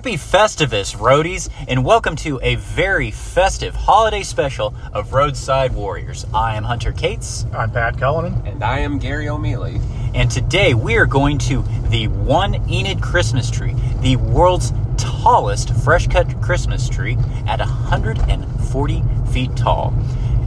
Happy 0.00 0.16
Festivus, 0.16 0.96
roadies, 0.96 1.50
and 1.68 1.84
welcome 1.84 2.16
to 2.16 2.40
a 2.42 2.54
very 2.54 3.10
festive 3.10 3.74
holiday 3.74 4.22
special 4.22 4.74
of 4.94 5.12
Roadside 5.12 5.74
Warriors. 5.74 6.24
I 6.32 6.56
am 6.56 6.64
Hunter 6.64 6.90
Cates, 6.90 7.44
I'm 7.52 7.70
Pat 7.70 7.98
Cullinan. 7.98 8.46
And 8.46 8.64
I 8.64 8.78
am 8.78 8.98
Gary 8.98 9.28
O'Mealy. 9.28 9.78
and 10.14 10.30
today 10.30 10.72
we 10.72 10.96
are 10.96 11.04
going 11.04 11.36
to 11.40 11.62
the 11.90 12.08
One 12.08 12.66
Enid 12.70 13.02
Christmas 13.02 13.50
tree, 13.50 13.74
the 14.00 14.16
world's 14.16 14.72
tallest 14.96 15.74
fresh 15.74 16.06
cut 16.06 16.40
Christmas 16.40 16.88
tree 16.88 17.18
at 17.46 17.58
140 17.58 19.02
feet 19.30 19.54
tall. 19.54 19.92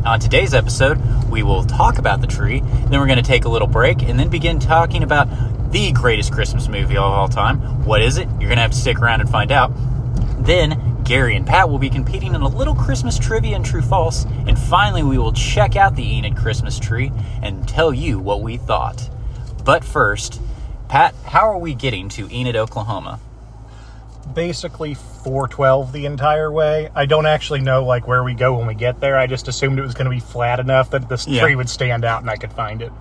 On 0.04 0.20
today's 0.20 0.56
episode, 0.56 1.00
we 1.30 1.44
will 1.44 1.64
talk 1.64 2.00
about 2.00 2.22
the 2.22 2.28
tree, 2.28 2.62
then 2.62 3.00
we're 3.00 3.06
going 3.06 3.18
to 3.18 3.22
take 3.22 3.46
a 3.46 3.50
little 3.50 3.68
break, 3.68 4.02
and 4.02 4.20
then 4.20 4.30
begin 4.30 4.58
talking 4.58 5.04
about 5.04 5.28
the 5.74 5.92
greatest 5.92 6.32
Christmas 6.32 6.68
movie 6.68 6.96
of 6.96 7.04
all 7.04 7.28
time. 7.28 7.58
What 7.84 8.02
is 8.02 8.18
it? 8.18 8.28
You're 8.40 8.48
going 8.50 8.56
to 8.58 8.62
have 8.62 8.72
to 8.72 8.78
stick 8.78 9.00
around 9.00 9.22
and 9.22 9.30
find 9.30 9.52
out. 9.52 9.72
Then 10.46 11.02
Gary 11.04 11.36
and 11.36 11.46
Pat 11.48 11.68
will 11.70 11.80
be 11.80 11.90
competing 11.90 12.36
in 12.36 12.42
a 12.42 12.48
little 12.48 12.76
Christmas 12.76 13.18
trivia 13.18 13.56
and 13.56 13.66
true 13.66 13.82
false. 13.82 14.26
And 14.48 14.58
finally, 14.58 15.04
we 15.04 15.18
will 15.18 15.34
check 15.34 15.76
out 15.76 15.96
the 15.96 16.04
Enid 16.18 16.38
Christmas 16.38 16.80
tree 16.80 17.12
and 17.42 17.68
tell 17.68 17.94
you 17.94 18.20
what 18.20 18.42
we 18.42 18.58
thought. 18.58 19.10
But 19.66 19.84
first, 19.84 20.40
Pat, 20.90 21.16
how 21.26 21.50
are 21.50 21.58
we 21.58 21.74
getting 21.74 22.08
to 22.10 22.30
Enid, 22.32 22.56
Oklahoma? 22.56 23.20
Basically 24.34 24.94
412 24.94 25.92
the 25.92 26.06
entire 26.06 26.52
way. 26.52 26.90
I 26.96 27.06
don't 27.08 27.26
actually 27.26 27.62
know 27.62 27.84
like 27.84 28.08
where 28.08 28.24
we 28.24 28.34
go 28.36 28.58
when 28.58 28.68
we 28.68 28.76
get 28.76 29.00
there. 29.00 29.18
I 29.18 29.26
just 29.28 29.48
assumed 29.48 29.80
it 29.80 29.82
was 29.84 29.94
going 29.96 30.06
to 30.06 30.12
be 30.12 30.20
flat 30.20 30.60
enough 30.60 30.92
that 30.92 31.10
this 31.10 31.28
Yeah. 31.28 31.42
tree 31.42 31.56
would 31.56 31.70
stand 31.70 32.06
out 32.06 32.22
and 32.22 32.30
I 32.30 32.36
could 32.38 32.54
find 32.54 32.82
it. 32.82 32.92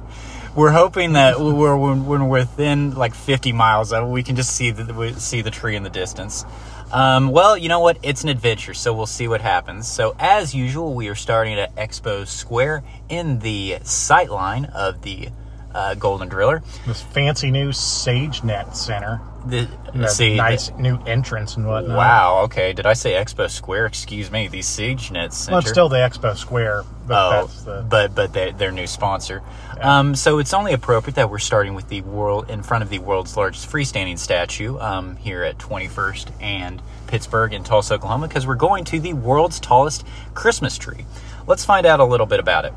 We're 0.55 0.71
hoping 0.73 1.15
that 1.15 1.41
we're 1.41 1.77
when 1.77 2.05
we're 2.07 2.25
within 2.25 2.95
like 2.95 3.15
50 3.15 3.53
miles 3.53 3.93
of 3.93 4.05
it, 4.05 4.11
we 4.11 4.23
can 4.23 4.37
just 4.37 4.55
see 4.55 4.71
the 4.71 5.15
see 5.19 5.41
the 5.41 5.51
tree 5.51 5.77
in 5.77 5.83
the 5.83 5.91
distance. 5.91 6.45
Um, 6.93 7.31
well, 7.31 7.57
you 7.57 7.71
know 7.71 7.81
what? 7.81 7.97
It's 8.03 8.23
an 8.23 8.29
adventure, 8.29 8.75
so 8.75 8.93
we'll 8.93 9.07
see 9.07 9.27
what 9.29 9.41
happens. 9.41 9.89
So, 9.89 10.15
as 10.19 10.55
usual, 10.55 10.93
we 10.93 11.09
are 11.09 11.15
starting 11.15 11.59
at 11.59 11.75
Expo 11.75 12.27
Square 12.27 12.85
in 13.09 13.39
the 13.39 13.79
sight 13.83 14.29
line 14.31 14.67
of 14.67 15.01
the 15.01 15.31
uh, 15.75 15.95
Golden 15.95 16.29
Driller. 16.29 16.63
This 16.87 17.01
fancy 17.01 17.51
new 17.51 17.71
SageNet 17.71 18.75
Center. 18.77 19.23
The, 19.47 19.67
a 19.95 20.09
see, 20.09 20.37
nice 20.37 20.71
new 20.73 20.99
entrance 21.05 21.57
and 21.57 21.67
whatnot. 21.67 21.97
wow. 21.97 22.41
Okay, 22.45 22.75
did 22.75 22.85
I 22.87 22.93
say 22.93 23.13
Expo 23.15 23.49
Square? 23.51 23.87
Excuse 23.87 24.31
me. 24.31 24.49
The 24.49 24.59
SageNet 24.61 25.33
Center. 25.33 25.53
Well, 25.53 25.61
it's 25.61 25.71
still 25.71 25.89
the 25.89 25.97
Expo 25.97 26.37
Square, 26.37 26.85
but 27.07 27.15
Oh, 27.17 27.31
that's 27.47 27.63
the. 27.63 27.87
but 27.89 28.15
but 28.15 28.33
they, 28.35 28.53
their 28.53 28.71
new 28.71 28.87
sponsor. 28.87 29.43
Um, 29.83 30.15
so 30.15 30.39
it's 30.39 30.55
only 30.55 30.73
appropriate 30.73 31.17
that 31.17 31.29
we're 31.29 31.41
starting 31.41 31.75
with 31.75 31.89
the 31.89 32.03
world 32.03 32.49
in 32.49 32.63
front 32.63 32.85
of 32.85 32.91
the 32.91 33.01
world's 33.01 33.37
largest 33.37 33.69
freestanding 33.69 34.17
statue 34.17 34.79
um, 34.79 35.17
here 35.17 35.43
at 35.43 35.59
21st 35.59 36.31
and 36.41 36.81
Pittsburgh 37.09 37.53
in 37.53 37.65
Tulsa, 37.65 37.95
Oklahoma, 37.95 38.29
because 38.29 38.47
we're 38.47 38.55
going 38.55 38.85
to 38.85 39.01
the 39.01 39.13
world's 39.13 39.59
tallest 39.59 40.07
Christmas 40.35 40.79
tree. 40.79 41.05
Let's 41.49 41.65
find 41.65 41.85
out 41.85 41.99
a 41.99 42.05
little 42.05 42.27
bit 42.27 42.39
about 42.39 42.65
it. 42.65 42.73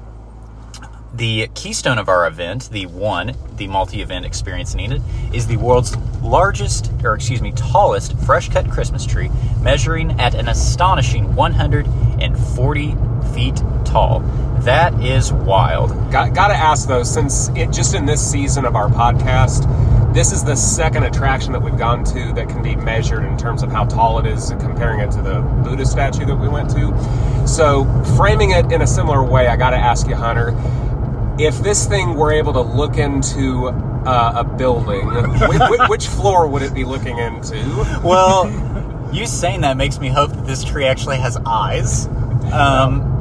The 1.13 1.47
keystone 1.53 1.99
of 1.99 2.09
our 2.09 2.25
event, 2.25 2.69
the 2.71 2.87
one, 2.87 3.35
the 3.55 3.67
multi-event 3.67 4.25
experience 4.25 4.73
in 4.73 4.79
Enid, 4.79 5.03
is 5.31 5.45
the 5.45 5.57
world's 5.57 5.95
largest, 6.23 6.91
or 7.03 7.13
excuse 7.13 7.39
me, 7.39 7.51
tallest 7.51 8.17
fresh-cut 8.21 8.71
Christmas 8.71 9.05
tree, 9.05 9.29
measuring 9.61 10.19
at 10.19 10.33
an 10.33 10.49
astonishing 10.49 11.35
140 11.35 12.95
feet 13.35 13.57
tall. 13.83 14.21
That 14.61 14.99
is 15.03 15.31
wild. 15.31 15.89
Got, 16.11 16.33
got 16.33 16.47
to 16.47 16.55
ask 16.55 16.87
though, 16.87 17.03
since 17.03 17.49
it 17.49 17.71
just 17.71 17.93
in 17.93 18.05
this 18.05 18.31
season 18.31 18.65
of 18.65 18.75
our 18.75 18.87
podcast, 18.87 19.65
this 20.15 20.31
is 20.31 20.43
the 20.45 20.55
second 20.55 21.03
attraction 21.03 21.51
that 21.51 21.61
we've 21.61 21.77
gone 21.77 22.05
to 22.05 22.31
that 22.33 22.47
can 22.47 22.63
be 22.63 22.73
measured 22.73 23.25
in 23.25 23.37
terms 23.37 23.61
of 23.61 23.71
how 23.71 23.83
tall 23.83 24.17
it 24.17 24.25
is, 24.25 24.51
comparing 24.61 25.01
it 25.01 25.11
to 25.11 25.21
the 25.21 25.41
Buddha 25.63 25.85
statue 25.85 26.25
that 26.25 26.37
we 26.37 26.47
went 26.47 26.69
to. 26.69 27.45
So, 27.45 27.83
framing 28.15 28.51
it 28.51 28.71
in 28.71 28.81
a 28.81 28.87
similar 28.87 29.21
way, 29.21 29.47
I 29.47 29.57
got 29.57 29.71
to 29.71 29.77
ask 29.77 30.07
you, 30.07 30.15
Hunter, 30.15 30.55
if 31.37 31.59
this 31.59 31.85
thing 31.85 32.15
were 32.15 32.31
able 32.31 32.53
to 32.53 32.61
look 32.61 32.97
into 32.97 33.67
uh, 33.67 34.33
a 34.37 34.43
building, 34.45 35.05
which, 35.49 35.61
which 35.89 36.07
floor 36.07 36.47
would 36.47 36.61
it 36.61 36.73
be 36.73 36.85
looking 36.85 37.17
into? 37.17 37.57
Well, 38.01 38.49
you 39.13 39.27
saying 39.27 39.61
that 39.61 39.75
makes 39.75 39.99
me 39.99 40.07
hope 40.07 40.31
that 40.31 40.47
this 40.47 40.63
tree 40.63 40.85
actually 40.85 41.17
has 41.17 41.37
eyes. 41.45 42.07
Um, 42.53 43.14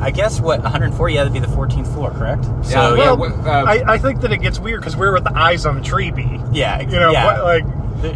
I 0.00 0.10
guess 0.10 0.40
what 0.40 0.62
140? 0.62 1.14
Yeah, 1.14 1.24
that'd 1.24 1.32
be 1.32 1.38
the 1.40 1.46
14th 1.54 1.92
floor, 1.92 2.10
correct? 2.10 2.44
So 2.64 2.94
Yeah, 2.94 3.04
yeah, 3.04 3.12
well, 3.12 3.30
w- 3.30 3.42
uh, 3.50 3.64
I, 3.66 3.94
I 3.94 3.98
think 3.98 4.20
that 4.20 4.32
it 4.32 4.38
gets 4.38 4.58
weird 4.58 4.80
because 4.80 4.96
we're 4.96 5.12
would 5.12 5.24
the 5.24 5.36
eyes 5.36 5.64
on 5.66 5.76
the 5.76 5.80
tree 5.82 6.10
be? 6.10 6.40
yeah, 6.52 6.80
You 6.80 6.98
know, 6.98 7.10
yeah. 7.12 7.42
what, 7.42 7.44
like 7.44 7.64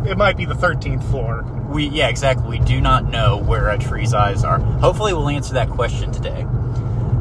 it 0.09 0.17
might 0.19 0.37
be 0.37 0.45
the 0.45 0.55
13th 0.55 1.03
floor. 1.11 1.43
We 1.71 1.87
yeah, 1.87 2.09
exactly. 2.09 2.59
We 2.59 2.65
do 2.65 2.81
not 2.81 3.05
know 3.11 3.39
where 3.39 3.69
a 3.71 3.79
tree's 3.79 4.13
eyes 4.13 4.43
are. 4.45 4.59
Hopefully, 4.59 5.13
we'll 5.15 5.29
answer 5.29 5.55
that 5.55 5.71
question 5.71 6.11
today. 6.13 6.45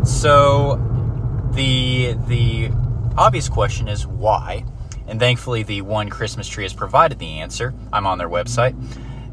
So, 0.03 0.75
the 1.53 2.15
the 2.27 2.71
obvious 3.17 3.47
question 3.49 3.87
is 3.87 4.07
why, 4.07 4.65
and 5.07 5.19
thankfully, 5.19 5.63
the 5.63 5.81
one 5.81 6.09
Christmas 6.09 6.47
tree 6.47 6.63
has 6.63 6.73
provided 6.73 7.19
the 7.19 7.39
answer. 7.39 7.73
I'm 7.93 8.07
on 8.07 8.17
their 8.17 8.29
website. 8.29 8.75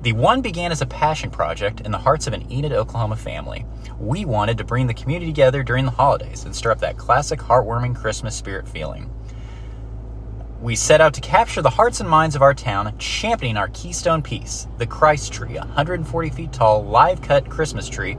The 0.07 0.13
one 0.13 0.41
began 0.41 0.71
as 0.71 0.83
a 0.83 0.87
passion 0.87 1.33
project 1.33 1.81
in 1.81 1.91
the 1.91 1.99
hearts 1.99 2.29
of 2.29 2.33
an 2.33 2.49
Enid, 2.49 2.71
Oklahoma 2.71 3.17
family. 3.17 3.67
We 3.99 4.25
wanted 4.25 4.57
to 4.59 4.65
bring 4.65 4.87
the 4.87 4.95
community 4.95 5.33
together 5.33 5.65
during 5.65 5.85
the 5.85 5.91
holidays 5.91 6.45
and 6.45 6.55
stir 6.55 6.71
up 6.71 6.79
that 6.79 6.97
classic 6.97 7.41
heartwarming 7.41 7.97
Christmas 7.97 8.37
spirit 8.37 8.69
feeling. 8.69 9.11
We 10.61 10.77
set 10.77 11.01
out 11.01 11.13
to 11.15 11.21
capture 11.21 11.61
the 11.61 11.71
hearts 11.71 11.99
and 11.99 12.09
minds 12.09 12.37
of 12.37 12.43
our 12.43 12.55
town, 12.55 12.97
championing 12.99 13.57
our 13.57 13.67
keystone 13.71 14.23
piece, 14.23 14.69
the 14.79 14.87
Christ 14.87 15.33
tree, 15.33 15.57
a 15.57 15.63
140 15.63 16.31
feet 16.31 16.53
tall, 16.53 16.85
live 16.85 17.21
cut 17.21 17.51
Christmas 17.51 17.89
tree. 17.89 18.17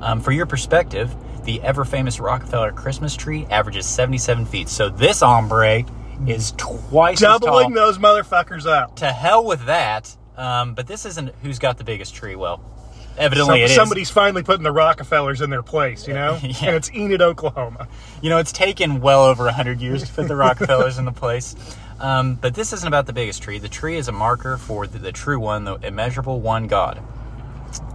Um, 0.00 0.20
for 0.20 0.32
your 0.32 0.46
perspective, 0.46 1.14
the 1.44 1.62
ever 1.62 1.84
famous 1.84 2.18
Rockefeller 2.18 2.72
Christmas 2.72 3.14
tree 3.14 3.46
averages 3.50 3.86
77 3.86 4.46
feet. 4.46 4.68
So 4.68 4.88
this 4.88 5.22
ombre 5.22 5.84
is 6.26 6.54
twice 6.56 7.22
as 7.22 7.38
Doubling 7.38 7.74
those 7.74 7.98
motherfuckers 7.98 8.66
up. 8.66 8.96
To 8.96 9.12
hell 9.12 9.44
with 9.44 9.66
that. 9.66 10.16
Um, 10.40 10.72
but 10.74 10.86
this 10.86 11.04
isn't 11.04 11.34
who's 11.42 11.58
got 11.58 11.76
the 11.76 11.84
biggest 11.84 12.14
tree. 12.14 12.34
Well, 12.34 12.60
evidently 13.18 13.56
Some- 13.56 13.60
it 13.60 13.64
is. 13.64 13.74
somebody's 13.74 14.10
finally 14.10 14.42
putting 14.42 14.62
the 14.62 14.72
Rockefellers 14.72 15.42
in 15.42 15.50
their 15.50 15.62
place, 15.62 16.08
you 16.08 16.14
know? 16.14 16.38
Yeah. 16.42 16.54
And 16.62 16.76
it's 16.76 16.90
Enid, 16.92 17.20
Oklahoma. 17.20 17.88
You 18.22 18.30
know, 18.30 18.38
it's 18.38 18.52
taken 18.52 19.00
well 19.02 19.24
over 19.24 19.44
100 19.44 19.80
years 19.80 20.02
to 20.02 20.12
put 20.12 20.28
the 20.28 20.36
Rockefellers 20.46 20.96
in 20.98 21.04
the 21.04 21.12
place. 21.12 21.54
Um, 21.98 22.36
but 22.36 22.54
this 22.54 22.72
isn't 22.72 22.88
about 22.88 23.04
the 23.06 23.12
biggest 23.12 23.42
tree. 23.42 23.58
The 23.58 23.68
tree 23.68 23.96
is 23.96 24.08
a 24.08 24.12
marker 24.12 24.56
for 24.56 24.86
the, 24.86 24.98
the 24.98 25.12
true 25.12 25.38
one, 25.38 25.64
the 25.64 25.74
immeasurable 25.76 26.40
one 26.40 26.66
God. 26.66 27.02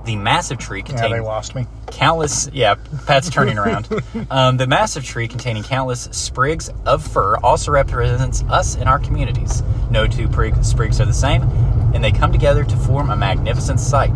The 0.06 0.16
massive 0.16 0.58
tree 0.60 0.80
Yeah, 0.80 0.84
they 0.86 0.92
containing 0.94 1.24
lost 1.24 1.56
me. 1.56 1.66
countless, 1.92 2.50
yeah, 2.54 2.76
Pat's 3.08 3.30
turning 3.30 3.58
around. 3.58 3.88
Um, 4.32 4.58
the 4.58 4.66
massive 4.68 5.04
tree 5.04 5.28
containing 5.28 5.64
countless 5.64 6.04
sprigs 6.12 6.70
of 6.86 7.06
fir 7.06 7.38
also 7.38 7.72
represents 7.72 8.44
us 8.44 8.76
and 8.76 8.88
our 8.90 8.98
communities. 9.00 9.62
No 9.90 10.08
two 10.08 10.28
prig- 10.28 10.64
sprigs 10.64 11.00
are 11.02 11.06
the 11.06 11.14
same, 11.14 11.44
and 11.94 12.04
they 12.04 12.12
come 12.12 12.32
together 12.32 12.64
to 12.64 12.76
form 12.78 13.10
a 13.12 13.16
magnificent 13.16 13.80
sight. 13.80 14.12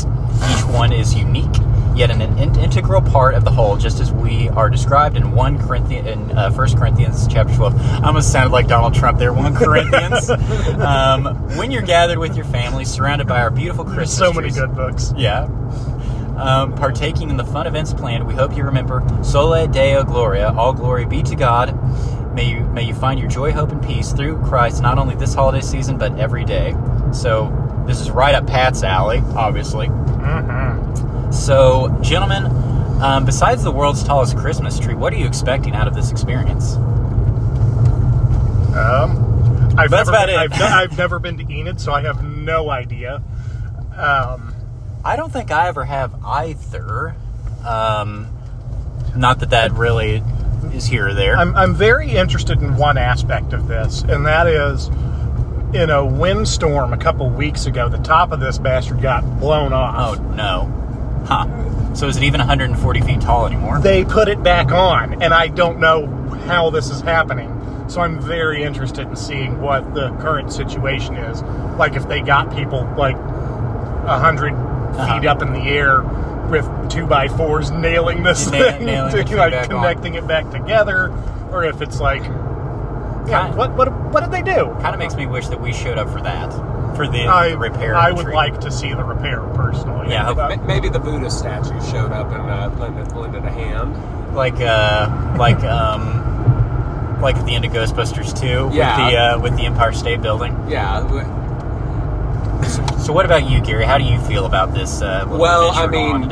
Each 0.51 0.65
one 0.65 0.91
is 0.93 1.13
unique, 1.15 1.53
yet 1.95 2.11
an, 2.11 2.21
in- 2.21 2.57
integral 2.59 3.01
part 3.01 3.33
of 3.35 3.43
the 3.43 3.51
whole, 3.51 3.75
just 3.77 3.99
as 3.99 4.11
we 4.11 4.49
are 4.49 4.69
described 4.69 5.17
in 5.17 5.31
one 5.31 5.57
Corinthian, 5.59 6.07
in 6.07 6.31
uh, 6.37 6.51
1 6.51 6.77
Corinthians 6.77 7.27
chapter 7.27 7.53
12. 7.55 7.75
I 7.75 8.07
almost 8.07 8.31
sounded 8.31 8.51
like 8.51 8.67
Donald 8.67 8.93
Trump 8.93 9.19
there. 9.19 9.33
1 9.33 9.55
Corinthians. 9.55 10.29
um, 10.79 11.25
when 11.57 11.71
you're 11.71 11.81
gathered 11.81 12.19
with 12.19 12.35
your 12.35 12.45
family, 12.45 12.85
surrounded 12.85 13.27
by 13.27 13.41
our 13.41 13.49
beautiful 13.49 13.83
Christmas 13.83 14.17
So 14.17 14.31
many 14.31 14.49
trees. 14.49 14.59
good 14.59 14.75
books. 14.75 15.13
Yeah. 15.17 15.47
Um, 16.37 16.73
partaking 16.75 17.29
in 17.29 17.35
the 17.37 17.43
fun 17.43 17.67
events 17.67 17.93
planned, 17.93 18.25
we 18.25 18.33
hope 18.33 18.55
you 18.55 18.63
remember 18.63 19.03
Soli 19.23 19.67
Deo 19.67 20.03
Gloria, 20.05 20.53
all 20.53 20.71
glory 20.71 21.05
be 21.05 21.21
to 21.23 21.35
God. 21.35 21.75
May 22.33 22.49
you 22.49 22.61
may 22.61 22.83
you 22.83 22.93
find 22.93 23.19
your 23.19 23.27
joy, 23.27 23.51
hope, 23.51 23.71
and 23.71 23.83
peace 23.83 24.13
through 24.13 24.37
Christ, 24.43 24.81
not 24.81 24.97
only 24.97 25.15
this 25.15 25.33
holiday 25.33 25.59
season 25.59 25.97
but 25.97 26.17
every 26.17 26.45
day. 26.45 26.73
So 27.11 27.51
this 27.85 27.99
is 27.99 28.09
right 28.09 28.33
up 28.35 28.47
Pat's 28.47 28.83
alley, 28.83 29.21
obviously. 29.35 29.87
Mm 29.87 30.45
hmm 30.45 31.18
So, 31.31 31.95
gentlemen, 32.01 32.45
um, 33.01 33.25
besides 33.25 33.63
the 33.63 33.71
world's 33.71 34.03
tallest 34.03 34.35
Christmas 34.37 34.79
tree, 34.79 34.95
what 34.95 35.13
are 35.13 35.17
you 35.17 35.25
expecting 35.25 35.73
out 35.75 35.87
of 35.87 35.93
this 35.95 36.11
experience? 36.11 36.75
Um, 38.75 39.73
I've 39.77 39.89
That's 39.89 40.09
never 40.09 40.11
about 40.11 40.27
been, 40.27 40.35
it. 40.35 40.37
I've, 40.37 40.51
ne- 40.51 40.57
I've 40.65 40.97
never 40.97 41.19
been 41.19 41.37
to 41.37 41.53
Enid, 41.53 41.79
so 41.79 41.93
I 41.93 42.01
have 42.01 42.23
no 42.23 42.69
idea. 42.69 43.21
Um, 43.95 44.53
I 45.05 45.15
don't 45.15 45.31
think 45.31 45.51
I 45.51 45.67
ever 45.67 45.85
have 45.85 46.13
either. 46.23 47.15
Um, 47.65 48.27
not 49.15 49.39
that 49.39 49.51
that 49.51 49.71
really 49.73 50.23
is 50.73 50.85
here 50.85 51.09
or 51.09 51.13
there. 51.13 51.37
I'm, 51.37 51.55
I'm 51.55 51.75
very 51.75 52.11
interested 52.11 52.61
in 52.61 52.75
one 52.75 52.97
aspect 52.97 53.53
of 53.53 53.67
this, 53.67 54.01
and 54.01 54.25
that 54.25 54.47
is 54.47 54.87
in 55.73 55.89
a 55.89 56.03
windstorm 56.05 56.93
a 56.93 56.97
couple 56.97 57.29
weeks 57.29 57.65
ago, 57.65 57.89
the 57.89 57.97
top 57.99 58.31
of 58.31 58.39
this 58.39 58.57
bastard 58.57 59.01
got 59.01 59.23
blown 59.39 59.71
off. 59.73 60.19
Oh 60.19 60.23
no. 60.33 60.75
Huh. 61.25 61.95
So 61.95 62.07
is 62.07 62.17
it 62.17 62.23
even 62.23 62.39
140 62.39 63.01
feet 63.01 63.21
tall 63.21 63.45
anymore? 63.45 63.79
They 63.79 64.05
put 64.05 64.27
it 64.29 64.41
back 64.43 64.71
on, 64.71 65.21
and 65.21 65.33
I 65.33 65.47
don't 65.47 65.79
know 65.79 66.07
how 66.45 66.69
this 66.69 66.89
is 66.89 67.01
happening. 67.01 67.55
So 67.89 68.01
I'm 68.01 68.19
very 68.21 68.63
interested 68.63 69.07
in 69.07 69.15
seeing 69.15 69.59
what 69.61 69.93
the 69.95 70.11
current 70.17 70.53
situation 70.53 71.15
is. 71.17 71.41
Like 71.77 71.95
if 71.95 72.07
they 72.07 72.21
got 72.21 72.53
people 72.55 72.87
like 72.97 73.17
100 73.17 74.53
Uh-huh. 74.53 75.19
feet 75.19 75.27
up 75.27 75.41
in 75.41 75.53
the 75.53 75.59
air 75.61 76.01
with 76.49 76.67
two 76.89 77.05
by 77.05 77.27
fours 77.27 77.69
nailing 77.71 78.23
this 78.23 78.49
thing, 78.49 78.85
nailing 78.85 79.11
to, 79.25 79.35
like 79.37 79.51
back 79.51 79.69
on. 79.71 79.81
connecting 79.81 80.15
it 80.15 80.27
back 80.27 80.49
together, 80.49 81.11
or 81.51 81.63
if 81.63 81.81
it's 81.81 81.99
like, 81.99 82.23
yeah, 82.23 83.41
Kind- 83.43 83.55
what 83.55 83.71
what 83.75 83.91
what 84.11 84.21
did 84.21 84.31
they 84.31 84.41
do? 84.41 84.65
Kind 84.81 84.93
of 84.95 84.97
makes 84.99 85.15
me 85.15 85.27
wish 85.27 85.47
that 85.49 85.61
we 85.61 85.71
showed 85.73 85.97
up 85.99 86.09
for 86.09 86.21
that, 86.21 86.49
for 86.95 87.07
the 87.07 87.25
I 87.27 87.51
repair. 87.53 87.95
I 87.95 88.11
would 88.11 88.27
like 88.29 88.59
to 88.61 88.71
see 88.71 88.93
the 88.93 89.03
repair 89.03 89.41
personally. 89.55 90.09
Yeah, 90.09 90.33
But- 90.33 90.65
Maybe 90.65 90.89
the 90.89 90.99
Buddha 90.99 91.29
statue 91.29 91.79
showed 91.91 92.11
up 92.11 92.31
and 92.31 92.49
uh, 92.49 92.69
lended, 92.79 93.11
lended 93.15 93.45
a 93.45 93.51
hand. 93.51 93.95
like 94.35 94.59
uh, 94.61 95.35
like 95.37 95.63
um, 95.63 97.19
like 97.21 97.35
at 97.35 97.45
the 97.45 97.55
end 97.55 97.65
of 97.65 97.71
Ghostbusters 97.71 98.37
2 98.39 98.69
Yeah. 98.75 99.05
with 99.05 99.13
the 99.13 99.17
uh, 99.17 99.39
with 99.39 99.57
the 99.57 99.65
Empire 99.65 99.91
State 99.93 100.21
Building. 100.21 100.55
Yeah. 100.69 101.01
w- 101.01 101.25
So, 102.99 103.13
what 103.13 103.25
about 103.25 103.49
you, 103.49 103.61
Gary? 103.61 103.85
How 103.85 103.97
do 103.97 104.03
you 104.03 104.19
feel 104.21 104.45
about 104.45 104.73
this? 104.73 105.01
Uh, 105.01 105.25
Well, 105.27 105.71
I 105.73 105.87
mean, 105.87 106.29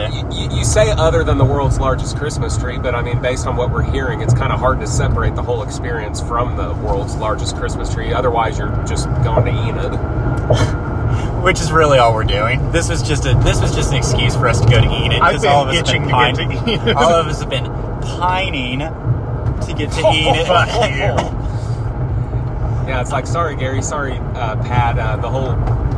you 0.51 0.63
say 0.63 0.91
other 0.91 1.23
than 1.23 1.37
the 1.37 1.45
world's 1.45 1.79
largest 1.79 2.17
Christmas 2.17 2.57
tree, 2.57 2.77
but 2.77 2.93
I 2.93 3.01
mean, 3.01 3.19
based 3.21 3.47
on 3.47 3.55
what 3.55 3.71
we're 3.71 3.81
hearing, 3.81 4.21
it's 4.21 4.33
kind 4.33 4.51
of 4.53 4.59
hard 4.59 4.79
to 4.81 4.87
separate 4.87 5.35
the 5.35 5.41
whole 5.41 5.63
experience 5.63 6.19
from 6.21 6.55
the 6.57 6.73
world's 6.85 7.15
largest 7.15 7.55
Christmas 7.55 7.91
tree. 7.93 8.13
Otherwise, 8.13 8.59
you're 8.59 8.69
just 8.85 9.07
going 9.23 9.45
to 9.45 9.51
Enid. 9.51 9.93
which 11.43 11.59
is 11.61 11.71
really 11.71 11.97
all 11.99 12.13
we're 12.13 12.23
doing. 12.23 12.71
This 12.71 12.89
was 12.89 13.01
just 13.03 13.25
a 13.25 13.33
this 13.35 13.61
was 13.61 13.75
just 13.75 13.91
an 13.91 13.97
excuse 13.97 14.35
for 14.35 14.47
us 14.47 14.59
to 14.61 14.67
go 14.69 14.79
to 14.81 14.87
Enid 14.87 15.19
I've 15.21 15.31
because 15.33 15.41
been 15.43 15.51
all 15.51 15.63
of 15.63 15.69
us 15.69 15.77
itching 15.77 16.09
have 16.09 16.35
been 16.35 16.49
to 16.49 16.53
get 16.53 16.59
to 16.59 16.65
pining- 16.65 16.81
Enid. 16.87 16.95
all 16.95 17.13
of 17.13 17.27
us 17.27 17.39
have 17.41 17.49
been 17.49 17.65
pining 18.01 18.79
to 18.79 19.73
get 19.77 19.91
to 19.91 20.01
Oh, 20.05 20.13
Enid. 20.13 20.47
fuck 20.47 20.67
you. 20.91 21.37
Yeah, 22.87 23.01
it's 23.01 23.11
like, 23.11 23.27
sorry, 23.27 23.57
Gary, 23.57 23.81
sorry, 23.81 24.13
uh, 24.17 24.55
Pat. 24.63 24.97
Uh, 24.97 25.17
the 25.17 25.29
whole 25.29 25.51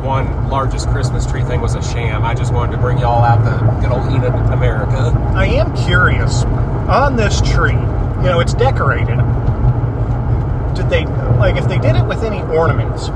one 0.04 0.48
largest 0.48 0.88
Christmas 0.88 1.24
tree 1.24 1.44
thing 1.44 1.60
was 1.60 1.76
a 1.76 1.82
sham. 1.82 2.24
I 2.24 2.34
just 2.34 2.52
wanted 2.52 2.72
to 2.72 2.78
bring 2.78 2.98
y'all 2.98 3.22
out 3.22 3.44
to 3.44 3.80
good 3.80 3.92
old 3.96 4.06
Enid, 4.10 4.34
America. 4.52 5.12
I 5.36 5.46
am 5.46 5.76
curious 5.84 6.42
on 6.88 7.14
this 7.14 7.40
tree. 7.42 7.74
You 7.74 8.26
know, 8.26 8.40
it's 8.40 8.54
decorated. 8.54 9.18
Did 10.74 10.90
they 10.90 11.04
like 11.38 11.56
if 11.56 11.68
they 11.68 11.78
did 11.78 11.94
it 11.94 12.04
with 12.04 12.24
any 12.24 12.42
ornaments? 12.42 13.08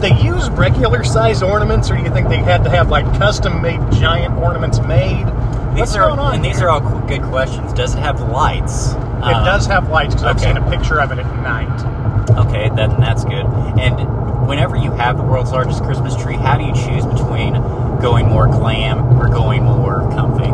Did 0.00 0.12
they 0.14 0.22
use 0.22 0.50
regular 0.50 1.04
size 1.04 1.42
ornaments, 1.42 1.90
or 1.90 1.96
do 1.96 2.02
you 2.02 2.10
think 2.10 2.28
they 2.28 2.36
had 2.36 2.62
to 2.64 2.70
have 2.70 2.90
like 2.90 3.06
custom 3.18 3.62
made 3.62 3.80
giant 3.92 4.34
ornaments 4.36 4.78
made? 4.80 5.24
What's 5.24 5.92
These 5.92 5.96
are 5.96 6.08
going 6.08 6.18
on? 6.18 6.34
and 6.34 6.44
these 6.44 6.60
are 6.60 6.68
all 6.68 6.80
good 7.06 7.22
questions. 7.22 7.72
Does 7.72 7.94
it 7.94 7.98
have 8.00 8.20
lights? 8.30 8.92
It 8.92 8.96
Um, 9.22 9.44
does 9.44 9.66
have 9.66 9.88
lights 9.88 10.14
because 10.14 10.26
I've 10.26 10.40
seen 10.40 10.56
a 10.58 10.70
picture 10.70 11.00
of 11.00 11.12
it 11.12 11.18
at 11.18 11.26
night. 11.42 12.36
Okay, 12.46 12.70
then 12.74 12.98
that's 13.00 13.24
good. 13.24 13.46
And 13.78 14.46
whenever 14.46 14.76
you 14.76 14.90
have 14.92 15.16
the 15.16 15.22
world's 15.22 15.52
largest 15.52 15.82
Christmas 15.82 16.14
tree, 16.16 16.36
how 16.36 16.56
do 16.58 16.64
you 16.64 16.74
choose 16.74 17.06
between 17.06 17.54
going 18.00 18.26
more 18.28 18.46
glam 18.48 19.18
or 19.20 19.28
going 19.28 19.64
more 19.64 20.00
comfy? 20.12 20.50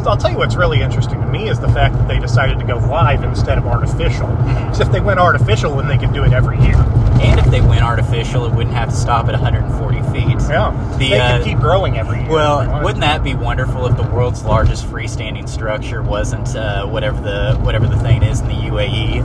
I 0.00 0.04
don't 0.04 0.04
know. 0.04 0.10
I, 0.10 0.12
I'll 0.12 0.16
tell 0.16 0.30
you 0.30 0.38
what's 0.38 0.56
really 0.56 0.80
interesting 0.82 1.20
to 1.20 1.26
me 1.26 1.48
is 1.48 1.58
the 1.60 1.68
fact 1.68 1.94
that 1.96 2.08
they 2.08 2.18
decided 2.18 2.58
to 2.58 2.64
go 2.64 2.76
live 2.78 3.22
instead 3.24 3.58
of 3.58 3.66
artificial. 3.66 4.26
Mm-hmm. 4.28 4.66
'Cause 4.68 4.80
if 4.80 4.92
they 4.92 5.00
went 5.00 5.20
artificial, 5.20 5.76
then 5.76 5.88
they 5.88 5.98
could 5.98 6.12
do 6.12 6.24
it 6.24 6.32
every 6.32 6.58
year. 6.60 6.76
And 7.22 7.38
if 7.38 7.46
they 7.46 7.60
went 7.60 7.82
artificial, 7.82 8.46
it 8.46 8.52
wouldn't 8.52 8.74
have 8.74 8.88
to 8.90 8.96
stop 8.96 9.26
at 9.28 9.32
140 9.32 10.00
feet. 10.12 10.36
Yeah, 10.48 10.70
The, 10.98 11.08
they 11.10 11.20
uh, 11.20 11.36
could 11.36 11.44
keep 11.44 11.58
growing 11.58 11.98
every 11.98 12.20
year. 12.22 12.30
Well, 12.30 12.82
wouldn't 12.82 13.00
that 13.02 13.22
be 13.22 13.34
wonderful 13.34 13.86
if 13.86 13.96
the 13.96 14.02
world's 14.04 14.42
largest 14.42 14.86
freestanding 14.86 15.46
structure 15.48 16.02
wasn't 16.02 16.56
uh, 16.56 16.86
whatever 16.86 17.20
the 17.20 17.56
whatever 17.60 17.86
the 17.86 17.98
thing 17.98 18.22
is 18.22 18.40
in 18.40 18.46
the 18.48 18.54
UAE? 18.54 19.22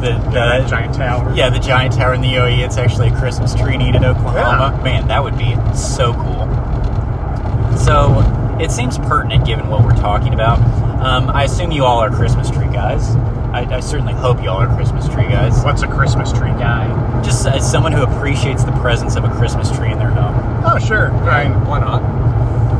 The, 0.00 0.10
Yeah, 0.32 0.60
the 0.60 0.68
giant 0.68 0.94
tower? 0.94 1.32
Yeah, 1.34 1.50
the 1.50 1.58
giant 1.58 1.94
tower 1.94 2.14
in 2.14 2.20
the 2.20 2.28
UAE. 2.34 2.64
It's 2.64 2.76
actually 2.76 3.08
a 3.08 3.16
Christmas 3.18 3.54
tree 3.54 3.74
in 3.74 3.80
Enid, 3.82 4.04
Oklahoma. 4.04 4.74
Yeah. 4.76 4.82
Man, 4.84 5.08
that 5.08 5.22
would 5.22 5.36
be 5.36 5.56
so 5.74 6.12
cool. 6.14 6.46
So 7.78 8.22
it 8.60 8.70
seems 8.70 8.98
pertinent 8.98 9.44
given 9.44 9.68
what 9.68 9.84
we're 9.84 9.96
talking 9.96 10.34
about. 10.34 10.58
Um, 11.04 11.30
I 11.30 11.44
assume 11.44 11.72
you 11.72 11.84
all 11.84 11.98
are 11.98 12.10
Christmas 12.10 12.50
tree 12.50 12.66
guys. 12.66 13.14
I, 13.54 13.76
I 13.76 13.80
certainly 13.80 14.14
hope 14.14 14.42
you 14.42 14.50
all 14.50 14.58
are 14.58 14.74
Christmas 14.74 15.06
tree 15.08 15.28
guys. 15.28 15.62
What's 15.64 15.82
a 15.82 15.88
Christmas 15.88 16.32
tree 16.32 16.50
guy? 16.50 17.22
Just 17.22 17.46
as 17.46 17.68
someone 17.70 17.92
who 17.92 18.02
appreciates 18.02 18.64
the 18.64 18.72
presence 18.72 19.16
of 19.16 19.24
a 19.24 19.30
Christmas 19.30 19.70
tree 19.70 19.92
in 19.92 19.98
their 19.98 20.10
home. 20.10 20.34
Oh, 20.64 20.78
sure. 20.78 21.12
I, 21.12 21.48
mean, 21.48 21.64
Why 21.66 21.80
not? 21.80 22.02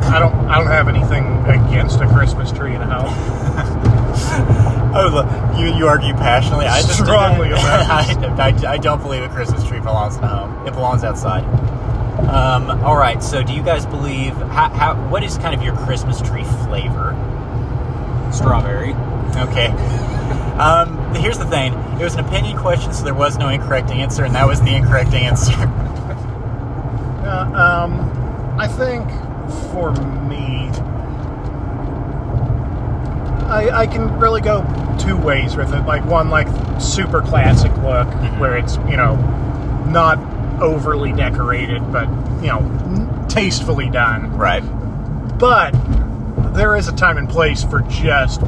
I 0.05 0.19
don't. 0.19 0.35
I 0.49 0.59
don't 0.59 0.67
have 0.67 0.89
anything 0.89 1.25
against 1.47 2.01
a 2.01 2.07
Christmas 2.09 2.53
tree 2.53 2.75
in 2.75 2.83
a 2.83 2.87
house. 2.87 4.61
Oh, 4.97 5.57
you, 5.59 5.75
you 5.77 5.89
argue 5.89 6.15
passionately. 6.15 6.67
I 6.67 6.81
just 6.83 7.01
Strongly 7.01 7.53
I, 7.53 8.17
I, 8.39 8.75
I 8.75 8.77
don't 8.79 9.03
believe 9.03 9.25
a 9.25 9.29
Christmas 9.29 9.67
tree 9.67 9.81
belongs 9.81 10.17
in 10.17 10.23
a 10.23 10.29
home. 10.29 10.67
It 10.69 10.73
belongs 10.73 11.03
outside. 11.03 11.43
Um, 12.29 12.71
all 12.85 12.97
right. 12.97 13.23
So, 13.23 13.43
do 13.43 13.53
you 13.53 13.63
guys 13.63 13.87
believe? 13.87 14.35
How, 14.35 14.69
how? 14.71 15.09
What 15.09 15.23
is 15.23 15.39
kind 15.39 15.55
of 15.55 15.63
your 15.63 15.77
Christmas 15.77 16.21
tree 16.21 16.45
flavor? 16.65 17.15
Strawberry. 18.33 18.95
Okay. 19.37 19.69
Um, 20.59 21.15
here's 21.15 21.39
the 21.39 21.47
thing. 21.47 21.75
It 22.01 22.05
was 22.05 22.15
an 22.15 22.25
opinion 22.25 22.57
question, 22.59 22.93
so 22.93 23.05
there 23.05 23.15
was 23.15 23.37
no 23.39 23.49
incorrect 23.49 23.91
answer, 23.91 24.25
and 24.25 24.35
that 24.35 24.47
was 24.47 24.61
the 24.61 24.75
incorrect 24.75 25.13
answer. 25.13 25.53
Uh, 27.25 27.87
um, 27.87 28.61
I 28.61 28.69
think 28.69 29.09
for 29.73 29.93
me, 30.29 30.69
I, 33.49 33.71
I 33.73 33.87
can 33.87 34.19
really 34.19 34.43
go 34.43 34.63
two 34.99 35.17
ways 35.17 35.57
with 35.57 35.73
it. 35.73 35.81
Like 35.87 36.05
one, 36.05 36.29
like 36.29 36.49
super 36.79 37.23
classic 37.23 37.73
look, 37.79 38.07
where 38.39 38.59
it's 38.59 38.77
you 38.89 38.99
know 38.99 39.17
not 39.87 40.19
overly 40.61 41.13
decorated, 41.13 41.81
but 41.93 42.09
you 42.43 42.49
know 42.49 43.27
tastefully 43.29 43.91
done. 43.91 44.37
right. 44.37 44.63
But 45.39 45.73
there 46.55 46.77
is 46.77 46.89
a 46.89 46.93
time 46.95 47.19
and 47.19 47.29
place 47.29 47.65
for 47.65 47.81
just 47.83 48.41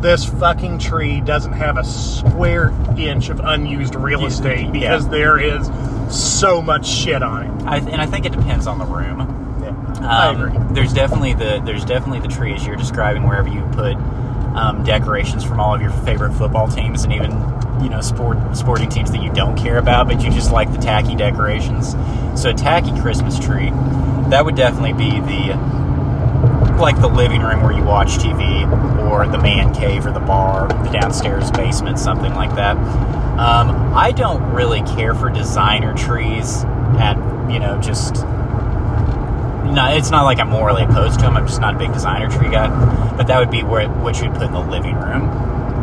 this 0.00 0.24
fucking 0.24 0.78
tree 0.78 1.20
doesn't 1.20 1.52
have 1.52 1.76
a 1.76 1.84
square 1.84 2.72
inch 2.96 3.28
of 3.30 3.40
unused 3.40 3.94
real 3.94 4.26
estate 4.26 4.70
because 4.72 5.04
yeah. 5.04 5.10
there 5.10 5.38
is 5.38 5.68
so 6.08 6.62
much 6.62 6.86
shit 6.86 7.22
on 7.22 7.44
it. 7.46 7.66
I, 7.66 7.76
and 7.78 8.00
I 8.00 8.06
think 8.06 8.24
it 8.26 8.32
depends 8.32 8.66
on 8.66 8.78
the 8.78 8.84
room. 8.86 9.18
Yeah, 9.60 10.06
I 10.08 10.28
Um, 10.28 10.40
agree. 10.42 10.58
There's 10.74 10.92
definitely 10.92 11.34
the 11.34 11.60
there's 11.64 11.84
definitely 11.84 12.20
the 12.20 12.32
tree 12.32 12.54
as 12.54 12.66
you're 12.66 12.76
describing 12.76 13.26
wherever 13.26 13.48
you 13.48 13.62
put 13.72 13.94
um, 14.56 14.82
decorations 14.84 15.44
from 15.44 15.60
all 15.60 15.74
of 15.74 15.80
your 15.80 15.90
favorite 15.90 16.32
football 16.32 16.68
teams 16.68 17.04
and 17.04 17.12
even 17.12 17.32
you 17.82 17.88
know 17.88 18.00
sport 18.00 18.38
sporting 18.56 18.88
teams 18.88 19.10
that 19.12 19.22
you 19.22 19.32
don't 19.32 19.56
care 19.56 19.78
about, 19.78 20.08
but 20.08 20.22
you 20.22 20.30
just 20.30 20.52
like 20.52 20.72
the 20.72 20.78
tacky 20.78 21.14
decorations. 21.14 21.92
So 22.40 22.50
a 22.50 22.54
tacky 22.54 22.98
Christmas 23.00 23.38
tree, 23.38 23.70
that 24.30 24.44
would 24.44 24.56
definitely 24.56 24.92
be 24.92 25.20
the 25.20 25.54
like 26.78 27.00
the 27.00 27.08
living 27.08 27.42
room 27.42 27.62
where 27.62 27.72
you 27.72 27.82
watch 27.82 28.10
TV, 28.18 28.64
or 29.10 29.26
the 29.26 29.38
man 29.38 29.74
cave, 29.74 30.06
or 30.06 30.12
the 30.12 30.20
bar, 30.20 30.68
the 30.68 30.90
downstairs 30.90 31.50
basement, 31.50 31.98
something 31.98 32.34
like 32.34 32.54
that. 32.54 32.76
Um, 32.76 33.94
I 33.94 34.12
don't 34.12 34.52
really 34.52 34.82
care 34.82 35.14
for 35.14 35.30
designer 35.30 35.94
trees 35.94 36.64
at 36.98 37.16
you 37.50 37.58
know 37.58 37.80
just 37.80 38.24
no, 39.72 39.86
it's 39.90 40.10
not 40.10 40.24
like 40.24 40.38
I'm 40.38 40.48
morally 40.48 40.82
opposed 40.84 41.20
to 41.20 41.26
them. 41.26 41.36
I'm 41.36 41.46
just 41.46 41.60
not 41.60 41.74
a 41.74 41.78
big 41.78 41.92
designer 41.92 42.30
tree 42.30 42.50
guy. 42.50 42.68
But 43.16 43.26
that 43.26 43.38
would 43.38 43.50
be 43.50 43.62
where 43.62 43.88
what 43.88 44.20
you'd 44.20 44.32
put 44.32 44.44
in 44.44 44.52
the 44.52 44.60
living 44.60 44.94
room, 44.94 45.28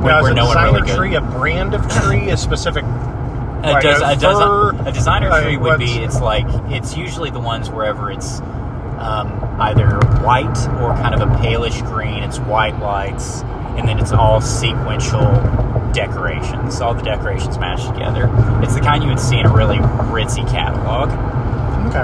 where, 0.06 0.14
Now, 0.14 0.20
is 0.20 0.24
where 0.24 0.32
a 0.32 0.36
no 0.36 0.46
one 0.46 0.56
designer 0.56 0.74
really 0.74 0.88
goes. 0.88 0.96
tree 0.98 1.16
a 1.16 1.22
brand 1.22 1.74
of 1.74 1.88
tree, 1.90 2.30
a 2.30 2.38
specific? 2.38 2.84
A, 2.84 3.72
like 3.74 3.82
des- 3.84 3.90
a 3.90 4.12
a, 4.12 4.16
desi- 4.16 4.22
fir? 4.82 4.90
a 4.90 4.92
designer 4.92 5.30
Like, 5.30 5.44
tree 5.44 5.58
would 5.58 5.80
be 5.80 5.92
it's 6.04 6.22
like 6.22 6.46
it's 6.72 6.96
usually 6.96 7.32
the 7.32 7.40
ones 7.40 7.70
wherever 7.70 8.12
it's 8.12 8.40
um, 9.00 9.32
either 9.60 9.98
white 10.24 10.58
or 10.82 10.94
kind 10.96 11.14
of 11.16 11.22
a 11.22 11.26
palish 11.38 11.82
green. 11.86 12.24
It's 12.24 12.38
white 12.40 12.78
lights, 12.80 13.42
and 13.78 13.88
then 13.88 14.00
it's 14.00 14.12
all 14.12 14.40
sequential 14.42 15.26
decorations. 15.94 16.80
All 16.82 16.94
the 16.94 17.02
decorations 17.04 17.58
match 17.58 17.84
together. 17.88 18.30
It's 18.64 18.76
the 18.76 18.82
kind 18.82 19.04
you 19.04 19.10
would 19.10 19.20
see 19.20 19.38
in 19.40 19.46
a 19.48 19.54
really 19.54 19.78
ritzy 19.78 20.48
catalog. 20.50 21.10
Okay. 21.90 22.00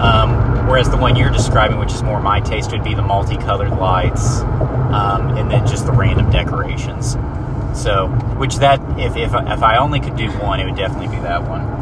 Um, 0.00 0.66
whereas 0.68 0.90
the 0.90 0.96
one 0.96 1.16
you're 1.16 1.30
describing, 1.30 1.78
which 1.78 1.92
is 1.92 2.02
more 2.02 2.20
my 2.20 2.40
taste, 2.40 2.72
would 2.72 2.84
be 2.84 2.94
the 2.94 3.02
multicolored 3.02 3.70
lights, 3.70 4.40
um, 4.40 5.36
and 5.36 5.50
then 5.50 5.66
just 5.66 5.86
the 5.86 5.92
random 5.92 6.30
decorations. 6.30 7.16
So, 7.74 8.08
which 8.36 8.56
that 8.56 8.80
if 8.98 9.16
if 9.16 9.32
if 9.32 9.62
I 9.62 9.78
only 9.78 10.00
could 10.00 10.16
do 10.16 10.30
one, 10.32 10.60
it 10.60 10.64
would 10.64 10.76
definitely 10.76 11.08
be 11.08 11.22
that 11.22 11.48
one. 11.48 11.72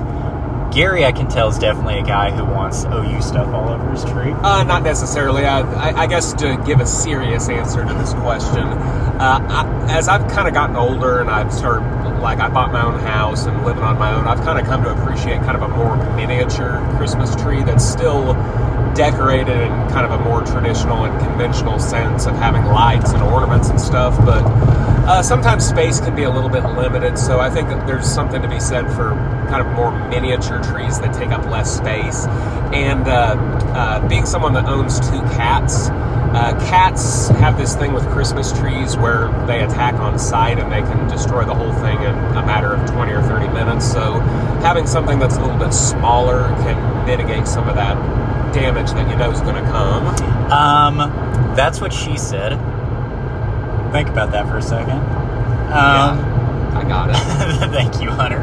Gary, 0.71 1.05
I 1.05 1.11
can 1.11 1.29
tell, 1.29 1.49
is 1.49 1.59
definitely 1.59 1.99
a 1.99 2.05
guy 2.05 2.31
who 2.31 2.45
wants 2.45 2.85
OU 2.85 3.21
stuff 3.23 3.49
all 3.49 3.71
over 3.71 3.91
his 3.91 4.05
tree. 4.05 4.31
Uh, 4.31 4.63
not 4.63 4.85
necessarily. 4.85 5.45
I, 5.45 5.63
I, 5.63 6.03
I 6.03 6.07
guess 6.07 6.33
to 6.35 6.63
give 6.65 6.79
a 6.81 6.87
serious 6.87 7.49
answer 7.49 7.85
to 7.85 7.95
this 7.95 8.13
question, 8.15 8.63
uh, 8.63 9.47
I, 9.51 9.97
as 9.97 10.07
I've 10.07 10.31
kind 10.31 10.47
of 10.47 10.55
gotten 10.55 10.77
older 10.77 11.19
and 11.19 11.29
I've 11.29 11.53
started 11.53 11.85
like 12.21 12.39
I 12.39 12.49
bought 12.49 12.71
my 12.73 12.85
own 12.85 13.01
house 13.01 13.47
and 13.47 13.65
living 13.65 13.83
on 13.83 13.99
my 13.99 14.13
own, 14.13 14.29
I've 14.29 14.45
kind 14.45 14.59
of 14.61 14.67
come 14.67 14.85
to 14.85 14.91
appreciate 14.91 15.39
kind 15.39 15.57
of 15.57 15.63
a 15.63 15.69
more 15.69 15.97
miniature 16.15 16.79
Christmas 16.97 17.35
tree 17.35 17.63
that's 17.63 17.85
still 17.85 18.35
decorated 18.95 19.57
in 19.57 19.71
kind 19.91 20.05
of 20.05 20.13
a 20.13 20.23
more 20.23 20.43
traditional 20.43 21.05
and 21.05 21.19
conventional 21.21 21.79
sense 21.79 22.27
of 22.27 22.35
having 22.37 22.65
lights 22.67 23.13
and 23.13 23.23
ornaments 23.23 23.71
and 23.71 23.81
stuff. 23.81 24.17
But 24.25 24.43
uh, 25.11 25.21
sometimes 25.21 25.67
space 25.67 25.99
can 25.99 26.15
be 26.15 26.23
a 26.23 26.31
little 26.31 26.49
bit 26.49 26.63
limited, 26.63 27.19
so 27.19 27.41
I 27.41 27.51
think 27.51 27.69
that 27.69 27.85
there's 27.85 28.07
something 28.07 28.41
to 28.43 28.49
be 28.49 28.61
said 28.61 28.87
for 28.93 29.11
kind 29.51 29.61
of 29.61 29.67
more 29.75 29.91
miniature 30.09 30.63
trees 30.63 31.01
that 31.01 31.13
take 31.13 31.31
up 31.31 31.45
less 31.47 31.77
space. 31.77 32.27
And 32.73 33.09
uh, 33.09 33.35
uh, 33.75 34.09
being 34.09 34.25
someone 34.25 34.53
that 34.53 34.67
owns 34.67 35.01
two 35.01 35.21
cats, 35.35 35.89
uh, 35.91 36.57
cats 36.71 37.27
have 37.31 37.59
this 37.59 37.75
thing 37.75 37.93
with 37.93 38.09
Christmas 38.11 38.57
trees 38.57 38.97
where 38.97 39.27
they 39.49 39.65
attack 39.65 39.95
on 39.95 40.17
sight 40.17 40.61
and 40.61 40.71
they 40.71 40.83
can 40.83 41.09
destroy 41.09 41.45
the 41.45 41.55
whole 41.55 41.73
thing 41.83 42.01
in 42.03 42.15
a 42.37 42.47
matter 42.47 42.73
of 42.73 42.89
20 42.89 43.11
or 43.11 43.23
30 43.23 43.49
minutes. 43.49 43.91
So 43.91 44.21
having 44.63 44.87
something 44.87 45.19
that's 45.19 45.39
a 45.39 45.41
little 45.41 45.59
bit 45.59 45.75
smaller 45.75 46.47
can 46.63 47.05
mitigate 47.05 47.49
some 47.49 47.69
of 47.69 47.75
that 47.75 47.97
damage 48.55 48.93
that 48.93 49.11
you 49.11 49.17
know 49.17 49.33
is 49.33 49.41
going 49.41 49.57
to 49.57 49.71
come. 49.73 50.07
Um, 50.53 50.99
that's 51.57 51.81
what 51.81 51.93
she 51.93 52.17
said. 52.17 52.53
Think 53.93 54.09
about 54.09 54.31
that 54.33 54.47
for 54.49 54.59
a 54.59 54.63
second. 54.63 54.99
Um, 54.99 56.19
yeah, 56.19 56.73
I 56.79 56.85
got 56.89 57.11
it. 57.11 57.15
Thank 57.71 58.01
you, 58.01 58.11
Hunter. 58.11 58.41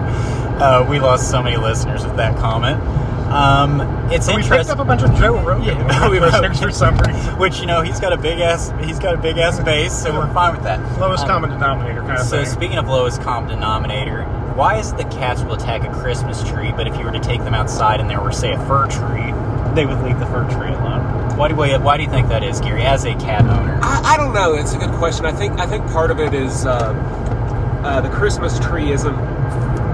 Uh, 0.62 0.86
we 0.90 1.00
lost 1.00 1.30
so 1.30 1.42
many 1.42 1.58
listeners 1.58 2.04
with 2.06 2.16
that 2.18 2.38
comment. 2.38 2.82
Um, 3.32 3.82
it's 4.12 4.26
So 4.26 4.32
we 4.36 4.42
picked 4.42 4.52
interesting. 4.54 4.72
up 4.74 4.80
a 4.80 4.86
bunch 4.86 5.02
of 5.04 5.14
Joe 5.16 5.38
Rogan 5.42 5.66
Yeah, 5.66 6.10
we- 6.10 6.20
listeners 6.20 6.60
for 6.62 6.72
some 6.72 6.98
reason. 7.00 7.38
Which 7.38 7.60
you 7.60 7.66
know 7.66 7.82
he's 7.82 8.00
got 8.00 8.14
a 8.14 8.18
big 8.18 8.40
ass 8.40 8.72
he's 8.82 9.00
got 9.00 9.16
a 9.16 9.18
big 9.18 9.38
ass 9.38 9.60
base, 9.60 9.92
so 9.94 10.14
we're 10.14 10.32
fine 10.34 10.54
with 10.54 10.64
that. 10.64 10.80
Lowest 11.00 11.24
Um, 11.24 11.30
common 11.30 11.50
denominator 11.50 12.02
kind 12.02 12.14
of 12.20 12.26
So 12.26 12.38
thing. 12.38 12.46
speaking 12.46 12.78
of 12.78 12.88
lowest 12.88 13.22
common 13.22 13.50
denominator, 13.50 14.24
why 14.56 14.78
is 14.80 14.92
it 14.94 14.98
that 14.98 15.12
cats 15.12 15.44
will 15.44 15.54
attack 15.56 15.84
a 15.84 15.92
Christmas 16.00 16.42
tree, 16.50 16.72
but 16.72 16.88
if 16.88 16.98
you 16.98 17.04
were 17.04 17.12
to 17.12 17.20
take 17.20 17.44
them 17.44 17.54
outside 17.54 18.00
and 18.00 18.10
there 18.10 18.22
were 18.22 18.32
say 18.32 18.54
a 18.54 18.60
fir 18.66 18.88
tree, 18.88 19.34
they 19.76 19.86
would 19.86 20.02
leave 20.04 20.20
the 20.20 20.26
fir 20.28 20.46
tree 20.50 20.70
alone? 20.74 21.07
Why 21.36 21.48
do 21.50 21.56
we, 21.56 21.78
why 21.78 21.98
do 21.98 22.04
you 22.04 22.10
think 22.10 22.30
that 22.30 22.44
is, 22.44 22.60
Gary, 22.62 22.84
as 22.84 23.06
a 23.06 23.14
cat 23.16 23.42
owner? 23.42 23.80
I, 23.82 24.14
I 24.14 24.18
don't 24.18 24.34
know. 24.34 24.54
It's 24.54 24.74
a 24.74 24.78
good 24.78 24.92
question. 24.92 25.26
I 25.26 25.32
think 25.32 25.60
I 25.60 25.66
think 25.68 25.86
part 25.88 26.12
of 26.12 26.20
it 26.20 26.34
is 26.34 26.66
uh, 26.66 26.94
uh, 27.84 28.02
the 28.02 28.10
Christmas 28.10 28.60
tree 28.60 28.92
isn't 28.92 29.16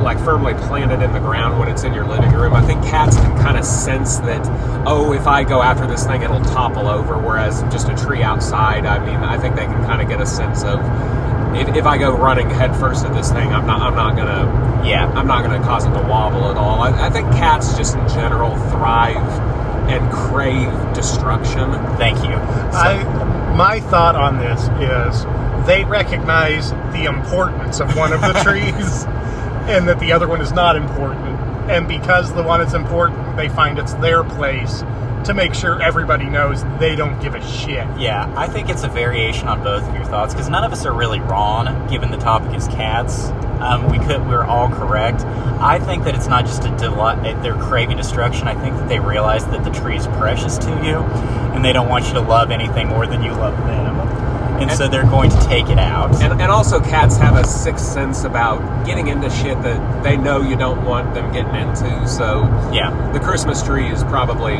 like 0.01 0.19
firmly 0.19 0.53
planted 0.53 1.01
in 1.01 1.13
the 1.13 1.19
ground 1.19 1.59
when 1.59 1.69
it's 1.69 1.83
in 1.83 1.93
your 1.93 2.05
living 2.05 2.31
room. 2.31 2.53
I 2.53 2.61
think 2.65 2.83
cats 2.83 3.15
can 3.15 3.37
kind 3.39 3.57
of 3.57 3.65
sense 3.65 4.17
that. 4.17 4.41
Oh, 4.85 5.13
if 5.13 5.27
I 5.27 5.43
go 5.43 5.61
after 5.61 5.87
this 5.87 6.05
thing, 6.05 6.21
it'll 6.21 6.41
topple 6.41 6.87
over. 6.87 7.17
Whereas 7.17 7.61
just 7.63 7.89
a 7.89 7.95
tree 7.95 8.21
outside, 8.21 8.85
I 8.85 8.99
mean, 9.05 9.15
I 9.15 9.37
think 9.37 9.55
they 9.55 9.65
can 9.65 9.83
kind 9.85 10.01
of 10.01 10.07
get 10.07 10.21
a 10.21 10.25
sense 10.25 10.63
of. 10.63 10.79
If, 11.55 11.75
if 11.75 11.85
I 11.85 11.99
go 11.99 12.17
running 12.17 12.49
headfirst 12.49 13.05
at 13.05 13.13
this 13.13 13.31
thing, 13.31 13.53
I'm 13.53 13.67
not. 13.67 13.81
I'm 13.81 13.95
not 13.95 14.15
gonna. 14.15 14.87
Yeah. 14.87 15.07
I'm 15.11 15.27
not 15.27 15.43
gonna 15.43 15.63
cause 15.63 15.85
it 15.85 15.91
to 15.91 16.01
wobble 16.07 16.49
at 16.51 16.57
all. 16.57 16.81
I, 16.81 17.07
I 17.07 17.09
think 17.09 17.31
cats 17.31 17.77
just 17.77 17.95
in 17.95 18.07
general 18.09 18.55
thrive 18.71 19.42
and 19.89 20.11
crave 20.11 20.71
destruction. 20.93 21.71
Thank 21.97 22.17
you. 22.23 22.35
I, 22.35 23.03
my 23.55 23.79
thought 23.79 24.15
on 24.15 24.39
this 24.39 24.61
is 24.79 25.25
they 25.67 25.83
recognize 25.85 26.71
the 26.93 27.05
importance 27.05 27.79
of 27.79 27.95
one 27.95 28.13
of 28.13 28.21
the 28.21 28.33
trees 28.43 29.05
and 29.69 29.87
that 29.87 29.99
the 29.99 30.11
other 30.11 30.27
one 30.27 30.41
is 30.41 30.51
not 30.51 30.75
important. 30.75 31.39
And 31.69 31.87
because 31.87 32.33
the 32.33 32.43
one 32.43 32.59
is 32.61 32.73
important, 32.73 33.37
they 33.37 33.47
find 33.47 33.79
it's 33.79 33.93
their 33.95 34.23
place 34.23 34.83
to 35.25 35.33
make 35.33 35.53
sure 35.53 35.81
everybody 35.81 36.25
knows 36.25 36.63
they 36.79 36.95
don't 36.95 37.19
give 37.21 37.33
a 37.33 37.41
shit. 37.47 37.87
Yeah, 37.97 38.31
I 38.35 38.47
think 38.47 38.69
it's 38.69 38.83
a 38.83 38.89
variation 38.89 39.47
on 39.47 39.63
both 39.63 39.87
of 39.87 39.95
your 39.95 40.03
thoughts 40.05 40.33
because 40.33 40.49
none 40.49 40.65
of 40.65 40.73
us 40.73 40.85
are 40.85 40.93
really 40.93 41.21
wrong, 41.21 41.87
given 41.87 42.11
the 42.11 42.17
topic 42.17 42.53
is 42.55 42.67
cats. 42.67 43.29
Um, 43.61 43.89
we 43.89 43.97
could, 43.99 44.27
we're 44.27 44.43
all 44.43 44.69
correct. 44.69 45.21
I 45.61 45.79
think 45.79 46.03
that 46.03 46.15
it's 46.15 46.27
not 46.27 46.45
just 46.45 46.65
a 46.65 46.75
delight; 46.77 47.41
they're 47.41 47.55
craving 47.55 47.97
destruction. 47.97 48.47
I 48.47 48.55
think 48.55 48.75
that 48.77 48.89
they 48.89 48.99
realize 48.99 49.45
that 49.45 49.63
the 49.63 49.71
tree 49.71 49.95
is 49.95 50.07
precious 50.07 50.57
to 50.59 50.69
you, 50.83 50.97
and 51.53 51.63
they 51.63 51.73
don't 51.73 51.89
want 51.89 52.07
you 52.07 52.13
to 52.13 52.21
love 52.21 52.51
anything 52.51 52.87
more 52.87 53.07
than 53.07 53.23
you 53.23 53.31
love 53.31 53.55
them, 53.65 53.99
and, 54.59 54.71
so 54.71 54.87
they're 54.87 55.03
going 55.03 55.29
to 55.29 55.39
take 55.41 55.69
it 55.69 55.79
out. 55.79 56.21
And, 56.21 56.41
and 56.41 56.51
also, 56.51 56.79
cats 56.79 57.17
have 57.17 57.35
a 57.35 57.45
sixth 57.47 57.85
sense 57.85 58.23
about 58.23 58.85
getting 58.85 59.07
into 59.07 59.29
shit 59.29 59.61
that 59.63 60.03
they 60.03 60.17
know 60.17 60.41
you 60.41 60.55
don't 60.55 60.83
want 60.85 61.13
them 61.13 61.31
getting 61.31 61.55
into. 61.55 62.07
So, 62.07 62.43
yeah, 62.71 63.11
the 63.13 63.19
Christmas 63.19 63.63
tree 63.63 63.89
is 63.89 64.03
probably 64.03 64.57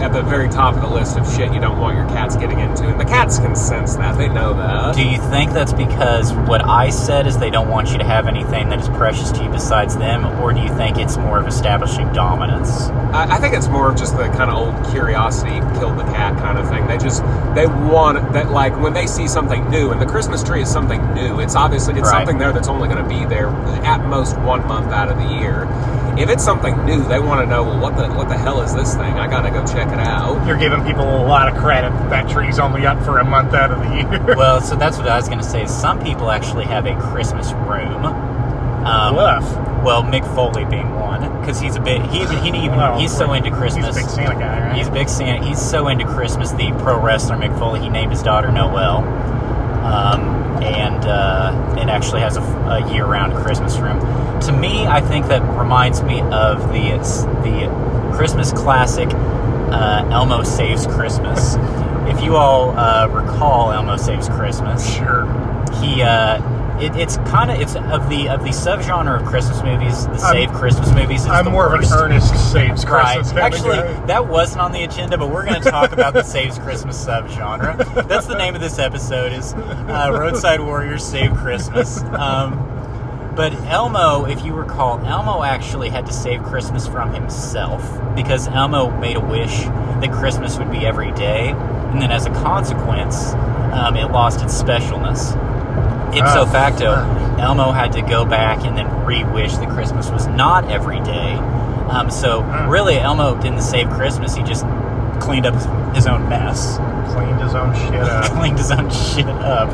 at 0.00 0.12
the 0.12 0.22
very 0.22 0.48
top 0.48 0.74
of 0.74 0.80
the 0.82 0.88
list 0.88 1.18
of 1.18 1.26
shit 1.34 1.52
you 1.52 1.60
don't 1.60 1.78
want 1.78 1.96
your 1.96 2.06
cats 2.08 2.36
getting 2.36 2.60
into. 2.60 2.84
And 2.84 2.98
the 3.00 3.04
cats 3.04 3.38
can 3.38 3.54
sense 3.56 3.96
that. 3.96 4.16
They 4.16 4.28
know 4.28 4.54
that. 4.54 4.94
Do 4.94 5.02
you 5.06 5.18
think 5.30 5.52
that's 5.52 5.72
because 5.72 6.32
what 6.32 6.64
I 6.64 6.90
said 6.90 7.26
is 7.26 7.38
they 7.38 7.50
don't 7.50 7.68
want 7.68 7.90
you 7.92 7.98
to 7.98 8.04
have 8.04 8.26
anything 8.26 8.68
that 8.70 8.80
is 8.80 8.88
precious 8.90 9.30
to 9.32 9.44
you 9.44 9.50
besides 9.50 9.96
them, 9.96 10.24
or 10.40 10.52
do 10.52 10.60
you 10.60 10.74
think 10.76 10.98
it's 10.98 11.16
more 11.16 11.38
of 11.38 11.46
establishing 11.46 12.12
dominance? 12.12 12.88
I, 13.14 13.36
I 13.36 13.38
think 13.38 13.54
it's 13.54 13.68
more 13.68 13.90
of 13.90 13.96
just 13.96 14.16
the 14.16 14.28
kind 14.28 14.50
of 14.50 14.56
old 14.56 14.90
curiosity 14.92 15.60
killed 15.78 15.98
the 15.98 16.04
cat 16.04 16.36
kind 16.38 16.58
of 16.58 16.68
thing. 16.68 16.86
They 16.86 16.98
just 16.98 17.22
they 17.54 17.66
want 17.66 18.32
that 18.32 18.50
like 18.50 18.78
when 18.80 18.92
they 18.92 19.06
see 19.06 19.28
something 19.28 19.68
new, 19.70 19.90
and 19.90 20.00
the 20.00 20.06
Christmas 20.06 20.42
tree 20.42 20.62
is 20.62 20.70
something 20.70 21.14
new. 21.14 21.40
It's 21.40 21.54
obviously 21.56 21.94
it's 21.94 22.02
Right. 22.02 22.18
something 22.18 22.38
there 22.38 22.52
that's 22.52 22.68
only 22.68 22.88
going 22.88 23.02
to 23.02 23.08
be 23.08 23.24
there 23.26 23.48
at 23.84 24.04
most 24.06 24.36
one 24.38 24.66
month 24.66 24.88
out 24.92 25.08
of 25.08 25.16
the 25.18 25.24
year. 25.24 25.66
If 26.18 26.28
it's 26.28 26.44
something 26.44 26.84
new, 26.84 27.02
they 27.04 27.18
want 27.18 27.40
to 27.40 27.46
know 27.46 27.62
well 27.64 27.80
what 27.80 27.96
the 27.96 28.08
what 28.14 28.28
the 28.28 28.36
hell 28.36 28.60
is 28.60 28.74
this 28.74 28.94
thing? 28.94 29.14
I 29.14 29.28
got 29.28 29.42
to 29.42 29.50
go 29.50 29.64
check 29.66 29.88
it 29.88 29.98
out. 29.98 30.46
You're 30.46 30.58
giving 30.58 30.84
people 30.84 31.04
a 31.04 31.24
lot 31.24 31.48
of 31.48 31.56
credit 31.56 31.90
that 31.90 32.10
that 32.10 32.30
tree's 32.30 32.58
only 32.58 32.84
up 32.86 33.02
for 33.04 33.18
a 33.18 33.24
month 33.24 33.54
out 33.54 33.70
of 33.70 33.78
the 33.78 33.94
year. 33.96 34.36
Well, 34.42 34.60
so 34.60 34.76
that's 34.76 34.98
what 34.98 35.08
I 35.08 35.16
was 35.16 35.26
going 35.28 35.38
to 35.40 35.44
say. 35.44 35.66
Some 35.66 36.02
people 36.02 36.30
actually 36.30 36.64
have 36.64 36.86
a 36.86 36.94
Christmas 37.00 37.52
room. 37.52 38.04
Um, 38.04 39.14
Woof. 39.16 39.44
Well, 39.84 40.02
Mick 40.02 40.24
Foley 40.34 40.64
being 40.64 40.90
one, 40.94 41.20
because 41.40 41.60
he's 41.60 41.76
a 41.76 41.80
bit. 41.80 42.02
He 42.06 42.22
even 42.22 42.38
he 42.38 42.48
even 42.48 42.76
Well, 42.76 42.98
he's 42.98 43.16
so 43.16 43.32
into 43.32 43.50
Christmas. 43.50 43.86
He's 43.86 43.96
a 43.96 44.00
big 44.00 44.10
Santa 44.10 44.34
guy, 44.34 44.68
right? 44.68 44.76
He's 44.76 44.88
a 44.88 44.92
big 44.92 45.08
Santa. 45.08 45.44
He's 45.46 45.60
so 45.60 45.88
into 45.88 46.04
Christmas. 46.04 46.50
The 46.52 46.72
pro 46.78 47.00
wrestler 47.00 47.36
Mick 47.36 47.56
Foley. 47.58 47.80
He 47.80 47.88
named 47.88 48.10
his 48.12 48.22
daughter 48.22 48.50
Noel, 48.52 48.98
um, 49.84 50.41
and 50.62 51.04
uh, 51.04 51.76
it 51.78 51.88
actually 51.88 52.20
has 52.20 52.36
a, 52.36 52.40
a 52.42 52.92
year-round 52.92 53.34
Christmas 53.34 53.76
room. 53.78 53.98
To 54.42 54.52
me, 54.52 54.86
I 54.86 55.00
think 55.00 55.26
that 55.26 55.42
reminds 55.58 56.02
me 56.02 56.20
of 56.20 56.68
the 56.72 56.92
the 57.42 58.12
Christmas 58.16 58.52
classic 58.52 59.08
uh, 59.10 60.08
Elmo 60.10 60.42
Saves 60.42 60.86
Christmas. 60.86 61.56
if 62.06 62.22
you 62.22 62.36
all 62.36 62.70
uh, 62.70 63.08
recall 63.08 63.72
Elmo 63.72 63.96
Saves 63.96 64.28
Christmas, 64.28 64.94
sure. 64.94 65.24
he 65.80 66.02
uh, 66.02 66.40
it, 66.84 66.96
it's 66.96 67.16
kind 67.18 67.50
of 67.50 67.60
it's 67.60 67.74
of 67.76 68.08
the 68.08 68.28
of 68.28 68.42
the 68.42 68.50
subgenre 68.50 69.20
of 69.20 69.26
Christmas 69.26 69.62
movies, 69.62 70.04
the 70.06 70.12
I'm- 70.12 70.18
save 70.34 70.52
Christmas 70.52 70.90
movies. 70.92 71.22
It's 71.22 71.30
I'm 71.30 71.44
the 71.44 71.50
more 71.50 71.68
worst. 71.68 71.92
of 71.92 71.98
an 71.98 72.04
earnest 72.04 72.52
saves 72.52 72.84
Christmas 72.84 73.30
of 73.30 73.38
Actually, 73.38 73.76
guy. 73.76 74.06
that 74.06 74.26
wasn't 74.28 74.60
on 74.62 74.72
the 74.72 74.82
agenda, 74.84 75.16
but 75.18 75.30
we're 75.30 75.44
going 75.46 75.62
to 75.62 75.70
talk 75.70 75.92
about 75.92 76.12
the 76.14 76.22
Saves 76.22 76.58
Christmas 76.58 77.02
subgenre. 77.04 78.06
That's 78.08 78.26
the 78.26 78.36
name 78.36 78.54
of 78.54 78.60
this 78.60 78.78
episode 78.78 79.32
is 79.32 79.54
uh, 79.54 80.10
Roadside 80.18 80.60
Warriors 80.60 81.04
Save 81.04 81.34
Christmas. 81.34 82.02
Um, 82.02 82.68
but 83.34 83.54
Elmo, 83.64 84.26
if 84.26 84.44
you 84.44 84.52
recall, 84.52 84.98
Elmo 85.06 85.42
actually 85.42 85.88
had 85.88 86.04
to 86.06 86.12
save 86.12 86.42
Christmas 86.42 86.86
from 86.86 87.14
himself 87.14 87.82
because 88.14 88.46
Elmo 88.48 88.90
made 89.00 89.16
a 89.16 89.20
wish 89.20 89.62
that 89.62 90.12
Christmas 90.12 90.58
would 90.58 90.70
be 90.70 90.84
every 90.84 91.12
day, 91.12 91.48
and 91.50 92.00
then 92.02 92.10
as 92.10 92.26
a 92.26 92.30
consequence, 92.30 93.32
um, 93.72 93.96
it 93.96 94.10
lost 94.10 94.42
its 94.42 94.60
specialness. 94.60 95.32
Ipso 96.14 96.46
facto. 96.46 96.92
Elmo 97.40 97.72
had 97.72 97.92
to 97.92 98.02
go 98.02 98.24
back 98.24 98.64
and 98.64 98.76
then 98.76 99.04
re-wish 99.04 99.54
that 99.56 99.68
Christmas 99.70 100.10
was 100.10 100.26
not 100.28 100.70
every 100.70 101.00
day. 101.00 101.34
Um, 101.88 102.10
so 102.10 102.42
Hmm. 102.42 102.68
really, 102.70 102.98
Elmo 102.98 103.34
didn't 103.40 103.62
save 103.62 103.88
Christmas; 103.90 104.34
he 104.34 104.42
just 104.42 104.64
cleaned 105.20 105.46
up 105.46 105.54
his, 105.94 106.06
own 106.06 106.28
mess, 106.28 106.78
Cleaned 107.12 107.40
his 107.40 107.54
own 107.54 107.74
shit 107.74 107.94
up. 108.02 108.24
cleaned 108.32 108.58
his 108.58 108.70
own 108.70 108.90
shit 108.90 109.26
up. 109.28 109.68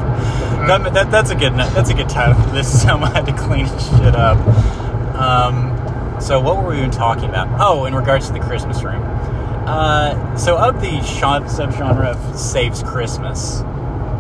That, 0.67 0.93
that, 0.95 1.11
that's 1.11 1.31
a 1.31 1.35
good 1.35 1.55
that's 1.55 1.91
a 1.91 1.95
good 1.95 2.09
title 2.09 2.35
for 2.43 2.51
this. 2.51 2.85
Elmo 2.87 3.07
had 3.07 3.27
to 3.27 3.33
clean 3.33 3.67
his 3.67 3.89
shit 3.99 4.15
up. 4.17 4.37
Um, 5.17 5.75
so 6.21 6.41
what 6.41 6.63
were 6.63 6.71
we 6.71 6.79
even 6.79 6.91
talking 6.91 7.29
about? 7.29 7.49
Oh, 7.61 7.85
in 7.87 7.95
regards 7.95 8.27
to 8.29 8.33
the 8.33 8.41
Christmas 8.41 8.83
room. 8.83 9.03
Uh, 9.67 10.37
so 10.37 10.57
of 10.57 10.81
the 10.81 10.89
subgenre 10.99 12.07
of 12.07 12.39
saves 12.39 12.83
Christmas, 12.83 13.61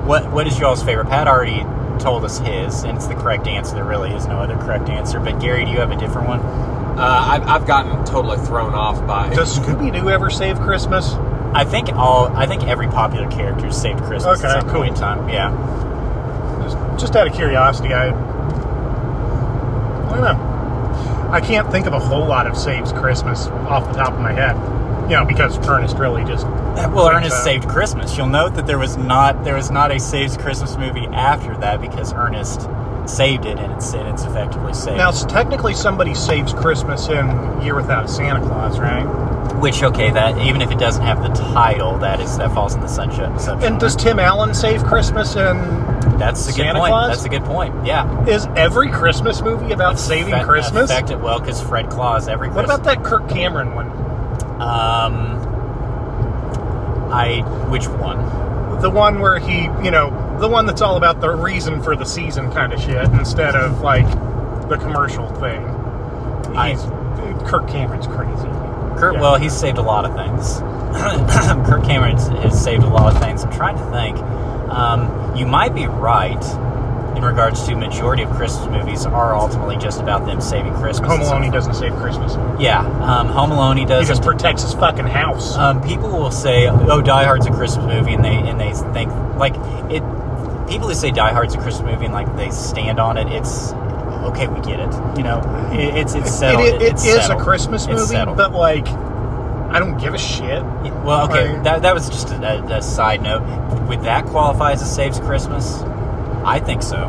what 0.05 0.31
what 0.31 0.47
is 0.47 0.59
y'all's 0.59 0.83
favorite? 0.83 1.09
Pat 1.09 1.27
already 1.27 1.65
told 1.99 2.25
us 2.25 2.39
his, 2.39 2.85
and 2.85 2.97
it's 2.97 3.07
the 3.07 3.15
correct 3.15 3.47
answer. 3.47 3.75
There 3.75 3.85
really 3.85 4.13
is 4.15 4.27
no 4.27 4.39
other 4.39 4.57
correct 4.57 4.89
answer. 4.89 5.21
But 5.21 5.41
Gary, 5.41 5.65
do 5.65 5.71
you 5.71 5.79
have 5.79 5.91
a 5.91 5.97
different 5.97 6.29
one? 6.29 6.41
Uh, 6.41 7.25
I've, 7.29 7.43
I've 7.47 7.67
gotten 7.67 8.05
totally 8.05 8.39
thrown 8.47 8.75
off 8.75 9.07
by. 9.07 9.33
Does 9.35 9.59
Scooby 9.59 9.93
Doo 9.93 10.11
ever 10.11 10.31
save 10.31 10.59
Christmas? 10.61 11.13
I 11.55 11.65
think 11.65 11.89
all 11.95 12.27
I 12.37 12.47
think 12.47 12.65
every 12.65 12.89
popular 12.89 13.31
character 13.31 13.67
has 13.67 13.81
saved 13.81 14.01
Christmas 14.03 14.39
Okay, 14.41 14.49
at 14.49 14.61
some 14.61 14.71
cool. 14.71 14.83
point 14.83 14.95
in 14.95 15.01
time. 15.01 15.29
Yeah. 15.29 15.51
Just, 16.63 17.01
just 17.01 17.17
out 17.17 17.27
of 17.27 17.35
curiosity, 17.35 17.93
I. 17.95 18.09
I 18.09 20.11
don't 20.11 20.23
know. 20.25 21.29
I 21.31 21.41
can't 21.41 21.71
think 21.71 21.87
of 21.87 21.93
a 21.93 21.99
whole 21.99 22.27
lot 22.27 22.47
of 22.47 22.57
saves 22.57 22.93
Christmas 22.93 23.47
off 23.47 23.87
the 23.87 23.93
top 23.99 24.13
of 24.15 24.21
my 24.21 24.33
head. 24.33 24.57
You 25.09 25.15
know, 25.17 25.25
because 25.25 25.57
Ernest 25.67 25.97
really 25.97 26.25
just. 26.25 26.47
Well, 26.47 27.09
Ernest 27.09 27.37
uh, 27.37 27.45
saved 27.45 27.69
Christmas. 27.69 28.17
You'll 28.17 28.27
note 28.29 28.55
that 28.55 28.67
there 28.67 28.79
was 28.79 28.97
not 28.97 29.43
there 29.45 29.55
was 29.55 29.71
not 29.71 29.91
a 29.91 29.99
saves 29.99 30.37
Christmas 30.37 30.77
movie 30.77 31.07
after 31.07 31.57
that 31.59 31.81
because 31.81 32.13
Ernest 32.13 32.69
saved 33.07 33.47
it, 33.47 33.59
and 33.59 33.73
it's 33.73 33.95
and 33.95 34.07
it's 34.09 34.25
effectively 34.25 34.75
saved. 34.75 34.99
Now, 34.99 35.11
technically, 35.11 35.75
somebody 35.75 36.15
saves 36.15 36.53
Christmas 36.53 37.09
in 37.09 37.27
Year 37.63 37.75
Without 37.75 38.05
a 38.05 38.09
Santa 38.09 38.41
Claus, 38.41 38.79
right? 38.79 39.05
Which 39.61 39.83
okay, 39.83 40.11
that 40.11 40.39
even 40.39 40.61
if 40.61 40.71
it 40.71 40.79
doesn't 40.79 41.03
have 41.03 41.23
the 41.23 41.31
title, 41.31 41.99
that 41.99 42.21
is 42.21 42.37
that 42.39 42.53
falls 42.53 42.75
in 42.75 42.81
the 42.81 42.87
sunshine. 42.87 43.33
And 43.63 43.81
does 43.81 43.97
Tim 43.97 44.19
Allen 44.19 44.55
save 44.55 44.85
Christmas 44.85 45.35
in? 45.37 45.57
that's 46.19 46.47
a 46.47 46.51
good 46.51 46.57
Santa 46.57 46.79
point. 46.81 46.91
Claus? 46.91 47.09
That's 47.09 47.25
a 47.25 47.29
good 47.29 47.45
point. 47.45 47.87
Yeah, 47.87 48.27
Is 48.27 48.47
every 48.57 48.91
Christmas 48.91 49.41
movie 49.41 49.73
about 49.73 49.99
saving 49.99 50.33
Effect- 50.35 50.47
Christmas? 50.47 50.91
Effective, 50.91 51.21
well, 51.21 51.39
because 51.41 51.61
Fred 51.63 51.89
Claus 51.91 52.29
every 52.29 52.49
What 52.51 52.65
about 52.65 52.85
that 52.85 53.05
Kirk 53.05 53.29
Cameron 53.29 53.75
one? 53.75 53.89
Um, 54.61 55.37
I 57.13 57.41
which 57.71 57.87
one? 57.89 58.19
The 58.81 58.91
one 58.91 59.21
where 59.21 59.39
he, 59.39 59.63
you 59.83 59.91
know, 59.91 60.37
the 60.41 60.49
one 60.49 60.67
that's 60.67 60.81
all 60.83 60.97
about 60.97 61.21
the 61.21 61.31
reason 61.31 61.83
for 61.83 61.97
the 61.97 62.05
season 62.05 62.51
kind 62.53 62.73
of 62.73 62.81
shit 62.81 63.05
instead 63.11 63.57
of 63.57 63.81
like 63.81 64.07
the 64.69 64.77
commercial 64.77 65.29
thing. 65.37 65.65
I- 66.57 66.77
Kirk 67.47 67.67
Cameron's 67.69 68.07
crazy. 68.07 68.49
Kurt, 69.01 69.15
Yeah. 69.15 69.21
well, 69.21 69.37
he's 69.37 69.53
saved 69.57 69.79
a 69.79 69.83
lot 69.83 70.05
of 70.05 70.15
things. 70.15 70.59
Kurt 71.69 71.85
Cameron 71.85 72.17
has- 72.17 72.29
has 72.29 72.63
saved 72.63 72.85
a 72.85 72.89
lot 72.89 73.15
of 73.15 73.21
things. 73.23 73.45
I'm 73.45 73.53
trying 73.53 73.77
to 73.79 73.85
think. 73.91 74.19
Um, 74.71 75.35
you 75.35 75.47
might 75.47 75.75
be 75.75 75.87
right 75.87 76.43
in 77.19 77.25
regards 77.25 77.67
to 77.67 77.75
majority 77.75 78.23
of 78.23 78.31
Christmas 78.31 78.69
movies 78.69 79.05
are 79.05 79.35
ultimately 79.35 79.77
just 79.77 80.01
about 80.01 80.25
them 80.25 80.41
saving 80.41 80.73
Christmas. 80.75 81.09
Home 81.11 81.21
Alone, 81.21 81.43
he 81.43 81.51
doesn't 81.51 81.75
save 81.75 81.93
Christmas. 81.97 82.35
Yeah, 82.61 82.79
um, 83.03 83.27
Home 83.29 83.51
Alone, 83.51 83.77
he 83.77 83.85
does. 83.85 84.07
He 84.07 84.09
just 84.13 84.23
protects 84.23 84.63
his 84.63 84.73
fucking 84.75 85.07
house. 85.07 85.57
um, 85.57 85.83
people 85.83 86.09
will 86.11 86.31
say, 86.31 86.69
"Oh, 86.69 87.03
Die 87.03 87.25
Hard's 87.25 87.47
a 87.47 87.51
Christmas 87.51 87.87
movie," 87.87 88.15
and 88.15 88.25
they 88.25 88.37
and 88.37 88.59
they 88.61 88.73
think 88.95 89.13
like 89.37 89.55
it. 89.91 90.03
People 90.69 90.87
who 90.89 90.95
say 90.95 91.11
Die 91.11 91.33
Hard's 91.33 91.55
a 91.55 91.59
Christmas 91.59 91.91
movie 91.93 92.05
and 92.05 92.13
like 92.15 92.35
they 92.37 92.51
stand 92.51 93.01
on 93.01 93.17
it, 93.17 93.27
it's 93.33 93.73
okay. 94.29 94.47
We 94.47 94.61
get 94.61 94.79
it. 94.81 94.93
You 95.17 95.25
know, 95.25 95.41
it, 95.73 95.97
it's 95.97 96.15
it's 96.15 96.33
settled. 96.33 96.67
it, 96.67 96.75
it, 96.75 96.83
it 96.83 96.93
it's 96.93 97.05
is 97.07 97.17
a 97.17 97.21
settled. 97.23 97.43
Christmas 97.43 97.87
It's 97.89 98.13
movie, 98.13 98.25
but 98.37 98.53
like, 98.53 98.87
I 98.87 99.79
don't 99.81 99.99
give 99.99 100.13
a 100.15 100.19
shit. 100.19 100.63
Well, 100.63 101.25
okay, 101.31 101.55
Right. 101.55 101.65
that, 101.65 101.83
that 101.83 101.95
was 101.95 102.09
just 102.11 102.31
a, 102.31 102.37
a, 102.75 102.79
a 102.79 102.83
side 102.83 103.23
note. 103.23 103.43
Would 103.89 104.03
that 104.03 104.27
qualify 104.27 104.73
as 104.73 104.83
a 104.83 104.87
saves 104.87 105.19
Christmas? 105.21 105.83
I 106.49 106.59
think 106.61 106.83
so. 106.83 107.09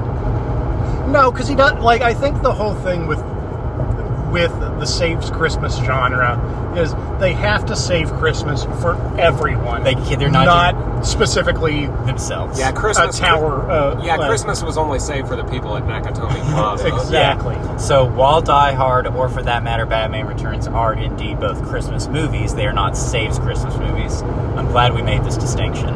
No, 1.10 1.32
because 1.32 1.48
he 1.48 1.56
does. 1.56 1.80
Like, 1.82 2.02
I 2.02 2.14
think 2.14 2.42
the 2.44 2.54
whole 2.54 2.76
thing 2.76 3.08
with 3.08 3.24
with 4.32 4.52
the 4.60 4.86
saves 4.86 5.32
Christmas 5.32 5.76
genre 5.78 6.38
is 6.78 6.94
they 7.20 7.34
have 7.34 7.66
to 7.66 7.76
save 7.76 8.12
Christmas 8.14 8.64
for 8.80 8.96
everyone. 9.18 9.84
They- 9.84 9.96
they're 9.96 10.30
not 10.30 10.46
not 10.76 11.04
specifically 11.04 11.88
Themselves. 12.06 12.60
Yeah, 12.60 12.72
Christmas. 12.72 13.18
a 13.18 13.22
tower. 13.22 13.68
Uh, 13.72 14.00
Yeah, 14.04 14.18
like- 14.18 14.28
Christmas 14.30 14.62
was 14.62 14.78
only 14.78 15.00
saved 15.00 15.28
for 15.28 15.36
the 15.36 15.44
people 15.46 15.76
at 15.78 15.88
Nakatomi 15.88 16.40
Plaza. 16.54 16.88
Exactly. 16.90 17.56
Yeah. 17.56 17.78
So 17.78 18.06
while 18.06 18.42
Die 18.42 18.74
Hard, 18.74 19.08
or 19.08 19.30
for 19.30 19.42
that 19.42 19.64
matter, 19.64 19.88
Batman 19.88 20.28
Returns, 20.28 20.68
are 20.68 20.94
indeed 20.94 21.40
both 21.40 21.68
Christmas 21.68 22.08
movies, 22.08 22.54
they 22.54 22.68
are 22.68 22.74
not 22.74 22.96
saves 22.96 23.40
Christmas 23.40 23.76
movies. 23.78 24.22
I'm 24.56 24.68
glad 24.68 24.94
we 24.94 25.02
made 25.02 25.24
this 25.24 25.38
distinction. 25.38 25.96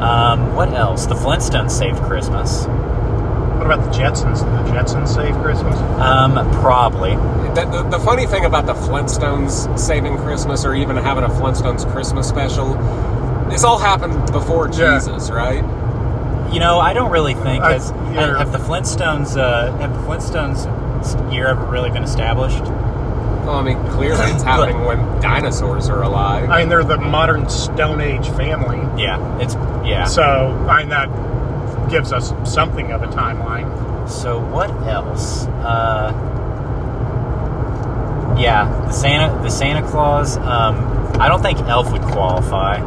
Um, 0.00 0.54
what 0.54 0.72
else? 0.72 1.06
The 1.06 1.14
Flintstones 1.14 1.70
saved 1.70 1.98
Christmas. 2.02 2.64
What 2.66 3.66
about 3.66 3.84
the 3.84 3.90
Jetsons? 3.98 4.38
Did 4.38 4.66
the 4.66 4.78
Jetsons 4.78 5.08
save 5.14 5.34
Christmas? 5.42 5.76
Um, 6.00 6.32
probably. 6.60 7.10
The, 7.54 7.66
the, 7.70 7.98
the 7.98 7.98
funny 8.04 8.26
thing 8.26 8.44
about 8.46 8.64
the 8.66 8.72
Flintstones 8.74 9.78
saving 9.78 10.16
Christmas 10.18 10.64
or 10.64 10.74
even 10.74 10.96
having 10.96 11.24
a 11.24 11.28
Flintstones 11.28 11.90
Christmas 11.92 12.26
special, 12.28 12.74
this 13.50 13.62
all 13.64 13.78
happened 13.78 14.32
before 14.32 14.68
Yeah. 14.72 14.98
Jesus, 14.98 15.30
right? 15.30 15.62
You 16.52 16.58
know, 16.60 16.80
I 16.80 16.94
don't 16.94 17.10
really 17.12 17.34
think 17.34 17.62
I- 17.62 17.74
has, 17.74 17.90
yeah. 18.12 18.38
have 18.38 18.52
the 18.52 18.58
Flintstones 18.58 19.36
uh, 19.36 19.76
have 19.76 19.92
the 19.92 20.00
Flintstones 20.08 21.32
year 21.32 21.46
ever 21.48 21.64
really 21.66 21.90
been 21.90 22.02
established? 22.02 22.64
Well, 23.44 23.56
I 23.56 23.62
mean, 23.62 23.78
clearly 23.90 24.30
it's 24.30 24.42
happening 24.44 24.84
when 24.84 24.98
dinosaurs 25.20 25.88
are 25.88 26.02
alive. 26.02 26.48
I 26.50 26.60
mean, 26.60 26.68
they're 26.68 26.84
the 26.84 26.98
modern 26.98 27.48
Stone 27.48 28.00
Age 28.00 28.28
family, 28.30 28.78
Yeah, 29.02 29.38
it's 29.40 29.54
yeah. 29.86 30.04
so 30.04 30.22
I 30.68 30.80
mean 30.80 30.88
that 30.90 31.08
gives 31.90 32.12
us 32.12 32.32
something 32.44 32.92
of 32.92 33.02
a 33.02 33.06
timeline. 33.08 34.08
So 34.08 34.38
what 34.40 34.70
else? 34.86 35.46
Uh, 35.46 36.12
yeah, 38.38 38.64
the 38.86 38.92
Santa 38.92 39.42
the 39.42 39.50
Santa 39.50 39.86
Claus. 39.88 40.36
Um, 40.38 40.76
I 41.20 41.28
don't 41.28 41.42
think 41.42 41.58
Elf 41.60 41.92
would 41.92 42.02
qualify, 42.02 42.78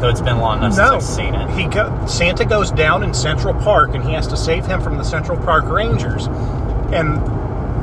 though 0.00 0.08
it's 0.08 0.20
been 0.20 0.38
long 0.38 0.58
enough 0.58 0.76
No, 0.76 0.98
since 0.98 1.04
I've 1.18 1.24
seen 1.24 1.34
it. 1.34 1.50
he 1.50 1.66
go, 1.66 2.06
Santa 2.06 2.44
goes 2.44 2.70
down 2.72 3.02
in 3.02 3.14
Central 3.14 3.54
Park, 3.54 3.94
and 3.94 4.02
he 4.02 4.12
has 4.14 4.26
to 4.28 4.36
save 4.36 4.66
him 4.66 4.80
from 4.80 4.98
the 4.98 5.04
Central 5.04 5.38
Park 5.38 5.66
Rangers, 5.66 6.26
and 6.92 7.18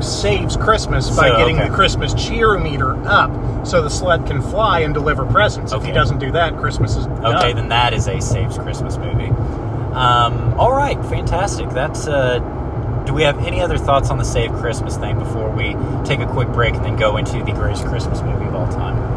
saves 0.02 0.56
Christmas 0.56 1.08
by 1.14 1.28
So, 1.28 1.36
getting 1.36 1.58
okay. 1.58 1.68
the 1.68 1.74
Christmas 1.74 2.14
cheer 2.14 2.58
meter 2.58 2.92
up, 3.06 3.66
so 3.66 3.82
the 3.82 3.90
sled 3.90 4.26
can 4.26 4.42
fly 4.42 4.80
and 4.80 4.94
deliver 4.94 5.24
presents. 5.26 5.72
If 5.72 5.84
he 5.84 5.92
doesn't 5.92 6.18
do 6.18 6.32
that, 6.32 6.56
Christmas 6.58 6.96
is 6.96 7.06
Okay, 7.06 7.52
then 7.52 7.68
that 7.68 7.92
is 7.94 8.08
a 8.08 8.20
saves 8.20 8.58
Christmas 8.58 8.96
movie. 8.96 9.30
Um, 9.94 10.54
all 10.58 10.72
right, 10.72 11.02
fantastic. 11.06 11.70
That's. 11.70 12.06
Uh, 12.06 12.40
do 13.06 13.14
we 13.14 13.22
have 13.22 13.38
any 13.46 13.60
other 13.60 13.78
thoughts 13.78 14.10
on 14.10 14.18
the 14.18 14.24
save 14.24 14.52
Christmas 14.54 14.96
thing 14.96 15.16
before 15.16 15.48
we 15.48 15.76
take 16.04 16.18
a 16.18 16.26
quick 16.26 16.48
break 16.48 16.74
and 16.74 16.84
then 16.84 16.96
go 16.96 17.16
into 17.16 17.38
the 17.44 17.52
greatest 17.52 17.84
Christmas 17.84 18.20
movie 18.20 18.46
of 18.46 18.54
all 18.54 18.66
time? 18.66 19.16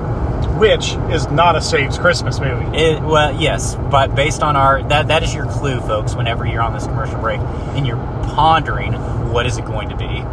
which 0.60 0.94
is 1.13 1.30
not 1.32 1.56
a 1.56 1.62
saves 1.62 1.98
Christmas 1.98 2.39
movie. 2.39 2.78
It, 2.78 3.02
well, 3.02 3.39
yes, 3.39 3.76
but 3.76 4.13
based 4.13 4.44
on 4.44 4.58
our 4.58 4.84
that 4.84 5.08
that 5.08 5.24
is 5.24 5.34
your 5.34 5.46
clue, 5.46 5.80
folks. 5.80 6.15
Whenever 6.15 6.46
you're 6.46 6.62
on 6.62 6.74
this 6.74 6.86
commercial 6.86 7.18
break 7.20 7.39
and 7.39 7.88
you're 7.88 7.98
pondering 8.36 8.94
what 9.32 9.46
is 9.46 9.58
it 9.58 9.65
going 9.65 9.89
to 9.89 9.96
be. 9.96 10.24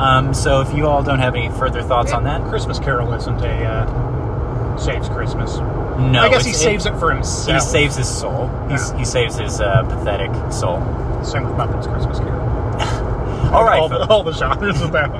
Um, 0.00 0.32
so 0.32 0.62
if 0.62 0.74
you 0.74 0.86
all 0.86 1.02
don't 1.02 1.18
have 1.18 1.34
any 1.34 1.50
further 1.50 1.82
thoughts 1.82 2.12
on 2.12 2.24
that, 2.24 2.42
Christmas 2.48 2.78
Carol 2.78 3.12
isn't 3.12 3.40
a 3.42 3.64
uh, 3.66 4.76
saves 4.78 5.08
Christmas. 5.10 5.56
no. 5.58 6.22
I 6.22 6.30
guess 6.30 6.46
he 6.46 6.54
saves 6.54 6.86
it 6.86 6.96
for 6.98 7.12
himself. 7.12 7.62
He 7.62 7.68
saves 7.68 7.96
his 7.96 8.08
soul. 8.08 8.48
He's, 8.70 8.90
Yeah. 8.90 8.98
He 8.98 9.04
saves 9.04 9.36
his 9.36 9.60
uh, 9.60 9.82
pathetic 9.82 10.30
soul. 10.50 10.78
Same 11.22 11.44
with 11.44 11.54
Muppets 11.54 11.90
Christmas 11.92 12.18
Carol. 12.18 12.40
All 13.54 13.64
right, 13.64 13.80
all 13.80 13.88
the, 13.88 14.06
all 14.06 14.22
the 14.22 14.32
genres 14.32 14.80
of 14.80 14.92
that. 14.92 15.10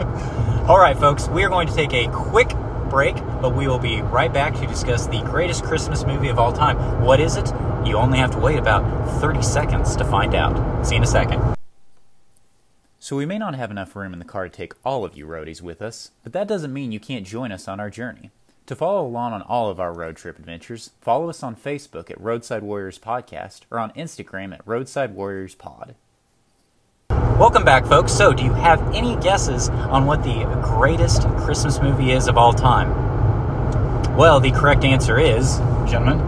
All 0.68 0.78
right, 0.78 0.96
folks, 0.96 1.28
we 1.28 1.42
are 1.42 1.48
going 1.48 1.66
to 1.66 1.74
take 1.74 1.92
a 1.92 2.08
quick 2.12 2.54
break, 2.88 3.16
but 3.42 3.56
we 3.56 3.66
will 3.66 3.80
be 3.80 4.02
right 4.02 4.32
back 4.32 4.54
to 4.54 4.66
discuss 4.68 5.08
the 5.08 5.20
greatest 5.22 5.64
Christmas 5.64 6.04
movie 6.04 6.28
of 6.28 6.38
all 6.38 6.52
time. 6.52 7.02
What 7.02 7.18
is 7.18 7.36
it? 7.36 7.48
You 7.84 7.96
only 7.96 8.18
have 8.18 8.30
to 8.30 8.38
wait 8.38 8.56
about 8.58 8.84
30 9.20 9.42
seconds 9.42 9.96
to 9.96 10.04
find 10.04 10.36
out. 10.36 10.86
See 10.86 10.94
you 10.94 10.98
in 10.98 11.02
a 11.02 11.06
second. 11.08 11.56
So, 13.10 13.16
we 13.16 13.26
may 13.26 13.38
not 13.38 13.56
have 13.56 13.72
enough 13.72 13.96
room 13.96 14.12
in 14.12 14.20
the 14.20 14.24
car 14.24 14.44
to 14.44 14.56
take 14.56 14.72
all 14.84 15.04
of 15.04 15.16
you 15.16 15.26
roadies 15.26 15.60
with 15.60 15.82
us, 15.82 16.12
but 16.22 16.32
that 16.32 16.46
doesn't 16.46 16.72
mean 16.72 16.92
you 16.92 17.00
can't 17.00 17.26
join 17.26 17.50
us 17.50 17.66
on 17.66 17.80
our 17.80 17.90
journey. 17.90 18.30
To 18.66 18.76
follow 18.76 19.04
along 19.04 19.32
on 19.32 19.42
all 19.42 19.68
of 19.68 19.80
our 19.80 19.92
road 19.92 20.14
trip 20.14 20.38
adventures, 20.38 20.90
follow 21.00 21.28
us 21.28 21.42
on 21.42 21.56
Facebook 21.56 22.08
at 22.08 22.20
Roadside 22.20 22.62
Warriors 22.62 23.00
Podcast 23.00 23.62
or 23.68 23.80
on 23.80 23.90
Instagram 23.94 24.54
at 24.54 24.64
Roadside 24.64 25.12
Warriors 25.12 25.56
Pod. 25.56 25.96
Welcome 27.10 27.64
back, 27.64 27.84
folks. 27.84 28.12
So, 28.12 28.32
do 28.32 28.44
you 28.44 28.52
have 28.52 28.80
any 28.94 29.16
guesses 29.16 29.70
on 29.70 30.06
what 30.06 30.22
the 30.22 30.44
greatest 30.62 31.22
Christmas 31.38 31.80
movie 31.80 32.12
is 32.12 32.28
of 32.28 32.38
all 32.38 32.52
time? 32.52 32.94
Well, 34.16 34.38
the 34.38 34.52
correct 34.52 34.84
answer 34.84 35.18
is, 35.18 35.56
gentlemen, 35.90 36.20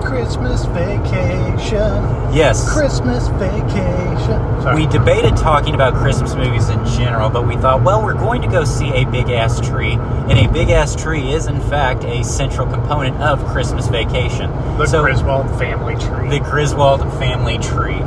Christmas 0.00 0.64
vacation. 0.66 2.04
yes. 2.32 2.72
Christmas 2.72 3.26
vacation. 3.30 4.05
Sorry. 4.26 4.84
We 4.84 4.86
debated 4.90 5.36
talking 5.36 5.74
about 5.74 5.94
Christmas 5.94 6.34
movies 6.34 6.68
in 6.68 6.84
general, 6.86 7.30
but 7.30 7.46
we 7.46 7.56
thought, 7.56 7.82
well, 7.82 8.02
we're 8.02 8.14
going 8.14 8.42
to 8.42 8.48
go 8.48 8.64
see 8.64 8.88
a 8.90 9.04
big 9.04 9.30
ass 9.30 9.60
tree, 9.60 9.92
and 9.92 10.32
a 10.32 10.50
big 10.52 10.70
ass 10.70 10.96
tree 10.96 11.32
is, 11.32 11.46
in 11.46 11.60
fact, 11.60 12.04
a 12.04 12.24
central 12.24 12.66
component 12.66 13.16
of 13.18 13.44
Christmas 13.46 13.86
Vacation. 13.88 14.50
the 14.78 14.86
so, 14.86 15.02
Griswold 15.02 15.48
family 15.58 15.94
tree. 15.94 16.28
the 16.28 16.40
Griswold 16.40 17.00
family 17.18 17.58
tree. 17.58 17.98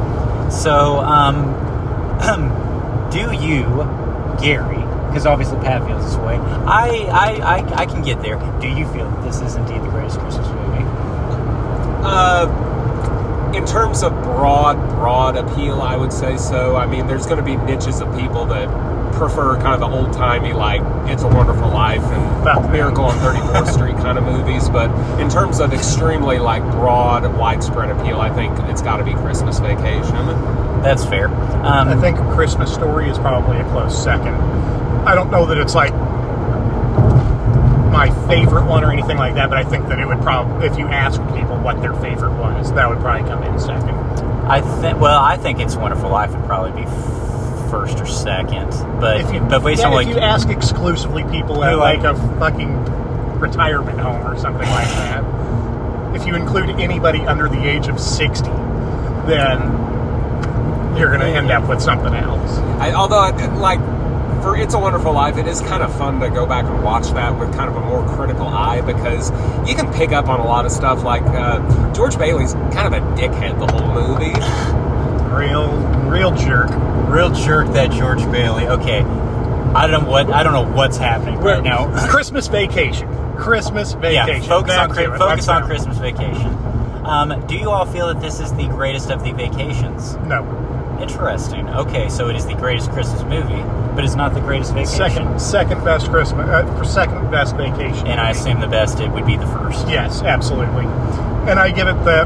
So, 0.51 0.97
um, 0.99 1.55
do 3.11 3.31
you, 3.33 3.63
Gary, 4.41 4.83
because 5.07 5.25
obviously 5.25 5.57
Pat 5.59 5.85
feels 5.87 6.03
this 6.05 6.15
way, 6.17 6.35
I, 6.35 7.07
I, 7.11 7.57
I, 7.57 7.75
I 7.81 7.85
can 7.85 8.03
get 8.03 8.21
there. 8.21 8.37
Do 8.59 8.67
you 8.67 8.85
feel 8.91 9.09
that 9.09 9.23
this 9.23 9.41
is 9.41 9.55
indeed 9.55 9.81
the 9.81 9.89
greatest 9.89 10.19
Christmas 10.19 10.47
movie? 10.47 10.83
Uh, 12.01 12.68
in 13.59 13.65
terms 13.65 14.03
of 14.03 14.13
broad, 14.23 14.77
broad 14.89 15.35
appeal, 15.35 15.81
I 15.81 15.97
would 15.97 16.13
say 16.13 16.37
so. 16.37 16.77
I 16.77 16.85
mean, 16.85 17.07
there's 17.07 17.25
going 17.25 17.39
to 17.39 17.43
be 17.43 17.57
niches 17.57 17.99
of 17.99 18.07
people 18.17 18.45
that 18.45 18.69
prefer 19.13 19.59
kind 19.59 19.73
of 19.73 19.81
the 19.81 19.97
old 19.97 20.13
timey, 20.13 20.53
like 20.53 20.79
It's 21.11 21.23
a 21.23 21.27
Wonderful 21.27 21.67
Life 21.67 22.01
and 22.01 22.45
Batman. 22.45 22.71
Miracle 22.71 23.03
on 23.03 23.17
34th 23.17 23.73
Street 23.73 23.97
kind 23.97 24.17
of 24.17 24.23
movies. 24.23 24.69
But 24.69 24.89
in 25.19 25.29
terms 25.29 25.59
of 25.59 25.73
extremely 25.73 26.39
like 26.39 26.63
broad, 26.71 27.25
widespread 27.37 27.89
appeal, 27.89 28.21
I 28.21 28.33
think 28.33 28.57
it's 28.69 28.81
got 28.81 28.97
to 28.97 29.03
be 29.03 29.13
Christmas 29.15 29.59
Vacation. 29.59 30.25
That's 30.81 31.03
fair. 31.03 31.27
Um, 31.27 31.89
I 31.89 31.99
think 31.99 32.17
Christmas 32.33 32.73
Story 32.73 33.09
is 33.09 33.17
probably 33.17 33.57
a 33.57 33.65
close 33.71 34.01
second. 34.01 34.35
I 35.05 35.15
don't 35.15 35.31
know 35.31 35.45
that 35.47 35.57
it's 35.57 35.75
like 35.75 35.91
my 37.99 38.27
favorite 38.29 38.63
one 38.65 38.81
or 38.85 38.91
anything 38.93 39.17
like 39.17 39.33
that, 39.35 39.49
but 39.49 39.57
I 39.57 39.63
think 39.65 39.89
that 39.89 39.99
it 39.99 40.05
would 40.07 40.21
probably, 40.21 40.65
if 40.67 40.77
you 40.77 40.87
asked 40.87 41.19
people 41.35 41.57
what 41.57 41.81
their 41.81 41.93
favorite 41.95 42.31
was, 42.37 42.71
that 42.73 42.87
would 42.87 42.99
probably 42.99 43.27
come 43.29 43.43
in 43.43 43.59
second. 43.59 43.89
I 44.49 44.61
think. 44.61 44.99
Well, 45.01 45.19
I 45.21 45.35
think 45.35 45.59
it's 45.59 45.75
Wonderful 45.75 46.09
Life 46.09 46.31
would 46.31 46.45
probably 46.45 46.81
be 46.81 46.87
f- 46.87 47.69
first 47.69 47.99
or 47.99 48.05
second. 48.05 48.69
But 49.01 49.19
If 49.19 49.33
you, 49.33 49.41
but 49.41 49.59
based 49.65 49.81
yeah, 49.81 49.87
on 49.89 49.93
if 50.01 50.07
like 50.07 50.15
you 50.15 50.17
ask 50.21 50.47
exclusively 50.47 51.23
people 51.25 51.61
at 51.61 51.77
like 51.77 51.99
like- 52.03 52.15
a 52.15 52.39
fucking 52.39 52.85
retirement 53.37 53.99
home 53.99 54.25
or 54.25 54.37
something 54.37 54.67
like 54.69 54.87
that, 54.87 56.15
if 56.15 56.25
you 56.25 56.35
include 56.35 56.69
anybody 56.79 57.19
under 57.19 57.49
the 57.49 57.61
age 57.67 57.89
of 57.89 57.99
60, 57.99 58.49
then 59.27 59.59
you're 60.97 61.09
going 61.09 61.19
to 61.19 61.27
end 61.27 61.51
up 61.51 61.67
with 61.67 61.81
something 61.81 62.13
else. 62.13 62.57
I, 62.79 62.93
although, 62.93 63.27
like, 63.59 63.79
for 64.41 64.55
It's 64.57 64.73
a 64.73 64.79
Wonderful 64.79 65.13
Life, 65.13 65.37
it 65.37 65.47
is 65.47 65.61
kind 65.61 65.83
of 65.83 65.95
fun 65.97 66.19
to 66.21 66.29
go 66.29 66.45
back 66.45 66.65
and 66.65 66.83
watch 66.83 67.07
that 67.11 67.37
with 67.39 67.53
kind 67.55 67.69
of 67.69 67.75
a 67.75 67.81
more 67.81 68.05
critical 68.15 68.47
eye 68.47 68.81
because 68.81 69.31
you 69.69 69.75
can 69.75 69.91
pick 69.93 70.11
up 70.11 70.27
on 70.27 70.39
a 70.39 70.45
lot 70.45 70.65
of 70.65 70.71
stuff. 70.71 71.03
Like, 71.03 71.23
uh, 71.23 71.93
George 71.93 72.17
Bailey's 72.17 72.53
kind 72.53 72.93
of 72.93 72.93
a 72.93 72.99
dickhead 73.19 73.59
the 73.59 73.67
whole 73.71 73.93
movie. 73.93 74.33
Real, 75.29 75.71
real 76.09 76.35
jerk. 76.35 76.69
real 77.07 77.29
jerk 77.29 77.67
that 77.73 77.91
George 77.91 78.19
Bailey. 78.31 78.67
Okay, 78.67 78.99
I 79.01 79.87
don't 79.87 80.03
know 80.03 80.09
what 80.09 80.29
I 80.33 80.43
don't 80.43 80.51
know 80.53 80.69
what's 80.75 80.97
happening 80.97 81.39
right 81.39 81.63
now. 81.63 81.87
Christmas 82.09 82.47
vacation. 82.47 83.07
Christmas 83.37 83.93
vacation. 83.93 84.41
yeah, 84.41 84.47
focus 84.49 84.73
on 84.75 84.89
Back 84.89 84.97
Chri- 84.97 85.11
to 85.13 85.17
focus 85.17 85.47
on. 85.47 85.63
Christmas 85.65 85.97
Vacation. 85.99 86.47
Um, 87.05 87.45
do 87.47 87.55
you 87.55 87.69
all 87.69 87.85
feel 87.85 88.07
that 88.07 88.19
this 88.19 88.39
is 88.41 88.51
the 88.55 88.67
greatest 88.67 89.11
of 89.11 89.23
the 89.23 89.31
vacations? 89.31 90.15
No. 90.17 90.43
Interesting. 90.99 91.69
Okay, 91.69 92.09
so 92.09 92.27
it 92.27 92.35
is 92.35 92.45
the 92.45 92.55
greatest 92.55 92.89
Christmas 92.91 93.21
movie, 93.23 93.61
but 93.99 94.05
it's 94.05 94.15
not 94.15 94.33
the 94.33 94.39
greatest 94.39 94.71
vacation. 94.73 94.95
Second, 94.95 95.41
second 95.41 95.83
best 95.83 96.07
Christmas, 96.09 96.47
uh, 96.47 96.73
for 96.77 96.85
second 96.85 97.29
best 97.31 97.57
vacation. 97.57 98.07
And 98.07 98.17
I 98.17 98.29
assume 98.29 98.61
the 98.61 98.67
best 98.67 99.01
it 99.01 99.11
would 99.11 99.25
be 99.25 99.35
the 99.35 99.45
first. 99.47 99.89
Yes, 99.89 100.21
absolutely. 100.21 100.85
And 101.51 101.59
I 101.59 101.69
give 101.71 101.89
it 101.89 102.01
the 102.05 102.21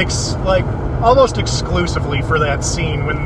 ex, 0.00 0.32
like 0.46 0.64
almost 1.02 1.36
exclusively 1.36 2.22
for 2.22 2.38
that 2.38 2.64
scene 2.64 3.04
when 3.04 3.18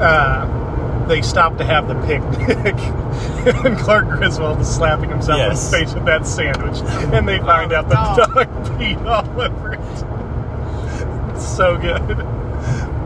uh, 0.00 1.04
they 1.06 1.20
stop 1.20 1.58
to 1.58 1.64
have 1.66 1.86
the 1.86 1.96
picnic, 2.06 2.76
and 3.66 3.76
Clark 3.76 4.08
Griswold 4.08 4.58
is 4.62 4.74
slapping 4.74 5.10
himself 5.10 5.36
Yes. 5.40 5.66
in 5.66 5.70
the 5.70 5.84
face 5.84 5.94
with 5.94 6.06
that 6.06 6.26
sandwich, 6.26 6.78
and 7.12 7.28
they 7.28 7.40
find 7.40 7.74
out 7.74 7.90
the 7.90 7.94
no. 8.16 8.24
dog 8.24 8.48
peed 8.80 9.04
all 9.04 9.38
over 9.38 9.74
it. 9.74 11.34
It's 11.36 11.46
so 11.46 11.76
good. 11.76 12.26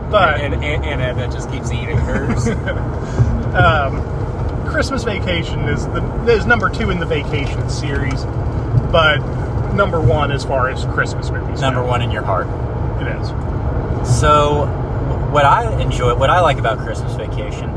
But 0.09 0.39
And, 0.41 0.55
and, 0.55 0.85
and 0.85 1.01
Ed 1.01 1.17
that 1.17 1.31
just 1.31 1.51
keeps 1.51 1.71
eating 1.71 1.97
hers. 1.97 2.47
um, 3.55 4.67
Christmas 4.67 5.03
Vacation 5.03 5.61
is 5.67 5.85
the 5.87 6.03
is 6.27 6.45
number 6.45 6.69
two 6.69 6.89
in 6.91 6.99
the 6.99 7.05
Vacation 7.05 7.69
series, 7.69 8.23
but 8.91 9.17
number 9.73 9.99
one 10.01 10.31
as 10.31 10.43
far 10.45 10.69
as 10.69 10.85
Christmas 10.85 11.29
movies. 11.31 11.61
Number 11.61 11.81
go. 11.81 11.87
one 11.87 12.01
in 12.01 12.11
your 12.11 12.23
heart. 12.23 12.47
it 13.01 13.07
is. 13.19 13.29
So, 14.19 14.65
what 15.31 15.45
I 15.45 15.79
enjoy, 15.81 16.15
what 16.15 16.29
I 16.29 16.39
like 16.41 16.57
about 16.57 16.77
Christmas 16.79 17.13
Vacation 17.15 17.69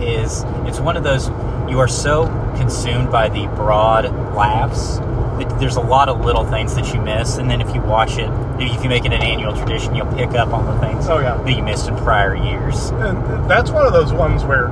is 0.00 0.44
it's 0.66 0.80
one 0.80 0.96
of 0.96 1.04
those 1.04 1.28
you 1.70 1.78
are 1.80 1.88
so 1.88 2.26
consumed 2.56 3.10
by 3.10 3.28
the 3.28 3.46
broad 3.56 4.04
laughs 4.34 4.98
that 5.38 5.58
there's 5.60 5.76
a 5.76 5.80
lot 5.80 6.08
of 6.08 6.24
little 6.24 6.44
things 6.44 6.74
that 6.76 6.94
you 6.94 7.00
miss, 7.00 7.36
and 7.38 7.50
then 7.50 7.60
if 7.60 7.74
you 7.74 7.80
watch 7.82 8.16
it, 8.18 8.30
if 8.60 8.82
you 8.82 8.88
make 8.88 9.04
it 9.04 9.12
an 9.12 9.20
annual 9.22 9.54
tradition, 9.54 9.94
you'll 9.94 10.10
pick 10.14 10.30
up 10.30 10.48
on 10.54 10.64
the 10.64 10.86
things 10.86 11.06
Oh, 11.08 11.18
yeah. 11.18 11.36
that 11.36 11.52
you 11.52 11.62
missed 11.62 11.88
in 11.88 11.96
prior 11.96 12.34
years. 12.34 12.88
And 12.90 13.50
that's 13.50 13.70
one 13.70 13.84
of 13.84 13.92
those 13.92 14.12
ones 14.14 14.44
where 14.44 14.68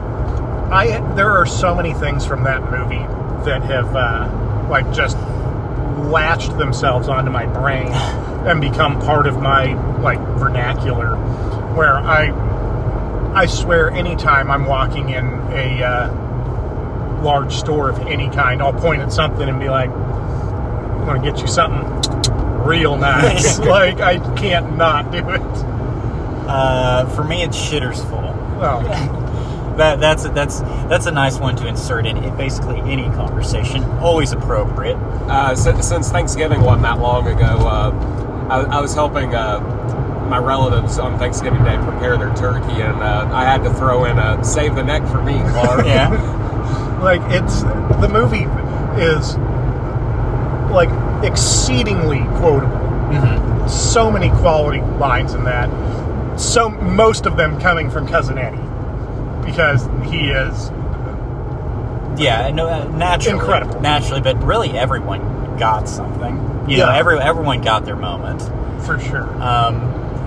I 0.74 0.98
there 1.14 1.30
are 1.30 1.46
so 1.46 1.72
many 1.72 1.94
things 1.94 2.26
from 2.26 2.42
that 2.44 2.68
movie 2.68 3.06
that 3.44 3.62
have 3.62 3.94
uh, 3.94 4.66
like 4.68 4.92
just 4.92 5.16
latched 6.08 6.58
themselves 6.58 7.06
onto 7.08 7.30
my 7.30 7.46
brain 7.46 7.86
and 7.92 8.60
become 8.60 9.00
part 9.00 9.28
of 9.28 9.40
my 9.40 9.74
like 10.00 10.18
vernacular. 10.36 11.14
Where 11.76 11.96
I 11.96 12.32
I 13.34 13.46
swear, 13.46 13.90
anytime 13.90 14.50
I'm 14.50 14.66
walking 14.66 15.10
in 15.10 15.26
a 15.52 15.80
uh, 15.84 17.22
large 17.22 17.54
store 17.54 17.88
of 17.88 18.00
any 18.00 18.28
kind, 18.30 18.60
I'll 18.60 18.72
point 18.72 19.00
at 19.00 19.12
something 19.12 19.48
and 19.48 19.60
be 19.60 19.68
like, 19.68 19.90
"I'm 19.90 21.06
gonna 21.06 21.22
get 21.22 21.40
you 21.40 21.46
something." 21.46 22.64
Real 22.64 22.96
nice. 22.96 23.58
like 23.60 24.00
I 24.00 24.18
can't 24.34 24.76
not 24.76 25.12
do 25.12 25.18
it. 25.18 25.40
Uh, 26.48 27.06
for 27.14 27.22
me, 27.22 27.44
it's 27.44 27.56
shitters 27.56 28.04
full. 28.08 28.34
Oh, 28.60 29.23
That 29.76 29.98
that's 30.00 30.24
a, 30.24 30.28
that's 30.28 30.60
that's 30.88 31.06
a 31.06 31.10
nice 31.10 31.38
one 31.38 31.56
to 31.56 31.66
insert 31.66 32.06
in 32.06 32.16
it, 32.16 32.36
basically 32.36 32.80
any 32.80 33.04
conversation. 33.10 33.82
Always 33.98 34.32
appropriate. 34.32 34.96
Uh, 35.28 35.54
since, 35.56 35.88
since 35.88 36.10
Thanksgiving 36.10 36.60
wasn't 36.60 36.82
that 36.82 37.00
long 37.00 37.26
ago, 37.26 37.44
uh, 37.44 38.46
I, 38.50 38.78
I 38.78 38.80
was 38.80 38.94
helping 38.94 39.34
uh, 39.34 39.58
my 40.28 40.38
relatives 40.38 40.98
on 40.98 41.18
Thanksgiving 41.18 41.64
Day 41.64 41.76
prepare 41.78 42.16
their 42.16 42.34
turkey, 42.34 42.82
and 42.82 43.02
uh, 43.02 43.28
I 43.32 43.44
had 43.44 43.64
to 43.64 43.74
throw 43.74 44.04
in 44.04 44.18
a 44.18 44.42
"Save 44.44 44.76
the 44.76 44.84
Neck 44.84 45.02
for 45.08 45.22
Me" 45.22 45.34
Clark. 45.50 45.86
Yeah. 45.86 46.08
like 47.02 47.20
it's 47.32 47.62
the 48.00 48.08
movie 48.08 48.44
is 49.02 49.36
like 50.72 50.90
exceedingly 51.24 52.20
quotable. 52.38 52.78
Mhm. 53.10 53.68
So 53.68 54.10
many 54.10 54.30
quality 54.30 54.80
lines 54.98 55.34
in 55.34 55.44
that. 55.44 55.68
So 56.38 56.68
most 56.68 57.26
of 57.26 57.36
them 57.36 57.60
coming 57.60 57.90
from 57.90 58.06
cousin 58.08 58.38
Eddie 58.38 58.58
because 59.44 59.86
he 60.10 60.28
is 60.28 60.70
Yeah, 62.16 62.50
no, 62.50 62.68
uh, 62.68 62.84
naturally, 62.96 63.38
Incredible. 63.40 63.80
naturally, 63.80 64.20
but 64.20 64.40
really 64.44 64.70
everyone 64.78 65.56
got 65.58 65.88
something. 65.88 66.36
You 66.68 66.78
know, 66.78 66.88
Yeah. 66.88 66.96
every 66.96 67.18
everyone 67.20 67.60
got 67.60 67.84
their 67.84 67.96
moment. 67.96 68.42
for 68.84 69.00
sure. 69.00 69.26
Um, 69.42 69.80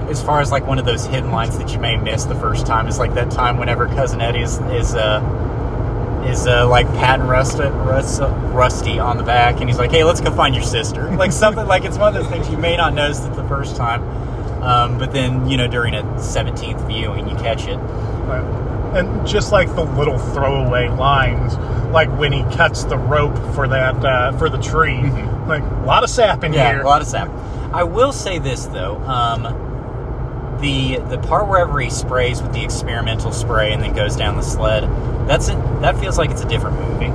as 0.10 0.20
far 0.24 0.42
as 0.42 0.52
like 0.52 0.66
one 0.66 0.80
of 0.80 0.86
those 0.86 1.06
hidden 1.06 1.32
lines 1.32 1.56
that 1.60 1.72
you 1.74 1.80
may 1.80 1.96
miss 1.96 2.24
the 2.24 2.34
first 2.36 2.66
time 2.66 2.88
is 2.88 2.98
like 2.98 3.14
that 3.14 3.30
time 3.30 3.58
whenever 3.58 3.86
cousin 3.88 4.20
Eddie 4.20 4.42
is 4.42 4.58
is 4.72 4.96
uh, 4.96 5.22
is 6.28 6.48
uh, 6.48 6.68
like 6.68 6.88
patting 6.96 7.28
Rusty, 7.28 7.64
Rust, 7.66 8.20
Rusty 8.52 8.98
on 9.00 9.18
the 9.18 9.24
back, 9.24 9.60
and 9.60 9.70
he's 9.70 9.78
like, 9.78 9.92
"Hey, 9.92 10.04
let's 10.04 10.22
go 10.22 10.32
find 10.32 10.56
your 10.56 10.64
sister." 10.64 11.08
Like 11.18 11.32
something 11.32 11.68
like 11.68 11.86
it's 11.86 11.98
one 12.00 12.16
of 12.16 12.22
those 12.22 12.32
things 12.32 12.50
you 12.50 12.58
may 12.58 12.76
not 12.76 12.94
notice 12.96 13.24
it 13.24 13.36
the 13.36 13.44
first 13.44 13.76
time, 13.76 14.02
um, 14.64 14.98
but 14.98 15.12
then 15.12 15.48
you 15.48 15.56
know 15.56 15.68
during 15.68 15.94
a 15.94 16.20
seventeenth 16.20 16.82
viewing 16.88 17.30
you 17.30 17.36
catch 17.36 17.68
it. 17.68 17.78
But- 18.26 18.44
and 18.96 19.28
just 19.28 19.52
like 19.52 19.68
the 19.76 19.84
little 19.84 20.18
throwaway 20.18 20.88
lines, 20.90 21.56
like 21.92 22.10
when 22.18 22.32
he 22.32 22.44
cuts 22.56 22.84
the 22.86 22.98
rope 22.98 23.36
for 23.54 23.68
that 23.68 23.96
uh, 24.06 24.32
for 24.38 24.50
the 24.50 24.58
tree, 24.62 25.02
like 25.48 25.64
a 25.64 25.84
lot 25.86 26.04
of 26.04 26.10
sap 26.10 26.44
in 26.44 26.54
Yeah, 26.54 26.72
here. 26.74 26.82
a 26.82 26.86
lot 26.86 27.02
of 27.02 27.08
sap. 27.08 27.30
I 27.74 27.84
will 27.84 28.12
say 28.14 28.40
this 28.40 28.66
though, 28.68 28.98
um, 29.00 29.44
the 30.62 30.98
the 31.10 31.20
part 31.20 31.48
wherever 31.48 31.80
he 31.80 31.90
sprays 31.90 32.42
with 32.42 32.54
the 32.54 32.64
experimental 32.64 33.32
spray 33.32 33.74
and 33.74 33.84
then 33.84 33.94
goes 33.94 34.16
down 34.16 34.36
the 34.38 34.42
sled, 34.42 34.84
that's 35.28 35.50
it. 35.50 35.56
That 35.82 35.98
feels 36.00 36.18
like 36.18 36.32
it's 36.32 36.42
a 36.44 36.48
different 36.48 36.80
movie. 36.80 37.12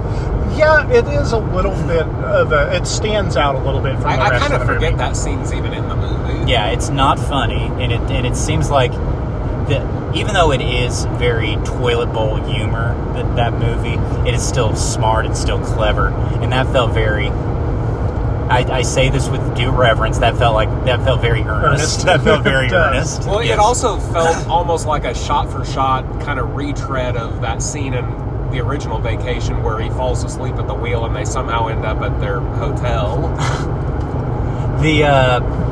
Yeah, 0.56 0.87
it 0.90 1.06
is 1.06 1.32
a 1.32 1.38
little 1.38 1.72
bit 1.87 2.02
of 2.06 2.52
a. 2.52 2.76
It 2.76 2.87
stands 2.87 3.37
out 3.38 3.54
a 3.54 3.58
little 3.58 3.80
bit 3.80 3.96
from 3.96 4.06
I, 4.06 4.16
the 4.16 4.22
I 4.22 4.28
rest 4.30 4.42
kind 4.42 4.54
of 4.54 4.61
of 4.61 4.66
forget 4.68 4.92
movie. 4.92 5.04
that 5.04 5.16
scene's 5.16 5.52
even 5.52 5.72
in 5.72 5.88
the 5.88 5.96
movie. 5.96 6.50
Yeah, 6.50 6.68
it's 6.70 6.90
not 6.90 7.18
funny, 7.18 7.64
and 7.82 7.90
it 7.90 8.00
and 8.11 8.26
it 8.26 8.37
seems 8.37 8.68
like 8.70 8.92
that 8.92 9.82
even 10.14 10.35
though 10.35 10.53
it 10.53 10.61
is 10.61 11.05
very 11.18 11.57
toilet 11.64 12.12
bowl 12.12 12.37
humor 12.37 12.94
that 13.14 13.37
that 13.37 13.53
movie, 13.55 13.94
it 14.29 14.35
is 14.35 14.46
still 14.46 14.75
smart 14.77 15.27
it's 15.27 15.40
still 15.40 15.59
clever, 15.64 16.09
and 16.09 16.53
that 16.53 16.66
felt 16.72 16.92
very. 16.92 17.29
I, 17.29 18.66
I 18.70 18.83
say 18.83 19.09
this 19.09 19.29
with 19.29 19.57
due 19.57 19.70
reverence. 19.70 20.18
That 20.18 20.37
felt 20.37 20.55
like 20.55 20.68
that 20.85 21.03
felt 21.05 21.22
very 21.22 21.40
earnest. 21.40 22.05
Earnest. 22.05 22.05
That 22.05 22.20
felt 22.22 22.42
very 22.53 22.66
It 22.66 22.72
earnest. 22.75 23.22
Well, 23.25 23.42
Yes. 23.42 23.55
it 23.55 23.59
also 23.59 23.98
felt 23.98 24.46
almost 24.46 24.87
like 24.87 25.05
a 25.05 25.14
shot-for-shot 25.14 26.20
kind 26.20 26.38
of 26.38 26.55
retread 26.55 27.16
of 27.16 27.40
that 27.40 27.62
scene 27.62 27.94
in 27.94 28.05
the 28.51 28.61
original 28.61 28.98
Vacation 28.98 29.62
where 29.62 29.81
he 29.81 29.88
falls 29.90 30.22
asleep 30.22 30.57
at 30.57 30.66
the 30.66 30.75
wheel 30.75 31.07
and 31.07 31.16
they 31.16 31.25
somehow 31.25 31.68
end 31.68 31.87
up 31.87 32.03
at 32.03 32.20
their 32.20 32.40
hotel. 32.40 33.29
the 34.83 35.05
uh, 35.05 35.40
But 35.40 35.71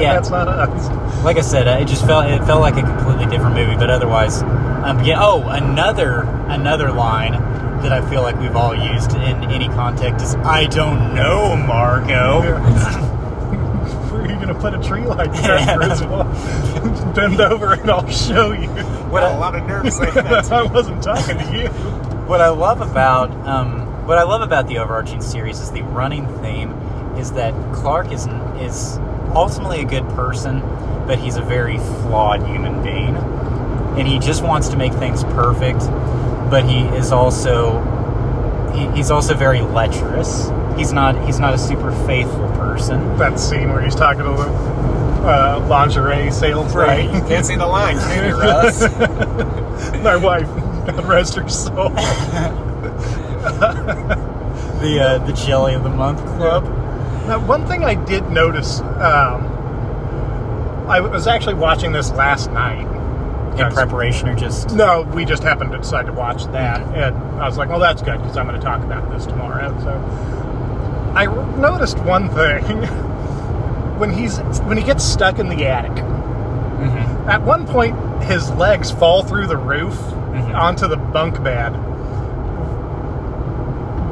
yeah. 0.00 0.14
that's 0.14 0.30
not 0.30 0.48
us. 0.48 1.24
like 1.24 1.36
I 1.36 1.42
said, 1.42 1.68
uh, 1.68 1.78
it 1.80 1.86
just 1.86 2.06
felt 2.06 2.26
it 2.26 2.44
felt 2.44 2.60
like 2.60 2.76
a 2.76 2.82
completely 2.82 3.26
different 3.26 3.54
movie. 3.54 3.76
But 3.76 3.90
otherwise, 3.90 4.42
um, 4.42 5.02
yeah. 5.04 5.18
Oh, 5.20 5.42
another 5.48 6.22
another 6.48 6.92
line 6.92 7.32
that 7.82 7.92
I 7.92 8.08
feel 8.10 8.22
like 8.22 8.38
we've 8.40 8.56
all 8.56 8.74
used 8.74 9.14
in 9.14 9.44
any 9.50 9.68
context 9.68 10.24
is 10.24 10.34
"I 10.36 10.66
don't 10.66 11.14
know, 11.14 11.56
Margo." 11.56 12.42
Where 14.10 14.22
are 14.22 14.26
you 14.26 14.34
going 14.36 14.48
to 14.48 14.54
put 14.54 14.74
a 14.74 14.82
tree 14.82 15.04
like 15.04 15.32
that, 15.32 15.76
Griswold? 15.76 16.26
Bend 17.14 17.40
over 17.40 17.74
and 17.74 17.90
I'll 17.90 18.08
show 18.08 18.52
you. 18.52 18.68
What 19.08 19.22
I, 19.22 19.36
lot 19.36 19.54
of 19.54 19.66
nerves 19.66 19.96
saying 19.96 20.14
that. 20.14 20.50
I 20.52 20.62
wasn't 20.64 21.02
talking 21.02 21.38
to 21.38 21.58
you. 21.58 21.68
what 22.26 22.40
I 22.40 22.48
love 22.48 22.80
about 22.80 23.30
um, 23.46 24.06
what 24.06 24.18
I 24.18 24.22
love 24.22 24.42
about 24.42 24.66
the 24.66 24.78
overarching 24.78 25.20
series 25.20 25.60
is 25.60 25.70
the 25.70 25.82
running 25.82 26.26
theme 26.40 26.72
is 27.16 27.32
that 27.32 27.54
Clark 27.74 28.10
is 28.10 28.26
is 28.60 28.98
ultimately 29.38 29.80
a 29.80 29.84
good 29.84 30.08
person, 30.10 30.60
but 31.06 31.18
he's 31.18 31.36
a 31.36 31.42
very 31.42 31.78
flawed 31.78 32.46
human 32.46 32.82
being, 32.82 33.16
and 33.96 34.06
he 34.06 34.18
just 34.18 34.42
wants 34.42 34.68
to 34.68 34.76
make 34.76 34.92
things 34.94 35.24
perfect. 35.24 35.80
But 36.50 36.64
he 36.64 36.80
is 36.96 37.12
also 37.12 37.80
he, 38.74 38.86
He's 38.96 39.10
also 39.10 39.34
very 39.34 39.60
lecherous. 39.60 40.50
He's 40.76 40.92
not 40.92 41.24
he's 41.26 41.38
not 41.40 41.54
a 41.54 41.58
super 41.58 41.92
faithful 42.06 42.48
person. 42.52 43.16
That 43.18 43.38
scene 43.38 43.70
where 43.72 43.82
he's 43.82 43.94
talking 43.94 44.22
to 44.24 44.30
the 44.30 45.28
uh, 45.28 45.66
lingerie 45.68 46.30
sales 46.30 46.74
Right. 46.74 47.06
lady. 47.10 47.26
Can't 47.28 47.44
see 47.46 47.56
the 47.56 47.66
line, 47.66 47.96
can 47.98 48.28
you, 48.30 48.36
Russ? 48.38 48.80
My 50.02 50.16
wife, 50.16 50.48
rest 51.04 51.34
her 51.36 51.48
soul. 51.48 51.90
The 54.78 55.00
uh, 55.00 55.18
the 55.26 55.32
jelly 55.32 55.74
of 55.74 55.82
the 55.82 55.88
month 55.90 56.20
club. 56.36 56.64
Now, 57.28 57.38
one 57.44 57.66
thing 57.66 57.84
I 57.84 57.94
did 57.94 58.30
notice, 58.30 58.80
um, 58.80 59.46
I 60.88 60.98
was 61.00 61.26
actually 61.26 61.54
watching 61.54 61.92
this 61.92 62.10
last 62.12 62.50
night. 62.52 62.86
In 63.58 63.70
preparation 63.72 64.28
or 64.28 64.34
just 64.36 64.72
No, 64.74 65.02
we 65.12 65.24
just 65.24 65.42
happened 65.42 65.72
to 65.72 65.78
decide 65.78 66.06
to 66.06 66.12
watch 66.12 66.44
that, 66.52 66.80
and 66.94 67.16
I 67.40 67.46
was 67.46 67.58
like, 67.58 67.68
"Well, 67.68 67.80
that's 67.80 68.00
good 68.02 68.16
because 68.22 68.36
I'm 68.36 68.46
going 68.46 68.58
to 68.58 68.64
talk 68.64 68.82
about 68.84 69.10
this 69.10 69.26
tomorrow." 69.26 69.74
So, 69.80 71.12
I 71.14 71.26
noticed 71.58 71.98
one 71.98 72.28
thing 72.30 72.64
when 73.98 74.10
he's 74.10 74.38
when 74.60 74.76
he 74.78 74.84
gets 74.84 75.02
stuck 75.04 75.38
in 75.40 75.48
the 75.48 75.66
attic. 75.66 75.90
Mhm. 75.92 77.26
At 77.26 77.42
one 77.42 77.66
point, 77.66 77.96
his 78.22 78.48
legs 78.52 78.90
fall 78.92 79.22
through 79.24 79.48
the 79.48 79.56
roof 79.56 79.98
Mhm. 80.32 80.54
onto 80.56 80.86
the 80.86 80.96
bunk 80.96 81.42
bed. 81.42 81.70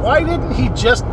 Why 0.03 0.23
didn't 0.25 0.53
he 0.53 0.69
just 0.71 1.05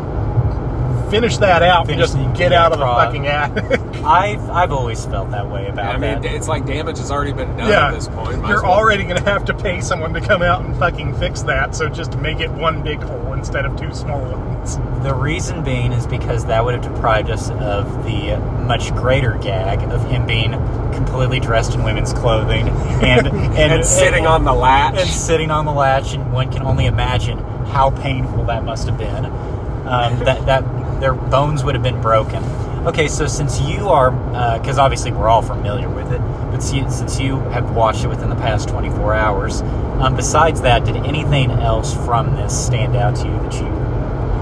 finish 1.14 1.38
that 1.38 1.64
out 1.64 1.88
Finish 1.88 2.12
and 2.14 2.26
just 2.28 2.38
get 2.40 2.52
out 2.52 2.72
of 2.72 2.80
the 2.80 2.84
prod. 2.84 3.08
fucking 3.08 3.28
attic? 3.28 3.80
I've 4.04 4.50
I've 4.50 4.72
always 4.72 5.06
felt 5.06 5.32
that 5.32 5.50
way 5.50 5.68
about 5.68 5.96
it. 5.96 5.98
I 5.98 6.14
mean, 6.14 6.22
that. 6.22 6.34
it's 6.34 6.48
like 6.48 6.66
damage 6.66 6.98
has 6.98 7.12
already 7.12 7.32
been 7.34 7.56
done 7.56 7.70
yeah, 7.70 7.88
at 7.88 7.94
this 7.94 8.08
point. 8.08 8.42
Might 8.42 8.50
you're 8.50 8.64
well- 8.64 8.72
already 8.72 9.04
going 9.04 9.18
to 9.18 9.24
have 9.24 9.46
to 9.46 9.54
pay 9.54 9.80
someone 9.82 10.14
to 10.14 10.22
come 10.22 10.42
out 10.42 10.66
and 10.66 10.76
fucking 10.78 11.18
fix 11.20 11.42
that. 11.44 11.76
So 11.76 11.88
just 11.90 12.18
make 12.18 12.40
it 12.40 12.52
one 12.52 12.84
big 12.84 13.02
hole 13.02 13.34
instead 13.34 13.66
of 13.66 13.80
two 13.80 13.94
small 13.94 14.22
ones. 14.22 14.78
The 15.04 15.14
reason 15.14 15.64
being 15.64 15.92
is 15.92 16.08
because 16.08 16.46
that 16.46 16.64
would 16.64 16.74
have 16.74 16.84
deprived 16.84 17.30
us 17.30 17.50
of 17.52 18.04
the 18.06 18.38
much 18.66 18.94
greater 18.96 19.38
gag 19.38 19.82
of 19.92 20.06
him 20.10 20.26
being 20.26 20.52
completely 20.94 21.40
dressed 21.40 21.74
in 21.76 21.84
women's 21.84 22.14
clothing 22.14 22.70
and 22.70 23.28
and, 23.28 23.58
and 23.58 23.86
sitting 23.86 24.26
on 24.26 24.44
the 24.44 24.54
latch. 24.54 24.96
and 24.98 25.10
sitting 25.10 25.52
on 25.52 25.66
the 25.66 25.72
latch, 25.74 26.14
and 26.14 26.32
one 26.34 26.52
can 26.52 26.64
only 26.64 26.86
imagine 26.86 27.38
how 27.68 27.90
painful 27.90 28.46
that 28.46 28.64
must 28.64 28.88
have 28.88 28.98
been. 28.98 29.26
Um, 29.26 30.20
that 30.20 30.46
that 30.46 30.64
their 31.04 31.14
bones 31.14 31.66
would 31.66 31.76
have 31.76 31.84
been 31.84 32.02
broken. 32.02 32.42
Okay, 32.88 33.10
so 33.10 33.28
since 33.28 33.60
you 33.60 33.90
are, 33.90 34.12
because 34.58 34.78
obviously 34.80 35.12
we're 35.12 35.28
all 35.28 35.42
familiar 35.42 35.90
with 35.90 36.12
it, 36.14 36.20
but 36.50 36.64
see, 36.64 36.90
since 36.90 37.20
you 37.20 37.40
have 37.52 37.76
watched 37.76 38.06
it 38.06 38.08
within 38.08 38.30
the 38.30 38.36
past 38.38 38.70
24 38.70 39.14
hours, 39.14 39.62
um, 40.00 40.16
besides 40.16 40.62
that, 40.62 40.86
did 40.86 40.96
anything 40.96 41.52
else 41.52 41.94
from 42.06 42.36
this 42.38 42.66
stand 42.66 42.96
out 42.96 43.18
to 43.18 43.26
you 43.26 43.34
that 43.34 43.54
you? 43.56 43.68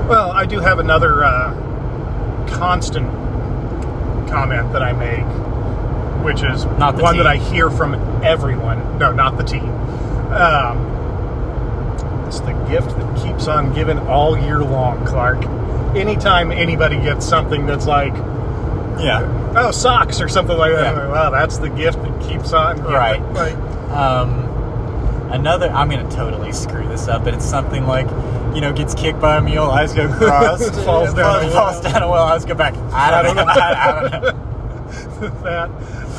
Well, 0.07 0.29
I 0.31 0.45
do 0.45 0.59
have 0.59 0.77
another 0.77 1.23
uh, 1.23 2.45
constant 2.47 3.07
comment 4.29 4.71
that 4.73 4.83
I 4.83 4.93
make, 4.93 6.23
which 6.23 6.43
is 6.43 6.65
Not 6.77 6.95
the 6.95 7.03
one 7.03 7.15
team. 7.15 7.23
that 7.23 7.27
I 7.27 7.37
hear 7.37 7.71
from 7.71 7.95
everyone. 8.23 8.99
No, 8.99 9.11
not 9.11 9.37
the 9.37 9.43
team. 9.43 9.67
Um, 10.31 10.87
it's 12.27 12.39
the 12.41 12.53
gift 12.69 12.95
that 12.97 13.23
keeps 13.23 13.47
on 13.47 13.73
giving 13.73 13.97
all 13.99 14.37
year 14.37 14.59
long, 14.59 15.03
Clark. 15.07 15.43
Anytime 15.95 16.51
anybody 16.51 16.97
gets 16.97 17.25
something 17.25 17.65
that's 17.65 17.85
like, 17.85 18.13
Yeah. 18.99 19.27
oh, 19.55 19.71
socks 19.71 20.21
or 20.21 20.27
something 20.29 20.57
like 20.57 20.71
that, 20.73 20.95
Yeah. 20.95 21.07
well, 21.07 21.31
that's 21.31 21.57
the 21.57 21.69
gift 21.69 22.01
that 22.03 22.21
keeps 22.21 22.53
on 22.53 22.77
giving. 22.77 22.91
Right. 22.91 23.33
Like, 23.33 23.55
Um, 23.91 25.29
another, 25.31 25.69
I'm 25.69 25.89
to 25.89 26.15
totally 26.15 26.51
screw 26.53 26.87
this 26.87 27.07
up, 27.07 27.23
but 27.25 27.33
it's 27.33 27.45
something 27.45 27.85
like, 27.87 28.07
you 28.53 28.61
know, 28.61 28.71
gets 28.71 28.93
kicked 28.93 29.19
by 29.19 29.37
a 29.37 29.41
mule, 29.41 29.69
eyes 29.69 29.93
go 29.93 30.07
crossed, 30.07 30.73
Falls 30.85 31.13
down 31.13 31.43
a 31.43 31.47
well. 31.47 31.51
falls 31.73 31.81
down 31.81 32.03
a 32.03 32.09
well, 32.09 32.23
eyes 32.23 32.45
go 32.45 32.53
back. 32.53 32.73
I 32.93 33.21
don't 33.23 33.35
know. 33.35 33.43
I 33.47 34.09
don't 34.09 34.11
know. 34.23 35.29
that 35.43 35.69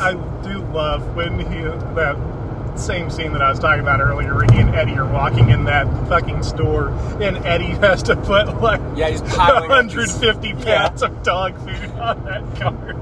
I 0.00 0.12
do 0.42 0.58
love 0.72 1.14
when 1.16 1.38
he 1.38 1.60
that 1.94 2.16
same 2.78 3.10
scene 3.10 3.32
that 3.32 3.42
I 3.42 3.50
was 3.50 3.58
talking 3.58 3.80
about 3.80 4.00
earlier, 4.00 4.34
where 4.34 4.44
he 4.52 4.60
and 4.60 4.74
Eddie 4.74 4.96
are 4.98 5.06
walking 5.06 5.50
in 5.50 5.64
that 5.64 5.86
fucking 6.08 6.42
store, 6.42 6.88
and 7.20 7.36
Eddie 7.38 7.66
has 7.80 8.02
to 8.04 8.16
put 8.16 8.60
like 8.60 8.80
Yeah, 8.96 9.08
he's 9.10 9.22
piling 9.22 9.70
up 9.70 9.86
these- 9.86 9.94
150 10.14 10.48
Yeah. 10.68 10.88
pounds 10.88 11.02
of 11.02 11.22
dog 11.22 11.56
food 11.58 11.90
on 11.98 12.24
that 12.24 12.60
cart. 12.60 12.96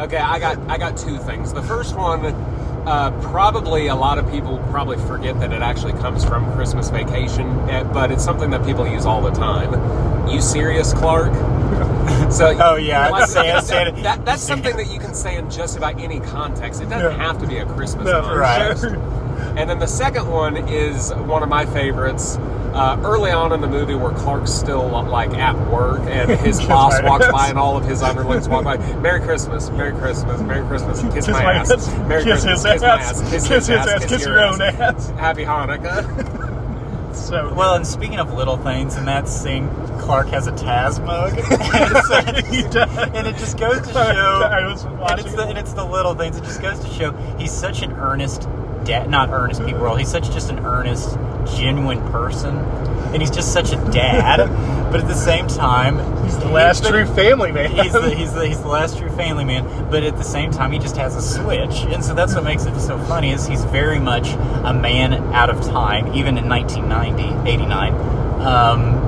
Okay, 0.00 0.16
I 0.18 0.38
got 0.38 0.58
I 0.70 0.78
got 0.78 0.96
two 0.96 1.18
things. 1.18 1.52
The 1.52 1.62
first 1.62 1.96
one, 1.96 2.24
uh, 2.24 3.10
probably 3.20 3.88
a 3.88 3.94
lot 3.96 4.18
of 4.18 4.30
people 4.30 4.58
probably 4.70 4.96
forget 5.08 5.38
that 5.40 5.52
it 5.52 5.60
actually 5.60 5.92
comes 5.94 6.24
from 6.24 6.50
Christmas 6.52 6.88
Vacation, 6.90 7.48
eh, 7.68 7.82
but 7.82 8.12
it's 8.12 8.22
something 8.24 8.50
that 8.50 8.64
people 8.64 8.86
use 8.86 9.04
all 9.06 9.20
the 9.20 9.32
time. 9.32 10.28
You 10.28 10.40
serious, 10.40 10.92
Clark? 10.94 11.32
So 12.30 12.54
Oh, 12.60 12.76
yeah, 12.76 13.24
say 13.24 13.56
it, 13.56 13.64
say 13.64 13.86
it. 13.88 14.02
That, 14.02 14.24
that's 14.26 14.42
something 14.52 14.76
that 14.76 14.88
you 14.92 14.98
can 14.98 15.14
say 15.14 15.36
in 15.38 15.50
just 15.50 15.78
about 15.78 15.98
any 15.98 16.20
context. 16.20 16.82
It 16.82 16.90
doesn't 16.90 17.18
Yeah. 17.18 17.26
have 17.26 17.38
to 17.40 17.46
be 17.46 17.56
a 17.58 17.64
Christmas 17.64 18.04
No, 18.04 18.20
context. 18.20 18.84
Right. 18.84 19.58
And 19.58 19.70
then 19.70 19.78
the 19.78 19.86
second 19.86 20.28
one 20.28 20.56
is 20.68 21.10
one 21.14 21.42
of 21.42 21.48
my 21.48 21.64
favorites. 21.66 22.36
Uh, 22.74 23.00
early 23.02 23.30
on 23.30 23.50
in 23.52 23.60
the 23.62 23.66
movie, 23.66 23.94
where 23.94 24.12
Clark's 24.12 24.52
still 24.52 24.86
like 25.04 25.30
at 25.30 25.56
work 25.70 26.00
and 26.02 26.30
his 26.40 26.60
boss 26.60 27.00
my 27.02 27.08
walks 27.08 27.24
ass. 27.24 27.32
by 27.32 27.48
and 27.48 27.58
all 27.58 27.76
of 27.78 27.84
his 27.84 28.02
underlings 28.02 28.46
walk 28.46 28.62
by. 28.64 28.76
Merry 28.96 29.20
Christmas, 29.20 29.70
Merry 29.70 29.92
Christmas, 29.98 30.40
Merry 30.42 30.64
Christmas. 30.66 31.00
Kiss, 31.14 31.28
my, 31.28 31.54
ass. 31.54 31.88
Merry 32.06 32.24
kiss 32.24 32.44
Christmas, 32.44 32.62
his 32.62 32.72
kiss 32.74 32.82
my 32.82 32.88
ass, 32.88 33.22
ass. 33.22 33.30
kiss 33.30 33.46
his 33.46 33.70
ass, 33.70 34.04
kiss 34.04 34.24
your 34.26 34.40
own 34.40 34.60
ass. 34.60 35.08
Happy 35.10 35.44
Hanukkah. 35.44 37.14
So 37.14 37.52
Well, 37.54 37.74
and 37.74 37.86
speaking 37.86 38.18
of 38.20 38.32
little 38.34 38.58
things, 38.58 38.96
in 38.96 39.06
that 39.06 39.28
scene, 39.28 39.68
Clark 40.08 40.28
has 40.28 40.46
a 40.46 40.52
Taz 40.52 41.04
mug, 41.04 41.32
and, 41.38 42.36
it's- 42.38 42.48
He 42.48 42.62
does. 42.62 42.96
and 43.14 43.26
it 43.26 43.36
just 43.36 43.58
goes 43.58 43.76
to 43.88 43.92
show. 43.92 44.40
I 44.50 44.64
was 44.66 44.84
and 44.84 45.20
it's, 45.20 45.34
the, 45.34 45.42
and 45.42 45.58
it's 45.58 45.74
the 45.74 45.84
little 45.84 46.14
things. 46.14 46.38
It 46.38 46.44
just 46.44 46.62
goes 46.62 46.80
to 46.80 46.88
show 46.88 47.12
he's 47.38 47.52
such 47.52 47.82
an 47.82 47.92
earnest, 47.92 48.48
dad, 48.84 49.10
not 49.10 49.28
earnest 49.28 49.62
people 49.66 49.82
world. 49.82 49.98
He's 49.98 50.08
such 50.10 50.30
just 50.30 50.48
an 50.48 50.60
earnest, 50.60 51.18
genuine 51.58 52.00
person, 52.10 52.56
and 52.56 53.20
he's 53.20 53.30
just 53.30 53.52
such 53.52 53.70
a 53.72 53.76
dad. 53.92 54.38
but 54.90 54.98
at 55.00 55.08
the 55.08 55.14
same 55.14 55.46
time, 55.46 55.98
he's 56.24 56.38
the 56.38 56.48
last 56.48 56.84
but 56.84 56.88
true 56.88 57.04
family 57.04 57.52
man. 57.52 57.70
He's 57.70 57.92
the, 57.92 58.14
he's 58.14 58.32
the 58.32 58.46
he's 58.48 58.62
the 58.62 58.68
last 58.68 58.96
true 58.96 59.10
family 59.10 59.44
man, 59.44 59.90
but 59.90 60.04
at 60.04 60.16
the 60.16 60.24
same 60.24 60.50
time, 60.50 60.72
he 60.72 60.78
just 60.78 60.96
has 60.96 61.16
a 61.16 61.20
switch, 61.20 61.82
and 61.92 62.02
so 62.02 62.14
that's 62.14 62.34
what 62.34 62.44
makes 62.44 62.64
it 62.64 62.80
so 62.80 62.98
funny. 63.00 63.32
Is 63.32 63.46
he's 63.46 63.64
very 63.64 63.98
much 63.98 64.28
a 64.64 64.72
man 64.72 65.12
out 65.34 65.50
of 65.50 65.62
time, 65.66 66.14
even 66.14 66.38
in 66.38 66.48
1990, 66.48 67.50
89. 67.50 67.92
Um, 68.40 69.07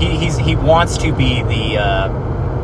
he 0.00 0.16
he's 0.16 0.36
he 0.38 0.56
wants 0.56 0.96
to 0.98 1.12
be 1.12 1.42
the 1.42 1.78
uh, 1.78 2.08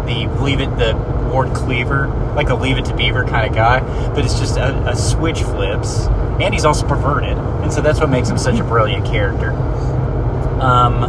the 0.06 0.26
leave 0.42 0.60
it 0.60 0.76
the 0.78 0.96
Ward 1.30 1.52
Cleaver, 1.54 2.08
like 2.34 2.48
a 2.48 2.54
leave 2.54 2.78
it 2.78 2.84
to 2.86 2.96
Beaver 2.96 3.24
kind 3.26 3.48
of 3.48 3.54
guy, 3.54 3.80
but 4.14 4.24
it's 4.24 4.38
just 4.38 4.56
a, 4.56 4.88
a 4.88 4.96
switch 4.96 5.42
flips, 5.42 6.06
and 6.40 6.54
he's 6.54 6.64
also 6.64 6.86
perverted, 6.86 7.36
and 7.36 7.72
so 7.72 7.80
that's 7.80 8.00
what 8.00 8.08
makes 8.08 8.28
him 8.28 8.38
such 8.38 8.58
a 8.58 8.64
brilliant 8.64 9.04
character. 9.04 9.50
Um, 10.60 11.04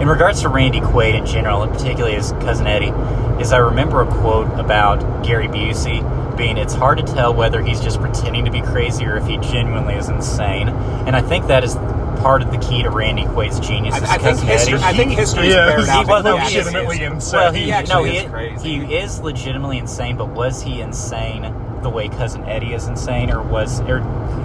in 0.00 0.08
regards 0.08 0.42
to 0.42 0.48
Randy 0.48 0.80
Quaid 0.80 1.14
in 1.14 1.26
general, 1.26 1.62
and 1.62 1.72
particularly 1.72 2.14
his 2.14 2.32
cousin 2.32 2.66
Eddie, 2.66 2.92
is 3.40 3.52
I 3.52 3.58
remember 3.58 4.02
a 4.02 4.06
quote 4.06 4.48
about 4.58 5.24
Gary 5.24 5.48
Busey 5.48 6.02
being, 6.36 6.56
"It's 6.58 6.74
hard 6.74 6.98
to 6.98 7.04
tell 7.04 7.34
whether 7.34 7.62
he's 7.62 7.80
just 7.80 8.00
pretending 8.00 8.44
to 8.44 8.50
be 8.50 8.60
crazy 8.60 9.06
or 9.06 9.16
if 9.16 9.26
he 9.26 9.38
genuinely 9.38 9.94
is 9.94 10.08
insane." 10.08 10.68
And 10.68 11.16
I 11.16 11.22
think 11.22 11.46
that 11.46 11.64
is 11.64 11.76
part 12.20 12.42
of 12.42 12.50
the 12.50 12.58
key 12.58 12.82
to 12.82 12.90
Randy 12.90 13.24
Quaid's 13.24 13.60
genius. 13.60 13.94
I, 13.94 14.14
I 14.14 14.18
think 14.18 14.38
history. 14.40 14.74
Eddie. 14.74 14.84
I 14.84 14.92
think 14.92 15.12
history 15.12 15.48
Yeah, 15.48 15.66
bears 15.70 15.84
he 15.86 15.90
out 15.90 16.06
was 16.06 16.24
that 16.24 16.38
he 16.50 16.56
legitimately 16.58 16.96
is. 16.96 17.12
insane. 17.12 17.40
Well, 17.40 17.52
he, 17.52 17.62
He 17.64 17.72
actually 17.72 17.94
no, 17.94 18.04
is 18.16 18.22
he, 18.22 18.28
crazy. 18.28 18.68
he 18.86 18.94
is 18.96 19.20
legitimately 19.20 19.78
insane, 19.78 20.16
but 20.16 20.28
was 20.28 20.62
he 20.62 20.80
insane 20.80 21.54
the 21.82 21.90
way 21.90 22.08
cousin 22.08 22.44
Eddie 22.44 22.74
is 22.74 22.86
insane, 22.86 23.28
or 23.30 23.42
was 23.42 23.80
or, 23.80 23.98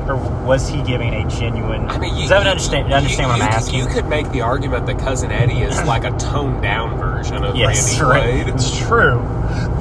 or 0.07 0.15
was 0.43 0.67
he 0.67 0.81
giving 0.81 1.13
a 1.13 1.27
genuine? 1.29 1.87
I 1.87 1.99
mean, 1.99 2.15
you, 2.15 2.21
does 2.21 2.29
that 2.29 2.43
you- 2.45 2.49
understand? 2.49 2.89
you- 2.89 2.95
understand 2.95 3.29
what 3.29 3.41
I'm 3.41 3.47
could- 3.47 3.55
asking? 3.55 3.79
You 3.79 3.85
could 3.85 4.07
make 4.07 4.31
the 4.31 4.41
argument 4.41 4.87
that 4.87 4.97
cousin 4.97 5.31
Eddie 5.31 5.61
is 5.61 5.79
like 5.83 6.03
a 6.03 6.11
toned 6.17 6.63
down 6.63 6.97
version 6.97 7.43
of 7.43 7.55
Yes, 7.55 7.99
Randy 7.99 8.11
right. 8.45 8.45
Quaid. 8.47 8.55
It's 8.55 8.75
true. 8.87 9.21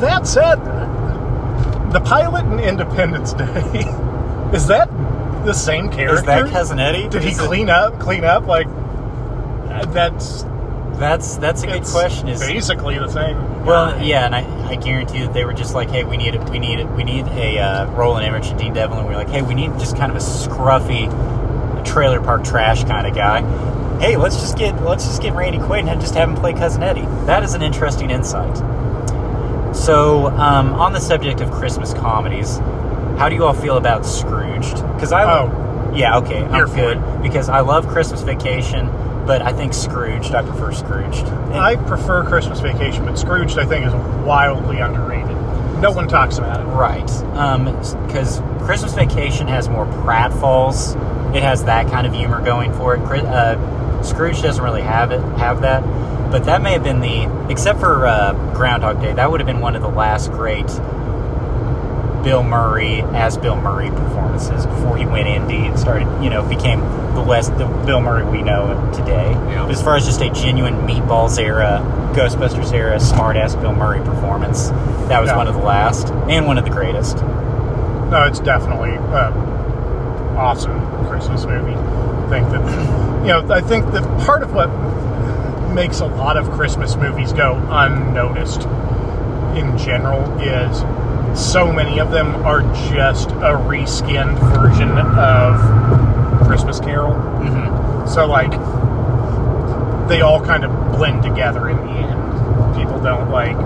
That 0.00 0.26
said, 0.26 0.56
the 1.92 2.00
pilot 2.00 2.44
in 2.44 2.60
Independence 2.60 3.32
Day 3.32 3.44
is 4.52 4.66
that 4.66 4.88
the 5.46 5.54
same 5.54 5.88
character? 5.90 6.16
Is 6.16 6.22
that 6.24 6.50
cousin 6.50 6.78
Eddie? 6.78 7.08
Did 7.08 7.22
he 7.22 7.30
Is 7.30 7.38
it- 7.38 7.46
clean 7.46 7.70
up? 7.70 7.98
Clean 7.98 8.24
up 8.24 8.46
like 8.46 8.66
that's 9.92 10.44
That's 10.98 11.36
that's 11.36 11.62
a 11.62 11.66
good 11.66 11.84
question. 11.84 12.28
Is 12.28 12.40
basically 12.40 12.98
the 12.98 13.08
same. 13.08 13.64
well, 13.66 14.02
yeah, 14.02 14.24
and 14.26 14.34
I, 14.34 14.70
I 14.70 14.76
guarantee 14.76 15.20
that 15.20 15.32
they 15.34 15.44
were 15.44 15.52
just 15.52 15.74
like, 15.74 15.90
hey, 15.90 16.04
we 16.04 16.16
need 16.16 16.34
we 16.48 16.58
need 16.58 16.84
we 16.96 17.04
need 17.04 17.26
a 17.28 17.58
uh, 17.58 17.86
Roland 17.92 18.24
Emmerich 18.26 18.46
and 18.46 18.58
Dean 18.58 18.72
Devlin. 18.72 19.04
We're 19.06 19.14
like, 19.14 19.28
hey, 19.28 19.42
we 19.42 19.54
need 19.54 19.72
just 19.78 19.96
kind 19.96 20.10
of 20.10 20.16
a 20.16 20.20
scruffy 20.20 21.06
trailer 21.84 22.20
park 22.20 22.44
trash 22.44 22.84
kind 22.84 23.06
of 23.06 23.14
guy. 23.14 23.42
Hey, 24.00 24.16
let's 24.16 24.36
just 24.36 24.56
get 24.56 24.82
let's 24.82 25.04
just 25.04 25.20
get 25.22 25.34
Randy 25.34 25.58
Quaid 25.58 25.86
and 25.88 26.00
just 26.00 26.14
have 26.14 26.28
him 26.30 26.34
play 26.36 26.52
cousin 26.54 26.82
Eddie. 26.82 27.02
That 27.26 27.42
is 27.42 27.52
an 27.54 27.62
interesting 27.62 28.10
insight. 28.10 28.56
So, 29.76 30.28
um, 30.28 30.72
on 30.72 30.94
the 30.94 31.00
subject 31.00 31.42
of 31.42 31.50
Christmas 31.50 31.92
comedies, 31.92 32.58
how 33.18 33.28
do 33.28 33.34
you 33.34 33.44
all 33.44 33.54
feel 33.54 33.76
about 33.76 34.04
Scrooged? 34.06 34.82
Because 34.94 35.12
I 35.12 35.24
Oh. 35.24 35.90
yeah, 35.94 36.18
okay, 36.18 36.44
I'm 36.44 36.68
good 36.74 37.22
because 37.22 37.48
I 37.48 37.60
love 37.60 37.86
Christmas 37.88 38.22
Vacation. 38.22 38.90
but 39.26 39.42
I 39.42 39.52
think 39.52 39.74
Scrooged. 39.74 40.36
I 40.36 40.42
prefer 40.42 40.70
Scrooged. 40.70 41.26
And- 41.26 41.56
I 41.58 41.74
prefer 41.74 42.22
Christmas 42.22 42.60
Vacation, 42.60 43.04
but 43.04 43.18
Scrooged 43.18 43.58
I 43.58 43.64
think 43.64 43.84
is 43.84 43.92
wildly 44.24 44.78
underrated. 44.78 45.36
No 45.80 45.90
one 45.90 46.06
talks 46.06 46.38
about 46.38 46.60
it. 46.60 46.64
Right. 46.66 47.04
Because 48.06 48.40
Christmas 48.60 48.94
Vacation 48.94 49.48
has 49.48 49.68
more 49.68 49.84
pratfalls. 49.86 50.94
It 51.34 51.42
has 51.42 51.64
that 51.64 51.90
kind 51.90 52.06
of 52.06 52.12
humor 52.14 52.40
going 52.40 52.72
for 52.74 52.94
it. 52.94 53.00
Uh, 53.24 54.02
Scrooge 54.02 54.40
doesn't 54.42 54.62
really 54.62 54.82
have 54.82 55.10
it, 55.10 55.20
have 55.38 55.62
that. 55.62 55.82
But 56.30 56.44
that 56.44 56.62
may 56.62 56.72
have 56.74 56.84
been 56.84 57.00
the, 57.00 57.28
except 57.50 57.80
for 57.80 58.06
uh, 58.06 58.32
Groundhog 58.54 59.00
Day, 59.02 59.12
that 59.12 59.28
would 59.30 59.40
have 59.40 59.46
been 59.48 59.60
one 59.60 59.74
of 59.74 59.82
the 59.82 59.88
last 59.88 60.30
great 60.30 60.68
Bill 62.26 62.42
Murray 62.42 63.02
as 63.14 63.38
Bill 63.38 63.54
Murray 63.54 63.88
performances 63.88 64.66
before 64.66 64.96
he 64.96 65.06
went 65.06 65.28
indie 65.28 65.64
and 65.68 65.78
started, 65.78 66.08
you 66.24 66.28
know, 66.28 66.42
became 66.48 66.80
the 67.14 67.22
West, 67.22 67.56
the 67.56 67.66
Bill 67.86 68.00
Murray 68.00 68.24
we 68.24 68.42
know 68.42 68.66
today. 68.92 69.30
Yeah. 69.30 69.68
As 69.68 69.80
far 69.80 69.94
as 69.96 70.06
just 70.06 70.20
a 70.20 70.28
genuine 70.30 70.74
Meatballs 70.88 71.38
era, 71.38 71.80
Ghostbusters 72.16 72.72
era, 72.72 72.98
smart 72.98 73.36
ass 73.36 73.54
Bill 73.54 73.72
Murray 73.72 74.00
performance, 74.00 74.70
that 75.08 75.20
was 75.20 75.30
Yeah. 75.30 75.36
one 75.36 75.46
of 75.46 75.54
the 75.54 75.60
last 75.60 76.08
and 76.28 76.48
one 76.48 76.58
of 76.58 76.64
the 76.64 76.70
greatest. 76.70 77.18
No, 77.18 78.24
it's 78.28 78.40
definitely 78.40 78.96
uh, 78.96 79.30
awesome 80.36 80.80
Christmas 81.06 81.44
movie. 81.46 81.74
I 81.74 82.28
think 82.28 82.50
that 82.50 83.20
you 83.22 83.28
know, 83.28 83.46
I 83.54 83.60
think 83.60 83.92
that 83.92 84.02
part 84.26 84.42
of 84.42 84.52
what 84.52 84.66
makes 85.72 86.00
a 86.00 86.06
lot 86.06 86.36
of 86.36 86.50
Christmas 86.50 86.96
movies 86.96 87.32
go 87.32 87.54
unnoticed 87.70 88.62
in 89.56 89.78
general 89.78 90.22
is 90.40 90.82
so 91.34 91.72
many 91.72 91.98
of 91.98 92.10
them 92.10 92.34
are 92.46 92.62
just 92.90 93.30
a 93.30 93.56
reskinned 93.56 94.38
version 94.54 94.90
of 94.90 96.46
Christmas 96.46 96.78
Carol. 96.80 97.12
Mm-hmm. 97.12 98.08
So 98.08 98.26
like 98.26 98.52
they 100.08 100.20
all 100.20 100.44
kind 100.44 100.64
of 100.64 100.70
blend 100.92 101.22
together 101.22 101.68
in 101.68 101.76
the 101.78 101.92
end. 101.92 102.76
People 102.76 103.00
don't 103.02 103.30
like 103.30 103.56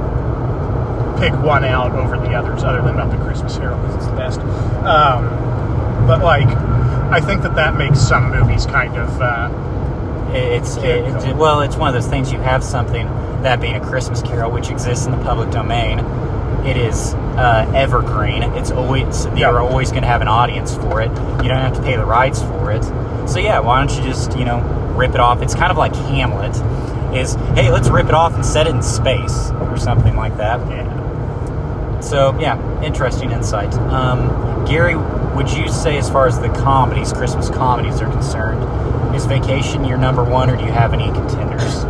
pick 1.20 1.34
one 1.42 1.64
out 1.64 1.92
over 1.92 2.16
the 2.16 2.32
others, 2.32 2.64
other 2.64 2.80
than 2.80 2.96
not 2.96 3.10
the 3.10 3.18
Christmas 3.18 3.56
Carol 3.56 3.78
because 3.78 3.96
it's 3.96 4.06
the 4.06 4.16
best. 4.16 4.40
Um, 4.84 6.06
but 6.06 6.22
like, 6.22 6.48
I 7.12 7.20
think 7.20 7.42
that 7.42 7.54
that 7.56 7.76
makes 7.76 8.00
some 8.00 8.30
movies 8.30 8.64
kind 8.64 8.96
of 8.96 9.20
uh, 9.20 9.50
It's, 10.32 10.76
it's 10.78 11.24
cool. 11.24 11.34
well, 11.34 11.60
it's 11.60 11.76
one 11.76 11.88
of 11.88 11.94
those 11.94 12.10
things. 12.10 12.32
You 12.32 12.38
have 12.38 12.64
something 12.64 13.06
that 13.42 13.60
being 13.60 13.74
a 13.76 13.80
Christmas 13.80 14.22
Carol, 14.22 14.50
which 14.50 14.70
exists 14.70 15.04
in 15.06 15.12
the 15.12 15.22
public 15.22 15.50
domain. 15.50 15.98
It 16.64 16.76
is 16.78 17.14
uh, 17.36 17.70
evergreen. 17.74 18.42
It's 18.42 18.70
always 18.70 19.26
Yeah. 19.26 19.50
you're 19.50 19.60
always 19.60 19.90
going 19.90 20.02
to 20.02 20.08
have 20.08 20.20
an 20.22 20.28
audience 20.28 20.74
for 20.74 21.00
it. 21.00 21.08
You 21.42 21.48
don't 21.48 21.58
have 21.58 21.74
to 21.74 21.82
pay 21.82 21.96
the 21.96 22.04
rights 22.04 22.42
for 22.42 22.70
it. 22.72 22.82
So 23.28 23.38
yeah, 23.38 23.60
why 23.60 23.78
don't 23.84 23.96
you 23.96 24.02
just 24.08 24.36
you 24.38 24.44
know 24.44 24.60
rip 24.96 25.10
it 25.14 25.20
off? 25.20 25.42
It's 25.42 25.54
kind 25.54 25.70
of 25.70 25.76
like 25.76 25.94
Hamlet. 25.94 26.56
Is 27.16 27.34
hey, 27.54 27.70
let's 27.70 27.88
rip 27.88 28.06
it 28.06 28.14
off 28.14 28.34
and 28.34 28.44
set 28.46 28.66
it 28.66 28.74
in 28.74 28.82
space 28.82 29.50
or 29.50 29.76
something 29.76 30.14
like 30.16 30.36
that. 30.36 30.60
yeah. 30.70 32.00
So 32.00 32.38
yeah, 32.40 32.56
interesting 32.82 33.30
insight. 33.32 33.72
Um, 33.74 34.64
Gary, 34.64 34.96
would 35.34 35.50
you 35.50 35.68
say 35.68 35.98
as 35.98 36.08
far 36.08 36.26
as 36.26 36.38
the 36.40 36.48
comedies, 36.48 37.12
Christmas 37.12 37.48
comedies 37.50 38.00
are 38.00 38.10
concerned, 38.10 39.14
is 39.14 39.26
Vacation 39.26 39.84
your 39.84 39.98
number 39.98 40.22
one, 40.24 40.48
or 40.50 40.56
do 40.56 40.64
you 40.64 40.70
have 40.72 40.92
any 40.94 41.06
contenders? 41.12 41.84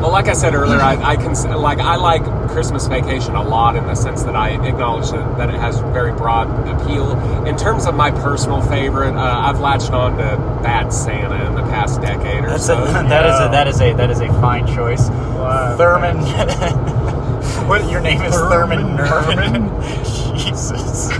Well, 0.00 0.10
like 0.12 0.28
I 0.28 0.32
said 0.34 0.54
earlier, 0.54 0.80
I, 0.80 0.94
I 1.12 1.16
can 1.16 1.32
like 1.60 1.78
I 1.80 1.96
like 1.96 2.22
Christmas 2.54 2.86
Vacation 2.86 3.34
a 3.34 3.42
lot 3.42 3.74
in 3.74 3.84
the 3.84 3.96
sense 3.96 4.22
that 4.22 4.36
I 4.36 4.50
acknowledge 4.50 5.10
that, 5.10 5.38
that 5.38 5.50
it 5.50 5.58
has 5.58 5.80
very 5.80 6.12
broad 6.12 6.46
appeal. 6.68 7.18
In 7.46 7.56
terms 7.56 7.84
of 7.84 7.96
my 7.96 8.12
personal 8.12 8.62
favorite, 8.62 9.16
uh, 9.16 9.40
I've 9.44 9.58
latched 9.58 9.90
on 9.90 10.12
to 10.18 10.36
Bad 10.62 10.92
Santa 10.92 11.46
in 11.48 11.56
the 11.56 11.62
past 11.62 12.00
decade 12.00 12.44
or 12.44 12.50
That's 12.50 12.66
so. 12.66 12.80
a, 12.80 12.86
that 12.92 13.26
is 13.26 13.40
a 13.40 13.50
that 13.50 13.66
is 13.66 13.80
a 13.80 13.92
that 13.94 14.08
is 14.10 14.20
a 14.20 14.28
fine 14.40 14.68
choice. 14.68 15.08
Wow. 15.08 15.76
Thurman. 15.76 16.18
what 17.66 17.90
your 17.90 18.00
name 18.00 18.22
is 18.22 18.32
Thurman? 18.32 18.98
Thurman, 18.98 19.62
Merman. 19.64 19.84
Jesus. 20.38 21.10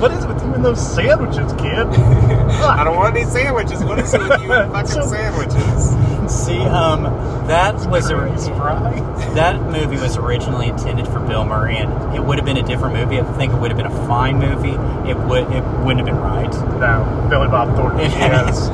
What 0.00 0.12
is 0.12 0.26
with 0.26 0.42
you 0.42 0.52
and 0.52 0.62
those 0.62 0.94
sandwiches, 0.94 1.50
kid? 1.54 1.86
I 1.86 2.84
don't 2.84 2.96
want 2.96 3.16
any 3.16 3.24
sandwiches. 3.24 3.82
What 3.82 3.98
is 4.00 4.12
it 4.12 4.20
with 4.20 4.42
you 4.42 4.52
and 4.52 4.70
fucking 4.70 4.90
So- 4.90 5.06
sandwiches? 5.06 5.96
See, 6.28 6.60
um, 6.60 7.02
that 7.48 7.74
was 7.90 8.10
a 8.10 8.14
Curly's 8.14 8.48
fries. 8.48 9.21
That 9.34 9.60
movie 9.62 9.96
was 9.96 10.16
originally 10.16 10.68
intended 10.68 11.06
for 11.06 11.20
Bill 11.20 11.44
Murray, 11.44 11.76
and 11.76 12.14
it 12.14 12.20
would 12.22 12.38
have 12.38 12.44
been 12.44 12.56
a 12.56 12.62
different 12.62 12.94
movie. 12.94 13.20
I 13.20 13.24
think 13.34 13.52
it 13.52 13.56
would 13.56 13.70
have 13.70 13.76
been 13.78 13.86
a 13.86 14.06
fine 14.06 14.38
movie. 14.38 14.76
It 15.08 15.16
would 15.16 15.44
it 15.52 15.62
wouldn't 15.84 15.98
have 15.98 16.06
been 16.06 16.16
right. 16.16 16.52
No, 16.78 17.26
Billy 17.28 17.48
Bob 17.48 17.74
Thornton 17.76 18.00
is. 18.00 18.68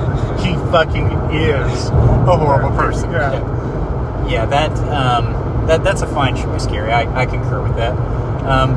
He 0.44 0.54
fucking 0.70 1.06
is 1.34 1.88
A 1.88 2.36
horrible 2.36 2.76
person. 2.76 3.10
Yeah. 3.10 3.56
Yeah, 4.28 4.44
that 4.46 4.70
um, 4.88 5.66
that 5.66 5.82
that's 5.82 6.02
a 6.02 6.06
fine 6.06 6.36
choice, 6.36 6.66
Gary. 6.66 6.92
I, 6.92 7.22
I 7.22 7.26
concur 7.26 7.62
with 7.62 7.76
that. 7.76 7.96
Um, 8.46 8.74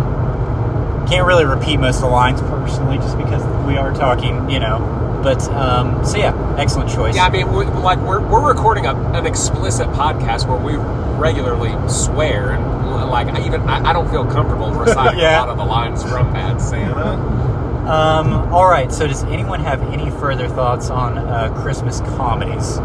can't 1.08 1.26
really 1.28 1.46
repeat 1.46 1.78
most 1.78 1.98
of 1.98 2.04
the 2.04 2.08
lines 2.08 2.39
personally, 2.41 2.98
just 2.98 3.17
because 3.17 3.44
we 3.67 3.76
are 3.78 3.94
talking, 3.94 4.50
you 4.50 4.60
know. 4.60 4.78
But 5.24 5.42
um, 5.50 6.04
so 6.06 6.18
yeah, 6.18 6.56
excellent 6.58 6.90
choice. 6.90 7.16
Yeah, 7.16 7.26
I 7.26 7.30
mean, 7.30 7.52
we, 7.52 7.66
like 7.66 8.00
we're, 8.00 8.20
we're 8.28 8.48
recording 8.48 8.86
a, 8.88 8.96
an 9.14 9.26
explicit 9.26 9.88
podcast 9.90 10.48
where 10.48 10.58
we 10.58 10.76
regularly 11.20 11.72
swear, 11.90 12.52
and 12.52 13.10
like 13.12 13.28
I 13.28 13.46
even 13.46 13.62
I, 13.62 13.90
I 13.90 13.94
don't 13.94 14.10
feel 14.10 14.26
comfortable 14.26 14.72
reciting 14.72 15.20
Yeah. 15.20 15.38
a 15.38 15.42
lot 15.42 15.50
of 15.50 15.58
the 15.58 15.66
lines 15.66 16.02
from 16.04 16.34
Bad 16.34 16.60
Santa. 16.60 17.42
Um, 17.82 18.34
all 18.54 18.68
right. 18.70 18.92
So 18.92 19.08
does 19.08 19.24
anyone 19.26 19.60
have 19.62 19.82
any 19.94 20.10
further 20.12 20.48
thoughts 20.48 20.90
on 20.90 21.18
uh, 21.18 21.54
Christmas 21.62 22.00
comedies? 22.02 22.78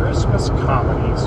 Christmas 0.00 0.48
comedies. 0.66 1.24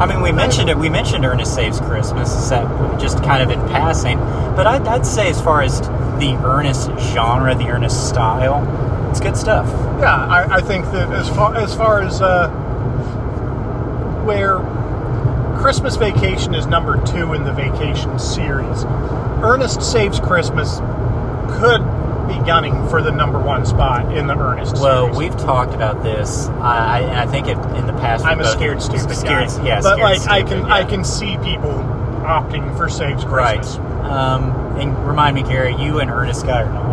I 0.00 0.06
mean, 0.06 0.20
we 0.20 0.30
mentioned 0.30 0.68
it. 0.68 0.76
We 0.76 0.88
mentioned 0.90 1.24
Ernest 1.24 1.54
Saves 1.54 1.80
Christmas, 1.80 2.48
that 2.50 3.00
just 3.00 3.22
kind 3.22 3.42
of 3.42 3.50
in 3.50 3.60
passing. 3.70 4.18
But 4.18 4.66
I'd, 4.66 4.86
I'd 4.86 5.06
say, 5.06 5.30
as 5.30 5.40
far 5.40 5.62
as 5.62 5.80
the 5.80 6.38
Ernest 6.44 6.90
genre, 7.12 7.54
the 7.54 7.68
Ernest 7.68 8.08
style, 8.08 8.60
it's 9.16 9.24
good 9.24 9.36
stuff. 9.36 9.66
Yeah, 9.98 10.14
I, 10.26 10.56
I 10.56 10.60
think 10.60 10.84
that 10.86 11.10
as 11.12 11.28
far 11.30 11.54
as 11.56 11.74
far 11.74 12.02
as 12.02 12.20
uh, 12.20 12.50
where 14.24 14.58
Christmas 15.58 15.96
Vacation 15.96 16.54
is 16.54 16.66
number 16.66 17.02
two 17.06 17.32
in 17.32 17.44
the 17.44 17.52
Vacation 17.52 18.18
series, 18.18 18.84
Ernest 19.42 19.80
Saves 19.82 20.20
Christmas 20.20 20.78
could 21.58 21.80
be 22.28 22.34
gunning 22.44 22.86
for 22.88 23.00
the 23.00 23.10
number 23.10 23.38
one 23.38 23.64
spot 23.64 24.14
in 24.14 24.26
the 24.26 24.36
Ernest 24.36 24.72
series. 24.72 24.82
Well, 24.82 25.04
series. 25.04 25.18
we've 25.18 25.36
talked 25.38 25.72
about 25.72 26.02
this, 26.02 26.48
I, 26.48 26.98
I, 26.98 27.00
and 27.00 27.16
I 27.16 27.26
think 27.26 27.46
it, 27.46 27.56
in 27.76 27.86
the 27.86 27.94
past. 27.94 28.24
I'm 28.24 28.40
a 28.40 28.44
scared 28.52 28.82
stupid 28.82 29.16
scared, 29.16 29.48
guy. 29.48 29.66
Yeah, 29.66 29.80
but 29.80 29.98
like 29.98 30.20
I 30.28 30.40
stupid, 30.40 30.62
can 30.62 30.70
I 30.70 30.84
can 30.84 31.04
see 31.04 31.38
people 31.38 31.72
opting 32.26 32.76
for 32.76 32.88
Saves 32.90 33.24
Right. 33.24 33.56
Christmas. 33.58 33.86
Um, 34.06 34.50
and 34.78 35.08
remind 35.08 35.34
me, 35.34 35.42
Gary, 35.42 35.74
you 35.74 36.00
and 36.00 36.10
Ernest 36.10 36.44
guy 36.44 36.62
or 36.62 36.72
not? 36.72 36.85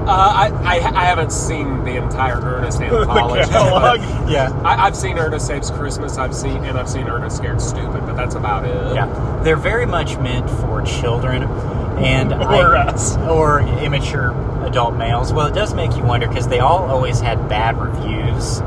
Uh, 0.00 0.06
I, 0.08 0.48
I 0.64 0.74
I 0.76 1.04
haven't 1.04 1.30
seen 1.30 1.84
the 1.84 1.96
entire 1.96 2.40
Ernest 2.40 2.80
anthology. 2.80 3.48
but 3.52 4.00
Yeah. 4.30 4.50
I, 4.64 4.86
I've 4.86 4.96
seen 4.96 5.18
Ernest 5.18 5.46
Saves 5.46 5.70
Christmas. 5.70 6.16
I've 6.18 6.34
seen 6.34 6.64
and 6.64 6.78
I've 6.78 6.88
seen 6.88 7.06
Ernest 7.08 7.36
Scared 7.36 7.60
Stupid, 7.60 8.06
but 8.06 8.14
that's 8.16 8.34
about 8.34 8.64
it. 8.64 8.94
Yeah, 8.94 9.40
they're 9.44 9.56
very 9.56 9.86
much 9.86 10.16
meant 10.18 10.48
for 10.50 10.82
children 10.82 11.42
and 11.44 12.32
Or 12.42 12.76
I- 12.76 12.86
us. 12.88 13.16
or 13.18 13.60
immature 13.60 14.30
adult 14.64 14.96
males. 14.96 15.32
Well, 15.32 15.46
it 15.46 15.54
does 15.54 15.74
make 15.74 15.94
you 15.96 16.02
wonder 16.02 16.26
because 16.28 16.48
they 16.48 16.60
all 16.60 16.90
always 16.90 17.20
had 17.20 17.48
bad 17.48 17.76
reviews, 17.78 18.60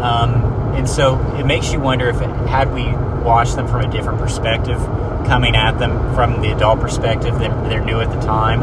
um, 0.00 0.32
and 0.74 0.88
so 0.88 1.20
it 1.38 1.44
makes 1.44 1.72
you 1.72 1.80
wonder 1.80 2.08
if 2.08 2.16
had 2.48 2.72
we 2.72 2.84
watched 3.24 3.56
them 3.56 3.68
from 3.68 3.82
a 3.82 3.90
different 3.92 4.18
perspective, 4.18 4.78
coming 5.26 5.54
at 5.54 5.78
them 5.78 6.14
from 6.14 6.40
the 6.42 6.50
adult 6.52 6.80
perspective 6.80 7.38
that 7.38 7.68
they're 7.68 7.84
new 7.84 8.00
at 8.00 8.10
the 8.10 8.20
time. 8.26 8.62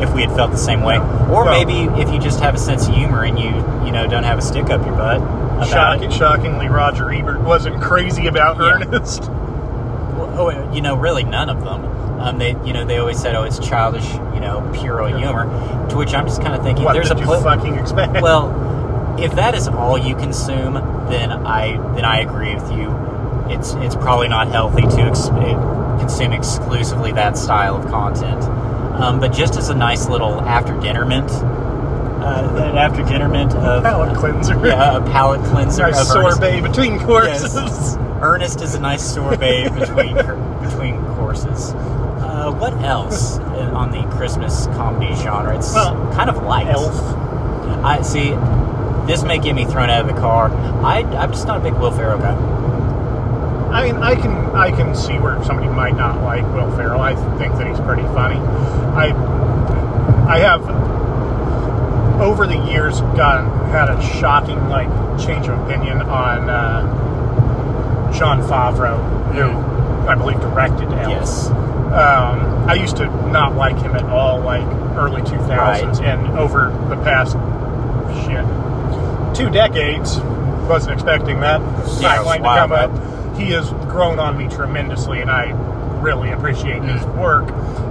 If 0.00 0.12
we 0.14 0.22
had 0.22 0.32
felt 0.36 0.50
the 0.50 0.56
same 0.58 0.82
way, 0.82 0.96
or 0.98 1.44
Well- 1.44 1.44
maybe 1.46 1.84
if 2.00 2.10
you 2.12 2.18
just 2.18 2.40
have 2.40 2.54
a 2.54 2.58
sense 2.58 2.86
of 2.88 2.94
humor 2.94 3.22
and 3.24 3.38
you, 3.38 3.50
you 3.84 3.92
know, 3.92 4.06
don't 4.06 4.24
have 4.24 4.38
a 4.38 4.42
stick 4.42 4.70
up 4.70 4.84
your 4.84 4.94
butt 4.94 5.16
about 5.18 5.66
Shocking, 5.68 6.10
it. 6.10 6.12
shockingly, 6.12 6.68
Roger 6.68 7.10
Ebert 7.10 7.40
wasn't 7.40 7.80
crazy 7.80 8.26
about 8.26 8.56
Yeah. 8.58 8.72
Ernest. 8.82 9.30
Oh, 10.38 10.50
you 10.72 10.82
know, 10.82 10.94
really 10.96 11.24
none 11.24 11.48
of 11.48 11.64
them. 11.64 12.20
Um, 12.20 12.38
they, 12.38 12.56
you 12.64 12.74
know, 12.74 12.84
they 12.84 12.98
always 12.98 13.18
said, 13.18 13.34
"Oh, 13.34 13.44
it's 13.44 13.58
childish, 13.58 14.06
you 14.34 14.40
know, 14.40 14.68
puerile 14.74 15.16
humor." 15.16 15.44
To 15.88 15.96
which 15.96 16.12
I'm 16.14 16.26
just 16.26 16.42
kind 16.42 16.54
of 16.54 16.62
thinking, 16.62 16.84
What 16.84 16.92
there's 16.92 17.08
did 17.08 17.16
a 17.16 17.20
you 17.20 17.26
pl- 17.26 17.40
fucking 17.40 17.74
expect? 17.76 18.20
well, 18.20 19.14
if 19.18 19.34
that 19.36 19.54
is 19.54 19.66
all 19.66 19.96
you 19.96 20.14
consume, 20.14 20.74
then 21.08 21.32
I 21.32 21.78
then 21.94 22.04
I 22.04 22.20
agree 22.20 22.54
with 22.54 22.70
you. 22.70 22.94
It's 23.48 23.72
it's 23.74 23.94
probably 23.94 24.28
not 24.28 24.48
healthy 24.48 24.82
to 24.82 25.00
ex- 25.02 25.28
eh, 25.28 25.54
consume 26.00 26.32
exclusively 26.32 27.12
that 27.12 27.38
style 27.38 27.76
of 27.76 27.86
content. 27.88 28.42
Um, 29.00 29.20
but 29.20 29.32
just 29.32 29.56
as 29.56 29.68
a 29.68 29.74
nice 29.74 30.08
little 30.08 30.40
after 30.42 30.78
dinner 30.80 31.04
mint, 31.04 31.30
uh, 31.30 32.50
an 32.56 32.76
after 32.78 33.02
dinner 33.04 33.28
mint 33.28 33.54
of 33.54 33.82
palate 33.82 34.16
cleanser. 34.16 34.54
yeah, 34.66 34.96
a 34.96 35.00
palate 35.10 35.44
cleanser. 35.46 35.82
nice 35.82 36.00
of 36.10 36.16
Ernest- 36.16 36.36
sorbet 36.40 36.60
between 36.62 36.98
courses. 37.00 37.54
Yes. 37.54 37.96
Ernest 38.22 38.62
is 38.62 38.74
a 38.74 38.80
nice 38.80 39.02
sorbet 39.02 39.68
between 39.78 40.16
between 40.62 41.04
courses. 41.16 41.72
Uh, 41.74 42.50
what 42.58 42.72
else 42.82 43.38
on 43.38 43.90
the 43.90 44.02
Christmas 44.16 44.66
comedy 44.68 45.14
genre? 45.16 45.54
It's 45.56 45.72
Well, 45.74 45.94
kind 46.14 46.30
of 46.30 46.42
light. 46.44 46.66
Elf. 46.68 46.94
I 47.84 48.00
see. 48.02 48.30
this 49.06 49.22
may 49.22 49.38
get 49.38 49.54
me 49.54 49.64
thrown 49.66 49.90
out 49.90 50.08
of 50.08 50.14
the 50.14 50.20
car. 50.20 50.50
I, 50.84 51.00
I'm 51.02 51.30
just 51.30 51.46
not 51.46 51.58
a 51.58 51.60
big 51.60 51.74
Will 51.74 51.90
Ferrell 51.92 52.18
guy. 52.18 52.34
I 53.70 53.84
mean, 53.90 53.96
I 54.02 54.14
can 54.14 54.32
I 54.54 54.70
can 54.70 54.94
see 54.94 55.18
where 55.18 55.42
somebody 55.44 55.68
might 55.68 55.96
not 55.96 56.22
like 56.22 56.44
Will 56.54 56.70
Ferrell. 56.76 57.00
I 57.00 57.14
think 57.38 57.54
that 57.54 57.66
he's 57.66 57.80
pretty 57.80 58.02
funny. 58.14 58.36
I 58.36 59.12
I 60.28 60.38
have 60.38 60.62
over 62.20 62.46
the 62.46 62.56
years 62.70 63.00
gotten 63.00 63.46
had 63.70 63.90
a 63.90 64.00
shocking 64.18 64.68
like 64.68 64.88
change 65.20 65.48
of 65.48 65.58
opinion 65.60 66.00
on 66.02 66.48
uh, 66.48 68.12
Jon 68.12 68.40
Favreau, 68.42 68.98
who 69.34 70.08
I 70.08 70.14
believe 70.14 70.40
directed 70.40 70.88
Elf. 70.92 71.08
Yes. 71.10 71.48
Um, 71.48 72.68
I 72.68 72.74
used 72.74 72.96
to 72.98 73.06
not 73.30 73.54
like 73.54 73.76
him 73.78 73.94
at 73.94 74.04
all, 74.04 74.40
like 74.40 74.66
early 74.96 75.22
2000s, 75.22 75.48
Right. 75.48 76.00
and 76.00 76.26
over 76.38 76.70
the 76.88 76.96
past 77.02 77.32
shit 78.26 78.44
two 79.36 79.50
decades, 79.50 80.18
wasn't 80.68 80.94
expecting 80.94 81.40
that 81.40 81.60
Yeah, 82.00 82.16
timeline 82.16 82.36
to 82.38 82.42
wild, 82.42 82.70
come 82.70 82.72
up. 82.72 82.90
He 83.36 83.52
has 83.52 83.70
grown 83.88 84.18
on 84.18 84.36
me 84.38 84.48
tremendously, 84.48 85.20
and 85.20 85.30
I 85.30 85.52
really 86.00 86.30
appreciate 86.32 86.82
his 86.82 87.02
Mm. 87.02 87.16
work. 87.18 87.44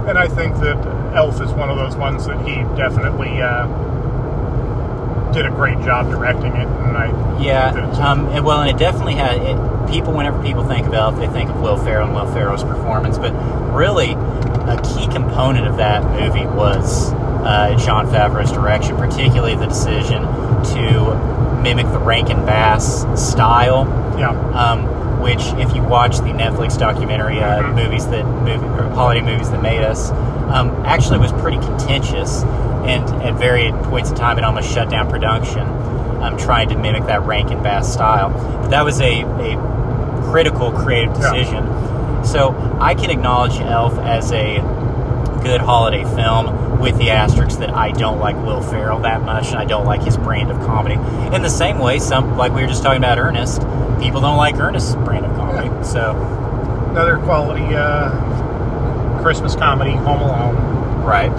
And 0.08 0.18
I 0.18 0.26
think 0.28 0.56
that 0.60 0.76
Elf 1.14 1.40
is 1.40 1.52
one 1.52 1.70
of 1.70 1.76
those 1.76 1.96
ones 1.96 2.26
that 2.26 2.38
he 2.46 2.62
definitely 2.76 3.40
uh, 3.42 3.66
did 5.32 5.46
a 5.46 5.50
great 5.50 5.80
job 5.82 6.10
directing 6.10 6.54
it. 6.56 6.66
And 6.86 6.96
I 6.96 7.10
Yeah, 7.38 7.68
um, 8.00 8.28
and 8.32 8.44
well, 8.44 8.60
and 8.60 8.70
it 8.70 8.78
definitely 8.78 9.14
had 9.14 9.36
it, 9.36 9.56
people. 9.90 10.12
Whenever 10.14 10.40
people 10.42 10.64
think 10.64 10.86
of 10.86 10.94
Elf, 10.94 11.18
they 11.18 11.26
think 11.26 11.50
of 11.50 11.60
Will 11.60 11.76
Ferrell 11.76 12.06
and 12.06 12.14
Will 12.14 12.26
Ferrell's 12.26 12.64
performance, 12.64 13.18
but 13.18 13.32
really, 13.74 14.12
a 14.12 14.80
key 14.82 15.06
component 15.08 15.66
of 15.66 15.76
that 15.76 16.02
movie 16.20 16.46
was 16.46 17.12
uh, 17.44 17.76
Jon 17.78 18.06
Favreau's 18.08 18.50
direction, 18.50 18.96
particularly 18.96 19.54
the 19.54 19.66
decision 19.66 20.22
to 20.22 21.60
mimic 21.62 21.86
the 21.92 21.98
Rankin 21.98 22.44
Bass 22.46 23.04
style. 23.14 23.86
yeah, 24.18 24.30
um, 24.54 24.86
which 25.20 25.42
if 25.58 25.74
you 25.74 25.82
watch 25.82 26.18
the 26.18 26.32
Netflix 26.32 26.78
documentary 26.78 27.42
uh, 27.42 27.62
Mhm. 27.62 27.74
movies 27.74 28.06
that 28.08 28.24
movie 28.26 28.66
or 28.78 28.88
holiday 28.94 29.20
movies 29.22 29.50
that 29.50 29.62
made 29.62 29.82
us, 29.82 30.10
um, 30.50 30.70
actually 30.84 31.18
was 31.18 31.32
pretty 31.32 31.58
contentious, 31.58 32.42
and 32.84 33.02
at 33.22 33.34
various 33.34 33.74
points 33.88 34.10
in 34.10 34.16
time 34.16 34.38
it 34.38 34.44
almost 34.44 34.70
shut 34.72 34.88
down 34.90 35.08
production, 35.08 35.66
um, 36.22 36.36
trying 36.36 36.68
to 36.68 36.76
mimic 36.76 37.06
that 37.06 37.24
Rankin 37.26 37.62
Bass 37.62 37.92
style. 37.92 38.30
But 38.62 38.70
that 38.70 38.84
was 38.84 39.00
a, 39.00 39.22
a 39.22 39.56
critical 40.30 40.70
creative 40.72 41.14
Yeah. 41.20 41.32
decision. 41.32 42.24
So 42.24 42.54
I 42.80 42.94
can 42.94 43.10
acknowledge 43.10 43.60
Elf 43.60 43.98
as 44.00 44.32
a 44.32 44.60
good 45.42 45.60
holiday 45.60 46.04
film 46.04 46.78
with 46.80 46.98
the 46.98 47.10
asterisk 47.10 47.60
that 47.60 47.74
I 47.74 47.90
don't 47.92 48.18
like 48.18 48.36
Will 48.44 48.60
Ferrell 48.60 48.98
that 49.00 49.24
much 49.24 49.50
and 49.50 49.58
I 49.58 49.64
don't 49.64 49.84
like 49.86 50.02
his 50.02 50.16
brand 50.16 50.50
of 50.50 50.60
comedy. 50.66 50.98
In 51.32 51.42
the 51.42 51.48
same 51.50 51.78
way, 51.78 51.98
some 52.00 52.36
like 52.36 52.52
we 52.52 52.62
were 52.62 52.66
just 52.66 52.82
talking 52.82 52.98
about 53.02 53.18
Ernest, 53.18 53.62
people 54.00 54.20
don't 54.20 54.36
like 54.36 54.56
Ernest's 54.56 54.94
brand 54.96 55.26
of 55.26 55.34
comedy. 55.36 55.68
Yeah. 55.68 55.82
So 55.82 56.10
another 56.90 57.18
quality 57.18 57.64
uh, 57.74 58.10
Christmas 59.22 59.54
comedy, 59.56 59.92
Home 59.92 60.20
Alone. 60.22 61.02
right, 61.04 61.30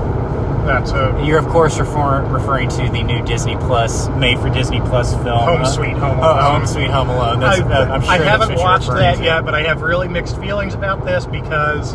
That's 0.65 0.91
a 0.91 1.21
you're 1.25 1.39
of 1.39 1.47
course 1.47 1.77
refer- 1.79 2.23
referring 2.25 2.69
to 2.69 2.89
the 2.89 3.03
new 3.03 3.23
Disney 3.25 3.55
Plus, 3.55 4.07
made 4.09 4.39
for 4.39 4.49
Disney 4.49 4.79
Plus 4.81 5.13
film, 5.15 5.39
Home 5.39 5.61
uh, 5.61 5.65
Sweet 5.65 5.93
Home 5.97 6.19
oh, 6.19 6.23
Alone. 6.23 6.41
Home 6.59 6.67
Sweet 6.67 6.89
Home 6.89 7.09
Alone. 7.09 7.39
That's, 7.39 7.59
I, 7.61 7.63
uh, 7.63 7.85
I'm 7.93 8.01
sure 8.01 8.11
I 8.11 8.17
haven't 8.17 8.55
watched 8.55 8.87
that 8.89 9.17
to. 9.17 9.23
yet, 9.23 9.45
but 9.45 9.53
I 9.55 9.63
have 9.63 9.81
really 9.81 10.07
mixed 10.07 10.37
feelings 10.39 10.73
about 10.73 11.05
this 11.05 11.25
because 11.25 11.93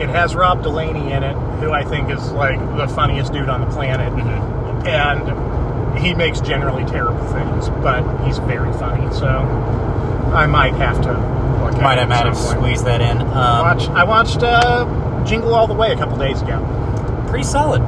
it 0.00 0.08
has 0.10 0.34
Rob 0.34 0.62
Delaney 0.62 1.12
in 1.12 1.22
it, 1.22 1.34
who 1.60 1.72
I 1.72 1.84
think 1.84 2.10
is 2.10 2.30
like 2.32 2.58
the 2.76 2.86
funniest 2.88 3.32
dude 3.32 3.48
on 3.48 3.60
the 3.62 3.66
planet, 3.68 4.12
Mhm. 4.12 4.86
and 4.86 5.45
he 5.98 6.14
makes 6.14 6.40
generally 6.40 6.84
terrible 6.84 7.24
things, 7.28 7.68
but 7.82 8.02
he's 8.26 8.38
very 8.38 8.72
funny. 8.74 9.12
So 9.14 9.26
I 9.28 10.46
might 10.46 10.74
have 10.74 11.00
to 11.02 11.12
look 11.64 11.80
Might 11.82 11.98
have 11.98 12.10
had 12.10 12.24
to 12.24 12.34
squeeze 12.34 12.82
that 12.84 13.00
in. 13.00 13.20
Um, 13.20 13.28
Watch. 13.28 13.88
I 13.88 14.04
watched 14.04 14.42
uh, 14.42 15.24
Jingle 15.24 15.54
All 15.54 15.66
the 15.66 15.74
Way 15.74 15.92
a 15.92 15.96
couple 15.96 16.16
days 16.18 16.40
ago. 16.42 16.58
pretty 17.28 17.44
solid. 17.44 17.82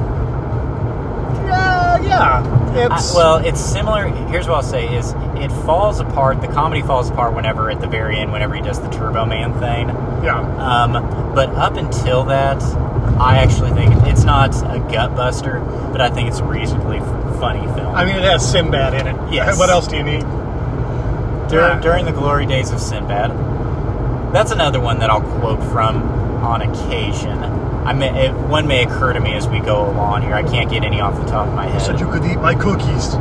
Yeah, 1.45 1.99
yeah. 2.01 2.87
I, 2.91 3.11
well, 3.15 3.37
it's 3.37 3.59
similar. 3.59 4.07
Here's 4.27 4.47
what 4.47 4.55
I'll 4.55 4.63
say: 4.63 4.95
is 4.95 5.13
it 5.37 5.49
falls 5.65 5.99
apart. 5.99 6.41
The 6.41 6.47
comedy 6.47 6.81
falls 6.81 7.09
apart 7.09 7.33
whenever 7.33 7.71
at 7.71 7.81
the 7.81 7.87
very 7.87 8.17
end, 8.17 8.31
whenever 8.31 8.53
he 8.55 8.61
does 8.61 8.79
the 8.79 8.89
Turbo 8.89 9.25
Man 9.25 9.53
thing. 9.59 9.89
yeah. 10.23 10.39
Um, 10.59 11.33
but 11.33 11.49
up 11.49 11.75
until 11.75 12.25
that, 12.25 12.61
I 13.19 13.37
actually 13.39 13.71
think 13.71 13.93
it's 14.07 14.23
not 14.23 14.55
a 14.73 14.79
gut 14.91 15.15
buster, 15.15 15.59
but 15.91 16.01
I 16.01 16.09
think 16.09 16.29
it's 16.29 16.41
reasonably 16.41 16.99
funny 17.39 17.65
film. 17.73 17.95
I 17.95 18.05
mean, 18.05 18.15
it 18.15 18.23
has 18.23 18.49
Sinbad 18.49 18.93
in 18.93 19.07
it. 19.07 19.33
Yes. 19.33 19.57
What 19.57 19.69
else 19.69 19.87
do 19.87 19.97
you 19.97 20.03
need? 20.03 20.21
Dur- 21.49 21.61
yeah. 21.61 21.79
during 21.81 22.05
the 22.05 22.11
glory 22.11 22.45
days 22.45 22.71
of 22.71 22.79
Sinbad, 22.79 23.31
that's 24.33 24.51
another 24.51 24.79
one 24.79 24.99
that 24.99 25.09
I'll 25.09 25.21
quote 25.39 25.63
from 25.71 26.03
on 26.43 26.61
occasion. 26.61 27.43
I 27.85 27.93
may, 27.93 28.27
it, 28.27 28.33
one 28.33 28.67
may 28.67 28.83
occur 28.83 29.13
to 29.13 29.19
me 29.19 29.33
as 29.33 29.47
we 29.47 29.59
go 29.59 29.89
along 29.89 30.21
here. 30.21 30.33
I 30.33 30.43
can't 30.43 30.69
get 30.69 30.83
any 30.83 31.01
off 31.01 31.15
the 31.19 31.25
top 31.25 31.47
of 31.47 31.53
my 31.55 31.67
head. 31.67 31.81
Said 31.81 31.99
you 31.99 32.09
could 32.11 32.23
eat 32.25 32.37
my 32.37 32.53
cookies. 32.53 33.15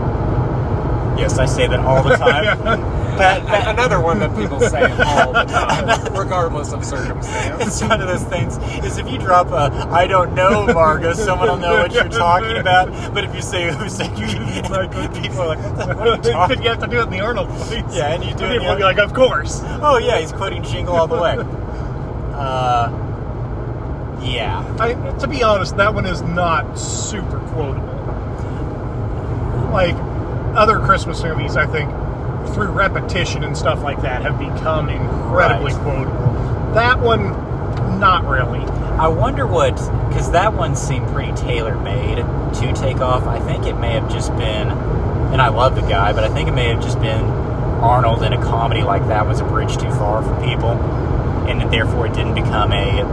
yes, 1.19 1.39
I 1.39 1.47
say 1.47 1.67
that 1.69 1.81
all 1.81 2.03
the 2.03 2.17
time. 2.17 2.95
Pat- 3.19 3.47
Pat- 3.47 3.69
Another 3.69 4.01
one 4.01 4.19
that 4.21 4.35
people 4.37 4.61
say 4.61 4.83
all 4.83 5.33
the 5.33 5.45
time, 5.45 6.15
regardless 6.15 6.73
of 6.73 6.85
circumstance. 6.85 7.67
It's 7.67 7.83
one 7.83 8.01
of 8.01 8.09
those 8.09 8.23
things. 8.25 8.57
Is 8.85 8.99
if 8.99 9.09
you 9.11 9.19
drop 9.19 9.49
a 9.51 9.73
"I 9.91 10.07
don't 10.07 10.35
know, 10.35 10.67
Margo," 10.67 11.13
someone 11.13 11.49
will 11.49 11.57
know 11.59 11.79
what 11.83 11.93
you're 11.93 12.09
talking 12.09 12.57
about. 12.57 12.89
But 13.15 13.25
if 13.25 13.35
you 13.35 13.43
say 13.43 13.71
"Who 13.73 13.89
said 13.89 14.19
you?" 14.19 14.27
people 15.21 15.43
are 15.43 15.57
like, 15.57 15.77
"What, 15.77 15.99
are 15.99 16.17
you 16.17 16.23
talking?" 16.23 16.63
you 16.63 16.69
have 16.71 16.81
to 16.81 16.87
do 16.87 17.01
it 17.01 17.05
in 17.05 17.11
the 17.11 17.21
Arnold 17.21 17.49
voice. 17.49 17.83
Yeah, 17.95 18.13
and 18.15 18.25
you 18.25 18.35
do 18.35 18.45
it, 18.47 18.53
People 18.53 18.69
will 18.69 18.77
be 18.77 18.83
like, 18.85 18.99
of 18.99 19.13
course. 19.15 19.61
Oh 19.83 19.99
yeah, 19.99 20.19
he's 20.19 20.33
quoting 20.33 20.63
Jingle 20.63 20.95
all 20.97 21.07
the 21.07 21.21
way. 21.21 21.37
Uh, 22.39 22.89
yeah. 24.23 24.63
I, 24.79 24.95
to 25.19 25.27
be 25.27 25.43
honest, 25.43 25.77
that 25.77 25.93
one 25.93 26.07
is 26.07 26.23
not 26.23 26.79
super 26.79 27.41
quotable. 27.51 27.83
Like 29.73 29.97
other 30.57 30.79
Christmas 30.79 31.21
movies, 31.23 31.57
I 31.57 31.67
think 31.67 31.91
through 32.49 32.69
repetition 32.69 33.45
and 33.45 33.57
stuff 33.57 33.83
like 33.83 34.03
that 34.03 34.23
have 34.23 34.39
become 34.39 34.89
incredibly 34.89 35.73
Right. 35.73 35.83
quotable. 35.83 36.73
That 36.75 37.01
one, 37.01 37.99
not 38.01 38.25
really. 38.27 38.61
I 38.99 39.09
wonder 39.09 39.47
what, 39.47 39.75
because 40.09 40.31
that 40.33 40.55
one 40.55 40.75
seemed 40.77 41.09
pretty 41.09 41.33
tailor 41.33 41.77
made 41.77 42.17
to 42.17 42.73
take 42.75 43.01
off. 43.01 43.27
I 43.27 43.39
think 43.39 43.67
it 43.67 43.75
may 43.79 43.93
have 43.93 44.11
just 44.11 44.37
been, 44.37 44.69
and 45.33 45.41
I 45.41 45.49
love 45.49 45.75
the 45.77 45.83
guy, 45.83 46.13
but 46.13 46.25
I 46.25 46.29
think 46.29 46.49
it 46.49 46.53
may 46.53 46.69
have 46.69 46.83
just 46.83 47.01
been 47.01 47.25
Arnold 47.81 48.23
in 48.25 48.33
a 48.33 48.43
comedy 48.43 48.83
like 48.83 49.07
that 49.09 49.27
was 49.27 49.41
a 49.41 49.45
bridge 49.45 49.77
too 49.77 49.91
far 49.93 50.23
for 50.23 50.35
people, 50.45 50.71
and 51.49 51.61
that 51.61 51.71
therefore 51.71 52.07
it 52.07 52.15
didn't 52.15 52.35
become 52.35 52.73
a, 52.73 53.01
it 53.01 53.07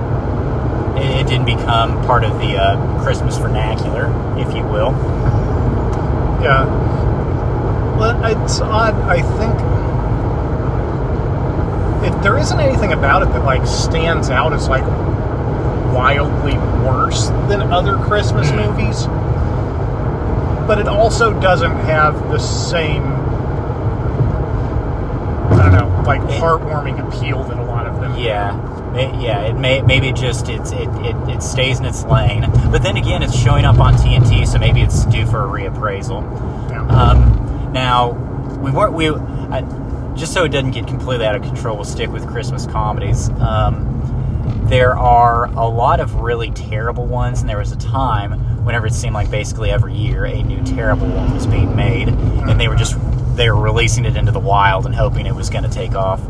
it 0.98 1.28
didn't 1.28 1.46
become 1.46 2.04
part 2.06 2.24
of 2.24 2.40
the 2.40 2.56
uh, 2.58 3.04
Christmas 3.04 3.38
vernacular, 3.38 4.06
if 4.40 4.56
you 4.56 4.64
will. 4.64 4.92
Yeah. 6.42 6.66
But 7.98 8.32
it's 8.32 8.60
odd. 8.62 8.94
I 9.10 9.22
think 9.22 9.56
it, 12.06 12.22
there 12.24 12.38
isn't 12.38 12.60
anything 12.60 12.94
about 12.94 13.22
it 13.24 13.30
that 13.30 13.44
like 13.44 13.66
stands 13.66 14.30
out 14.30 14.54
as 14.54 14.68
like 14.68 14.84
wildly 15.94 16.58
worse 16.86 17.28
than 17.48 17.62
other 17.72 17.98
Christmas 17.98 18.50
Hmm. 18.50 18.58
movies. 18.58 19.08
But 20.68 20.80
it 20.80 20.88
also 20.88 21.32
doesn't 21.40 21.76
have 21.86 22.30
the 22.32 22.40
same 22.40 23.04
I 25.52 25.70
don't 25.70 25.74
know, 25.74 26.04
like 26.06 26.22
It- 26.22 26.42
heartwarming 26.42 27.00
appeal 27.08 27.44
that 27.46 27.58
a 27.58 27.64
lot 27.64 27.88
of 27.88 28.00
them. 28.02 28.16
Yeah, 28.18 28.56
May- 28.94 29.16
yeah. 29.24 29.40
It 29.42 29.56
may 29.58 29.82
maybe 29.82 30.10
it 30.10 30.16
just 30.16 30.50
it's 30.50 30.72
it, 30.72 30.90
it 31.06 31.16
it 31.30 31.42
stays 31.44 31.80
in 31.80 31.86
its 31.86 32.04
lane, 32.06 32.50
but 32.72 32.82
then 32.84 32.98
again, 32.98 33.24
it's 33.24 33.36
showing 33.36 33.64
up 33.66 33.80
on 33.80 33.96
TNT, 33.96 34.46
so 34.48 34.58
maybe 34.58 34.82
it's 34.82 35.06
due 35.06 35.26
for 35.26 35.44
a 35.46 35.48
reappraisal. 35.48 36.24
Yeah. 36.70 36.82
Um, 36.88 37.35
now, 37.76 38.14
we 38.64 38.72
weren't 38.72 38.94
we 38.94 39.10
I, 39.10 39.62
just 40.16 40.34
so 40.34 40.46
it 40.46 40.50
doesn't 40.50 40.72
get 40.72 40.88
completely 40.88 41.26
out 41.26 41.36
of 41.36 41.44
control. 41.44 41.76
We'll 41.76 41.86
stick 41.86 42.10
with 42.10 42.26
Christmas 42.28 42.66
comedies. 42.66 43.30
Um, 43.30 43.92
there 44.68 44.98
are 44.98 45.46
a 45.46 45.68
lot 45.68 46.00
of 46.00 46.16
really 46.16 46.50
terrible 46.52 47.06
ones, 47.06 47.42
and 47.42 47.50
there 47.50 47.60
was 47.60 47.72
a 47.72 47.78
time 47.78 48.66
whenever 48.66 48.88
it 48.88 48.94
seemed 48.94 49.14
like 49.14 49.30
basically 49.30 49.70
every 49.70 49.94
year 49.94 50.26
a 50.26 50.42
new 50.42 50.64
terrible 50.64 51.08
one 51.08 51.34
was 51.34 51.46
being 51.46 51.76
made, 51.76 52.08
and 52.08 52.60
they 52.60 52.68
were 52.68 52.76
just 52.76 52.98
they 53.36 53.50
were 53.50 53.62
releasing 53.62 54.06
it 54.06 54.16
into 54.16 54.32
the 54.32 54.40
wild 54.40 54.86
and 54.86 54.96
hoping 54.96 55.26
it 55.26 55.36
was 55.36 55.50
going 55.50 55.64
to 55.64 55.70
take 55.70 55.94
off. 55.94 56.22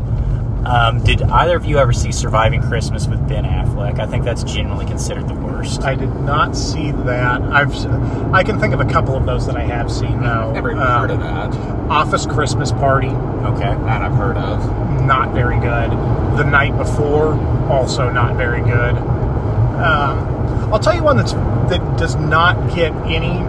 Um, 0.66 0.98
did 1.04 1.22
either 1.22 1.56
of 1.56 1.64
you 1.64 1.78
ever 1.78 1.92
see 1.92 2.10
Surviving 2.10 2.60
Christmas 2.60 3.06
with 3.06 3.26
Ben 3.28 3.44
Affleck? 3.44 4.00
I 4.00 4.06
think 4.06 4.24
that's 4.24 4.42
generally 4.42 4.84
considered 4.84 5.28
the 5.28 5.34
worst. 5.34 5.84
I 5.84 5.94
did 5.94 6.12
not 6.22 6.56
see 6.56 6.90
that. 6.90 7.40
I've 7.42 7.72
s- 7.72 7.86
I 8.32 8.42
can 8.42 8.58
think 8.58 8.74
of 8.74 8.80
a 8.80 8.84
couple 8.84 9.14
of 9.16 9.26
those 9.26 9.46
that 9.46 9.56
I 9.56 9.62
have 9.62 9.92
seen 9.92 10.20
though. 10.20 10.50
Never 10.52 10.72
even 10.72 10.82
Um, 10.82 10.88
heard 11.02 11.10
of 11.12 11.20
that. 11.20 11.56
Office 11.88 12.26
Christmas 12.26 12.72
Party. 12.72 13.10
okay. 13.44 13.76
That 13.84 14.02
I've 14.02 14.14
heard 14.16 14.36
of. 14.36 14.60
not 15.06 15.30
very 15.30 15.56
good. 15.60 15.92
The 16.36 16.42
night 16.42 16.76
before, 16.76 17.38
also 17.70 18.10
not 18.10 18.34
very 18.34 18.60
good. 18.60 18.96
Um, 18.96 20.68
I'll 20.72 20.80
tell 20.80 20.94
you 20.96 21.02
one 21.04 21.16
that's 21.16 21.32
that 21.68 21.96
does 21.96 22.16
not 22.16 22.74
get 22.74 22.92
any 23.06 23.44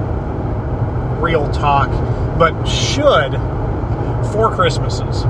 real 1.20 1.50
talk, 1.52 1.90
but 2.38 2.66
should 2.68 3.40
Four 4.34 4.52
Christmases. 4.52 5.24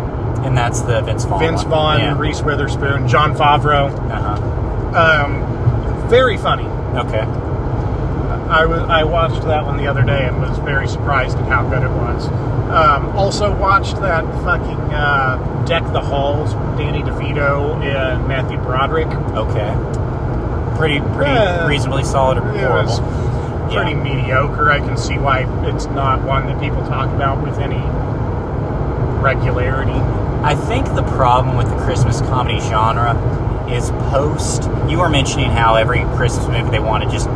And 0.45 0.57
that's 0.57 0.81
the 0.81 1.01
Vince 1.01 1.25
Vaughn. 1.25 1.39
Vince. 1.39 1.63
Vaughn, 1.63 1.99
Yeah. 1.99 2.17
Reese 2.17 2.41
Witherspoon, 2.41 3.07
Jon 3.07 3.35
Favreau. 3.35 3.89
Uh-huh. 4.11 5.25
Um, 5.25 6.07
very 6.09 6.37
funny. 6.37 6.65
Okay. 6.97 7.25
I 8.49 8.65
was 8.65 8.79
I 8.83 9.03
watched 9.03 9.41
that 9.43 9.65
one 9.65 9.75
the 9.75 9.87
other 9.87 10.03
day 10.03 10.25
and 10.25 10.39
was 10.39 10.57
very 10.59 10.87
surprised 10.87 11.37
at 11.37 11.45
how 11.47 11.67
good 11.69 11.83
it 11.83 11.89
was. 11.89 12.27
Um, 12.71 13.07
also 13.17 13.53
watched 13.53 13.97
that 14.01 14.23
fucking 14.43 14.93
uh, 14.93 15.65
Deck 15.65 15.83
the 15.91 15.99
Halls, 15.99 16.55
with 16.55 16.77
Danny 16.77 17.01
DeVito 17.01 17.81
and 17.83 18.25
Matthew 18.27 18.57
Broderick. 18.59 19.07
Okay. 19.07 19.75
Pretty, 20.77 20.99
pretty 21.15 21.31
Yeah. 21.31 21.67
reasonably 21.67 22.03
solid 22.05 22.37
or 22.37 22.49
It 22.51 22.61
horrible. 22.61 22.83
was 22.89 22.99
pretty 23.73 23.91
Yeah. 23.91 24.03
mediocre. 24.03 24.71
I 24.71 24.79
can 24.79 24.95
see 24.95 25.17
why 25.17 25.45
it's 25.63 25.87
not 25.87 26.21
one 26.23 26.47
that 26.47 26.59
people 26.61 26.81
talk 26.85 27.07
about 27.07 27.41
with 27.41 27.59
any 27.59 27.81
regularity. 29.21 29.99
I 30.43 30.55
think 30.55 30.85
the 30.95 31.03
problem 31.03 31.57
with 31.57 31.69
the 31.69 31.77
Christmas 31.77 32.21
comedy 32.21 32.59
genre 32.59 33.15
is 33.69 33.89
post. 34.11 34.63
You 34.89 34.99
were 34.99 35.09
mentioning 35.09 35.49
how 35.49 35.75
every 35.75 36.01
Christmas 36.15 36.47
movie 36.47 36.69
they 36.69 36.79
want 36.79 37.03
to 37.03 37.09
just 37.09 37.27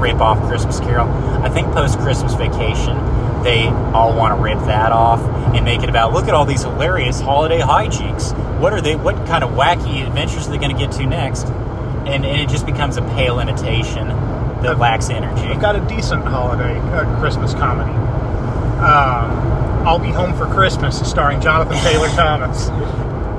rip 0.00 0.20
off 0.20 0.40
Christmas 0.48 0.80
Carol. 0.80 1.08
I 1.42 1.48
think 1.48 1.68
post 1.72 1.98
Christmas 1.98 2.34
Vacation, 2.34 2.96
they 3.42 3.66
all 3.92 4.16
want 4.16 4.36
to 4.36 4.42
rip 4.42 4.58
that 4.66 4.92
off 4.92 5.20
and 5.54 5.64
make 5.64 5.82
it 5.82 5.88
about 5.88 6.12
look 6.12 6.28
at 6.28 6.34
all 6.34 6.44
these 6.44 6.62
hilarious 6.62 7.20
holiday 7.20 7.60
hijinks. 7.60 8.32
What 8.58 8.72
are 8.72 8.80
they? 8.80 8.96
What 8.96 9.16
kind 9.26 9.44
of 9.44 9.50
wacky 9.50 10.06
adventures 10.06 10.48
are 10.48 10.50
they 10.50 10.58
going 10.58 10.74
to 10.74 10.78
get 10.78 10.92
to 10.92 11.06
next? 11.06 11.46
And, 11.46 12.24
and 12.24 12.40
it 12.40 12.48
just 12.48 12.64
becomes 12.64 12.96
a 12.96 13.02
pale 13.02 13.38
imitation 13.38 14.08
that 14.62 14.78
lacks 14.78 15.10
energy. 15.10 15.42
I've 15.42 15.60
got 15.60 15.76
a 15.76 15.80
decent 15.80 16.24
holiday 16.24 16.78
uh, 16.78 17.20
Christmas 17.20 17.52
comedy. 17.52 17.92
Um, 18.80 19.67
I'll 19.86 19.98
Be 19.98 20.10
Home 20.10 20.36
for 20.36 20.46
Christmas, 20.46 20.98
starring 21.08 21.40
Jonathan 21.40 21.78
Taylor 21.78 22.08
Thomas. 22.08 22.68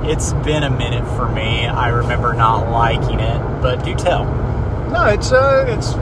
It's 0.08 0.32
been 0.44 0.62
a 0.62 0.70
minute 0.70 1.04
for 1.16 1.28
me. 1.28 1.66
I 1.66 1.88
remember 1.88 2.32
not 2.32 2.70
liking 2.70 3.20
it, 3.20 3.38
but 3.60 3.84
do 3.84 3.94
tell. 3.94 4.24
No, 4.90 5.06
it's 5.06 5.30
uh, 5.30 5.66
it's 5.68 5.94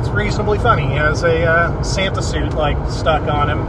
it's 0.00 0.08
reasonably 0.14 0.58
funny. 0.58 0.86
He 0.86 0.94
has 0.94 1.22
a 1.22 1.44
uh, 1.44 1.82
Santa 1.82 2.22
suit 2.22 2.54
like 2.54 2.76
stuck 2.90 3.22
on 3.24 3.50
him 3.50 3.60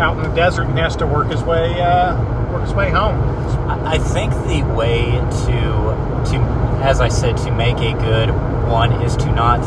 out 0.00 0.16
in 0.16 0.22
the 0.28 0.34
desert 0.34 0.64
and 0.64 0.78
has 0.78 0.96
to 0.96 1.06
work 1.06 1.28
his 1.28 1.42
way 1.42 1.80
uh, 1.80 2.16
work 2.52 2.62
his 2.64 2.74
way 2.74 2.90
home. 2.90 3.20
I 3.68 3.94
I 3.94 3.98
think 3.98 4.32
the 4.32 4.62
way 4.74 5.12
to 5.46 6.30
to 6.30 6.36
as 6.82 7.00
I 7.00 7.08
said 7.08 7.36
to 7.38 7.52
make 7.52 7.78
a 7.78 7.92
good 7.92 8.30
one 8.68 8.92
is 9.02 9.16
to 9.18 9.26
not 9.32 9.60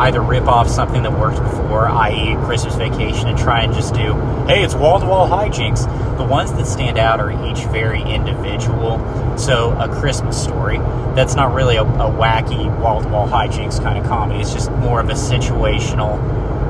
either 0.00 0.22
rip 0.22 0.44
off 0.44 0.68
something 0.68 1.02
that 1.02 1.12
worked 1.12 1.36
before, 1.38 1.86
i.e., 1.86 2.34
Christmas 2.46 2.74
Vacation, 2.74 3.28
and 3.28 3.38
try 3.38 3.62
and 3.62 3.74
just 3.74 3.92
do, 3.92 4.14
hey, 4.46 4.62
it's 4.64 4.74
wall 4.74 4.98
to 4.98 5.06
wall 5.06 5.28
hijinks. 5.28 5.84
The 6.16 6.24
ones 6.24 6.52
that 6.54 6.66
stand 6.66 6.98
out 6.98 7.20
are 7.20 7.30
each 7.50 7.64
very 7.66 8.02
individual. 8.02 8.98
So, 9.36 9.72
a 9.78 9.88
Christmas 9.88 10.42
story, 10.42 10.78
that's 11.14 11.34
not 11.34 11.52
really 11.54 11.76
a, 11.76 11.82
a 11.82 12.10
wacky 12.10 12.74
wall 12.80 13.02
to 13.02 13.08
wall 13.08 13.28
hijinks 13.28 13.80
kind 13.82 13.98
of 13.98 14.06
comedy. 14.06 14.40
It's 14.40 14.52
just 14.52 14.70
more 14.72 15.00
of 15.00 15.10
a 15.10 15.14
situational, 15.14 16.18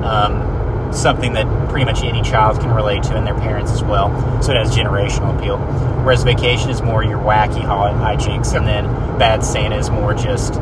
um, 0.04 0.92
something 0.92 1.32
that 1.34 1.46
pretty 1.68 1.84
much 1.84 2.02
any 2.02 2.22
child 2.22 2.58
can 2.60 2.72
relate 2.74 3.04
to 3.04 3.16
and 3.16 3.24
their 3.24 3.34
parents 3.38 3.70
as 3.70 3.82
well. 3.84 4.10
So, 4.42 4.52
it 4.52 4.56
has 4.56 4.76
generational 4.76 5.38
appeal. 5.38 5.58
Whereas 6.02 6.24
Vacation 6.24 6.70
is 6.70 6.82
more 6.82 7.04
your 7.04 7.18
wacky 7.18 7.62
hi- 7.62 8.16
hijinks, 8.16 8.56
and 8.56 8.66
then 8.66 8.86
Bad 9.18 9.44
Santa 9.44 9.76
is 9.76 9.88
more 9.88 10.14
just 10.14 10.54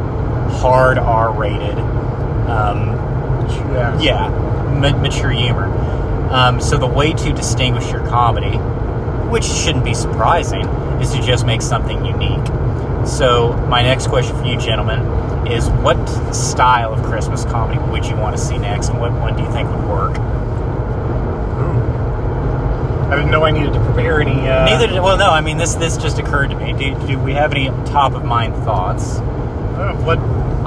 hard 0.60 0.98
R 0.98 1.32
rated. 1.32 1.78
Um, 2.48 2.94
Yeah. 3.72 3.98
yeah, 4.00 4.28
ma- 4.80 4.96
mature 4.98 5.30
humor. 5.30 5.66
Um, 6.30 6.60
so 6.60 6.76
the 6.76 6.86
way 6.86 7.12
to 7.12 7.32
distinguish 7.32 7.90
your 7.90 8.06
comedy, 8.08 8.56
which 9.30 9.44
shouldn't 9.44 9.84
be 9.84 9.94
surprising, 9.94 10.66
is 11.00 11.12
to 11.12 11.22
just 11.22 11.46
make 11.46 11.62
something 11.62 12.04
unique. 12.04 12.46
So 13.06 13.52
my 13.68 13.82
next 13.82 14.08
question 14.08 14.36
for 14.36 14.44
you, 14.44 14.58
gentlemen, 14.58 15.00
is 15.46 15.68
what 15.70 15.96
style 16.34 16.92
of 16.92 17.02
Christmas 17.04 17.44
comedy 17.44 17.78
would 17.90 18.04
you 18.04 18.16
want 18.16 18.36
to 18.36 18.42
see 18.42 18.58
next, 18.58 18.88
and 18.90 19.00
what 19.00 19.12
one 19.12 19.36
do 19.36 19.42
you 19.42 19.50
think 19.52 19.70
would 19.70 19.88
work? 19.88 20.18
I 23.10 23.16
didn't 23.16 23.30
know 23.30 23.44
I 23.44 23.50
needed 23.52 23.72
to 23.72 23.80
prepare 23.80 24.20
any. 24.20 24.32
Uh, 24.46 24.66
Neither. 24.66 24.86
Did, 24.86 25.00
well, 25.02 25.16
no. 25.16 25.30
I 25.30 25.40
mean, 25.40 25.56
this 25.56 25.74
this 25.76 25.96
just 25.96 26.18
occurred 26.18 26.50
to 26.50 26.56
me. 26.56 26.74
Do, 26.74 27.06
do 27.06 27.18
we 27.18 27.32
have 27.32 27.52
any 27.52 27.68
top 27.86 28.12
of 28.12 28.22
mind 28.24 28.54
thoughts? 28.64 29.18
uh, 29.18 29.94
what? 30.04 30.18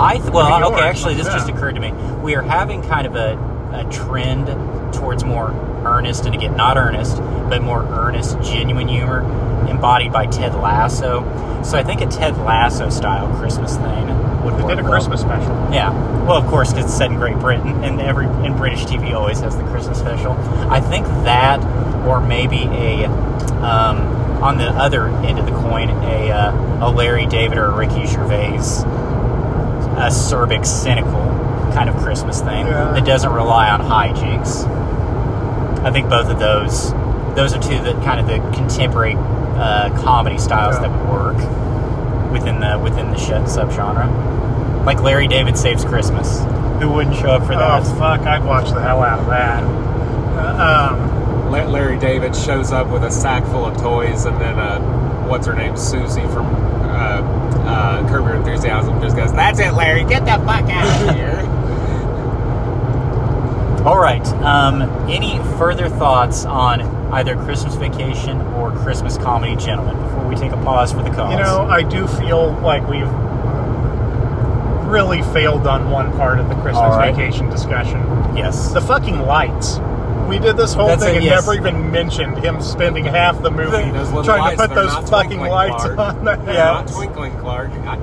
I 0.01 0.17
th- 0.17 0.31
well, 0.31 0.73
okay. 0.73 0.81
Actually, 0.81 1.13
this 1.13 1.27
yeah. 1.27 1.33
just 1.33 1.49
occurred 1.49 1.75
to 1.75 1.81
me. 1.81 1.91
We 2.23 2.35
are 2.35 2.41
having 2.41 2.81
kind 2.81 3.05
of 3.05 3.15
a, 3.15 3.37
a 3.71 3.89
trend 3.91 4.47
towards 4.93 5.23
more 5.23 5.51
earnest, 5.85 6.25
and 6.25 6.33
again, 6.33 6.55
not 6.55 6.77
earnest, 6.77 7.17
but 7.17 7.61
more 7.61 7.83
earnest, 7.83 8.41
genuine 8.41 8.87
humor, 8.87 9.21
embodied 9.69 10.11
by 10.11 10.25
Ted 10.25 10.55
Lasso. 10.55 11.21
So 11.63 11.77
I 11.77 11.83
think 11.83 12.01
a 12.01 12.07
Ted 12.07 12.37
Lasso 12.39 12.89
style 12.89 13.33
Christmas 13.37 13.75
thing 13.77 14.07
would 14.43 14.55
They 14.55 14.63
work 14.63 14.69
did 14.75 14.79
a 14.79 14.83
well. 14.83 14.91
Christmas 14.91 15.21
special. 15.21 15.51
Yeah. 15.71 15.91
Well, 16.25 16.37
of 16.37 16.47
course, 16.47 16.71
because 16.73 16.85
it's 16.85 16.97
set 16.97 17.11
in 17.11 17.17
Great 17.17 17.37
Britain, 17.37 17.83
and 17.83 18.01
every 18.01 18.25
in 18.45 18.57
British 18.57 18.85
TV 18.85 19.13
always 19.13 19.39
has 19.41 19.55
the 19.55 19.63
Christmas 19.65 19.99
special. 19.99 20.31
I 20.71 20.81
think 20.81 21.05
that, 21.25 21.63
or 22.07 22.19
maybe 22.21 22.63
a, 22.63 23.05
um, 23.05 23.97
on 24.41 24.57
the 24.57 24.69
other 24.69 25.07
end 25.07 25.37
of 25.37 25.45
the 25.45 25.51
coin, 25.51 25.89
a 25.89 26.31
uh, 26.31 26.87
a 26.87 26.89
Larry 26.89 27.27
David 27.27 27.59
or 27.59 27.65
a 27.65 27.75
Ricky 27.75 28.07
Gervais, 28.07 28.57
acerbic, 30.01 30.65
cynical 30.65 31.11
kind 31.73 31.89
of 31.89 31.95
Christmas 31.97 32.41
thing 32.41 32.67
Yeah. 32.67 32.91
that 32.91 33.05
doesn't 33.05 33.31
rely 33.31 33.69
on 33.69 33.81
hijinks. 33.81 34.65
I 35.85 35.91
think 35.91 36.09
both 36.09 36.29
of 36.29 36.37
those, 36.39 36.91
those 37.35 37.53
are 37.55 37.59
two 37.61 37.81
that 37.83 38.03
kind 38.03 38.19
of 38.19 38.27
the 38.27 38.37
contemporary 38.55 39.15
uh, 39.17 39.89
comedy 40.03 40.37
styles 40.37 40.75
Yeah. 40.75 40.87
that 40.87 40.91
would 40.91 41.09
work 41.09 42.31
within 42.31 42.59
the 42.59 42.77
within 42.79 43.11
the 43.11 43.17
sh- 43.17 43.29
subgenre. 43.49 44.85
Like 44.85 45.01
Larry 45.01 45.27
David 45.27 45.57
Saves 45.57 45.83
Christmas. 45.85 46.39
Who 46.81 46.89
wouldn't 46.89 47.15
show 47.17 47.31
up 47.31 47.43
for 47.45 47.53
that? 47.55 47.81
Oh 47.83 47.95
fuck! 47.99 48.21
I'd 48.21 48.43
watch 48.43 48.69
the 48.71 48.81
hell 48.81 49.03
out 49.03 49.19
of 49.19 49.27
that. 49.27 49.63
Uh, 49.63 50.93
um, 50.95 51.51
La- 51.51 51.65
Larry 51.67 51.97
David 51.99 52.35
shows 52.35 52.71
up 52.71 52.87
with 52.87 53.03
a 53.03 53.11
sack 53.11 53.43
full 53.45 53.65
of 53.65 53.77
toys, 53.77 54.25
and 54.25 54.39
then 54.41 54.57
uh, 54.57 54.79
what's 55.27 55.45
her 55.45 55.53
name, 55.53 55.77
Susie 55.77 56.21
from 56.27 56.45
uh, 57.01 57.21
uh, 57.67 58.07
Curb 58.09 58.25
Your 58.25 58.35
Enthusiasm, 58.35 59.01
just 59.01 59.15
goes, 59.15 59.31
"That's 59.33 59.59
it, 59.59 59.73
Larry. 59.73 60.03
Get 60.05 60.25
the 60.25 60.37
fuck 60.45 60.69
out 60.69 61.09
of 61.09 61.15
here." 61.15 61.37
All 63.85 63.99
right. 63.99 64.25
Um, 64.43 64.83
any 65.09 65.39
further 65.57 65.89
thoughts 65.89 66.45
on 66.45 66.81
either 67.13 67.35
Christmas 67.35 67.73
Vacation 67.75 68.39
or 68.53 68.71
Christmas 68.71 69.17
Comedy, 69.17 69.55
gentlemen? 69.55 69.97
Before 69.97 70.27
we 70.27 70.35
take 70.35 70.51
a 70.51 70.57
pause 70.63 70.91
for 70.91 71.01
the 71.01 71.09
cause. 71.09 71.31
you 71.31 71.39
know, 71.39 71.61
I 71.61 71.81
do 71.81 72.05
feel 72.07 72.51
like 72.61 72.87
we've 72.87 73.09
really 74.87 75.21
failed 75.33 75.65
on 75.67 75.89
one 75.89 76.11
part 76.13 76.37
of 76.39 76.47
the 76.49 76.55
Christmas 76.55 76.77
All 76.77 76.89
right. 76.97 77.15
vacation 77.15 77.49
discussion. 77.49 78.01
yes. 78.35 78.71
The 78.73 78.81
fucking 78.81 79.19
lights. 79.21 79.77
We 80.27 80.39
did 80.39 80.55
this 80.57 80.73
whole 80.73 80.87
That's 80.87 81.03
thing 81.03 81.17
and 81.17 81.25
yes. 81.25 81.45
never 81.45 81.53
even 81.59 81.91
mentioned 81.91 82.37
him 82.37 82.61
spending 82.61 83.05
half 83.05 83.41
the 83.41 83.51
movie 83.51 83.91
Those 83.91 84.25
trying 84.25 84.39
lights, 84.41 84.61
to 84.61 84.67
put 84.67 84.75
those 84.75 85.09
fucking 85.09 85.39
lights 85.41 85.83
Clark. 85.83 85.97
on 85.99 86.25
the 86.25 86.35
They're 86.37 86.53
Yeah. 86.55 86.63
not 86.71 86.87
twinkling, 86.87 87.37
Clark. 87.39 87.71
I, 87.71 87.95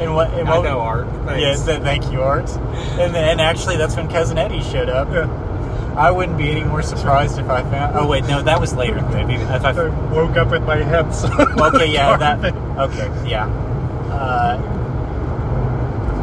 and 0.00 0.14
what? 0.14 0.30
And 0.34 0.48
I 0.48 0.60
know 0.62 0.80
art. 0.80 1.06
Yeah, 1.06 1.26
Thanks. 1.54 1.62
th- 1.64 1.82
thank 1.82 2.10
you, 2.12 2.22
Art. 2.22 2.48
And 2.98 3.14
then 3.14 3.40
actually, 3.40 3.76
that's 3.76 3.94
when 3.96 4.08
Cousin 4.08 4.36
Eddie 4.38 4.62
showed 4.62 4.88
up. 4.88 5.10
Yeah. 5.12 5.28
I 5.96 6.10
wouldn't 6.10 6.38
be 6.38 6.50
any 6.50 6.64
more 6.64 6.80
surprised 6.82 7.38
if 7.38 7.48
I 7.50 7.62
found. 7.62 7.96
Oh 7.96 8.06
wait, 8.06 8.24
no, 8.24 8.40
that 8.42 8.58
was 8.58 8.72
later 8.74 9.00
Maybe. 9.12 9.34
If 9.34 9.64
I, 9.64 9.70
I 9.70 9.88
woke 10.10 10.36
up 10.38 10.50
with 10.50 10.62
my 10.64 10.76
head. 10.76 11.04
okay, 11.60 11.86
yeah, 11.92 12.16
that. 12.16 12.54
Okay, 12.78 13.10
yeah, 13.28 13.46
uh, 14.10 14.56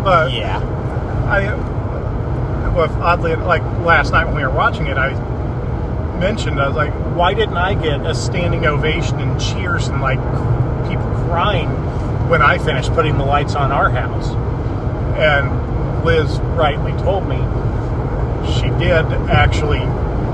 But 0.03 0.31
yeah. 0.33 0.57
I, 1.29 1.45
well, 2.73 2.91
oddly, 3.01 3.35
like 3.35 3.61
last 3.85 4.11
night 4.11 4.25
when 4.25 4.35
we 4.35 4.43
were 4.43 4.49
watching 4.53 4.87
it, 4.87 4.97
I 4.97 5.11
mentioned 6.19 6.59
I 6.59 6.67
was 6.67 6.75
like, 6.75 6.93
why 7.15 7.33
didn't 7.33 7.57
I 7.57 7.73
get 7.75 8.05
a 8.05 8.13
standing 8.15 8.65
ovation 8.65 9.19
and 9.19 9.39
cheers 9.39 9.87
and 9.87 10.01
like 10.01 10.19
people 10.89 11.05
crying 11.27 11.69
when 12.29 12.41
I 12.41 12.57
finished 12.57 12.91
putting 12.93 13.17
the 13.17 13.25
lights 13.25 13.55
on 13.55 13.71
our 13.71 13.89
house? 13.89 14.27
And 15.17 16.03
Liz 16.05 16.39
rightly 16.39 16.91
told 17.03 17.27
me 17.27 17.37
she 18.53 18.69
did 18.79 19.05
actually 19.29 19.79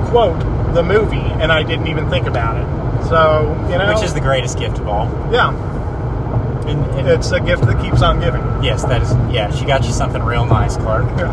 quote 0.09 0.39
the 0.73 0.83
movie, 0.83 1.17
and 1.17 1.51
I 1.51 1.63
didn't 1.63 1.87
even 1.87 2.09
think 2.09 2.27
about 2.27 2.57
it. 2.57 3.07
So 3.07 3.43
you 3.71 3.77
know, 3.77 3.93
Which 3.93 4.03
is 4.03 4.13
the 4.13 4.19
greatest 4.21 4.57
gift 4.59 4.77
of 4.79 4.87
all. 4.87 5.07
yeah, 5.31 5.49
And, 6.67 6.83
and 6.97 7.07
it's 7.07 7.31
a 7.31 7.39
gift 7.39 7.63
that 7.65 7.81
keeps 7.81 8.01
on 8.01 8.19
giving. 8.19 8.41
yes, 8.63 8.83
that 8.85 9.01
is. 9.01 9.11
Yeah, 9.33 9.51
she 9.51 9.65
got 9.65 9.85
you 9.85 9.91
something 9.91 10.21
real 10.23 10.45
nice, 10.45 10.75
Clark. 10.77 11.05
Yeah. 11.17 11.31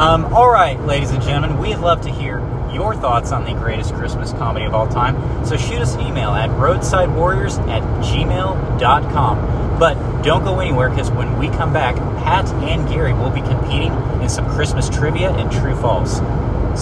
Um, 0.00 0.32
all 0.32 0.48
right, 0.48 0.80
ladies 0.86 1.10
and 1.10 1.22
gentlemen, 1.22 1.58
we'd 1.58 1.76
love 1.76 2.00
to 2.00 2.10
hear 2.10 2.38
your 2.72 2.94
thoughts 2.94 3.32
on 3.32 3.44
the 3.44 3.52
greatest 3.52 3.92
Christmas 3.92 4.32
comedy 4.32 4.64
of 4.64 4.72
all 4.72 4.88
time. 4.88 5.44
So 5.44 5.58
shoot 5.58 5.78
us 5.78 5.94
an 5.94 6.00
email 6.00 6.30
at 6.30 6.48
roadsidewarriors 6.48 7.58
at 7.68 7.82
gmail.com. 8.02 9.78
But 9.78 10.22
don't 10.22 10.42
go 10.42 10.58
anywhere 10.58 10.88
because 10.88 11.10
when 11.10 11.38
we 11.38 11.48
come 11.48 11.74
back, 11.74 11.96
Pat 12.24 12.46
and 12.46 12.88
Gary 12.88 13.12
will 13.12 13.28
be 13.28 13.42
competing 13.42 13.92
in 14.22 14.30
some 14.30 14.48
Christmas 14.48 14.88
trivia 14.88 15.32
and 15.32 15.52
true 15.52 15.76
false. 15.76 16.14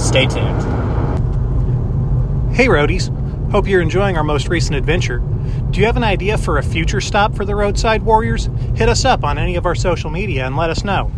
Stay 0.01 0.27
tuned. 0.27 0.63
Hey, 2.55 2.69
roadies. 2.69 3.13
Hope 3.51 3.67
you're 3.67 3.83
enjoying 3.83 4.17
our 4.17 4.23
most 4.23 4.47
recent 4.47 4.77
adventure. 4.77 5.19
Do 5.73 5.81
you 5.81 5.87
have 5.87 5.97
an 5.97 6.05
idea 6.05 6.39
for 6.39 6.59
a 6.59 6.63
future 6.63 7.01
stop 7.01 7.35
for 7.35 7.45
the 7.45 7.57
Roadside 7.57 8.05
Warriors? 8.05 8.49
Hit 8.77 8.89
us 8.89 9.05
up 9.05 9.25
on 9.25 9.39
any 9.39 9.57
of 9.57 9.67
our 9.67 9.75
social 9.75 10.09
media 10.09 10.47
and 10.47 10.57
let 10.57 10.71
us 10.71 10.85
know. 10.85 11.11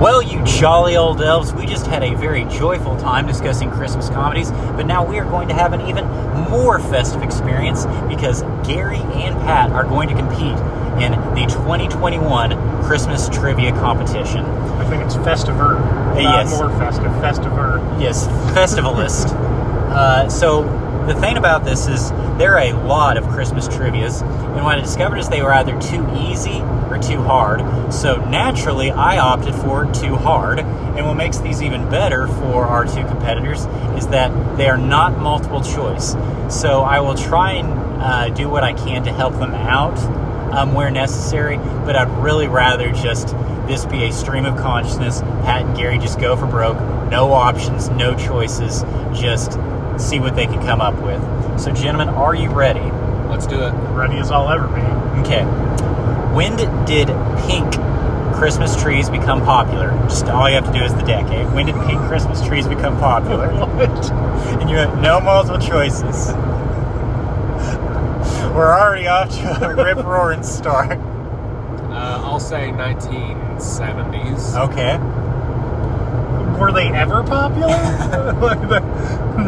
Well, 0.00 0.22
you 0.22 0.44
jolly 0.44 0.96
old 0.96 1.20
elves, 1.20 1.52
we 1.52 1.66
just 1.66 1.88
had 1.88 2.04
a 2.04 2.14
very 2.14 2.44
joyful 2.44 2.96
time 2.98 3.26
discussing 3.26 3.68
Christmas 3.68 4.08
comedies, 4.08 4.52
but 4.52 4.86
now 4.86 5.04
we 5.04 5.18
are 5.18 5.24
going 5.24 5.48
to 5.48 5.54
have 5.54 5.72
an 5.72 5.80
even 5.88 6.06
more 6.48 6.78
festive 6.78 7.24
experience 7.24 7.84
because 8.08 8.42
Gary 8.64 8.98
and 8.98 9.34
Pat 9.40 9.72
are 9.72 9.82
going 9.82 10.08
to 10.08 10.14
compete 10.14 10.56
in 11.02 11.10
the 11.34 11.46
2021 11.50 12.84
Christmas 12.84 13.28
Trivia 13.28 13.72
Competition. 13.72 14.44
I 14.44 14.88
think 14.88 15.02
it's 15.02 15.16
Festiver. 15.16 15.74
Yes. 16.16 16.50
more 16.52 16.70
festive. 16.78 17.10
Festiver. 17.20 17.78
Yes, 17.98 18.28
festivalist. 18.54 19.32
uh, 19.90 20.28
so 20.28 20.62
the 21.08 21.14
thing 21.14 21.36
about 21.36 21.64
this 21.64 21.86
is 21.86 22.10
there 22.38 22.54
are 22.54 22.64
a 22.64 22.72
lot 22.72 23.16
of 23.16 23.26
Christmas 23.28 23.66
trivia's, 23.66 24.20
and 24.20 24.62
what 24.62 24.78
I 24.78 24.80
discovered 24.80 25.16
is 25.16 25.28
they 25.28 25.42
were 25.42 25.52
either 25.52 25.78
too 25.80 26.06
easy 26.16 26.60
or 26.90 26.98
too 26.98 27.22
hard. 27.22 27.92
So 27.92 28.16
naturally, 28.16 28.90
I 28.90 29.18
opted 29.18 29.54
for 29.54 29.90
too 29.92 30.16
hard. 30.16 30.58
And 30.60 31.06
what 31.06 31.14
makes 31.14 31.38
these 31.38 31.62
even 31.62 31.88
better 31.88 32.26
for 32.26 32.64
our 32.64 32.84
two 32.84 33.04
competitors 33.06 33.64
is 33.96 34.08
that 34.08 34.56
they 34.56 34.68
are 34.68 34.76
not 34.76 35.18
multiple 35.18 35.62
choice. 35.62 36.14
So 36.48 36.80
I 36.80 37.00
will 37.00 37.14
try 37.14 37.52
and 37.52 38.02
uh, 38.02 38.28
do 38.30 38.48
what 38.48 38.64
I 38.64 38.72
can 38.72 39.04
to 39.04 39.12
help 39.12 39.34
them 39.34 39.54
out 39.54 39.96
um, 40.52 40.74
where 40.74 40.90
necessary, 40.90 41.56
but 41.56 41.94
I'd 41.96 42.10
really 42.22 42.48
rather 42.48 42.90
just 42.90 43.28
this 43.66 43.84
be 43.84 44.04
a 44.04 44.12
stream 44.12 44.46
of 44.46 44.56
consciousness. 44.56 45.20
Pat 45.20 45.66
and 45.66 45.76
Gary 45.76 45.98
just 45.98 46.18
go 46.18 46.36
for 46.36 46.46
broke, 46.46 46.78
no 47.10 47.32
options, 47.32 47.90
no 47.90 48.16
choices, 48.16 48.82
just 49.14 49.58
see 49.98 50.20
what 50.20 50.34
they 50.36 50.46
can 50.46 50.60
come 50.64 50.80
up 50.80 50.94
with. 51.02 51.20
So, 51.60 51.72
gentlemen, 51.72 52.08
are 52.08 52.34
you 52.34 52.50
ready? 52.50 52.90
Let's 53.28 53.46
do 53.46 53.60
it. 53.62 53.72
Ready 53.94 54.18
as 54.18 54.30
I'll 54.30 54.48
ever 54.48 54.68
be. 54.68 54.80
Okay. 55.20 55.44
When 56.34 56.56
did 56.86 57.08
pink 57.46 57.72
Christmas 58.34 58.80
trees 58.80 59.10
become 59.10 59.44
popular? 59.44 59.90
Just 60.08 60.26
all 60.26 60.48
you 60.48 60.54
have 60.54 60.66
to 60.66 60.78
do 60.78 60.84
is 60.84 60.94
the 60.94 61.02
decade. 61.02 61.52
When 61.52 61.66
did 61.66 61.74
pink 61.86 62.00
Christmas 62.02 62.44
trees 62.46 62.66
become 62.66 62.98
popular? 62.98 63.48
What? 63.78 64.10
And 64.60 64.70
you 64.70 64.76
have 64.76 65.00
no 65.00 65.20
multiple 65.20 65.60
choices. 65.60 66.32
We're 68.54 68.76
already 68.76 69.06
off 69.06 69.30
to 69.30 69.66
a 69.70 69.74
rip 69.84 69.98
roaring 70.04 70.42
start. 70.42 70.98
Uh, 70.98 72.20
I'll 72.24 72.40
say 72.40 72.70
1970s. 72.70 74.56
Okay. 74.68 74.98
Were 76.58 76.72
they 76.72 76.88
ever 76.88 77.22
popular? 77.22 77.68
Like 78.40 78.60
the- 78.68 78.82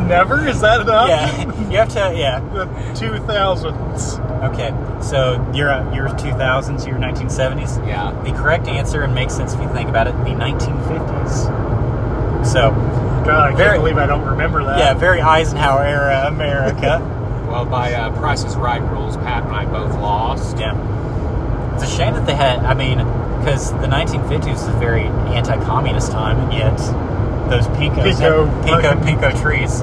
Never? 0.07 0.47
Is 0.47 0.61
that 0.61 0.81
enough? 0.83 1.09
Yeah, 1.09 1.69
you 1.71 1.77
have 1.79 1.89
to. 1.91 2.15
Yeah. 2.17 2.41
The 2.55 2.67
2000s. 2.95 4.53
Okay. 4.53 5.03
So 5.03 5.51
you're 5.55 5.71
uh, 5.71 5.93
you're 5.95 6.09
2000s. 6.09 6.87
You're 6.87 6.97
1970s. 6.99 7.87
Yeah. 7.87 8.13
The 8.25 8.33
correct 8.33 8.69
answer, 8.69 9.03
and 9.03 9.15
makes 9.15 9.35
sense 9.35 9.55
if 9.55 9.61
you 9.61 9.69
think 9.71 9.89
about 9.89 10.07
it, 10.07 10.13
the 10.25 10.31
1950s. 10.31 12.47
So 12.47 12.71
God, 12.71 13.29
I 13.29 13.47
can't 13.49 13.59
Very- 13.59 13.79
believe 13.79 13.99
I 13.99 14.07
don't 14.07 14.25
remember 14.25 14.65
that. 14.65 14.79
yeah, 14.79 14.95
very 14.95 15.21
Eisenhower 15.21 15.83
era 15.85 16.25
America. 16.27 17.17
Well, 17.51 17.65
by 17.65 17.93
uh, 17.95 18.17
Price 18.17 18.45
is 18.45 18.55
Right 18.55 18.81
rules, 18.81 19.17
Pat 19.17 19.43
and 19.43 19.53
I 19.53 19.65
both 19.67 19.93
lost. 19.95 20.57
Yeah. 20.57 21.75
It's 21.75 21.83
a 21.83 21.87
shame 21.89 22.15
that 22.15 22.25
they 22.25 22.35
had, 22.37 22.61
I 22.61 22.75
mean, 22.75 23.01
because 23.41 23.73
the 23.73 23.89
1950s 23.89 24.53
was 24.53 24.69
a 24.69 24.73
very 24.73 25.05
anti 25.35 25.57
communist 25.65 26.13
time, 26.13 26.39
and 26.39 26.53
yet 26.53 26.77
those 27.51 27.67
Pico, 27.77 28.05
Pico 28.05 28.63
Pico, 28.63 29.05
Pico 29.05 29.43
trees. 29.43 29.81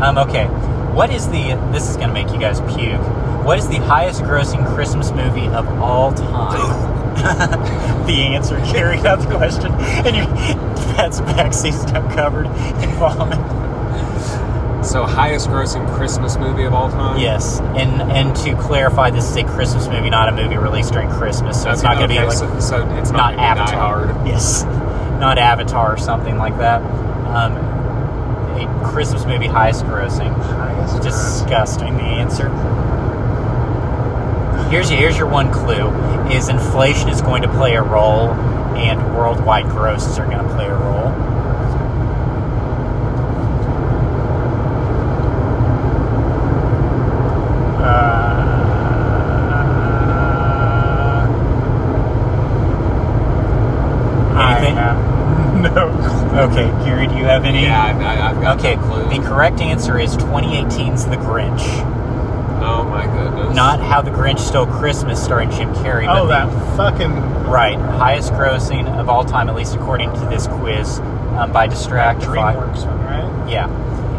Um, 0.00 0.18
okay. 0.18 0.46
What 0.92 1.10
is 1.10 1.26
the, 1.28 1.54
this 1.72 1.90
is 1.90 1.96
going 1.96 2.08
to 2.08 2.14
make 2.14 2.30
you 2.30 2.38
guys 2.38 2.60
puke. 2.74 3.00
What 3.44 3.58
is 3.58 3.68
the 3.68 3.76
highest 3.76 4.22
grossing 4.22 4.66
Christmas 4.74 5.10
movie 5.10 5.46
of 5.46 5.68
all 5.80 6.12
time? 6.12 7.16
the 8.06 8.22
answer 8.22 8.56
carried 8.60 9.04
out 9.06 9.20
the 9.20 9.34
question, 9.36 9.72
and 9.72 10.16
your 10.16 10.26
Pat's 10.96 11.20
backseat's 11.20 11.84
now 11.92 12.08
covered 12.14 12.46
in 12.46 12.90
vomit. 12.96 13.65
So, 14.96 15.04
highest 15.04 15.48
grossing 15.50 15.86
Christmas 15.94 16.38
movie 16.38 16.64
of 16.64 16.72
all 16.72 16.88
time? 16.88 17.20
Yes, 17.20 17.60
and 17.60 18.00
and 18.10 18.34
to 18.36 18.56
clarify, 18.56 19.10
this 19.10 19.28
is 19.28 19.36
a 19.36 19.44
Christmas 19.44 19.88
movie, 19.88 20.08
not 20.08 20.30
a 20.30 20.32
movie 20.32 20.56
released 20.56 20.94
during 20.94 21.10
Christmas, 21.10 21.62
so 21.62 21.70
it's 21.70 21.80
Okay, 21.80 21.88
not 21.88 21.98
going 21.98 22.08
to 22.08 22.14
okay, 22.14 22.22
be 22.22 22.28
like 22.28 22.38
so, 22.38 22.60
so 22.60 22.88
it's 22.96 23.10
not 23.10 23.34
not, 23.34 23.36
gonna 23.36 23.66
be 23.66 23.72
Die 23.72 23.76
Avatar. 23.76 24.26
Yes, 24.26 24.62
not 25.20 25.36
Avatar 25.36 25.92
or 25.92 25.96
something 25.98 26.38
like 26.38 26.56
that. 26.56 26.80
Um, 26.80 27.56
a 28.56 28.90
Christmas 28.90 29.26
movie 29.26 29.48
highest 29.48 29.84
grossing. 29.84 30.32
Highest 30.34 31.02
Disgusting. 31.02 31.98
The 31.98 32.02
answer. 32.02 32.48
Here's 34.70 34.90
your, 34.90 34.98
here's 34.98 35.18
your 35.18 35.28
one 35.28 35.52
clue: 35.52 35.90
is 36.30 36.48
inflation 36.48 37.10
is 37.10 37.20
going 37.20 37.42
to 37.42 37.48
play 37.48 37.74
a 37.74 37.82
role, 37.82 38.30
and 38.30 39.14
worldwide 39.14 39.66
grosses 39.66 40.18
are 40.18 40.24
going 40.24 40.38
to 40.38 40.54
play 40.54 40.64
a 40.64 40.74
role. 40.74 41.12
Uh, 54.36 54.52
Anything? 54.58 54.76
I 54.78 54.92
have 54.92 55.60
no 55.62 55.88
clue. 56.02 56.40
Okay, 56.40 56.84
Gary, 56.84 57.06
do 57.06 57.14
you 57.16 57.24
have 57.24 57.44
any? 57.44 57.62
Yeah, 57.62 57.82
I, 57.82 57.90
I, 57.90 58.30
I've 58.30 58.34
got 58.35 58.35
Okay, 58.46 58.76
clue. 58.76 59.04
the 59.08 59.26
correct 59.26 59.60
answer 59.60 59.98
is 59.98 60.16
2018's 60.16 61.06
The 61.06 61.16
Grinch. 61.16 61.60
oh 62.62 62.84
my 62.88 63.06
goodness. 63.06 63.54
Not 63.54 63.80
How 63.80 64.02
the 64.02 64.10
Grinch 64.10 64.38
Stole 64.38 64.66
Christmas, 64.66 65.22
starring 65.22 65.50
Jim 65.50 65.72
Carrey. 65.74 66.06
but 66.06 66.18
Oh, 66.18 66.26
the- 66.26 66.32
that 66.46 66.76
fucking. 66.76 67.44
Right, 67.46 67.78
highest 67.78 68.32
grossing 68.32 68.88
of 68.98 69.08
all 69.08 69.24
time, 69.24 69.48
at 69.48 69.54
least 69.54 69.74
according 69.76 70.12
to 70.14 70.20
this 70.26 70.46
quiz 70.48 70.98
um, 71.38 71.52
by 71.52 71.68
Distractify. 71.68 72.54
DreamWorks 72.56 72.86
one, 72.86 73.04
right? 73.04 73.48
Yeah, 73.50 73.68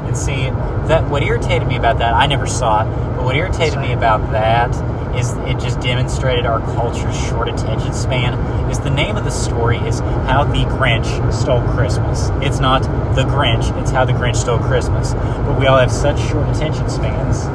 and 0.08 0.16
see 0.16 0.50
that 0.88 1.10
what 1.10 1.24
irritated 1.24 1.68
me 1.68 1.76
about 1.76 1.98
that, 2.00 2.14
I 2.14 2.26
never 2.26 2.48
saw 2.48 2.82
it, 2.84 3.16
but 3.18 3.26
what 3.26 3.36
irritated 3.36 3.80
me 3.80 3.92
about 3.92 4.32
that 4.32 4.74
is 5.18 5.34
it 5.48 5.60
just 5.60 5.82
demonstrated 5.82 6.46
our 6.46 6.62
culture's 6.62 7.18
short 7.28 7.50
attention 7.50 7.92
span. 7.92 8.36
Is 8.70 8.80
the 8.80 8.90
name 8.92 9.18
of 9.18 9.26
the 9.26 9.32
story 9.32 9.78
is 9.80 10.00
How 10.00 10.44
the 10.46 10.64
Grinch 10.66 11.34
Stole 11.34 11.62
Christmas. 11.74 12.30
It's 12.42 12.60
not 12.60 12.87
the 13.18 13.24
Grinch, 13.24 13.76
it's 13.82 13.90
How 13.90 14.06
the 14.06 14.14
Grinch 14.14 14.36
Stole 14.36 14.60
Christmas. 14.60 15.14
But 15.14 15.60
we 15.60 15.66
all 15.66 15.80
have 15.80 15.92
such 15.92 16.20
short 16.30 16.48
attention 16.56 16.88
spans, 16.88 17.46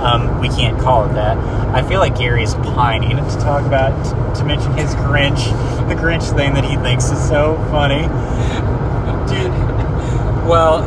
um, 0.00 0.40
we 0.40 0.48
can't 0.48 0.80
call 0.80 1.04
it 1.04 1.12
that. 1.12 1.36
I 1.74 1.86
feel 1.86 2.00
like 2.00 2.16
Gary 2.16 2.42
is 2.42 2.54
pining 2.54 3.18
to 3.18 3.36
talk 3.38 3.66
about, 3.66 3.92
to 4.36 4.44
mention 4.44 4.72
his 4.72 4.94
Grinch, 4.94 5.44
the 5.88 5.94
Grinch 5.94 6.34
thing 6.34 6.54
that 6.54 6.64
he 6.64 6.76
thinks 6.76 7.10
is 7.10 7.28
so 7.28 7.56
funny. 7.70 8.08
Dude, 9.28 9.52
Well, 10.48 10.80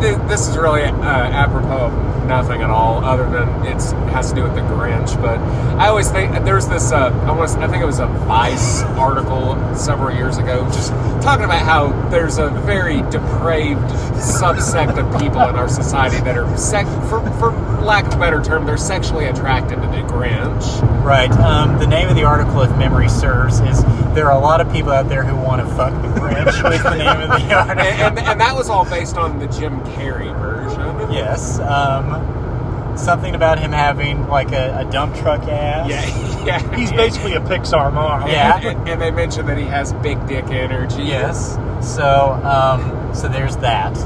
th- 0.00 0.16
th- 0.16 0.28
this 0.28 0.48
is 0.48 0.56
really 0.56 0.82
uh, 0.82 0.90
apropos 0.92 1.86
of 1.86 2.24
nothing 2.26 2.62
at 2.62 2.70
all, 2.70 3.04
other 3.04 3.28
than 3.30 3.48
it 3.66 3.80
has 4.12 4.28
to 4.30 4.34
do 4.34 4.42
with 4.42 4.54
the 4.54 4.60
Grinch. 4.60 5.20
But 5.20 5.38
I 5.78 5.88
always 5.88 6.10
think 6.10 6.32
there's 6.44 6.66
this. 6.68 6.92
Uh, 6.92 7.10
I 7.26 7.32
want 7.32 7.50
I 7.58 7.68
think 7.68 7.82
it 7.82 7.86
was 7.86 7.98
a 7.98 8.06
Vice 8.06 8.82
article 8.82 9.56
several 9.74 10.14
years 10.14 10.36
ago, 10.36 10.64
just 10.66 10.90
talking 11.22 11.44
about 11.44 11.62
how 11.62 11.88
there's 12.10 12.38
a 12.38 12.50
very 12.50 12.98
depraved 13.10 13.88
subsect 14.18 14.98
of 14.98 15.20
people 15.20 15.42
in 15.48 15.56
our 15.56 15.68
society 15.68 16.18
that 16.24 16.36
are, 16.36 16.56
sec- 16.56 16.86
for, 17.08 17.20
for 17.38 17.52
lack 17.80 18.06
of 18.06 18.14
a 18.14 18.18
better 18.18 18.42
term, 18.42 18.66
they're 18.66 18.76
sexually 18.76 19.26
attracted 19.26 19.76
to 19.76 19.86
the 19.88 20.02
Grinch. 20.02 20.82
Right. 21.02 21.30
Um, 21.30 21.78
the 21.78 21.86
name 21.86 22.08
of 22.08 22.16
the 22.16 22.24
article, 22.24 22.60
if 22.62 22.70
memory 22.76 23.08
serves, 23.08 23.60
is 23.60 23.82
there 24.14 24.30
are 24.30 24.36
a 24.36 24.40
lot 24.40 24.60
of 24.60 24.70
people 24.72 24.92
out 24.92 25.08
there 25.08 25.24
who 25.24 25.36
want 25.36 25.66
to 25.66 25.74
fuck 25.74 25.92
the 26.02 26.08
Grinch. 26.46 26.70
was 26.70 26.82
the 26.82 26.94
name 26.96 27.20
of 27.20 27.28
the 27.28 27.54
article. 27.54 27.84
And, 27.88 28.18
and, 28.18 28.18
and 28.18 28.40
that 28.40 28.54
was 28.54 28.68
all 28.68 28.84
based 28.88 29.16
on 29.16 29.38
the 29.38 29.46
Jim 29.48 29.80
Carrey 29.94 30.32
version. 30.38 31.12
yes. 31.12 31.58
Um, 31.60 32.96
something 32.96 33.34
about 33.34 33.58
him 33.58 33.70
having 33.72 34.26
like 34.28 34.52
a, 34.52 34.80
a 34.86 34.90
dump 34.90 35.14
truck 35.16 35.42
ass. 35.44 35.88
Yeah, 35.88 36.44
yeah. 36.46 36.76
He's 36.76 36.90
basically 36.92 37.34
a 37.34 37.40
Pixar 37.40 37.92
mom. 37.92 38.28
Yeah. 38.28 38.58
And, 38.58 38.88
and 38.88 39.00
they 39.00 39.10
mentioned 39.10 39.48
that 39.48 39.56
he 39.58 39.64
has 39.64 39.92
big 39.94 40.26
dick 40.26 40.46
energy. 40.46 41.04
Yes. 41.04 41.56
So, 41.80 42.32
um, 42.44 43.14
so 43.14 43.28
there's 43.28 43.56
that. 43.58 43.96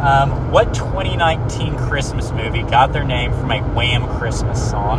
Um, 0.00 0.50
what 0.52 0.72
2019 0.74 1.76
Christmas 1.76 2.30
movie 2.30 2.62
got 2.62 2.92
their 2.92 3.04
name 3.04 3.32
from 3.32 3.50
a 3.50 3.60
Wham 3.74 4.06
Christmas 4.18 4.70
song? 4.70 4.98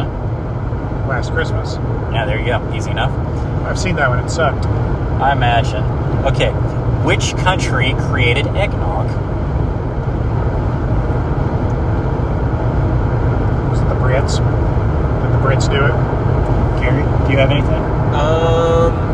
Last 1.08 1.32
Christmas. 1.32 1.76
Yeah, 2.14 2.26
there 2.26 2.40
you 2.40 2.46
go. 2.46 2.74
Easy 2.76 2.92
enough. 2.92 3.12
I've 3.66 3.80
seen 3.80 3.96
that 3.96 4.10
one. 4.10 4.20
It 4.24 4.30
sucked. 4.30 4.66
I 4.66 5.32
imagine. 5.32 5.84
Okay, 6.26 6.52
which 7.06 7.36
country 7.38 7.94
created 7.98 8.48
eggnog? 8.48 9.08
Was 13.72 13.80
it 13.82 13.88
the 13.90 13.96
Brits? 13.96 14.38
Did 14.38 15.32
the 15.34 15.40
Brits 15.40 15.70
do 15.70 15.86
it? 15.86 15.96
Gary, 16.82 17.04
do 17.26 17.32
you 17.34 17.38
have 17.40 17.52
anything? 17.52 17.84
Um, 18.16 19.08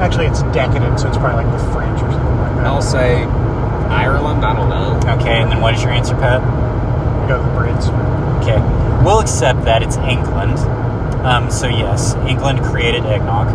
Actually, 0.00 0.26
it's 0.26 0.42
decadent, 0.54 1.00
so 1.00 1.08
it's 1.08 1.18
probably 1.18 1.44
like 1.44 1.52
the 1.60 1.72
French 1.72 2.00
or 2.00 2.10
something 2.12 2.38
like 2.38 2.54
that. 2.54 2.66
I'll 2.66 2.80
say 2.80 3.24
Ireland. 3.90 4.44
I 4.44 4.54
don't 4.54 4.68
know. 4.68 4.96
Okay, 5.20 5.42
and 5.42 5.50
then 5.50 5.60
what 5.60 5.74
is 5.74 5.82
your 5.82 5.90
answer, 5.90 6.14
Pat? 6.14 6.40
Go 7.28 7.36
to 7.36 7.42
the 7.42 7.50
Brits. 7.50 7.88
Okay, 8.40 8.58
we'll 9.04 9.18
accept 9.18 9.64
that 9.64 9.82
it's 9.82 9.96
England. 9.96 10.56
Um, 11.26 11.50
so 11.50 11.66
yes, 11.66 12.14
England 12.28 12.62
created 12.62 13.04
eggnog. 13.06 13.48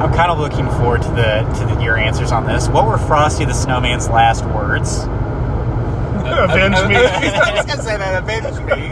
I'm 0.00 0.12
kind 0.14 0.30
of 0.30 0.38
looking 0.38 0.66
forward 0.70 1.02
to 1.02 1.08
the 1.08 1.42
to 1.58 1.74
the, 1.74 1.82
your 1.82 1.96
answers 1.98 2.32
on 2.32 2.46
this. 2.46 2.68
What 2.68 2.86
were 2.86 2.96
Frosty 2.96 3.44
the 3.44 3.52
Snowman's 3.52 4.08
last 4.08 4.44
words? 4.46 5.04
Avenge 6.24 6.88
me. 6.88 6.96
I 6.96 7.52
was 7.54 7.66
gonna 7.66 7.82
say 7.82 7.96
that. 7.98 8.22
Avenge 8.22 8.58
me. 8.66 8.90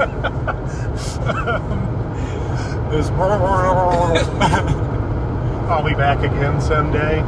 I'll 5.68 5.84
be 5.84 5.94
back 5.94 6.18
again 6.20 6.60
someday. 6.60 7.18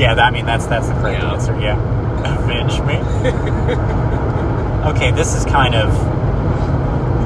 yeah, 0.00 0.14
I 0.14 0.30
mean 0.30 0.46
that's 0.46 0.66
that's 0.66 0.88
the 0.88 0.94
correct 0.94 1.22
Yeah. 1.22 1.32
answer. 1.32 1.58
Yeah, 1.60 1.78
avenge 2.38 2.80
me. 2.82 2.96
okay, 4.90 5.10
this 5.12 5.34
is 5.34 5.44
kind 5.44 5.74
of 5.74 5.92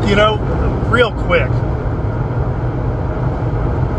You 0.08 0.16
know, 0.16 0.36
real 0.90 1.12
quick. 1.12 1.50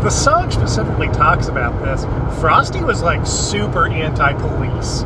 The 0.06 0.12
song 0.12 0.52
specifically 0.52 1.08
talks 1.08 1.48
about 1.48 1.84
this. 1.84 2.04
Frosty 2.38 2.80
was 2.80 3.02
like 3.02 3.26
super 3.26 3.88
anti-police. 3.88 5.00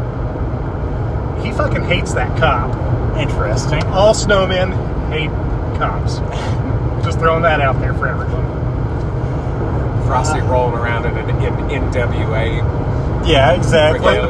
He 1.42 1.52
fucking 1.52 1.84
hates 1.84 2.12
that 2.12 2.38
cop. 2.38 2.68
interesting. 3.16 3.82
All 3.84 4.12
snowmen 4.12 4.68
hate 5.08 5.30
cops. 5.78 6.18
Just 7.02 7.18
throwing 7.18 7.44
that 7.44 7.62
out 7.62 7.80
there 7.80 7.94
for 7.94 8.08
everyone. 8.08 8.44
Frosty 10.06 10.40
rolling 10.40 10.74
around 10.74 11.06
in 11.06 11.16
an 11.16 11.30
in, 11.70 11.90
NWA 11.90 13.26
Yeah, 13.26 13.52
exactly. 13.52 14.16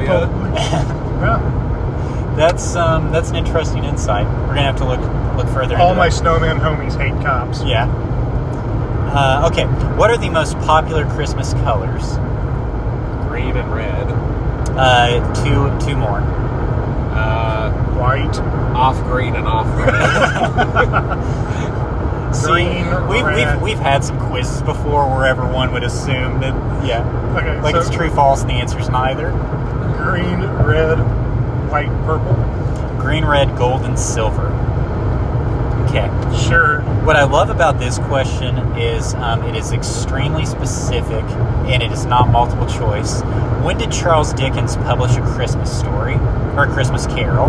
Yeah. 1.20 2.34
That's 2.36 2.76
um 2.76 3.10
that's 3.10 3.30
an 3.30 3.36
interesting 3.36 3.82
insight. 3.82 4.24
We're 4.46 4.54
gonna 4.54 4.62
have 4.62 4.76
to 4.76 4.84
look 4.84 5.00
look 5.36 5.48
further. 5.52 5.76
All 5.78 5.96
my 5.96 6.10
that. 6.10 6.14
snowman 6.14 6.58
homies 6.58 6.96
hate 6.96 7.20
cops. 7.24 7.64
Yeah. 7.64 7.88
Uh, 9.12 9.48
okay. 9.52 9.64
What 9.96 10.10
are 10.10 10.16
the 10.18 10.30
most 10.30 10.56
popular 10.60 11.04
Christmas 11.10 11.52
colors? 11.54 12.16
Green 13.28 13.56
and 13.56 13.72
red. 13.72 14.06
Uh, 14.78 15.20
two 15.34 15.70
two 15.86 15.96
more. 15.96 16.20
Uh, 17.12 17.72
White. 17.98 18.38
off 18.76 18.96
green 19.04 19.34
and 19.34 19.46
off 19.48 19.66
red. 19.76 19.94
See, 22.34 22.46
Green, 22.52 22.86
we've, 23.08 23.24
red. 23.24 23.54
we've 23.56 23.62
we've 23.62 23.78
had 23.78 24.04
some 24.04 24.16
quizzes 24.30 24.62
before 24.62 25.08
where 25.10 25.26
everyone 25.26 25.72
would 25.72 25.82
assume 25.82 26.38
that 26.40 26.54
yeah, 26.86 27.02
Okay, 27.36 27.60
like 27.60 27.74
so 27.74 27.80
it's 27.80 27.90
true 27.90 28.08
false 28.10 28.42
and 28.42 28.50
the 28.50 28.54
answer's 28.54 28.88
neither. 28.88 29.32
green, 29.98 30.40
red, 30.64 30.98
white, 31.70 31.88
purple. 32.06 32.34
Green, 33.00 33.24
red, 33.24 33.56
gold, 33.58 33.82
and 33.82 33.98
silver. 33.98 34.46
Okay. 35.88 36.08
Sure. 36.48 36.79
What 37.04 37.16
I 37.16 37.24
love 37.24 37.48
about 37.48 37.78
this 37.78 37.98
question 37.98 38.58
is 38.76 39.14
um, 39.14 39.42
it 39.44 39.56
is 39.56 39.72
extremely 39.72 40.44
specific 40.44 41.24
and 41.64 41.82
it 41.82 41.90
is 41.92 42.04
not 42.04 42.28
multiple 42.28 42.66
choice. 42.66 43.22
When 43.62 43.78
did 43.78 43.90
Charles 43.90 44.34
Dickens 44.34 44.76
publish 44.76 45.16
A 45.16 45.22
Christmas 45.22 45.76
Story 45.76 46.16
or 46.56 46.64
A 46.64 46.70
Christmas 46.70 47.06
Carol? 47.06 47.48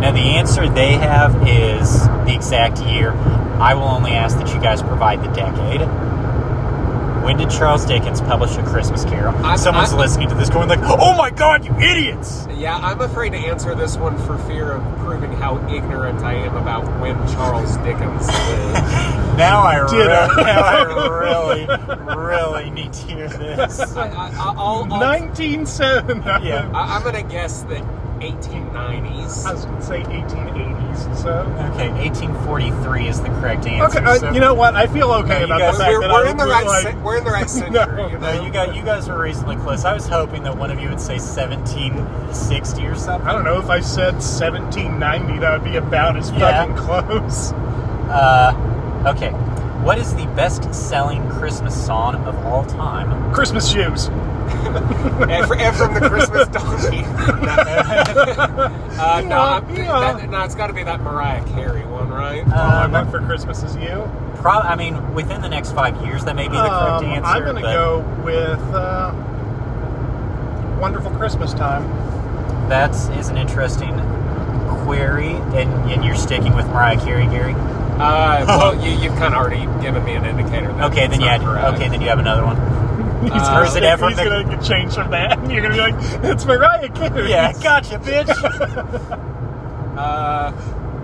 Now, 0.00 0.10
the 0.10 0.20
answer 0.20 0.70
they 0.70 0.94
have 0.94 1.46
is 1.46 2.08
the 2.24 2.34
exact 2.34 2.80
year. 2.80 3.12
I 3.60 3.74
will 3.74 3.82
only 3.82 4.12
ask 4.12 4.38
that 4.38 4.54
you 4.54 4.60
guys 4.60 4.82
provide 4.82 5.22
the 5.22 5.28
decade. 5.34 5.82
When 7.22 7.36
did 7.36 7.50
Charles 7.50 7.84
Dickens 7.84 8.20
publish 8.20 8.56
A 8.56 8.62
Christmas 8.64 9.04
Carol? 9.04 9.34
I'm- 9.44 9.56
Someone's 9.56 9.90
I'm- 9.90 9.98
listening 10.00 10.28
to 10.28 10.34
this 10.34 10.50
going 10.50 10.68
like, 10.68 10.80
"Oh 10.82 11.14
my 11.16 11.30
God, 11.30 11.64
you 11.64 11.72
idiots!" 11.78 12.46
yeah, 12.54 12.76
I'm 12.76 13.00
afraid 13.00 13.30
to 13.30 13.38
answer 13.38 13.74
this 13.74 13.96
one 13.96 14.16
for 14.26 14.36
fear 14.38 14.72
of 14.72 14.82
proving 14.98 15.32
how 15.32 15.56
ignorant 15.68 16.22
I 16.22 16.34
am 16.34 16.56
about 16.56 16.84
when 17.00 17.14
Charles 17.34 17.76
Dickens 17.78 18.26
lived. 18.48 19.38
Now 19.38 19.62
I 19.62 19.78
Ditto. 19.88 19.94
really, 19.96 20.44
now 20.44 20.62
I 20.62 20.82
really, 20.82 22.16
really 22.16 22.70
need 22.70 22.92
to 22.92 23.06
hear 23.06 23.28
this. 23.28 23.96
I, 23.96 24.08
I, 24.08 24.30
I'll, 24.36 24.58
I'll, 24.58 24.86
1907. 24.86 26.22
Yeah. 26.44 26.70
I, 26.74 26.96
I'm 26.96 27.02
gonna 27.02 27.22
guess 27.22 27.62
that 27.64 27.82
1890s. 28.30 29.46
I 29.46 29.52
was 29.52 29.64
going 29.64 29.76
to 29.78 29.82
say 29.82 30.02
1880s. 30.02 31.16
So. 31.16 31.30
Okay, 31.74 31.88
1843 31.90 33.08
is 33.08 33.20
the 33.20 33.28
correct 33.28 33.66
answer. 33.66 33.98
Okay, 33.98 34.06
uh, 34.06 34.18
so- 34.18 34.30
you 34.32 34.40
know 34.40 34.54
what? 34.54 34.74
I 34.76 34.86
feel 34.86 35.10
okay 35.12 35.40
you 35.40 35.44
about 35.46 35.58
guys- 35.60 35.78
the 35.78 35.84
fact 35.84 35.92
we're, 35.92 36.00
that 36.02 36.10
we're 36.12 36.26
I 36.26 36.30
in 36.30 36.36
the 36.36 36.44
right 36.46 36.66
like, 36.66 36.82
cen- 36.82 37.02
we're 37.02 37.16
in 37.18 37.24
the 37.24 37.30
right 37.30 37.50
century. 37.58 37.72
No. 37.72 38.06
you 38.08 38.18
No, 38.18 38.42
you 38.44 38.52
got 38.52 38.74
you 38.76 38.82
guys 38.82 39.08
were 39.08 39.20
reasonably 39.20 39.56
close. 39.56 39.84
I 39.84 39.92
was 39.94 40.06
hoping 40.06 40.42
that 40.44 40.56
one 40.56 40.70
of 40.70 40.78
you 40.80 40.88
would 40.88 41.00
say 41.00 41.18
1760 41.18 42.86
or 42.86 42.94
something. 42.94 43.28
I 43.28 43.32
don't 43.32 43.44
know 43.44 43.58
if 43.58 43.70
I 43.70 43.80
said 43.80 44.14
1790, 44.22 45.38
that 45.40 45.52
would 45.60 45.64
be 45.70 45.76
about 45.76 46.16
as 46.16 46.30
Yeah. 46.32 46.66
fucking 46.66 46.76
close. 46.76 47.52
Uh, 48.10 48.52
okay. 49.14 49.32
What 49.82 49.98
is 49.98 50.14
the 50.14 50.26
best-selling 50.36 51.28
Christmas 51.28 51.74
song 51.86 52.14
of 52.26 52.36
all 52.46 52.64
time? 52.64 53.32
Christmas 53.34 53.68
shoes. 53.70 54.08
Ephraim, 54.52 55.60
Ephraim 55.60 55.94
the 55.94 56.08
Christmas 56.08 56.46
donkey. 56.52 57.02
uh, 58.98 59.20
no, 59.22 59.60
Yeah. 59.74 60.14
that, 60.14 60.30
no, 60.30 60.44
it's 60.44 60.54
got 60.54 60.68
to 60.68 60.72
be 60.72 60.84
that 60.84 61.00
Mariah 61.00 61.44
Carey 61.54 61.84
one, 61.86 62.10
right? 62.10 62.44
All 62.46 62.52
I 62.54 62.84
Um, 62.84 62.92
want 62.92 63.10
for 63.10 63.20
Christmas 63.20 63.62
is 63.64 63.74
you. 63.76 64.08
Pro- 64.36 64.52
I 64.60 64.76
mean, 64.76 65.14
within 65.14 65.40
the 65.40 65.48
next 65.48 65.72
five 65.72 66.00
years, 66.06 66.24
that 66.24 66.36
may 66.36 66.46
be 66.48 66.54
the 66.54 66.62
correct 66.62 67.02
Um, 67.02 67.04
answer. 67.06 67.26
I'm 67.28 67.42
going 67.42 67.56
to 67.56 67.62
go 67.62 68.04
with 68.24 68.60
uh, 68.74 69.12
Wonderful 70.80 71.10
Christmas 71.12 71.52
Time. 71.54 71.82
That 72.68 72.90
is 73.18 73.28
an 73.28 73.36
interesting 73.36 73.94
query, 74.84 75.32
and, 75.56 75.70
and 75.90 76.04
you're 76.04 76.14
sticking 76.16 76.54
with 76.54 76.66
Mariah 76.68 77.00
Carey, 77.04 77.26
Gary. 77.26 77.54
Uh, 78.02 78.44
well, 78.48 78.84
you, 78.84 78.90
you've 79.02 79.14
kind 79.18 79.34
of 79.34 79.40
already 79.40 79.60
given 79.82 80.04
me 80.04 80.14
an 80.14 80.24
indicator. 80.24 80.70
Okay, 80.82 81.06
then 81.06 81.20
you 81.20 81.28
had, 81.28 81.40
correct. 81.40 81.74
okay, 81.76 81.88
then 81.88 82.00
you 82.00 82.08
have 82.08 82.18
another 82.18 82.44
one. 82.44 82.56
He's 83.22 83.30
Uh, 83.30 83.38
gonna 83.38 83.66
is 83.66 83.76
it 83.76 83.82
stick- 83.98 84.08
He's 84.08 84.16
going 84.18 84.48
to 84.48 84.56
get 84.56 84.64
changed 84.64 84.94
from 84.96 85.10
that, 85.12 85.38
and 85.38 85.52
you're 85.52 85.62
going 85.62 85.76
to 85.76 85.84
be 85.84 85.92
like, 85.92 86.24
it's 86.24 86.44
Mariah 86.44 86.88
Carey. 86.90 87.30
Yeah, 87.30 87.52
gotcha, 87.62 87.98
bitch. 88.00 88.28
Uh, 89.96 90.52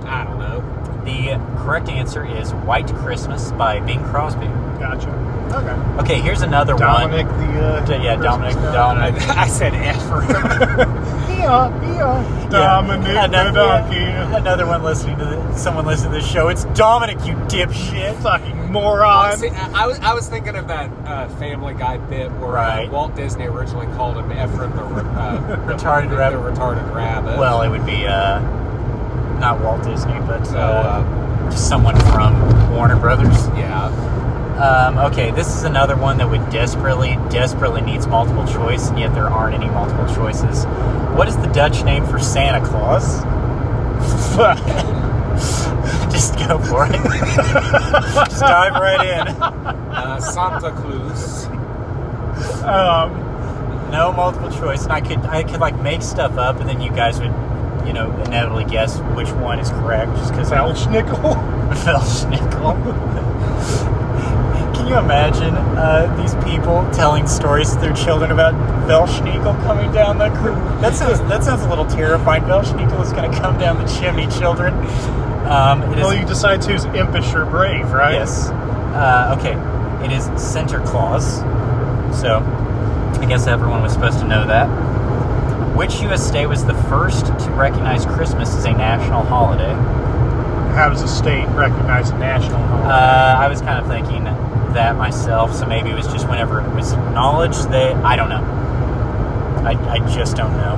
I 0.07 0.25
don't 0.25 0.39
know. 0.39 0.61
the 1.05 1.39
correct 1.63 1.89
answer 1.89 2.25
is 2.25 2.53
White 2.55 2.89
Christmas 2.97 3.53
by 3.53 3.79
Bing 3.81 4.03
Crosby. 4.05 4.47
Gotcha. 4.81 5.11
Okay. 5.53 6.03
Okay, 6.15 6.21
here's 6.21 6.43
another 6.43 6.75
Dominic, 6.77 7.27
one. 7.27 7.39
Dominic 7.41 7.87
the 7.87 7.95
uh, 7.97 8.03
yeah, 8.03 8.17
Dominic- 8.17 8.55
guy. 8.57 8.73
Dominic. 8.73 9.29
I, 9.29 9.43
I 9.43 9.47
said 9.49 9.75
Ephraim. 9.75 11.18
Yeah, 11.39 11.83
yeah. 11.97 12.49
Dominic 12.51 13.07
Yeah, 13.07 13.27
the 13.27 13.51
donkey. 13.53 14.37
Another 14.37 14.67
one 14.67 14.83
listening 14.83 15.19
to 15.19 15.25
the, 15.25 15.55
someone 15.57 15.87
listening 15.87 16.13
to 16.15 16.19
the 16.21 16.25
show. 16.27 16.49
It's 16.49 16.65
Dominic, 16.67 17.19
you 17.27 17.35
dipshit. 17.47 18.15
Fucking 18.23 18.73
moron. 18.73 19.37
See, 19.37 19.49
I, 19.49 19.85
I 19.85 19.87
was 19.87 19.99
I 20.01 20.15
was 20.15 20.29
thinking 20.29 20.57
of 20.57 20.69
that 20.69 20.91
uh, 21.07 21.29
Family 21.37 21.75
Guy 21.75 21.97
bit 21.99 22.31
where 22.33 22.51
Right. 22.51 22.89
uh, 22.89 22.93
Walt 22.93 23.15
Disney 23.15 23.47
originally 23.47 23.87
called 23.97 24.17
him 24.17 24.31
Ephraim 24.33 24.75
the 24.77 24.83
uh, 24.83 25.57
Retarded 25.67 26.11
the, 26.11 26.17
rabbit. 26.17 26.43
The 26.43 26.51
retarded 26.51 26.95
rabbit. 26.95 27.39
Well, 27.39 27.63
it 27.63 27.69
would 27.69 27.87
be 27.87 28.07
uh, 28.07 28.41
not 29.39 29.61
Walt 29.61 29.83
Disney, 29.85 30.19
but 30.21 30.45
so 30.45 30.59
uh, 30.59 31.05
uh, 31.07 31.51
just 31.51 31.69
someone 31.69 31.97
from 32.13 32.71
Warner 32.75 32.97
Brothers. 32.97 33.47
yeah. 33.57 33.89
Um, 34.59 34.99
okay, 35.13 35.31
this 35.31 35.55
is 35.55 35.63
another 35.63 35.97
one 35.97 36.19
that 36.19 36.29
would 36.29 36.51
desperately, 36.51 37.15
desperately 37.31 37.81
needs 37.81 38.07
multiple 38.09 38.45
choice, 38.47 38.89
and 38.89 38.99
yet 38.99 39.15
there 39.15 39.29
aren't 39.29 39.55
any 39.55 39.71
multiple 39.71 40.13
choices. 40.15 40.65
What 41.17 41.29
is 41.29 41.37
the 41.37 41.47
Dutch 41.49 41.85
name 41.85 42.05
for 42.05 42.19
Santa 42.19 42.65
Claus? 42.67 43.23
Fuck. 44.35 44.59
Just 46.11 46.37
go 46.39 46.59
for 46.59 46.87
it. 46.87 46.93
Just 48.29 48.41
dive 48.41 48.73
right 48.73 49.07
in. 49.07 49.29
Uh, 49.43 50.21
Santa 50.21 50.73
Claus. 50.73 51.47
Um, 52.65 53.91
No 53.93 54.13
multiple 54.13 54.51
choice, 54.51 54.83
and 54.83 54.93
I 54.93 55.01
could, 55.01 55.21
I 55.21 55.45
could 55.45 55.61
like 55.61 55.81
make 55.81 56.03
stuff 56.03 56.37
up, 56.37 56.59
and 56.61 56.69
then 56.69 56.81
you 56.81 56.91
guys 56.91 57.21
would, 57.21 57.33
you 57.87 57.93
know, 57.93 58.11
inevitably 58.25 58.65
guess 58.65 58.99
which 59.15 59.31
one 59.31 59.61
is 59.61 59.71
correct, 59.71 60.11
just 60.17 60.33
because 60.33 60.51
Velschnickel. 60.51 61.37
Velschnickel. 61.85 63.95
Can 64.89 64.97
you 64.97 65.05
imagine 65.05 65.55
uh, 65.55 66.17
these 66.17 66.35
people 66.51 66.89
telling 66.95 67.27
stories 67.27 67.75
to 67.75 67.79
their 67.79 67.93
children 67.93 68.31
about 68.31 68.55
Velschnickel 68.89 69.63
coming 69.65 69.93
down 69.93 70.17
the? 70.17 70.31
cr- 70.31 70.49
That 70.81 70.95
sounds 70.95 71.21
that 71.29 71.45
sounds 71.45 71.61
a 71.63 71.69
little 71.69 71.85
terrifying. 71.85 72.45
Velschnickel 72.45 73.05
is 73.05 73.13
going 73.13 73.31
to 73.31 73.39
come 73.39 73.59
down 73.59 73.77
the 73.77 73.87
chimney, 74.01 74.27
children. 74.39 74.73
Um, 75.47 75.83
it 75.83 75.99
is, 75.99 76.05
Well, 76.05 76.15
you 76.15 76.25
decide 76.25 76.65
who's 76.65 76.87
impish 76.87 77.35
or 77.35 77.45
brave, 77.45 77.93
right? 77.93 78.15
yes. 78.15 78.49
Uh, 78.49 79.37
okay, 79.39 79.53
it 80.07 80.11
is 80.11 80.25
Sinterklaas. 80.41 81.45
So, 82.15 82.39
I 83.21 83.27
guess 83.27 83.47
everyone 83.47 83.83
was 83.83 83.93
supposed 83.93 84.21
to 84.21 84.27
know 84.27 84.47
that. 84.47 84.69
Which 85.77 86.01
U.S. 86.01 86.27
state 86.27 86.47
was 86.47 86.65
the 86.65 86.73
first 86.85 87.27
to 87.27 87.51
recognize 87.51 88.07
Christmas 88.07 88.55
as 88.55 88.65
a 88.65 88.73
national 88.73 89.23
holiday? 89.25 89.75
How 90.75 90.89
does 90.89 91.03
a 91.03 91.09
state 91.09 91.47
recognize 91.49 92.09
a 92.09 92.17
national 92.17 92.57
holiday? 92.59 92.89
Uh, 92.89 93.37
I 93.39 93.49
was 93.49 93.61
kind 93.61 93.79
of 93.79 93.87
thinking 93.87 94.25
that 94.75 94.97
myself, 94.97 95.55
so 95.55 95.67
maybe 95.67 95.91
it 95.91 95.95
was 95.95 96.07
just 96.07 96.29
whenever 96.29 96.61
it 96.61 96.69
was 96.75 96.93
acknowledged. 96.93 97.71
that 97.71 97.97
I 98.05 98.17
don't 98.17 98.29
know. 98.29 98.45
I, 99.65 99.73
I 99.93 99.99
just 100.15 100.37
don't 100.37 100.57
know. 100.57 100.77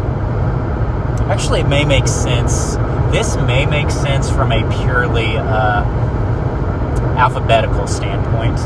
Actually, 1.31 1.61
it 1.61 1.69
may 1.69 1.85
make 1.85 2.09
sense. 2.09 2.77
This 3.13 3.37
may 3.37 3.67
make 3.67 3.91
sense 3.91 4.31
from 4.31 4.53
a 4.53 4.61
purely 4.83 5.37
uh, 5.37 5.85
alphabetical 7.17 7.87
standpoint. 7.87 8.57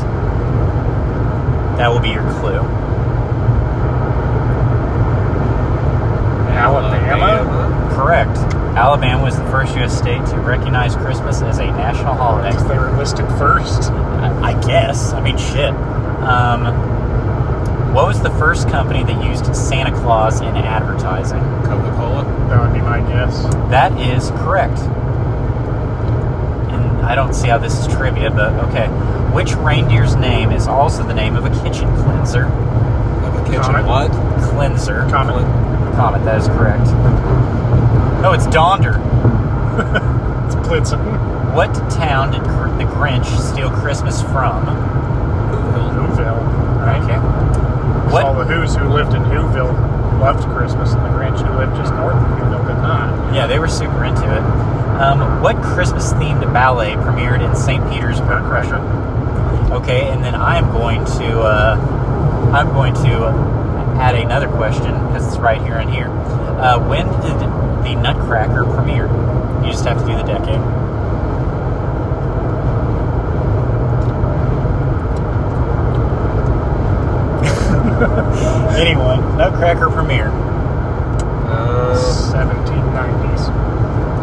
That 1.77 1.89
will 1.89 1.99
be 1.99 2.09
your 2.09 2.23
clue. 2.39 2.61
Alabama? 6.55 7.95
Correct. 7.95 8.37
Alabama 8.75 9.23
was 9.23 9.37
the 9.37 9.45
first 9.45 9.75
U.S. 9.75 9.97
state 9.97 10.25
to 10.27 10.37
recognize 10.39 10.95
Christmas 10.95 11.41
as 11.41 11.59
a 11.59 11.67
national 11.67 12.13
holiday. 12.13 12.57
They 12.67 12.77
were 12.77 12.91
listed 12.97 13.27
first. 13.37 13.91
I 14.25 14.51
I 14.51 14.61
guess. 14.67 15.13
I 15.13 15.21
mean, 15.21 15.37
shit. 15.37 15.71
Um, 16.25 16.65
what 17.93 18.07
was 18.07 18.21
the 18.21 18.31
first 18.31 18.67
company 18.69 19.03
that 19.03 19.23
used 19.23 19.55
Santa 19.55 19.91
Claus 20.01 20.41
in 20.41 20.47
advertising? 20.57 21.39
Coca 21.63 21.91
Cola. 21.97 22.23
That 22.49 22.59
would 22.61 22.73
be 22.73 22.81
my 22.81 22.99
guess. 22.99 23.43
That 23.69 23.97
is 23.99 24.31
correct. 24.31 24.79
And 26.71 27.05
I 27.05 27.15
don't 27.15 27.33
see 27.33 27.47
how 27.47 27.57
this 27.57 27.77
is 27.79 27.87
trivia, 27.93 28.31
but 28.31 28.53
okay. 28.69 28.87
Which 29.33 29.53
reindeer's 29.55 30.15
name 30.15 30.51
is 30.51 30.67
also 30.67 31.03
the 31.03 31.13
name 31.13 31.35
of 31.35 31.45
a 31.45 31.49
kitchen 31.63 31.87
cleanser? 32.03 32.45
Of 32.45 33.35
a 33.35 33.43
kitchen 33.45 33.61
Comet. 33.63 33.85
what? 33.85 34.11
Cleanser. 34.51 35.01
Comet. 35.09 35.35
Comet, 35.95 36.23
that 36.25 36.41
is 36.41 36.47
correct. 36.47 36.85
No, 38.21 38.33
it's 38.33 38.47
Donder. 38.47 38.99
It's 40.45 40.53
Blitzen. 40.55 40.99
What 41.55 41.73
town 41.89 42.31
did 42.31 42.43
Gr- 42.43 42.64
the 42.77 42.85
Grinch 42.85 43.25
steal 43.39 43.69
Christmas 43.69 44.21
from? 44.21 44.65
Whoville. 44.65 46.07
Whoville. 46.07 46.85
Right? 46.85 47.01
Okay. 47.03 48.11
What? 48.11 48.25
All 48.25 48.35
the 48.35 48.45
Who's 48.45 48.75
who 48.75 48.87
lived 48.89 49.13
in 49.13 49.23
Whoville 49.23 49.73
loved 50.19 50.43
Christmas, 50.55 50.93
and 50.93 51.03
the 51.03 51.09
Grinch 51.09 51.45
who 51.45 51.57
lived 51.57 51.75
just 51.75 51.93
north 51.93 52.15
of 52.15 52.21
Whoville 52.21 52.67
did 52.67 52.81
not. 52.81 53.33
Yeah, 53.33 53.47
they 53.47 53.59
were 53.59 53.67
super 53.67 54.05
into 54.05 54.23
it. 54.23 54.41
Um, 55.01 55.41
what 55.41 55.61
Christmas-themed 55.61 56.53
ballet 56.53 56.93
premiered 56.93 57.43
in 57.43 57.53
St. 57.55 57.83
Petersburg, 57.91 58.43
Russia? 58.43 58.79
Okay, 59.71 60.07
and 60.09 60.23
then 60.23 60.35
I'm 60.35 60.71
going 60.71 61.03
to 61.03 61.41
uh, 61.41 61.75
I'm 62.53 62.69
going 62.73 62.93
to 62.93 63.25
add 63.99 64.15
another 64.15 64.47
question 64.47 64.91
because 65.07 65.27
it's 65.27 65.37
right 65.37 65.61
here 65.61 65.75
and 65.75 65.89
here. 65.89 66.07
Uh, 66.07 66.79
when 66.87 67.07
did 67.21 67.39
the 67.85 67.95
Nutcracker 68.01 68.63
premiere? 68.63 69.07
You 69.65 69.71
just 69.71 69.83
have 69.85 69.99
to 69.99 70.05
do 70.05 70.15
the 70.15 70.23
decade. 70.23 70.61
Anyway, 78.75 79.17
Nutcracker 79.37 79.89
premiere. 79.89 80.29
Uh, 81.47 81.95
1790s. 82.31 83.49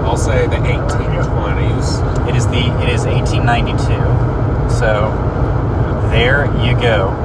I'll 0.05 0.17
say 0.17 0.47
the 0.47 0.57
1820s. 0.57 2.29
It 2.29 2.37
is 2.37 2.47
the 2.47 2.65
it 2.83 2.89
is 2.89 3.05
1892. 3.07 4.75
So 4.75 5.11
there 6.11 6.47
you 6.65 6.75
go. 6.81 7.19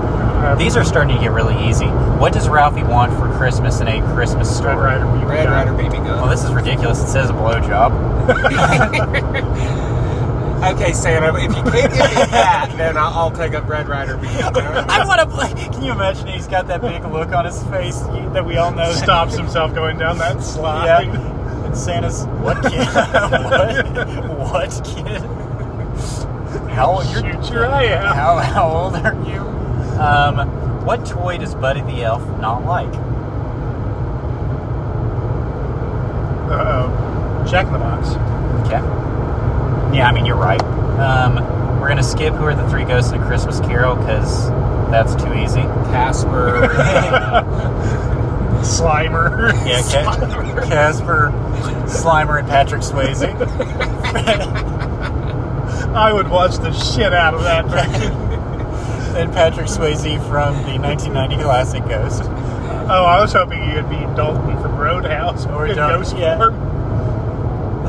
These 0.57 0.77
are 0.77 0.85
starting 0.85 1.15
to 1.17 1.21
get 1.21 1.31
really 1.31 1.57
easy. 1.67 1.87
What 1.87 2.31
does 2.31 2.47
Ralphie 2.47 2.83
want 2.83 3.11
for 3.13 3.27
Christmas 3.37 3.81
in 3.81 3.87
a 3.87 4.01
Christmas 4.13 4.55
story? 4.55 4.77
Red 4.77 5.01
Rider 5.01 5.05
BB 5.05 5.27
Red 5.27 5.45
gun. 5.45 5.67
Rider 5.67 5.89
BB 5.89 6.05
Well, 6.05 6.29
this 6.29 6.43
is 6.43 6.53
ridiculous. 6.53 7.01
It 7.01 7.07
says 7.07 7.29
a 7.29 7.33
blowjob. 7.33 7.91
Okay, 10.63 10.91
Santa, 10.91 11.35
if 11.35 11.55
you 11.55 11.61
can't 11.63 11.71
give 11.71 11.91
me 11.91 11.97
that, 12.31 12.73
then 12.77 12.97
I'll, 12.97 13.13
I'll 13.13 13.31
take 13.31 13.53
up 13.53 13.67
Red 13.67 13.87
Rider. 13.87 14.17
I 14.23 15.03
want 15.05 15.21
to 15.21 15.27
play. 15.27 15.53
Can 15.53 15.83
you 15.83 15.91
imagine? 15.91 16.27
He's 16.27 16.47
got 16.47 16.67
that 16.67 16.81
big 16.81 17.05
look 17.05 17.31
on 17.31 17.45
his 17.45 17.61
face 17.65 17.99
that 18.33 18.43
we 18.43 18.57
all 18.57 18.71
know. 18.71 18.91
Stops 18.93 19.37
himself 19.37 19.75
going 19.75 19.99
down 19.99 20.17
that 20.17 20.41
slide. 20.41 20.85
Yeah. 20.85 21.65
And 21.65 21.77
Santa's 21.77 22.25
what 22.41 22.61
kid? 22.63 22.87
what? 22.87 23.87
What 24.51 24.81
kid? 24.83 25.21
How 26.71 26.91
old? 26.91 27.05
You're, 27.07 27.21
Shoot 27.21 27.53
your 27.53 27.67
eye 27.67 27.93
out. 27.93 28.15
How 28.15 28.37
how 28.39 28.67
old 28.67 28.95
are 28.95 29.13
you? 29.29 29.41
Um, 29.99 30.85
what 30.85 31.05
toy 31.05 31.37
does 31.37 31.53
Buddy 31.53 31.81
the 31.81 32.03
Elf 32.03 32.21
not 32.39 32.65
like? 32.65 32.93
Uh-oh. 36.49 37.45
Jack 37.47 37.67
in 37.67 37.73
the 37.73 37.79
Box. 37.79 38.09
Okay. 38.67 39.16
Yeah, 39.93 40.07
I 40.07 40.11
mean 40.13 40.25
you're 40.25 40.35
right. 40.35 40.61
Um, 40.63 41.35
we're 41.79 41.87
gonna 41.89 42.03
skip 42.03 42.33
who 42.33 42.45
are 42.45 42.55
the 42.55 42.67
three 42.69 42.83
ghosts 42.85 43.11
in 43.11 43.21
a 43.21 43.25
Christmas 43.25 43.59
Carol 43.61 43.95
because 43.95 44.49
that's 44.91 45.15
too 45.15 45.33
easy. 45.33 45.61
Casper. 45.91 46.67
Slimer. 48.63 49.51
Yeah, 49.65 49.81
Ca- 49.83 50.65
Casper, 50.67 51.31
Slimer, 51.85 52.39
and 52.39 52.47
Patrick 52.47 52.81
Swayze. 52.81 53.23
I 55.95 56.11
would 56.11 56.29
watch 56.29 56.57
the 56.57 56.71
shit 56.73 57.13
out 57.13 57.33
of 57.33 57.43
that 57.43 57.65
and 59.17 59.31
Patrick 59.33 59.67
Swayze 59.67 60.17
from 60.29 60.55
the 60.63 60.77
1990 60.79 61.35
classic 61.43 61.87
Ghost. 61.87 62.23
oh, 62.23 63.05
I 63.05 63.19
was 63.21 63.33
hoping 63.33 63.63
you'd 63.71 63.89
be 63.89 63.97
Dalton 64.15 64.61
from 64.61 64.75
Roadhouse 64.77 65.45
Or 65.47 65.67
Ghost 65.67 66.17
yeah. 66.17 66.37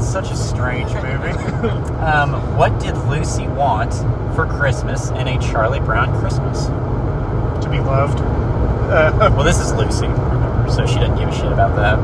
It's 0.08 0.14
such 0.14 0.30
a 0.30 0.36
strange 0.36 0.90
movie. 0.94 1.32
um, 2.00 2.32
what 2.56 2.80
did 2.80 2.96
Lucy 3.10 3.46
want 3.46 3.92
for 4.34 4.46
Christmas 4.46 5.10
in 5.10 5.28
a 5.28 5.38
Charlie 5.38 5.80
Brown 5.80 6.18
Christmas? 6.18 6.64
To 7.62 7.68
be 7.70 7.78
loved. 7.78 8.18
Uh, 8.18 9.12
Well, 9.36 9.44
this 9.44 9.60
is 9.60 9.70
Lucy, 9.74 10.06
remember, 10.06 10.70
so 10.70 10.86
she 10.86 10.94
doesn't 10.94 11.18
give 11.18 11.28
a 11.28 11.34
shit 11.34 11.52
about 11.52 11.76
that. 11.76 11.98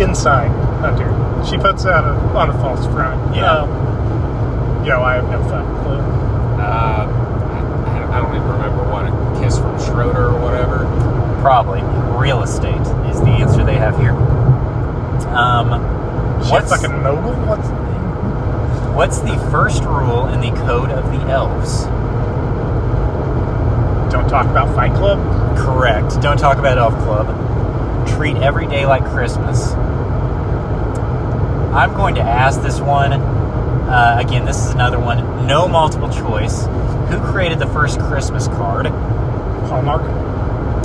inside 0.00 0.46
Hunter. 0.78 1.10
She 1.44 1.56
puts 1.58 1.86
out 1.86 2.04
a, 2.04 2.10
on 2.38 2.50
a 2.50 2.52
false 2.60 2.86
front. 2.86 3.34
Yeah. 3.34 3.50
Um, 3.50 4.86
yo, 4.86 5.02
I 5.02 5.14
have 5.14 5.28
no 5.28 5.42
fucking 5.48 5.82
clue. 5.82 5.98
uh, 6.62 7.08
I, 7.08 8.16
I 8.16 8.20
don't 8.20 8.36
even 8.36 8.48
remember 8.48 8.84
what 8.88 9.06
a 9.06 9.42
kiss 9.42 9.58
from 9.58 9.76
Schroeder 9.80 10.28
or 10.28 10.40
whatever. 10.40 10.78
Probably 11.40 11.82
real 12.16 12.44
estate 12.44 12.80
is 13.10 13.18
the 13.18 13.26
answer 13.42 13.64
they 13.64 13.74
have 13.74 13.98
here. 13.98 14.12
Um, 15.34 15.91
What's 16.50 16.70
fucking 16.70 17.02
mobile? 17.02 17.32
What's 17.46 17.68
what's 18.94 19.18
the 19.20 19.36
first 19.50 19.84
rule 19.84 20.26
in 20.28 20.40
the 20.40 20.50
Code 20.62 20.90
of 20.90 21.04
the 21.06 21.20
Elves? 21.30 21.84
Don't 24.12 24.28
talk 24.28 24.46
about 24.46 24.74
Fight 24.74 24.92
Club. 24.94 25.18
Correct. 25.56 26.20
Don't 26.20 26.38
talk 26.38 26.58
about 26.58 26.78
Elf 26.78 26.94
Club. 27.04 28.08
Treat 28.08 28.36
every 28.36 28.66
day 28.66 28.84
like 28.86 29.04
Christmas. 29.04 29.72
I'm 31.72 31.94
going 31.94 32.16
to 32.16 32.22
ask 32.22 32.60
this 32.60 32.80
one. 32.80 33.12
Uh, 33.12 34.18
again, 34.20 34.44
this 34.44 34.58
is 34.66 34.72
another 34.72 34.98
one. 34.98 35.46
No 35.46 35.66
multiple 35.68 36.10
choice. 36.10 36.66
Who 37.10 37.18
created 37.20 37.58
the 37.58 37.66
first 37.68 37.98
Christmas 38.00 38.46
card? 38.48 38.86
Hallmark. 38.86 40.21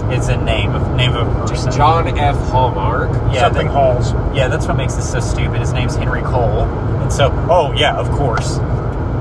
It's 0.09 0.29
a 0.29 0.37
name 0.37 0.73
of 0.73 0.95
name 0.95 1.13
of 1.15 1.27
a 1.27 1.47
person. 1.47 1.71
John 1.71 2.07
F. 2.17 2.35
Hallmark. 2.49 3.11
Yeah, 3.33 3.41
Something 3.41 3.67
that- 3.67 3.73
Halls. 3.73 4.13
yeah, 4.35 4.47
that's 4.47 4.65
what 4.67 4.77
makes 4.77 4.93
this 4.95 5.11
so 5.11 5.19
stupid. 5.19 5.59
His 5.59 5.73
name's 5.73 5.95
Henry 5.95 6.21
Cole, 6.21 6.61
and 7.01 7.11
so 7.11 7.29
oh 7.49 7.73
yeah, 7.73 7.95
of 7.95 8.09
course. 8.11 8.57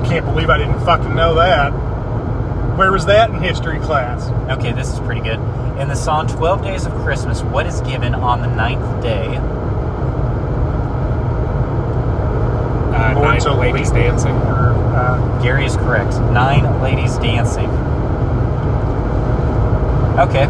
Can't 0.07 0.25
believe 0.25 0.49
I 0.49 0.57
didn't 0.57 0.79
fucking 0.85 1.13
know 1.15 1.35
that. 1.35 1.71
Where 2.77 2.91
was 2.91 3.05
that 3.07 3.29
in 3.31 3.41
history 3.41 3.79
class? 3.79 4.29
Okay, 4.57 4.71
this 4.71 4.93
is 4.93 4.99
pretty 5.01 5.21
good. 5.21 5.39
In 5.79 5.87
the 5.89 5.95
song 5.95 6.27
12 6.27 6.61
Days 6.63 6.85
of 6.85 6.93
Christmas, 7.03 7.41
what 7.41 7.65
is 7.65 7.81
given 7.81 8.15
on 8.15 8.41
the 8.41 8.47
ninth 8.47 9.03
day? 9.03 9.37
Uh, 12.95 13.13
Lords 13.15 13.45
Nine 13.45 13.53
of 13.53 13.59
Ladies 13.59 13.91
Leap. 13.91 14.03
Dancing. 14.03 14.31
Or, 14.35 14.73
uh, 14.95 15.41
Gary 15.43 15.65
is 15.65 15.75
correct. 15.77 16.13
Nine 16.31 16.81
ladies 16.81 17.17
dancing. 17.17 17.69
Okay. 20.19 20.45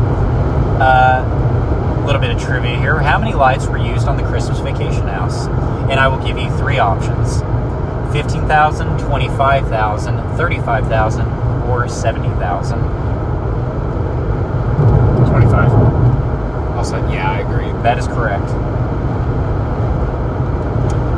A 0.78 0.80
uh, 0.80 2.04
little 2.06 2.22
bit 2.22 2.30
of 2.30 2.40
trivia 2.40 2.78
here. 2.78 3.00
How 3.00 3.18
many 3.18 3.34
lights 3.34 3.66
were 3.66 3.80
used 3.80 4.08
on 4.08 4.16
the 4.16 4.22
Christmas 4.22 4.60
vacation 4.60 5.08
house? 5.08 5.48
And 5.90 6.00
I 6.00 6.08
will 6.08 6.24
give 6.24 6.38
you 6.38 6.56
three 6.58 6.78
options 6.78 7.42
15,000, 8.14 9.00
25,000, 9.00 10.38
35,000, 10.38 11.28
or 11.68 11.88
70,000. 11.90 12.80
25. 15.28 15.72
I'll 16.78 16.84
say, 16.84 17.00
yeah, 17.12 17.32
I 17.32 17.40
agree. 17.40 17.72
That 17.82 17.98
is 17.98 18.06
correct. 18.08 18.46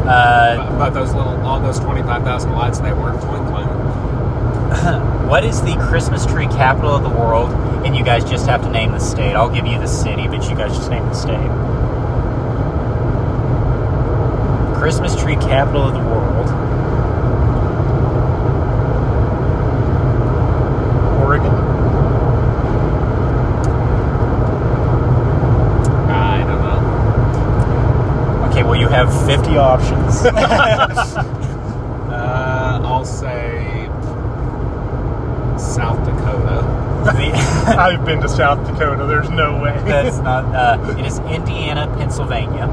Uh, 0.08 0.56
But, 0.56 0.78
but 0.78 0.90
those 0.92 1.14
little, 1.14 1.36
all 1.42 1.60
those 1.60 1.80
25,000 1.80 2.54
lights, 2.54 2.80
they 2.80 2.94
weren't 2.94 3.22
twinkling. 3.22 3.68
what 5.28 5.44
is 5.44 5.62
the 5.62 5.76
Christmas 5.76 6.26
tree 6.26 6.48
capital 6.48 6.96
of 6.96 7.04
the 7.04 7.10
world? 7.10 7.52
And 7.86 7.96
you 7.96 8.04
guys 8.04 8.24
just 8.30 8.46
have 8.48 8.62
to 8.64 8.70
name 8.70 8.92
the 8.92 9.00
state. 9.00 9.34
I'll 9.34 9.50
give 9.50 9.66
you 9.66 9.80
the 9.80 9.88
city, 9.88 10.28
but 10.28 10.48
you 10.50 10.56
guys 10.56 10.76
just 10.76 10.90
name 10.90 11.06
the 11.06 11.14
state. 11.14 11.50
Christmas 14.80 15.16
tree 15.20 15.36
capital 15.36 15.84
of 15.88 15.94
the 15.94 16.00
world. 16.00 16.48
Oregon. 21.22 21.54
I 26.10 26.44
don't 26.48 26.62
know. 26.62 28.48
Okay, 28.50 28.64
well 28.64 28.76
you 28.76 28.88
have 28.88 29.10
50 29.28 29.58
options. 29.58 30.24
Uh, 32.10 32.82
I'll 32.84 33.06
say 33.06 33.86
South 35.58 36.04
Dakota. 36.04 36.64
The- 37.06 37.59
I've 37.78 38.06
been 38.06 38.22
to 38.22 38.30
South 38.30 38.66
Dakota. 38.68 39.06
There's 39.06 39.30
no 39.30 39.62
way. 39.62 39.72
That's 39.86 40.18
not. 40.18 40.46
Uh, 40.54 40.96
it 40.98 41.06
is 41.06 41.20
Indiana, 41.20 41.88
Pennsylvania. 41.98 42.68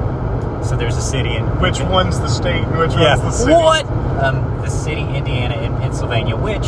So 0.65 0.77
there's 0.77 0.97
a 0.97 1.03
city 1.03 1.37
in 1.37 1.45
which 1.61 1.81
one's 1.81 2.19
the 2.19 2.29
state 2.29 2.65
and 2.65 2.79
which 2.79 2.93
Yeah. 2.93 3.17
one's 3.17 3.23
the 3.23 3.31
city? 3.31 3.53
What? 3.53 3.87
Um, 4.23 4.43
the 4.63 4.69
city 4.71 5.03
Indiana 5.03 5.55
in 5.63 5.77
Pennsylvania, 5.77 6.35
which 6.37 6.67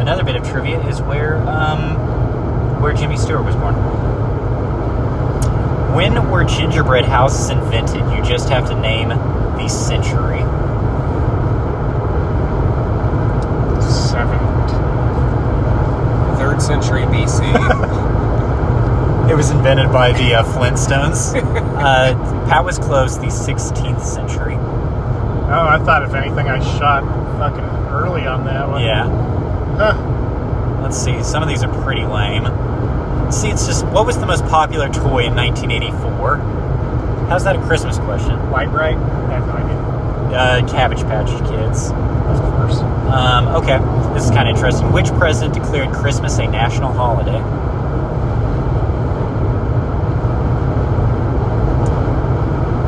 another 0.00 0.22
bit 0.22 0.36
of 0.36 0.48
trivia 0.48 0.80
is 0.86 1.00
where 1.02 1.36
um, 1.48 2.80
where 2.80 2.92
Jimmy 2.92 3.16
Stewart 3.16 3.44
was 3.44 3.56
born. 3.56 3.74
When 5.94 6.30
were 6.30 6.44
gingerbread 6.44 7.04
houses 7.04 7.50
invented? 7.50 8.00
You 8.16 8.22
just 8.22 8.48
have 8.48 8.68
to 8.68 8.78
name 8.80 9.08
the 9.08 9.68
century. 9.68 10.31
BC. 17.00 17.40
it 19.30 19.34
was 19.34 19.50
invented 19.50 19.90
by 19.90 20.12
the 20.12 20.34
uh, 20.34 20.44
Flintstones. 20.44 21.32
Uh, 21.82 22.14
Pat 22.48 22.64
was 22.64 22.78
close, 22.78 23.16
the 23.18 23.26
16th 23.26 24.00
century. 24.00 24.54
Oh, 24.54 25.66
I 25.68 25.80
thought 25.84 26.04
if 26.04 26.14
anything, 26.14 26.48
I 26.48 26.60
shot 26.78 27.02
fucking 27.38 27.64
early 27.92 28.24
on 28.24 28.44
that 28.44 28.68
one. 28.68 28.82
Yeah. 28.82 29.08
Huh. 29.76 30.80
Let's 30.80 30.96
see. 30.96 31.22
Some 31.24 31.42
of 31.42 31.48
these 31.48 31.64
are 31.64 31.82
pretty 31.82 32.04
lame. 32.04 32.44
See, 33.32 33.48
it's 33.48 33.66
just 33.66 33.84
what 33.86 34.06
was 34.06 34.18
the 34.18 34.26
most 34.26 34.44
popular 34.44 34.88
toy 34.88 35.24
in 35.24 35.34
1984? 35.34 36.36
How's 37.28 37.44
that 37.44 37.56
a 37.56 37.62
Christmas 37.62 37.98
question? 37.98 38.38
White, 38.50 38.68
right? 38.70 38.96
I 38.96 39.32
have 39.32 39.46
no 39.46 39.54
idea. 39.54 40.36
Uh, 40.36 40.68
Cabbage 40.68 41.02
Patch 41.02 41.30
Kids. 41.48 41.90
Of 41.90 42.40
course. 42.54 42.78
Um, 43.10 43.48
okay 43.48 43.78
this 44.14 44.24
is 44.24 44.30
kind 44.30 44.48
of 44.48 44.54
interesting. 44.54 44.92
Which 44.92 45.08
president 45.14 45.54
declared 45.54 45.92
Christmas 45.92 46.38
a 46.38 46.46
national 46.46 46.92
holiday? 46.92 47.38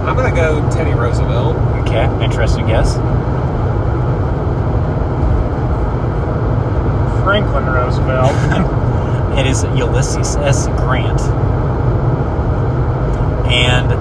I'm 0.07 0.17
gonna 0.17 0.35
go 0.35 0.69
Teddy 0.71 0.93
Roosevelt. 0.95 1.57
Okay, 1.87 2.05
interesting 2.25 2.67
guess. 2.67 2.95
Franklin 7.25 7.67
Roosevelt. 7.67 8.81
It 9.35 9.49
is 9.49 9.65
Ulysses 9.65 10.37
S. 10.37 10.69
Grant. 10.69 11.21
And 13.51 13.93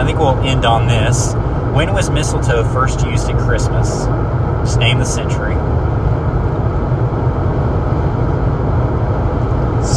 I 0.00 0.06
think 0.06 0.18
we'll 0.18 0.38
end 0.38 0.64
on 0.64 0.86
this. 0.88 1.34
When 1.74 1.92
was 1.92 2.08
mistletoe 2.08 2.64
first 2.72 3.04
used 3.04 3.28
at 3.28 3.38
Christmas? 3.38 4.06
Just 4.66 4.78
name 4.78 4.98
the 4.98 5.04
century. 5.04 5.56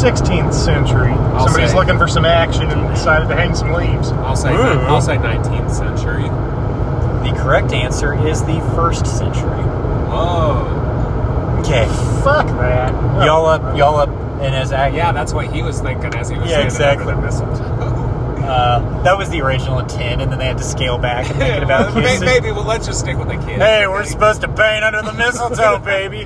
16th 0.02 0.52
century. 0.52 1.10
I'll 1.12 1.44
Somebody's 1.46 1.70
say- 1.70 1.76
looking 1.76 1.98
for 1.98 2.08
some 2.08 2.24
action 2.24 2.70
and 2.70 2.88
decided 2.94 3.28
to 3.28 3.36
hang 3.36 3.54
some 3.54 3.72
leaves. 3.72 4.10
I'll 4.12 4.36
say 4.36 4.52
Ooh. 4.54 4.58
I'll 4.58 5.00
say 5.00 5.16
19th 5.16 5.70
century. 5.70 6.24
The 7.28 7.36
correct 7.40 7.72
answer 7.72 8.12
is 8.26 8.42
the 8.42 8.60
first 8.74 9.06
century. 9.06 9.62
Whoa. 10.10 11.60
Okay, 11.60 11.86
Fuck 12.24 12.46
that. 12.58 12.92
y'all 13.24 13.46
up, 13.46 13.76
y'all 13.76 13.96
up, 13.96 14.08
and 14.40 14.54
as 14.54 14.72
I, 14.72 14.88
Yeah, 14.88 15.12
that's 15.12 15.32
what 15.32 15.46
he 15.52 15.62
was 15.62 15.80
thinking 15.80 16.12
as 16.16 16.28
he 16.28 16.36
was 16.36 16.50
Yeah, 16.50 16.68
standing 16.68 17.06
exactly. 17.06 17.12
over 17.12 17.14
the 17.20 17.22
mistletoe. 17.26 17.98
Uh, 18.42 19.02
that 19.04 19.16
was 19.16 19.30
the 19.30 19.40
original 19.40 19.78
intent, 19.78 20.20
and 20.20 20.30
then 20.32 20.38
they 20.40 20.46
had 20.46 20.58
to 20.58 20.64
scale 20.64 20.98
back 20.98 21.30
and 21.30 21.38
make 21.38 21.52
it 21.52 21.62
about 21.62 21.94
May- 21.94 22.02
kissing. 22.02 22.24
Maybe, 22.26 22.50
well, 22.50 22.64
let's 22.64 22.86
just 22.86 22.98
stick 22.98 23.16
with 23.16 23.28
the 23.28 23.36
kids. 23.36 23.62
Hey, 23.62 23.86
we're 23.86 24.04
supposed 24.04 24.40
to 24.40 24.48
paint 24.48 24.82
under 24.84 25.00
the 25.00 25.12
mistletoe, 25.12 25.78
baby. 25.78 26.24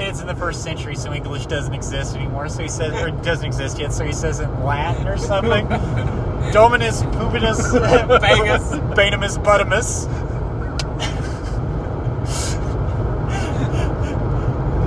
It's 0.00 0.20
in 0.20 0.26
the 0.26 0.34
first 0.34 0.62
century, 0.62 0.94
so 0.96 1.12
English 1.12 1.46
doesn't 1.46 1.74
exist 1.74 2.14
anymore. 2.16 2.48
So 2.48 2.62
he 2.62 2.68
says, 2.68 2.92
or 3.00 3.08
it 3.08 3.22
doesn't 3.22 3.46
exist 3.46 3.78
yet. 3.78 3.92
So 3.92 4.04
he 4.04 4.12
says 4.12 4.40
in 4.40 4.64
Latin 4.64 5.06
or 5.08 5.16
something. 5.16 5.66
Dominus 6.52 7.02
pubinus 7.02 7.58
Bangus. 8.20 8.94
banimus 8.94 9.36
buttimus. 9.42 10.06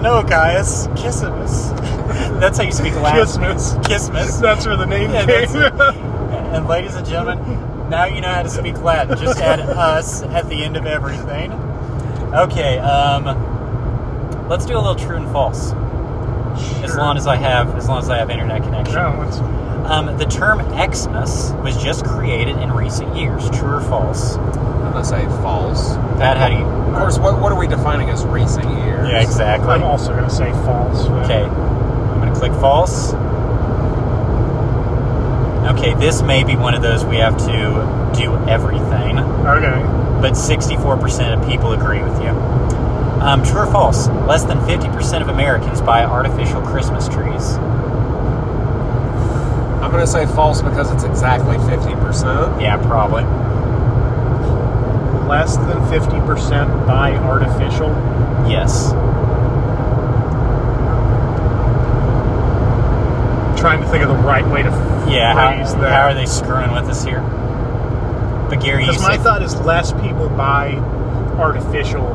no, 0.02 0.24
Gaius, 0.24 0.88
kissimus. 0.90 1.76
That's 2.40 2.58
how 2.58 2.64
you 2.64 2.72
speak 2.72 2.96
Latin. 2.96 3.26
Kismas. 3.26 3.84
Kismas. 3.84 4.42
That's 4.42 4.66
where 4.66 4.78
the 4.78 4.86
name 4.86 5.12
Yeah, 5.12 5.26
came. 5.46 6.06
And 6.50 6.68
ladies 6.68 6.96
and 6.96 7.06
gentlemen, 7.06 7.90
now 7.92 8.06
you 8.06 8.22
know 8.22 8.30
how 8.34 8.42
to 8.42 8.50
speak 8.50 8.82
Latin. 8.82 9.16
Just 9.20 9.40
add 9.40 9.60
us 9.60 10.24
at 10.24 10.50
the 10.50 10.64
end 10.64 10.78
of 10.78 10.88
everything. 10.88 11.52
Okay, 12.34 12.80
um, 12.80 13.26
let's 14.50 14.66
do 14.66 14.76
a 14.76 14.82
little 14.82 14.96
true 14.96 15.18
and 15.18 15.32
false. 15.32 15.74
As 16.84 16.96
long 16.96 17.16
as 17.18 17.28
I 17.28 17.36
have, 17.36 17.76
as 17.76 17.88
long 17.88 18.00
as 18.00 18.10
I 18.10 18.18
have 18.18 18.30
internet 18.30 18.64
connection. 18.64 18.96
No, 18.96 19.22
it's 19.22 19.38
Um, 19.90 20.18
the 20.18 20.26
term 20.26 20.60
Xmas 20.76 21.52
was 21.64 21.76
just 21.82 22.06
created 22.06 22.58
in 22.58 22.72
recent 22.72 23.16
years. 23.16 23.50
True 23.52 23.78
or 23.78 23.82
false? 23.82 24.36
I'm 24.38 24.92
gonna 24.94 25.06
say 25.06 25.26
false. 25.42 25.96
Pat, 26.18 26.38
how 26.38 26.50
do 26.50 26.56
you? 26.56 26.66
Of 26.66 26.96
course, 26.96 27.18
what, 27.20 27.40
what 27.40 27.52
are 27.52 27.58
we 27.60 27.68
defining 27.68 28.10
as 28.10 28.26
recent 28.26 28.66
years? 28.86 29.08
Yeah, 29.10 29.22
exactly. 29.22 29.70
I'm 29.70 29.84
also 29.84 30.10
going 30.12 30.24
to 30.24 30.30
say 30.30 30.52
false. 30.66 31.08
but- 31.08 31.26
Okay, 31.26 31.44
I'm 31.44 32.20
going 32.20 32.34
to 32.34 32.40
click 32.40 32.52
false. 32.54 33.14
Okay, 35.72 35.94
this 35.94 36.22
may 36.24 36.44
be 36.44 36.56
one 36.56 36.74
of 36.74 36.82
those 36.82 37.06
we 37.06 37.18
have 37.18 37.38
to 37.38 38.12
do 38.20 38.36
everything. 38.50 39.20
Okay. 39.20 39.86
but 40.22 40.34
64% 40.34 41.34
of 41.40 41.48
people 41.48 41.72
agree 41.74 42.02
with 42.02 42.22
you. 42.22 42.30
Um, 43.22 43.44
true 43.44 43.62
or 43.62 43.66
false? 43.72 44.08
Less 44.28 44.44
than 44.46 44.58
50% 44.60 45.22
of 45.22 45.28
Americans 45.30 45.82
buy 45.82 46.04
artificial 46.06 46.62
Christmas 46.62 47.08
trees. 47.10 47.56
I'm 49.82 49.92
gonna 49.92 50.08
say 50.08 50.26
false 50.26 50.62
because 50.62 50.92
it's 50.92 51.04
exactly 51.04 51.58
50%. 51.58 52.62
Yeah, 52.62 52.78
probably. 52.78 53.24
Less 55.28 55.58
than 55.58 55.78
50% 55.90 56.88
buy 56.88 57.16
artificial. 57.16 57.90
Yes. 58.50 58.94
trying 63.60 63.82
to 63.82 63.88
think 63.90 64.02
of 64.02 64.08
the 64.10 64.16
right 64.24 64.48
way 64.48 64.64
to 64.64 64.70
Yeah, 65.10 65.34
phrase 65.34 65.74
how, 65.74 65.82
that. 65.82 65.92
how 65.92 66.02
are 66.04 66.14
they 66.14 66.26
screwing 66.26 66.72
with 66.72 66.86
us 66.86 67.04
here? 67.04 67.20
But 68.50 68.62
Gary, 68.62 68.86
you 68.86 68.92
Because 68.92 69.02
my 69.06 69.18
thought 69.18 69.42
is 69.42 69.54
less 69.62 69.92
people 69.92 70.30
buy 70.30 70.76
artificial, 71.38 72.08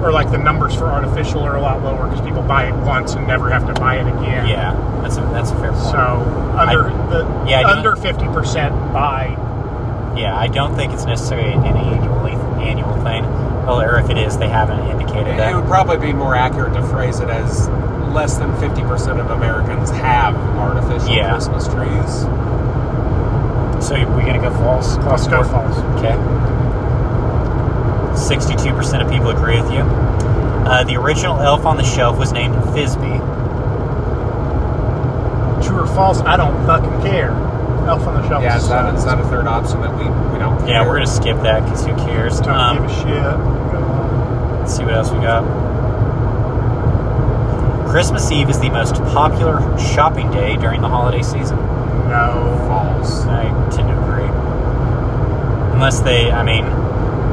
or 0.00 0.12
like 0.12 0.30
the 0.30 0.38
numbers 0.38 0.74
for 0.74 0.86
artificial 0.86 1.40
are 1.42 1.56
a 1.56 1.60
lot 1.60 1.82
lower 1.82 2.08
because 2.08 2.20
people 2.26 2.42
buy 2.42 2.66
it 2.68 2.74
once 2.86 3.14
and 3.14 3.26
never 3.26 3.50
have 3.50 3.66
to 3.66 3.74
buy 3.80 3.96
it 3.96 4.06
again. 4.06 4.46
yeah, 4.48 4.72
that's 5.02 5.16
a 5.16 5.20
that's 5.32 5.50
a 5.50 5.56
fair 5.56 5.72
point. 5.72 5.84
So 5.84 5.98
under 6.58 6.84
the 7.10 7.44
yeah, 7.48 7.66
under 7.66 7.96
fifty 7.96 8.26
percent 8.26 8.74
buy. 8.92 9.36
yeah, 10.16 10.36
I 10.38 10.46
don't 10.48 10.74
think 10.74 10.92
it's 10.92 11.04
necessarily 11.04 11.52
an 11.52 11.76
annually 11.76 12.32
annual 12.64 12.94
thing. 13.04 13.24
Well, 13.66 13.80
or 13.82 13.98
if 13.98 14.08
it 14.10 14.16
is, 14.18 14.38
they 14.38 14.48
haven't 14.48 14.80
indicated 14.90 15.34
It 15.34 15.36
that. 15.36 15.52
It 15.52 15.54
would 15.56 15.66
probably 15.66 15.98
be 15.98 16.12
more 16.12 16.34
accurate 16.34 16.72
to 16.74 16.82
phrase 16.88 17.20
it 17.20 17.28
as 17.28 17.68
less 18.10 18.38
than 18.38 18.50
50% 18.56 19.20
of 19.20 19.30
Americans 19.30 19.90
have 19.90 20.34
artificial 20.58 21.08
Yeah. 21.14 21.30
Christmas 21.32 21.68
trees. 21.68 22.26
So 23.86 23.94
we're 23.94 24.26
gonna 24.26 24.40
go 24.40 24.50
false. 24.50 24.96
Let's 24.98 25.26
go 25.28 25.42
false. 25.44 25.76
Okay. 25.98 26.14
62% 28.30 29.04
of 29.04 29.10
people 29.10 29.30
agree 29.30 29.60
with 29.60 29.72
you. 29.72 29.80
Uh, 29.80 30.84
the 30.84 30.94
original 30.96 31.40
elf 31.40 31.64
on 31.66 31.76
the 31.76 31.82
shelf 31.82 32.16
was 32.18 32.32
named 32.32 32.54
Fisbee. 32.74 33.18
True 35.66 35.80
or 35.80 35.86
false? 35.88 36.20
I 36.20 36.36
don't 36.36 36.54
fucking 36.66 37.02
care. 37.10 37.30
Elf 37.88 38.06
on 38.06 38.14
the 38.22 38.28
shelf. 38.28 38.42
Yeah, 38.42 38.56
is 38.56 38.68
that, 38.68 38.94
is 38.94 39.02
sucks. 39.02 39.16
that 39.16 39.24
a 39.26 39.28
third 39.28 39.46
option 39.46 39.80
that 39.80 39.90
we, 39.96 40.04
we 40.32 40.38
don't 40.38 40.66
Yeah, 40.68 40.86
we're 40.86 40.94
gonna 40.94 41.06
skip 41.06 41.38
that 41.38 41.64
because 41.64 41.84
who 41.84 41.94
cares? 41.96 42.40
Don't 42.40 42.50
Um, 42.54 42.76
give 42.76 42.84
a 42.90 42.94
shit. 42.94 43.06
Go 43.06 43.78
on. 43.82 44.58
let's 44.60 44.76
see 44.76 44.84
what 44.84 44.94
else 44.94 45.10
we 45.10 45.18
got. 45.18 45.42
Christmas 47.88 48.30
Eve 48.30 48.48
is 48.48 48.60
the 48.60 48.70
most 48.70 48.94
popular 49.12 49.58
shopping 49.78 50.30
day 50.30 50.56
during 50.56 50.80
the 50.80 50.88
holiday 50.88 51.22
season. 51.22 51.56
No. 52.08 52.64
False. 52.68 53.24
I 53.26 53.44
tend 53.74 53.88
to 53.88 54.00
agree. 54.00 54.28
Unless 55.74 56.00
they, 56.00 56.30
I 56.30 56.44
mean, 56.44 56.64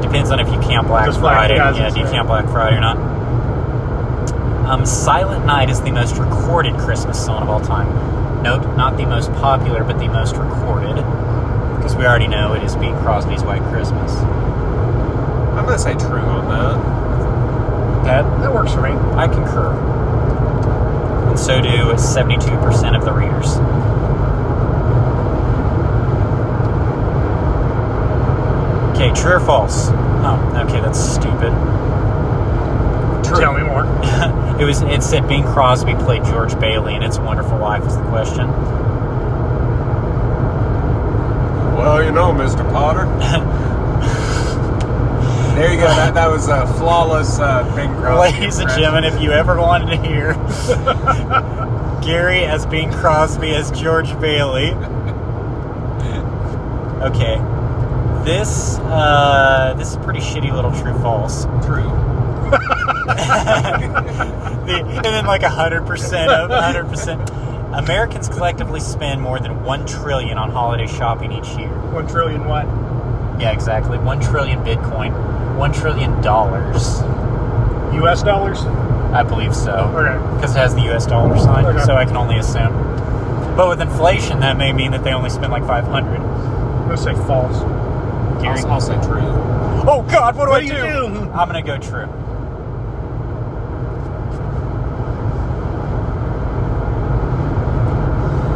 depends 0.08 0.30
on 0.30 0.40
if 0.40 0.48
you 0.48 0.58
count 0.60 0.88
Black 0.88 1.06
Just 1.06 1.20
Black 1.20 1.36
Friday. 1.36 1.56
Friday, 1.56 1.78
yeah, 1.78 1.90
do 1.90 2.00
you 2.00 2.06
count 2.06 2.26
Black 2.26 2.46
Friday 2.46 2.76
or 2.76 2.80
not? 2.80 2.96
Um, 4.68 4.84
Silent 4.86 5.44
Night 5.46 5.70
is 5.70 5.80
the 5.82 5.90
most 5.90 6.16
recorded 6.16 6.74
Christmas 6.76 7.22
song 7.22 7.42
of 7.42 7.48
all 7.48 7.60
time. 7.60 8.42
Note, 8.42 8.76
not 8.76 8.96
the 8.96 9.06
most 9.06 9.30
popular, 9.34 9.84
but 9.84 9.98
the 9.98 10.08
most 10.08 10.36
recorded. 10.36 10.96
Because 11.76 11.94
we 11.96 12.04
already 12.06 12.28
know 12.28 12.54
it 12.54 12.62
is 12.62 12.76
Bing 12.76 12.94
Crosby's 12.98 13.42
White 13.42 13.62
Christmas. 13.64 14.12
I'm 15.56 15.64
going 15.64 15.76
to 15.76 15.82
say 15.82 15.94
true 15.94 16.20
on 16.20 16.48
that. 16.48 18.04
That 18.04 18.40
That 18.40 18.52
works 18.52 18.72
for 18.72 18.82
me. 18.82 18.90
I 19.16 19.26
concur. 19.26 19.72
And 21.28 21.38
so 21.38 21.60
do 21.60 21.68
72% 21.68 22.96
of 22.96 23.04
the 23.04 23.12
readers. 23.12 23.56
Okay, 28.98 29.12
true 29.14 29.34
or 29.34 29.40
false? 29.40 29.90
Oh, 29.90 30.64
okay, 30.66 30.80
that's 30.80 30.98
stupid. 30.98 31.52
Tell 33.22 33.54
me 33.54 33.62
more. 33.62 33.84
It 34.58 34.64
was. 34.64 34.82
It 34.82 35.04
said 35.04 35.28
Bing 35.28 35.44
Crosby 35.44 35.94
played 35.94 36.24
George 36.24 36.58
Bailey 36.58 36.96
in 36.96 37.04
It's 37.04 37.16
a 37.16 37.22
Wonderful 37.22 37.58
Life. 37.58 37.84
Was 37.84 37.96
the 37.96 38.02
question? 38.08 38.48
Well, 41.76 42.02
you 42.02 42.10
know, 42.10 42.32
Mr. 42.32 42.68
Potter. 42.72 43.04
there 45.54 45.72
you 45.72 45.78
go. 45.78 45.86
That, 45.86 46.14
that 46.14 46.28
was 46.28 46.48
a 46.48 46.66
flawless 46.74 47.38
uh, 47.38 47.62
Bing 47.76 47.94
Crosby. 47.94 48.32
Ladies 48.40 48.58
and 48.58 48.68
gentlemen, 48.70 49.04
if 49.04 49.22
you 49.22 49.30
ever 49.30 49.60
wanted 49.60 49.90
to 49.94 50.02
hear 50.04 50.32
Gary 52.02 52.44
as 52.44 52.66
Bing 52.66 52.90
Crosby 52.90 53.54
as 53.54 53.70
George 53.70 54.18
Bailey. 54.18 54.72
Okay. 57.00 57.40
This 58.28 58.76
uh, 58.80 59.72
this 59.78 59.88
is 59.88 59.94
a 59.96 60.00
pretty 60.00 60.20
shitty 60.20 60.52
little 60.52 60.70
true 60.82 60.92
false. 61.00 61.44
True. 61.64 61.88
The, 64.68 64.74
and 64.84 65.02
then 65.02 65.24
like 65.24 65.42
hundred 65.42 65.86
percent 65.86 66.30
of 66.30 66.50
hundred 66.50 66.88
percent. 66.90 67.30
Americans 67.72 68.28
collectively 68.28 68.80
spend 68.80 69.22
more 69.22 69.40
than 69.40 69.64
one 69.64 69.86
trillion 69.86 70.36
on 70.36 70.50
holiday 70.50 70.86
shopping 70.86 71.32
each 71.32 71.48
year. 71.56 71.70
One 71.90 72.06
trillion 72.06 72.44
what? 72.44 72.66
Yeah, 73.40 73.52
exactly. 73.52 73.96
One 73.96 74.20
trillion 74.20 74.58
Bitcoin. 74.62 75.56
One 75.56 75.72
trillion 75.72 76.20
dollars. 76.20 77.00
U.S. 77.94 78.22
dollars? 78.22 78.60
I 79.14 79.22
believe 79.22 79.56
so. 79.56 79.72
Okay. 79.72 80.34
Because 80.36 80.54
it 80.54 80.58
has 80.58 80.74
the 80.74 80.82
US 80.92 81.06
dollar 81.06 81.38
sign, 81.38 81.64
Okay. 81.64 81.82
so 81.86 81.94
I 81.94 82.04
can 82.04 82.18
only 82.18 82.36
assume. 82.36 82.74
But 83.56 83.68
with 83.70 83.80
inflation, 83.80 84.40
that 84.40 84.58
may 84.58 84.74
mean 84.74 84.90
that 84.90 85.02
they 85.02 85.14
only 85.14 85.30
spend 85.30 85.50
like 85.50 85.66
500. 85.66 86.20
I'm 86.20 86.84
gonna 86.84 86.96
say 86.98 87.14
false. 87.26 87.77
Gary. 88.42 88.58
I'll, 88.60 88.72
I'll 88.72 88.80
say 88.80 88.94
true. 89.02 89.20
Oh 89.20 90.06
God, 90.10 90.36
what 90.36 90.46
do 90.46 90.50
What 90.50 90.62
I 90.62 90.66
do 90.66 90.74
do? 90.74 91.06
I'm 91.32 91.48
gonna 91.48 91.62
go 91.62 91.78
true. 91.78 92.06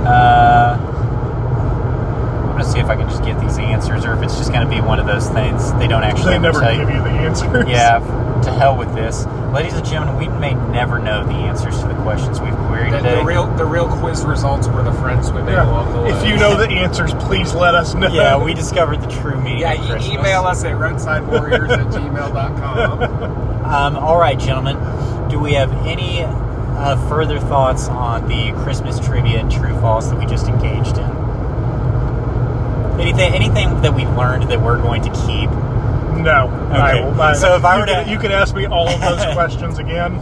Uh, 0.06 0.76
I'm 0.78 2.50
gonna 2.50 2.64
see 2.64 2.80
if 2.80 2.86
I 2.86 2.96
can 2.96 3.08
just 3.08 3.22
get 3.24 3.40
these 3.40 3.56
answers, 3.58 4.04
or 4.04 4.14
if 4.14 4.22
it's 4.22 4.36
just 4.36 4.52
gonna 4.52 4.68
be 4.68 4.80
one 4.80 4.98
of 4.98 5.06
those 5.06 5.28
things 5.28 5.72
they 5.74 5.86
don't 5.86 6.02
actually 6.02 6.34
They 6.34 6.38
never 6.40 6.60
give 6.60 6.88
you 6.90 7.02
the 7.02 7.10
answers. 7.10 7.68
Yeah, 7.68 8.00
to 8.43 8.51
hell 8.53 8.76
with 8.76 8.95
this, 8.95 9.24
ladies 9.53 9.74
and 9.74 9.84
gentlemen. 9.86 10.16
We 10.16 10.28
may 10.38 10.55
never 10.55 10.99
know 10.99 11.24
the 11.24 11.32
answers 11.32 11.78
to 11.80 11.88
the 11.88 11.95
questions 12.03 12.40
we've 12.40 12.55
queried 12.55 12.93
The, 12.93 12.99
today. 12.99 13.14
the 13.16 13.24
real 13.24 13.47
the 13.57 13.64
real 13.64 13.88
quiz 13.88 14.24
results 14.24 14.68
were 14.68 14.82
the 14.82 14.93
friends 14.95 15.30
we 15.32 15.43
made 15.43 15.53
Yeah. 15.53 15.70
along 15.70 15.93
the 15.95 16.03
way. 16.03 16.11
If 16.11 16.26
you 16.26 16.36
know 16.36 16.57
the 16.57 16.68
answers, 16.68 17.12
please 17.14 17.55
let 17.55 17.74
us 17.74 17.95
know. 17.95 18.09
yeah, 18.09 18.36
we 18.43 18.55
discovered 18.55 19.01
the 19.01 19.07
true 19.09 19.40
meaning 19.40 19.61
yeah, 19.61 19.72
of 19.72 19.84
e- 19.84 19.88
Christmas. 19.88 20.14
email 20.18 20.43
us 20.45 20.64
at 20.64 20.72
roadsidewarriors 20.72 21.70
at 21.70 21.86
gmail.com. 21.88 23.03
Um, 23.64 23.97
all 23.97 24.18
right, 24.18 24.38
gentlemen. 24.38 24.76
Do 25.28 25.38
we 25.38 25.53
have 25.55 25.72
any 25.86 26.22
uh, 26.24 26.97
further 27.09 27.38
thoughts 27.38 27.88
on 27.88 28.28
the 28.28 28.53
Christmas 28.64 28.99
trivia 29.01 29.38
and 29.38 29.51
true 29.51 29.74
false 29.80 30.09
that 30.09 30.18
we 30.18 30.26
just 30.26 30.47
engaged 30.49 30.99
in? 30.99 31.22
Anything, 33.01 33.32
anything 33.34 33.80
that 33.82 33.95
we've 33.95 34.11
learned 34.11 34.51
that 34.51 34.61
we're 34.61 34.76
going 34.80 35.03
to 35.03 35.11
keep? 35.26 35.49
No. 36.20 36.48
Okay. 36.72 37.02
will, 37.04 37.20
I, 37.20 37.32
So 37.34 37.56
if 37.56 37.64
I 37.64 37.74
you 37.74 37.80
were 37.80 37.86
to- 37.86 37.94
could, 37.94 38.06
you 38.08 38.18
could 38.18 38.32
ask 38.32 38.54
me 38.54 38.66
all 38.66 38.88
of 38.88 39.00
those 39.00 39.24
questions 39.34 39.78
again. 39.78 40.18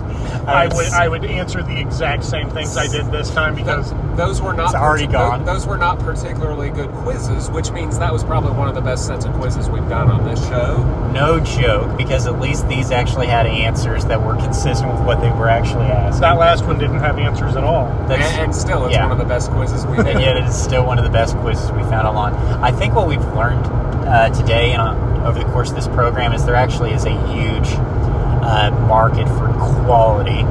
I 0.47 0.65
I 0.65 0.67
would 0.69 0.77
would 0.77 0.87
s- 0.87 0.93
I 0.95 1.07
would 1.09 1.25
answer 1.25 1.63
the 1.63 1.79
exact 1.79 2.25
same 2.25 2.49
things 2.51 2.77
I 2.77 2.87
did 2.89 3.11
this 3.13 3.31
time 3.31 3.55
because 3.55 3.91
Th- 3.91 4.03
those 4.17 4.41
were 4.41 4.53
not 4.55 4.67
It's 4.67 4.75
already 4.75 5.07
partic- 5.07 5.13
gone. 5.13 5.45
Those 5.45 5.67
were 5.67 5.77
not 5.77 5.99
particularly 5.99 6.71
good 6.71 6.91
quizzes, 6.93 7.51
which 7.51 7.71
means 7.73 7.99
that 7.99 8.13
was 8.13 8.25
probably 8.25 8.53
one 8.53 8.67
of 8.69 8.75
the 8.75 8.81
best 8.81 9.07
sets 9.07 9.25
of 9.27 9.33
quizzes 9.35 9.69
we've 9.69 9.89
done 9.89 10.11
on 10.11 10.25
this 10.25 10.43
show. 10.49 10.83
No 11.13 11.41
joke, 11.41 11.97
because 11.99 12.27
at 12.27 12.41
least 12.41 12.69
these 12.69 12.91
actually 12.91 13.27
had 13.27 13.47
answers 13.47 14.05
that 14.07 14.21
were 14.25 14.35
consistent 14.37 14.93
with 14.93 15.03
what 15.03 15.21
they 15.21 15.31
were 15.31 15.49
actually 15.49 15.85
asked. 15.87 16.21
that 16.21 16.39
last 16.39 16.65
one 16.65 16.79
didn't 16.79 17.01
have 17.01 17.19
answers 17.19 17.55
at 17.57 17.63
all. 17.65 17.87
And, 18.11 18.13
and 18.23 18.55
still, 18.55 18.87
it's 18.87 18.95
yeah. 18.95 19.03
one 19.03 19.13
of 19.13 19.19
the 19.19 19.25
best 19.25 19.51
quizzes 19.51 19.85
we've 19.87 19.99
and 20.01 20.09
had. 20.09 20.21
yet 20.23 20.37
it 20.39 20.45
is 20.45 20.61
still 20.61 20.87
one 20.87 20.99
of 20.99 21.05
the 21.05 21.11
best 21.11 21.37
quizzes 21.39 21.71
we 21.73 21.83
found 21.83 22.07
online. 22.07 22.35
I 22.63 22.73
think 22.73 22.95
what 22.95 23.07
we've 23.07 23.25
learned 23.35 23.67
uh, 24.07 24.31
today 24.31 24.73
and 24.73 24.81
uh, 24.83 25.00
over 25.25 25.39
the 25.39 25.45
course 25.47 25.71
of 25.71 25.77
this 25.77 25.89
program 25.89 26.33
is 26.33 26.45
there 26.45 26.55
actually 26.55 26.93
is 26.93 27.05
a 27.05 27.11
huge 27.33 27.69
uh, 28.43 28.71
market 28.89 29.27
for 29.29 29.49
quality 29.85 30.43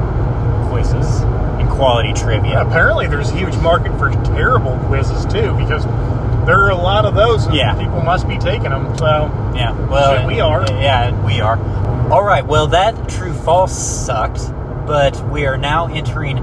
quizzes 0.68 1.20
and 1.60 1.68
quality 1.70 2.12
trivia. 2.12 2.60
Apparently, 2.62 3.06
there's 3.06 3.30
a 3.30 3.36
huge 3.36 3.56
market 3.58 3.96
for 3.98 4.10
terrible 4.34 4.76
quizzes 4.86 5.24
too 5.26 5.52
because 5.54 5.84
there 6.46 6.58
are 6.60 6.70
a 6.70 6.76
lot 6.76 7.04
of 7.04 7.14
those. 7.14 7.46
And 7.46 7.54
Yeah. 7.54 7.74
people 7.74 8.00
must 8.02 8.28
be 8.28 8.38
taking 8.38 8.70
them. 8.70 8.96
So 8.98 9.30
Yeah, 9.54 9.72
well, 9.88 10.26
we 10.26 10.40
are. 10.40 10.64
Yeah, 10.80 11.12
we 11.24 11.40
are. 11.40 11.58
All 12.10 12.22
right, 12.24 12.44
well, 12.46 12.66
that 12.68 13.08
true 13.08 13.32
false 13.32 13.76
sucked, 13.76 14.40
but 14.86 15.20
we 15.30 15.46
are 15.46 15.56
now 15.56 15.86
entering 15.92 16.38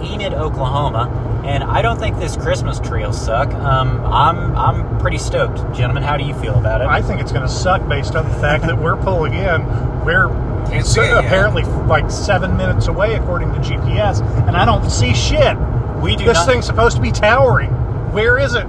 Enid, 0.00 0.34
Oklahoma, 0.34 1.08
and 1.44 1.64
I 1.64 1.82
don't 1.82 1.98
think 1.98 2.18
this 2.18 2.36
Christmas 2.36 2.78
tree 2.80 3.02
will 3.04 3.12
suck. 3.12 3.52
Um, 3.54 4.00
I'm 4.06 4.56
I'm 4.56 4.98
pretty 4.98 5.18
stoked, 5.18 5.58
gentlemen. 5.74 6.02
How 6.02 6.16
do 6.16 6.24
you 6.24 6.34
feel 6.34 6.58
about 6.58 6.80
it? 6.80 6.86
I 6.86 7.02
think 7.02 7.20
it's 7.20 7.32
going 7.32 7.42
to 7.46 7.52
suck 7.52 7.86
based 7.88 8.14
on 8.14 8.28
the 8.28 8.34
fact 8.36 8.64
that 8.64 8.78
we're 8.78 8.96
pulling 8.96 9.34
in. 9.34 10.04
We're 10.04 10.28
Can't 10.68 10.86
so- 10.86 11.02
see 11.02 11.08
it 11.08 11.14
yet. 11.14 11.24
apparently 11.24 11.62
like 11.64 12.10
seven 12.10 12.56
minutes 12.56 12.86
away 12.88 13.14
according 13.14 13.52
to 13.54 13.58
GPS, 13.60 14.20
and 14.46 14.56
I 14.56 14.64
don't 14.64 14.88
see 14.90 15.14
shit. 15.14 15.56
we 16.00 16.16
do 16.16 16.24
This 16.24 16.34
not. 16.38 16.46
thing's 16.48 16.66
supposed 16.66 16.96
to 16.96 17.02
be 17.02 17.10
towering. 17.12 17.70
Where 18.12 18.38
is 18.38 18.54
it? 18.54 18.66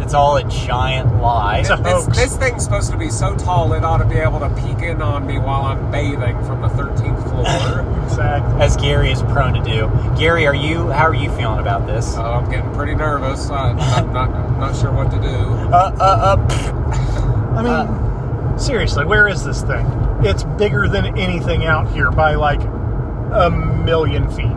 it's 0.00 0.12
all 0.12 0.36
a 0.36 0.44
giant 0.44 1.22
lie. 1.22 1.58
It's 1.60 1.70
a 1.70 1.76
This, 1.76 2.04
hoax. 2.04 2.16
this 2.18 2.36
thing's 2.36 2.62
supposed 2.64 2.90
to 2.90 2.96
be 2.98 3.08
so 3.08 3.34
tall 3.36 3.72
it 3.72 3.84
ought 3.84 3.98
to 3.98 4.04
be 4.04 4.16
able 4.16 4.38
to 4.40 4.50
peek 4.50 4.82
in 4.82 5.00
on 5.00 5.26
me 5.26 5.38
while 5.38 5.62
I'm 5.62 5.90
bathing 5.90 6.36
from 6.44 6.60
the 6.60 6.68
13th 6.68 7.22
floor. 7.30 7.44
Exactly. 8.04 8.60
as 8.60 8.76
Gary 8.76 9.10
is 9.10 9.22
prone 9.22 9.54
to 9.54 9.62
do. 9.62 9.90
Gary, 10.18 10.46
are 10.46 10.54
you? 10.54 10.88
How 10.88 11.06
are 11.06 11.14
you 11.14 11.30
feeling 11.36 11.60
about 11.60 11.86
this? 11.86 12.16
Uh, 12.16 12.38
I'm 12.38 12.50
getting 12.50 12.72
pretty 12.74 12.94
nervous. 12.94 13.50
I, 13.50 13.70
I'm 13.70 14.12
not, 14.12 14.30
not 14.58 14.76
sure 14.76 14.92
what 14.92 15.10
to 15.10 15.20
do. 15.20 15.28
Uh, 15.28 15.96
uh, 15.98 16.36
uh. 16.36 17.54
I 17.56 17.62
mean, 17.62 18.58
seriously, 18.58 19.04
where 19.04 19.28
is 19.28 19.44
this 19.44 19.62
thing? 19.62 19.86
It's 20.22 20.44
bigger 20.44 20.88
than 20.88 21.18
anything 21.18 21.64
out 21.64 21.90
here 21.92 22.10
by 22.10 22.34
like 22.34 22.60
a 22.62 23.50
million 23.50 24.30
feet. 24.30 24.54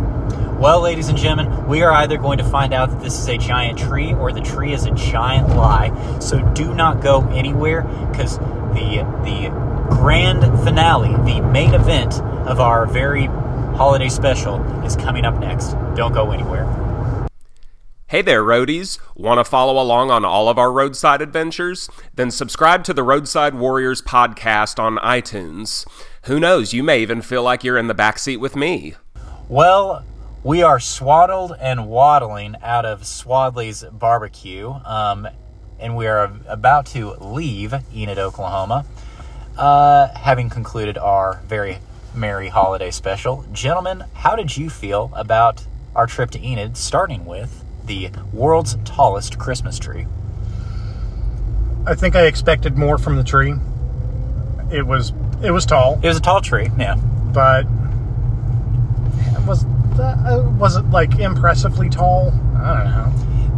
Well, 0.59 0.81
ladies 0.81 1.09
and 1.09 1.17
gentlemen, 1.17 1.67
we 1.67 1.83
are 1.83 1.91
either 1.91 2.17
going 2.17 2.39
to 2.39 2.43
find 2.43 2.73
out 2.73 2.89
that 2.89 2.99
this 2.99 3.19
is 3.19 3.27
a 3.27 3.37
giant 3.37 3.77
tree 3.77 4.13
or 4.13 4.31
the 4.31 4.41
tree 4.41 4.73
is 4.73 4.85
a 4.85 4.91
giant 4.91 5.49
lie. 5.49 5.91
So 6.19 6.41
do 6.53 6.73
not 6.73 7.01
go 7.01 7.27
anywhere 7.29 7.83
because 8.09 8.39
the 8.39 9.05
the 9.23 9.49
grand 9.89 10.41
finale, 10.63 11.13
the 11.31 11.41
main 11.41 11.73
event 11.73 12.21
of 12.47 12.59
our 12.59 12.85
very 12.85 13.26
holiday 13.77 14.09
special, 14.09 14.59
is 14.83 14.95
coming 14.95 15.23
up 15.23 15.39
next. 15.39 15.73
Don't 15.95 16.13
go 16.13 16.31
anywhere. 16.31 16.65
Hey 18.07 18.21
there, 18.21 18.43
roadies. 18.43 18.99
Want 19.15 19.37
to 19.37 19.43
follow 19.43 19.81
along 19.81 20.11
on 20.11 20.23
all 20.23 20.49
of 20.49 20.57
our 20.57 20.71
roadside 20.71 21.21
adventures? 21.21 21.89
Then 22.15 22.31
subscribe 22.31 22.83
to 22.85 22.93
the 22.93 23.03
Roadside 23.03 23.53
Warriors 23.53 24.01
podcast 24.01 24.79
on 24.79 24.95
iTunes. 24.99 25.85
Who 26.23 26.39
knows, 26.39 26.73
you 26.73 26.83
may 26.83 27.01
even 27.01 27.21
feel 27.21 27.43
like 27.43 27.63
you're 27.63 27.77
in 27.77 27.87
the 27.87 27.93
backseat 27.93 28.39
with 28.39 28.55
me. 28.55 28.95
Well, 29.49 30.05
we 30.41 30.63
are 30.63 30.79
swaddled 30.79 31.55
and 31.59 31.87
waddling 31.87 32.55
out 32.63 32.85
of 32.85 33.01
Swadley's 33.01 33.83
barbecue, 33.91 34.69
um, 34.85 35.27
and 35.77 35.97
we 35.97 36.07
are 36.07 36.31
about 36.47 36.85
to 36.87 37.11
leave 37.19 37.73
Enid, 37.93 38.17
Oklahoma, 38.17 38.85
uh, 39.57 40.07
having 40.15 40.49
concluded 40.49 40.97
our 40.97 41.41
very 41.45 41.79
merry 42.17 42.49
holiday 42.49 42.91
special. 42.91 43.45
Gentlemen, 43.51 44.03
how 44.13 44.35
did 44.35 44.57
you 44.57 44.69
feel 44.69 45.11
about 45.15 45.65
our 45.95 46.07
trip 46.07 46.31
to 46.31 46.43
Enid, 46.45 46.75
starting 46.75 47.25
with 47.25 47.63
the 47.85 48.09
world's 48.33 48.75
tallest 48.83 49.37
Christmas 49.37 49.79
tree? 49.79 50.07
I 51.85 51.95
think 51.95 52.15
I 52.15 52.25
expected 52.25 52.77
more 52.77 52.97
from 52.97 53.15
the 53.15 53.23
tree. 53.23 53.53
It 54.71 54.85
was 54.85 55.13
it 55.41 55.51
was 55.51 55.65
tall, 55.65 55.99
It 56.03 56.07
was 56.07 56.17
a 56.17 56.21
tall 56.21 56.41
tree, 56.41 56.69
yeah. 56.77 56.95
but 56.95 57.65
was 59.45 59.65
that, 59.95 60.17
uh, 60.25 60.43
was 60.57 60.75
it 60.75 60.89
like 60.89 61.19
impressively 61.19 61.89
tall? 61.89 62.33
I 62.57 62.73
don't 62.73 62.91
know. 62.91 63.13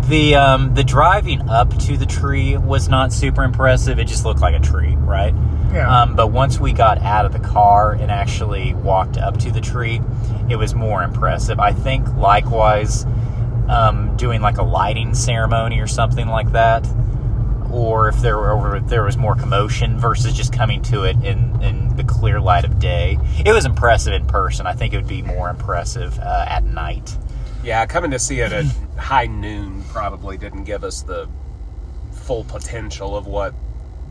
The 0.10 0.34
um, 0.34 0.74
the 0.74 0.84
driving 0.84 1.48
up 1.50 1.78
to 1.82 1.96
the 1.96 2.08
tree 2.08 2.58
was 2.58 2.90
not 2.90 3.14
super 3.14 3.44
impressive. 3.44 4.00
It 4.00 4.06
just 4.06 4.26
looked 4.26 4.42
like 4.42 4.56
a 4.56 4.60
tree, 4.60 4.96
right? 4.96 5.36
Yeah. 5.72 6.02
Um, 6.02 6.16
but 6.16 6.32
once 6.32 6.60
we 6.60 6.74
got 6.74 6.98
out 6.98 7.28
of 7.28 7.32
the 7.32 7.40
car 7.40 7.92
and 7.92 8.10
actually 8.10 8.74
walked 8.74 9.18
up 9.20 9.38
to 9.42 9.52
the 9.52 9.62
tree, 9.62 10.02
it 10.50 10.56
was 10.56 10.74
more 10.74 11.04
impressive. 11.04 11.60
I 11.60 11.74
think 11.74 12.12
likewise, 12.16 13.06
um, 13.68 14.18
doing 14.18 14.42
like 14.42 14.58
a 14.58 14.64
lighting 14.64 15.14
ceremony 15.14 15.80
or 15.80 15.86
something 15.86 16.28
like 16.28 16.54
that, 16.54 16.88
or 17.72 18.08
if 18.08 18.18
there 18.18 18.40
were 18.40 18.78
if 18.78 18.88
there 18.88 19.04
was 19.04 19.16
more 19.16 19.36
commotion 19.36 20.00
versus 20.00 20.34
just 20.34 20.52
coming 20.52 20.82
to 20.84 21.04
it 21.04 21.18
in 21.24 21.62
in 21.62 21.96
the 21.98 22.04
clear 22.04 22.40
light 22.40 22.66
of 22.66 22.80
day. 22.80 23.20
It 23.46 23.52
was 23.52 23.66
impressive 23.66 24.14
in 24.14 24.26
person. 24.26 24.66
I 24.66 24.74
think 24.74 24.96
it 24.96 24.98
would 24.98 25.08
be 25.08 25.22
more 25.22 25.52
impressive 25.52 26.18
uh, 26.18 26.46
at 26.48 26.64
night. 26.64 27.16
Yeah, 27.64 27.86
coming 27.86 28.12
to 28.12 28.20
see 28.20 28.40
it 28.40 28.52
at 28.52 28.66
high 28.98 29.26
noon 29.26 29.84
probably 29.90 30.38
didn't 30.38 30.64
give 30.64 30.84
us 30.84 31.02
the 31.02 31.28
full 32.12 32.44
potential 32.44 33.18
of 33.18 33.28
what 33.28 33.54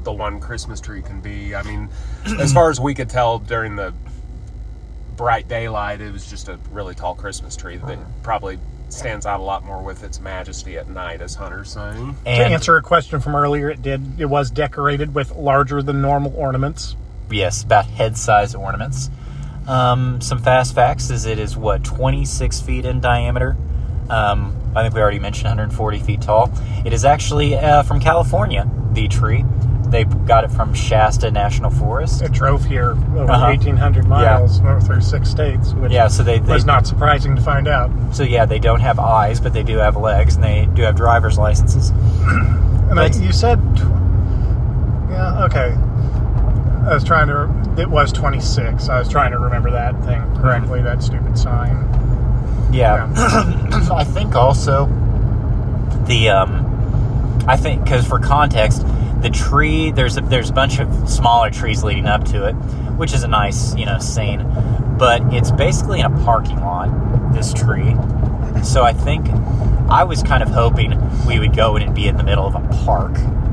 the 0.05 0.13
one 0.13 0.41
Christmas 0.41 0.81
tree 0.81 1.03
can 1.03 1.21
be. 1.21 1.55
I 1.55 1.63
mean, 1.63 1.89
as 2.39 2.53
far 2.53 2.71
as 2.71 2.81
we 2.81 2.95
could 2.95 3.09
tell 3.09 3.39
during 3.39 3.77
the 3.77 3.95
bright 5.17 5.49
daylight, 5.49 6.01
it 6.01 6.13
was 6.13 6.29
just 6.29 6.49
a 6.49 6.59
really 6.71 6.95
tall 6.95 7.15
Christmas 7.15 7.57
tree 7.57 7.77
that 7.79 7.99
probably 8.23 8.59
stands 8.89 9.27
out 9.27 9.41
a 9.41 9.43
lot 9.43 9.65
more 9.65 9.83
with 9.83 10.03
its 10.03 10.21
majesty 10.21 10.79
at 10.79 10.89
night, 10.89 11.21
as 11.21 11.35
Hunter's 11.35 11.73
saying. 11.73 12.15
to 12.15 12.29
And 12.29 12.55
answer 12.55 12.77
a 12.77 12.83
question 12.83 13.21
from 13.21 13.35
earlier, 13.35 13.71
it 13.71 13.83
did. 13.83 14.21
It 14.21 14.27
was 14.27 14.51
decorated 14.51 15.15
with 15.15 15.33
larger 15.37 15.83
than 15.83 16.01
normal 16.01 16.35
ornaments. 16.37 16.97
yes, 17.31 17.63
about 17.63 17.87
head 17.87 18.17
size 18.17 18.55
ornaments. 18.55 19.11
Um, 19.69 20.21
some 20.21 20.39
fast 20.39 20.75
facts 20.75 21.11
is 21.11 21.27
it 21.27 21.39
is 21.39 21.57
what 21.57 21.85
26 21.85 22.61
feet 22.61 22.85
in 22.87 23.01
diameter. 23.01 23.57
Um, 24.09 24.57
I 24.75 24.83
think 24.83 24.95
we 24.95 25.01
already 25.01 25.19
mentioned 25.19 25.47
140 25.49 25.99
feet 26.01 26.23
tall. 26.23 26.51
It 26.87 26.93
is 26.93 27.05
actually 27.05 27.55
uh, 27.57 27.83
from 27.83 28.01
California. 28.01 28.69
The 28.93 29.07
tree, 29.09 29.45
they 29.89 30.05
got 30.05 30.45
it 30.45 30.51
from 30.51 30.73
Shasta 30.73 31.31
National 31.31 31.71
Forest. 31.71 32.23
It 32.23 32.33
drove 32.33 32.65
here 32.65 32.93
over 32.93 33.31
Uh-huh. 33.31 33.47
1,800 33.49 34.07
miles 34.07 34.61
through 34.87 35.01
six 35.03 35.29
states, 35.29 35.75
which 35.75 35.93
Yeah, 35.93 36.09
so 36.09 36.23
they, 36.23 36.39
they 36.39 36.55
was 36.55 36.65
not 36.65 36.87
surprising 36.87 37.37
to 37.37 37.43
find 37.43 37.69
out. 37.69 37.91
so 38.15 38.23
yeah 38.23 38.47
they 38.47 38.59
don't 38.59 38.81
have 38.81 38.99
eyes, 38.99 39.39
but 39.41 39.53
they 39.53 39.63
do 39.63 39.77
have 39.77 39.97
legs, 39.97 40.37
and 40.37 40.45
they 40.45 40.67
do 40.75 40.83
have 40.83 40.97
driver's 40.97 41.37
licenses. 41.39 41.91
And 42.89 42.99
I, 42.99 43.09
you 43.09 43.33
said, 43.33 43.59
tw- 43.77 43.81
yeah, 45.11 45.45
okay. 45.45 45.77
I 46.89 46.95
was 46.95 47.05
trying 47.05 47.29
to. 47.29 47.81
It 47.81 47.89
was 47.91 48.13
26. 48.13 48.89
I 48.89 48.99
was 48.99 49.09
trying 49.09 49.31
to 49.33 49.39
remember 49.39 49.71
that 49.73 49.93
thing 50.05 50.21
correctly. 50.37 50.81
That 50.83 51.03
stupid 51.03 51.39
sign. 51.39 51.77
Yeah, 52.73 53.11
I 53.93 54.05
think 54.05 54.35
also 54.35 54.87
the 56.07 56.31
um, 56.31 57.45
I 57.47 57.57
think 57.57 57.85
because 57.85 58.07
for 58.07 58.19
context, 58.19 58.85
the 59.21 59.31
tree 59.31 59.91
there's 59.91 60.17
a, 60.17 60.21
there's 60.23 60.51
a 60.51 60.53
bunch 60.53 60.79
of 60.81 61.09
smaller 61.09 61.51
trees 61.51 61.83
leading 61.85 62.07
up 62.07 62.25
to 62.27 62.47
it, 62.49 62.53
which 62.97 63.13
is 63.13 63.23
a 63.23 63.29
nice 63.29 63.75
you 63.75 63.85
know 63.87 63.99
scene, 63.99 64.43
but 64.99 65.23
it's 65.33 65.51
basically 65.51 66.01
in 66.01 66.07
a 66.07 66.25
parking 66.25 66.61
lot. 66.61 66.89
This 67.35 67.53
tree, 67.53 67.95
so 68.65 68.83
I 68.85 68.93
think 68.95 69.29
I 69.91 70.05
was 70.05 70.23
kind 70.23 70.43
of 70.43 70.49
hoping 70.49 70.99
we 71.27 71.39
would 71.39 71.55
go 71.55 71.77
in 71.77 71.83
and 71.83 71.95
be 71.95 72.07
in 72.09 72.17
the 72.17 72.25
middle 72.25 72.47
of 72.47 72.55
a 72.55 72.61
park 72.85 73.13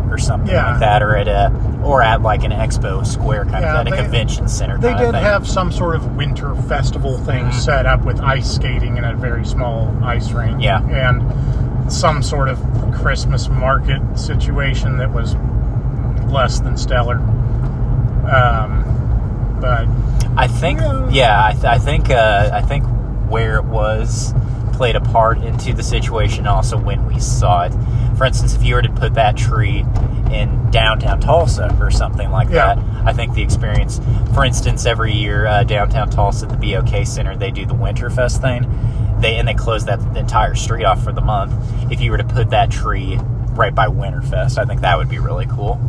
or 0.10 0.18
something 0.18 0.50
Yeah. 0.52 0.72
like 0.72 0.80
that, 0.80 1.04
or 1.04 1.16
at 1.18 1.28
a 1.28 1.52
or 1.86 2.02
at 2.02 2.22
like 2.24 2.44
an 2.44 2.52
expo 2.52 3.06
square 3.06 3.46
kind 3.46 3.64
Yeah, 3.64 3.80
of 3.82 3.88
at 3.88 3.94
a 3.94 3.96
convention 3.96 4.48
center. 4.48 4.78
They 4.80 4.96
did 4.96 5.14
have 5.14 5.48
some 5.48 5.72
sort 5.72 5.96
of 5.96 6.16
winter 6.16 6.56
festival 6.68 7.18
thing 7.20 7.46
Mhm. 7.46 7.54
set 7.54 7.86
up 7.86 8.04
with 8.04 8.20
ice 8.20 8.50
skating 8.56 8.98
in 8.98 9.04
a 9.06 9.14
very 9.14 9.46
small 9.46 9.94
ice 10.04 10.32
rink. 10.32 10.62
Yeah. 10.64 10.82
And 10.82 11.24
some 11.92 12.24
sort 12.24 12.50
of 12.50 12.60
Christmas 12.92 13.48
market 13.50 14.02
situation 14.18 14.98
that 14.98 15.12
was 15.14 15.36
less 16.28 16.60
than 16.60 16.76
stellar. 16.76 17.18
Um, 18.28 19.58
but 19.62 19.88
I 20.36 20.48
think, 20.48 20.82
Yeah. 20.82 21.08
yeah, 21.12 21.46
I, 21.46 21.52
th- 21.54 21.66
I 21.66 21.78
think, 21.78 22.10
uh, 22.10 22.50
I 22.52 22.62
think 22.62 22.84
where 23.30 23.58
it 23.58 23.66
was 23.66 24.34
played 24.76 24.96
a 24.96 25.02
part 25.02 25.38
into 25.40 25.74
the 25.74 25.84
situation. 25.84 26.46
Also, 26.48 26.78
when 26.78 27.06
we 27.06 27.20
saw 27.20 27.64
it, 27.64 27.74
for 28.18 28.26
instance, 28.26 28.54
if 28.56 28.64
you 28.64 28.76
were 28.76 28.82
to 28.82 28.92
put 28.92 29.14
that 29.16 29.36
tree 29.38 29.86
in 30.32 30.70
downtown 30.72 31.20
Tulsa 31.20 31.76
or 31.80 31.90
something 31.92 32.30
like 32.32 32.50
Yeah. 32.50 32.76
that, 32.76 32.80
I 33.06 33.14
think 33.14 33.34
the 33.34 33.42
experience. 33.42 34.02
For 34.34 34.44
instance, 34.44 34.86
every 34.86 35.14
year 35.14 35.46
uh, 35.48 35.64
downtown 35.64 36.10
Tulsa, 36.10 36.48
at 36.48 36.60
the 36.60 36.74
BOK 36.74 37.06
Center, 37.06 37.36
they 37.36 37.52
do 37.52 37.66
the 37.66 37.74
Winterfest 37.76 38.42
thing. 38.42 38.70
They 39.22 39.36
and 39.38 39.48
they 39.48 39.54
close 39.54 39.86
that 39.86 40.00
entire 40.18 40.56
street 40.56 40.84
off 40.84 41.02
for 41.04 41.14
the 41.14 41.22
month. 41.22 41.54
If 41.92 42.02
you 42.02 42.12
were 42.12 42.18
to 42.18 42.24
put 42.26 42.50
that 42.50 42.70
tree 42.70 43.18
right 43.52 43.74
by 43.74 43.88
Winterfest, 43.88 44.58
I 44.58 44.66
think 44.66 44.82
that 44.82 44.98
would 44.98 45.10
be 45.10 45.20
really 45.20 45.46
cool. 45.46 45.80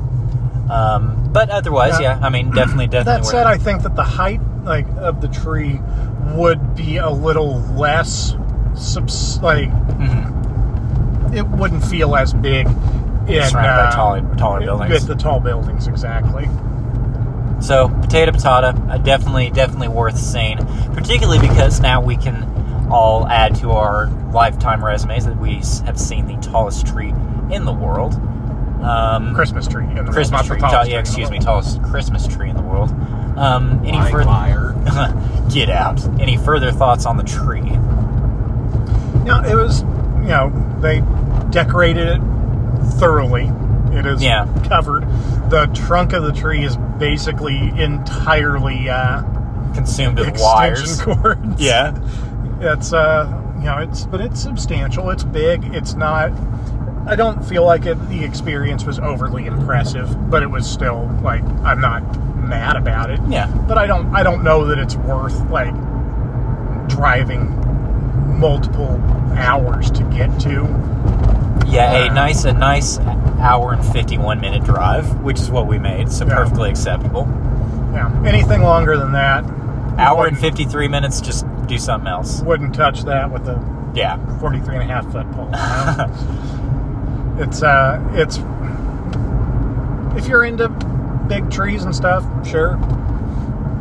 Um, 0.71 1.31
but 1.33 1.51
otherwise, 1.51 2.01
Yeah. 2.01 2.19
yeah, 2.19 2.27
I 2.27 2.29
mean, 2.31 2.51
definitely, 2.51 2.87
definitely. 2.87 3.23
that 3.23 3.27
said. 3.27 3.47
I 3.47 3.57
think 3.59 3.83
that 3.83 3.95
the 3.97 4.05
height 4.05 4.41
like 4.65 4.87
of 4.99 5.21
the 5.21 5.29
tree 5.29 5.81
would 6.35 6.75
be 6.75 6.97
a 6.97 7.09
little 7.11 7.61
less 7.77 8.37
subs- 8.77 9.41
like 9.43 9.71
Mhm. 9.99 11.35
it 11.35 11.47
wouldn't 11.49 11.85
feel 11.85 12.15
as 12.17 12.33
big 12.33 12.67
in 13.27 13.43
Surrounded 13.43 13.53
by 13.53 13.67
uh, 13.67 13.91
taller, 13.91 14.21
taller 14.37 14.61
buildings. 14.61 14.91
with 14.93 15.07
the 15.07 15.15
tall 15.17 15.41
buildings 15.41 15.87
exactly. 15.89 16.49
So 17.59 17.89
potato 17.89 18.33
patata, 18.33 18.91
uh, 18.91 18.99
definitely, 18.99 19.51
definitely 19.51 19.89
worth 19.89 20.17
seeing. 20.19 20.59
Particularly 20.95 21.41
because 21.41 21.81
now 21.81 22.01
we 22.01 22.17
can 22.17 22.45
all 22.91 23.27
add 23.27 23.55
to 23.57 23.73
our 23.73 24.07
lifetime 24.33 24.85
resumes 24.85 25.25
that 25.25 25.37
we 25.39 25.55
have 25.87 25.99
seen 25.99 26.27
the 26.27 26.37
tallest 26.37 26.87
tree 26.87 27.13
in 27.51 27.65
the 27.65 27.73
world. 27.73 28.15
Um, 28.83 29.35
Christmas 29.35 29.67
tree 29.67 29.85
in 29.87 30.05
the 30.05 30.13
Christmas 30.13 30.43
world, 30.43 30.47
tree. 30.47 30.57
the 30.59 30.67
ta- 30.67 30.71
tallest 30.71 30.91
yeah, 30.91 30.97
tree 30.97 30.99
in 30.99 31.03
the 31.03 31.09
excuse 31.27 31.31
me, 31.31 31.39
tallest 31.41 31.83
Christmas 31.83 32.27
tree 32.29 32.51
in 32.51 32.57
the 32.57 32.63
world. 32.63 32.91
Um, 33.37 33.81
any 33.85 33.99
further? 34.13 34.75
Get 35.51 35.69
out. 35.71 36.05
Any 36.21 36.37
further 36.37 36.71
thoughts 36.71 37.07
on 37.07 37.17
the 37.17 37.23
tree? 37.25 37.76
No, 39.27 39.43
it 39.43 39.55
was 39.55 39.83
you 39.83 40.29
know 40.33 40.79
they 40.81 41.01
decorated 41.51 42.09
it 42.09 42.21
thoroughly. 42.99 43.51
It 43.97 44.07
is 44.07 44.23
Yeah. 44.23 44.47
covered. 44.69 45.03
The 45.51 45.67
trunk 45.75 46.13
of 46.13 46.23
the 46.25 46.33
tree 46.33 46.65
is 46.65 46.77
basically 46.99 47.57
entirely 47.81 48.89
uh, 48.89 49.23
Consumed 49.75 50.19
with 50.19 50.39
wires. 50.41 51.01
cords. 51.01 51.61
Yeah. 51.61 51.97
it's 52.61 52.93
uh 52.95 53.27
you 53.59 53.65
know 53.65 53.79
it's 53.79 54.05
but 54.07 54.21
it's 54.23 54.41
substantial 54.41 55.11
it's 55.11 55.25
big 55.25 55.75
it's 55.75 55.93
not 55.95 56.31
i 57.07 57.15
don't 57.15 57.45
feel 57.45 57.65
like 57.67 57.85
it, 57.85 57.95
the 58.09 58.25
experience 58.25 58.85
was 58.85 58.99
overly 58.99 59.45
impressive 59.45 60.31
but 60.31 60.43
it 60.43 60.47
was 60.51 60.67
still 60.71 61.07
like 61.23 61.43
i'm 61.65 61.81
not 61.83 62.01
mad 62.39 62.77
about 62.77 63.11
it 63.11 63.21
Yeah. 63.29 63.47
but 63.69 63.77
i 63.77 63.87
don't 63.87 64.15
i 64.17 64.23
don't 64.23 64.43
know 64.43 64.65
that 64.67 64.79
it's 64.79 64.97
worth 64.97 65.39
like 65.51 65.75
driving 66.89 67.53
multiple 68.37 69.01
hours 69.37 69.91
to 69.93 70.03
get 70.05 70.29
to 70.41 70.67
Yeah, 71.67 71.93
a 71.93 72.09
Uh, 72.11 72.15
nice, 72.15 72.45
a 72.45 72.53
nice 72.53 72.99
hour 73.41 73.73
and 73.73 73.85
fifty-one 73.85 74.41
minute 74.41 74.65
drive, 74.65 75.21
which 75.23 75.41
is 75.41 75.51
what 75.51 75.67
we 75.67 75.79
made. 75.79 76.11
So 76.13 76.27
Yeah. 76.27 76.35
perfectly 76.37 76.71
acceptable. 76.71 77.27
yeah 77.93 78.11
anything 78.27 78.63
longer 78.63 78.97
than 78.99 79.13
that 79.13 79.45
Hour 79.99 80.27
and 80.27 80.37
53 80.37 80.89
minutes, 80.89 81.23
just 81.23 81.47
do 81.67 81.79
something 81.79 82.07
else. 82.09 82.43
wouldn't 82.43 82.75
touch 82.75 83.05
that 83.05 83.31
with 83.31 83.49
a 83.49 83.59
Yeah. 83.95 84.17
43 84.41 84.77
and 84.77 84.91
a 84.91 84.95
half 84.95 85.11
foot 85.11 85.31
pole. 85.33 85.47
you 85.47 85.57
know? 85.57 86.07
it's 87.39 87.63
uh, 87.63 87.99
it's 88.13 88.39
if 90.17 90.29
you're 90.29 90.45
into 90.45 90.69
big 91.29 91.51
trees 91.51 91.85
and 91.85 91.95
stuff, 91.95 92.25
sure, 92.47 92.77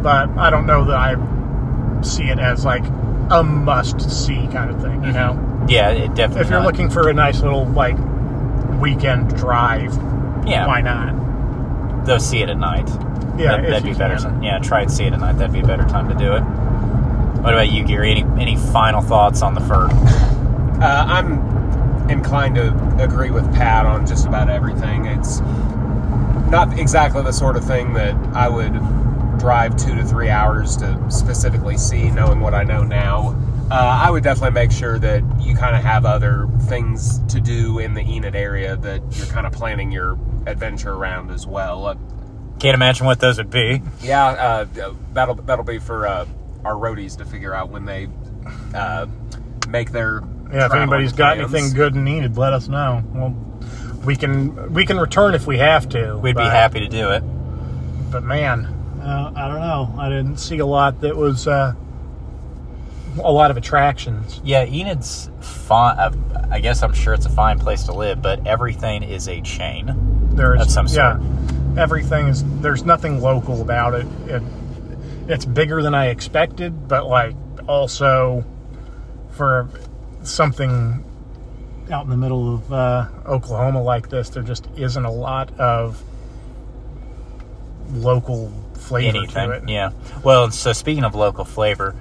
but 0.02 0.30
I 0.38 0.50
don't 0.50 0.66
know 0.66 0.84
that 0.86 0.96
I 0.98 1.16
see 2.02 2.26
it 2.26 2.40
as 2.40 2.66
like 2.66 2.84
a 3.30 3.44
must 3.44 4.02
see 4.12 4.48
kind 4.52 4.70
of 4.72 4.82
thing. 4.82 5.04
You 5.04 5.12
know, 5.12 5.66
Yeah, 5.68 5.90
it 5.90 6.14
definitely. 6.16 6.42
if 6.42 6.50
you're 6.50 6.60
not. 6.60 6.66
looking 6.66 6.90
for 6.90 7.10
a 7.10 7.14
nice 7.14 7.42
little 7.42 7.66
like 7.66 7.98
weekend 8.80 9.36
drive, 9.36 9.94
yeah, 10.46 10.68
why 10.68 10.82
not? 10.82 12.06
Though 12.06 12.18
see 12.20 12.42
it 12.42 12.50
at 12.50 12.58
night. 12.58 12.88
Yeah, 13.38 13.52
That, 13.58 13.64
if 13.66 13.70
that'd 13.70 13.88
you 13.88 13.94
be 13.94 13.98
better. 13.98 14.16
can. 14.18 14.44
Yeah, 14.44 14.60
try 14.60 14.82
and 14.82 14.92
see 14.92 15.06
it 15.06 15.14
at 15.14 15.20
night. 15.20 15.38
That'd 15.38 15.54
be 15.54 15.60
a 15.62 15.66
better 15.68 15.84
time 15.86 16.08
to 16.10 16.16
do 16.16 16.34
it. 16.36 16.42
What 17.42 17.54
about 17.54 17.70
you, 17.72 17.84
Gary? 17.84 18.12
Any 18.12 18.24
any 18.40 18.56
final 18.56 19.02
thoughts 19.02 19.42
on 19.42 19.54
the 19.56 19.62
fir? 19.62 19.88
Uh, 20.82 21.06
I'm 21.08 22.10
inclined 22.10 22.56
to 22.56 22.70
agree 23.04 23.32
with 23.32 23.52
Pat 23.54 23.86
on 23.86 24.06
just 24.06 24.26
about 24.28 24.50
everything. 24.50 25.06
It's 25.06 25.40
not 26.50 26.78
exactly 26.78 27.22
the 27.24 27.32
sort 27.32 27.56
of 27.56 27.64
thing 27.64 27.94
that 27.94 28.16
I 28.36 28.48
would 28.50 28.74
drive 29.38 29.76
two 29.78 29.96
to 29.96 30.04
three 30.04 30.30
hours 30.30 30.76
to 30.78 31.00
specifically 31.10 31.78
see, 31.78 32.10
knowing 32.12 32.40
what 32.40 32.54
I 32.54 32.64
know 32.64 32.84
now. 32.84 33.36
Uh, 33.72 33.74
I 33.76 34.12
would 34.12 34.24
definitely 34.24 34.54
make 34.54 34.72
sure 34.72 35.00
that 35.00 35.24
you 35.42 35.56
kind 35.56 35.76
of 35.76 35.82
have 35.84 36.06
other 36.06 36.48
things 36.68 37.20
to 37.34 37.42
do 37.42 37.80
in 37.80 37.94
the 37.96 38.02
Enid 38.02 38.36
area 38.36 38.76
that 38.78 39.02
you're 39.18 39.26
kind 39.28 39.48
of 39.48 39.54
planning 39.54 39.92
your 39.92 40.18
adventure 40.46 40.94
around 40.94 41.32
as 41.32 41.48
well. 41.48 41.88
Uh, 41.88 41.96
Can't 42.60 42.76
imagine 42.76 43.08
what 43.08 43.20
those 43.20 43.38
would 43.40 43.50
be. 43.50 43.82
yeah, 44.02 44.26
uh, 44.28 44.66
that'll 45.14 45.36
that'll 45.36 45.66
be 45.66 45.80
for 45.80 46.06
uh, 46.06 46.26
our 46.64 46.74
roadies 46.76 47.18
to 47.18 47.26
figure 47.26 47.56
out 47.56 47.70
when 47.70 47.86
they 47.86 48.08
uh, 48.76 49.08
make 49.68 49.92
their 49.92 50.22
Yeah, 50.22 50.26
if 50.26 50.52
traveling 50.52 50.82
anybody's 50.84 51.14
got 51.14 51.38
plans. 51.38 51.52
anything 51.54 51.74
good 51.76 51.96
in 51.96 52.08
Enid, 52.08 52.38
let 52.38 52.54
us 52.54 52.68
know. 52.68 53.04
Well, 53.14 53.36
we 54.06 54.16
can 54.16 54.74
we 54.74 54.86
can 54.86 55.00
return 55.00 55.34
if 55.34 55.48
we 55.48 55.58
have 55.58 55.90
to. 55.90 56.16
We'd 56.18 56.36
be 56.36 56.44
happy 56.44 56.82
to 56.82 56.88
do 56.88 57.10
it. 57.10 57.22
but 58.12 58.22
man, 58.24 58.75
uh, 59.06 59.32
I 59.36 59.48
don't 59.48 59.60
know. 59.62 59.94
I 60.00 60.10
didn't 60.10 60.38
see 60.38 60.58
a 60.60 60.66
lot 60.66 61.02
that 61.02 61.16
was 61.16 61.48
uh, 61.48 61.74
a 63.24 63.32
lot 63.32 63.52
of 63.52 63.58
attractions. 63.58 64.42
Yeah, 64.44 64.66
Enid's 64.66 65.30
fine. 65.42 65.98
Uh, 65.98 66.48
I 66.52 66.60
guess 66.60 66.82
I'm 66.84 66.94
sure 66.94 67.14
it's 67.14 67.26
a 67.26 67.30
fine 67.30 67.60
place 67.60 67.84
to 67.84 67.94
live, 67.94 68.22
but 68.22 68.46
everything 68.48 69.04
is 69.04 69.28
a 69.28 69.42
chain. 69.42 70.30
There's 70.36 70.62
Of 70.62 70.72
some 70.72 70.88
sort. 70.88 71.22
yeah, 71.22 71.82
everything 71.82 72.28
is. 72.28 72.44
There's 72.62 72.84
nothing 72.84 73.22
local 73.22 73.62
about 73.62 73.94
it. 73.94 74.06
it. 74.28 74.42
It's 75.28 75.46
bigger 75.46 75.82
than 75.82 75.94
I 75.96 76.08
expected, 76.08 76.88
but 76.88 77.08
like 77.08 77.36
also 77.68 78.44
for 79.32 79.70
something 80.24 81.04
out 81.92 82.04
in 82.04 82.10
the 82.10 82.18
middle 82.18 82.56
of 82.56 82.74
uh, 82.74 83.08
Oklahoma 83.28 83.82
like 83.82 84.10
this, 84.10 84.30
there 84.30 84.44
just 84.44 84.68
isn't 84.76 85.06
a 85.06 85.12
lot 85.12 85.58
of 85.60 86.04
local 87.92 88.52
flavor 88.86 89.18
anything. 89.18 89.50
to 89.50 89.56
it. 89.56 89.70
Yeah. 89.70 89.92
Well, 90.24 90.52
so 90.52 90.74
speaking 90.74 91.04
of 91.04 91.16
local 91.16 91.46
flavor, 91.46 91.96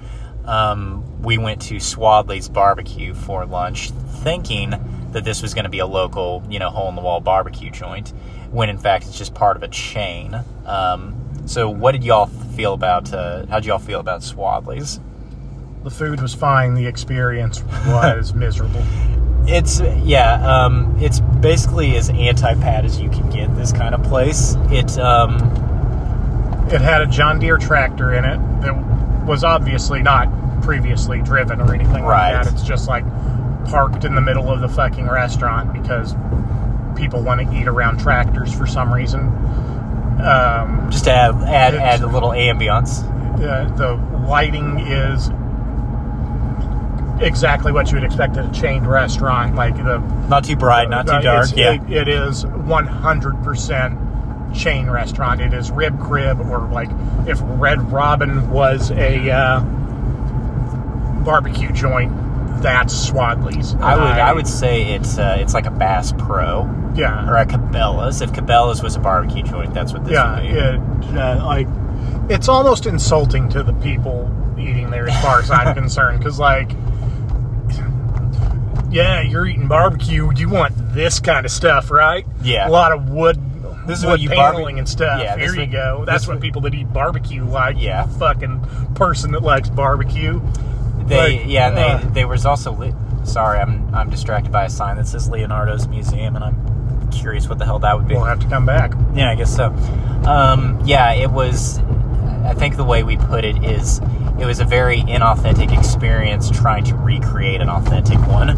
um, 0.45 1.21
we 1.21 1.37
went 1.37 1.61
to 1.63 1.75
Swadley's 1.75 2.49
Barbecue 2.49 3.13
for 3.13 3.45
lunch, 3.45 3.91
thinking 4.23 4.73
that 5.11 5.23
this 5.23 5.41
was 5.41 5.53
going 5.53 5.63
to 5.63 5.69
be 5.69 5.79
a 5.79 5.85
local, 5.87 6.43
you 6.49 6.59
know, 6.59 6.69
hole 6.69 6.89
in 6.89 6.95
the 6.95 7.01
wall 7.01 7.21
barbecue 7.21 7.71
joint, 7.71 8.09
when 8.51 8.69
in 8.69 8.77
fact 8.77 9.05
it's 9.05 9.17
just 9.17 9.33
part 9.33 9.57
of 9.57 9.63
a 9.63 9.67
chain. 9.67 10.35
Um, 10.65 11.21
so, 11.45 11.69
what 11.69 11.93
did 11.93 12.03
y'all 12.03 12.25
feel 12.25 12.73
about? 12.73 13.13
Uh, 13.13 13.45
how 13.47 13.59
did 13.59 13.67
y'all 13.67 13.79
feel 13.79 13.99
about 13.99 14.21
Swadley's? 14.21 14.99
The 15.83 15.91
food 15.91 16.21
was 16.21 16.33
fine. 16.33 16.73
The 16.73 16.87
experience 16.87 17.63
was 17.87 18.33
miserable. 18.35 18.83
It's 19.47 19.79
yeah, 20.03 20.41
um, 20.43 20.97
it's 20.99 21.19
basically 21.19 21.95
as 21.95 22.09
anti-Pat 22.09 22.85
as 22.85 22.99
you 22.99 23.09
can 23.09 23.29
get. 23.29 23.55
This 23.55 23.71
kind 23.71 23.93
of 23.93 24.03
place. 24.03 24.55
It 24.71 24.97
um, 24.97 25.37
It 26.71 26.81
had 26.81 27.01
a 27.01 27.05
John 27.07 27.39
Deere 27.39 27.57
tractor 27.57 28.13
in 28.13 28.25
it 28.25 28.37
that 28.61 28.75
was 29.25 29.43
obviously 29.43 30.01
not 30.01 30.27
previously 30.61 31.21
driven 31.21 31.61
or 31.61 31.73
anything 31.73 32.03
Right. 32.03 32.33
like 32.35 32.45
that. 32.45 32.53
It's 32.53 32.63
just 32.63 32.87
like 32.87 33.05
parked 33.65 34.03
in 34.05 34.15
the 34.15 34.21
middle 34.21 34.51
of 34.51 34.61
the 34.61 34.69
fucking 34.69 35.07
restaurant 35.09 35.73
because 35.73 36.15
people 36.95 37.21
want 37.21 37.41
to 37.41 37.55
eat 37.55 37.67
around 37.67 37.99
tractors 37.99 38.53
for 38.53 38.65
some 38.65 38.91
reason. 38.93 39.21
Um, 40.23 40.87
just 40.89 41.03
to 41.05 41.11
add 41.11 41.35
add, 41.43 41.75
add 41.75 42.01
a 42.01 42.07
little 42.07 42.29
ambiance. 42.29 43.03
uh, 43.43 43.65
the 43.75 43.93
lighting 44.27 44.79
is 44.79 45.29
exactly 47.21 47.71
what 47.71 47.91
you 47.91 47.95
would 47.97 48.03
expect 48.03 48.37
at 48.37 48.45
a 48.45 48.51
chained 48.51 48.87
restaurant. 48.87 49.55
Like 49.55 49.75
the 49.77 49.99
Not 50.29 50.43
too 50.45 50.55
bright, 50.55 50.89
not 50.89 51.05
too 51.07 51.13
Uh, 51.13 51.21
dark. 51.21 51.49
Yeah. 51.55 51.71
it- 51.73 51.89
it 51.89 52.07
is 52.07 52.45
100% 52.45 53.97
chain 54.55 54.89
restaurant. 54.89 55.41
It 55.41 55.53
is 55.53 55.71
Rib 55.71 55.99
Crib, 56.01 56.39
or 56.39 56.67
like 56.69 56.89
if 57.27 57.39
Red 57.41 57.91
Robin 57.91 58.49
was 58.49 58.91
a 58.91 59.29
uh, 59.31 59.59
barbecue 61.23 61.71
joint, 61.71 62.11
that's 62.61 63.09
Swadley's. 63.09 63.75
I 63.75 63.95
would 63.95 64.03
I 64.03 64.33
would 64.33 64.47
say 64.47 64.93
it's 64.93 65.17
uh, 65.17 65.37
it's 65.39 65.53
like 65.53 65.65
a 65.65 65.71
Bass 65.71 66.13
Pro 66.13 66.63
yeah, 66.95 67.29
or 67.29 67.35
a 67.35 67.45
Cabela's. 67.45 68.21
If 68.21 68.31
Cabela's 68.31 68.81
was 68.81 68.95
a 68.95 68.99
barbecue 68.99 69.43
joint, 69.43 69.73
that's 69.73 69.93
what 69.93 70.05
this 70.05 70.13
yeah. 70.13 70.41
would 70.41 71.01
be. 71.01 71.07
It, 71.07 71.17
uh, 71.17 71.45
like 71.45 71.67
it's 72.29 72.47
almost 72.47 72.85
insulting 72.85 73.49
to 73.49 73.63
the 73.63 73.73
people 73.73 74.31
eating 74.57 74.89
there, 74.89 75.07
as 75.07 75.21
far 75.23 75.39
as 75.39 75.51
I'm 75.51 75.73
concerned, 75.75 76.19
because 76.19 76.39
like. 76.39 76.71
Yeah, 78.91 79.21
you're 79.21 79.45
eating 79.45 79.67
barbecue. 79.67 80.31
You 80.33 80.47
want 80.47 80.73
this 80.93 81.19
kind 81.19 81.45
of 81.45 81.51
stuff, 81.51 81.91
right? 81.91 82.25
Yeah. 82.41 82.69
A 82.69 82.71
lot 82.71 82.93
of 82.93 83.09
wood. 83.09 83.37
This 83.85 83.99
is 83.99 84.05
what 84.05 84.19
you 84.19 84.29
paneling 84.29 84.75
barbe- 84.75 84.79
and 84.79 84.89
stuff. 84.89 85.21
Yeah, 85.21 85.37
Here 85.37 85.55
you 85.55 85.67
go. 85.67 86.03
That's 86.05 86.27
what 86.27 86.39
people 86.41 86.61
that 86.61 86.73
eat 86.73 86.91
barbecue 86.91 87.43
like. 87.45 87.75
Yeah. 87.79 88.05
fucking 88.07 88.65
person 88.95 89.31
that 89.31 89.43
likes 89.43 89.69
barbecue. 89.69 90.41
They 91.05 91.37
Like, 91.39 91.47
yeah, 91.47 91.67
uh, 91.67 91.97
they 91.99 92.07
there 92.13 92.27
was 92.27 92.45
also 92.45 92.71
li- 92.71 92.93
sorry, 93.23 93.59
I'm 93.59 93.93
I'm 93.93 94.09
distracted 94.09 94.51
by 94.51 94.65
a 94.65 94.69
sign 94.69 94.97
that 94.97 95.07
says 95.07 95.29
Leonardo's 95.29 95.87
Museum, 95.87 96.35
and 96.35 96.43
I'm 96.43 97.09
curious 97.11 97.47
what 97.47 97.59
the 97.59 97.65
hell 97.65 97.79
that 97.79 97.95
would 97.95 98.07
be. 98.07 98.15
We'll 98.15 98.23
have 98.23 98.39
to 98.39 98.47
come 98.47 98.65
back. 98.65 98.93
Yeah, 99.13 99.29
I 99.31 99.35
guess 99.35 99.55
so. 99.55 99.67
Um, 100.25 100.79
yeah, 100.83 101.11
it 101.13 101.29
was. 101.29 101.79
I 102.43 102.53
think 102.53 102.75
the 102.77 102.83
way 102.83 103.03
we 103.03 103.17
put 103.17 103.43
it 103.45 103.63
is, 103.63 103.99
it 104.39 104.45
was 104.45 104.59
a 104.59 104.65
very 104.65 104.97
inauthentic 105.01 105.75
experience 105.77 106.49
trying 106.49 106.83
to 106.85 106.95
recreate 106.95 107.61
an 107.61 107.69
authentic 107.69 108.19
one. 108.27 108.49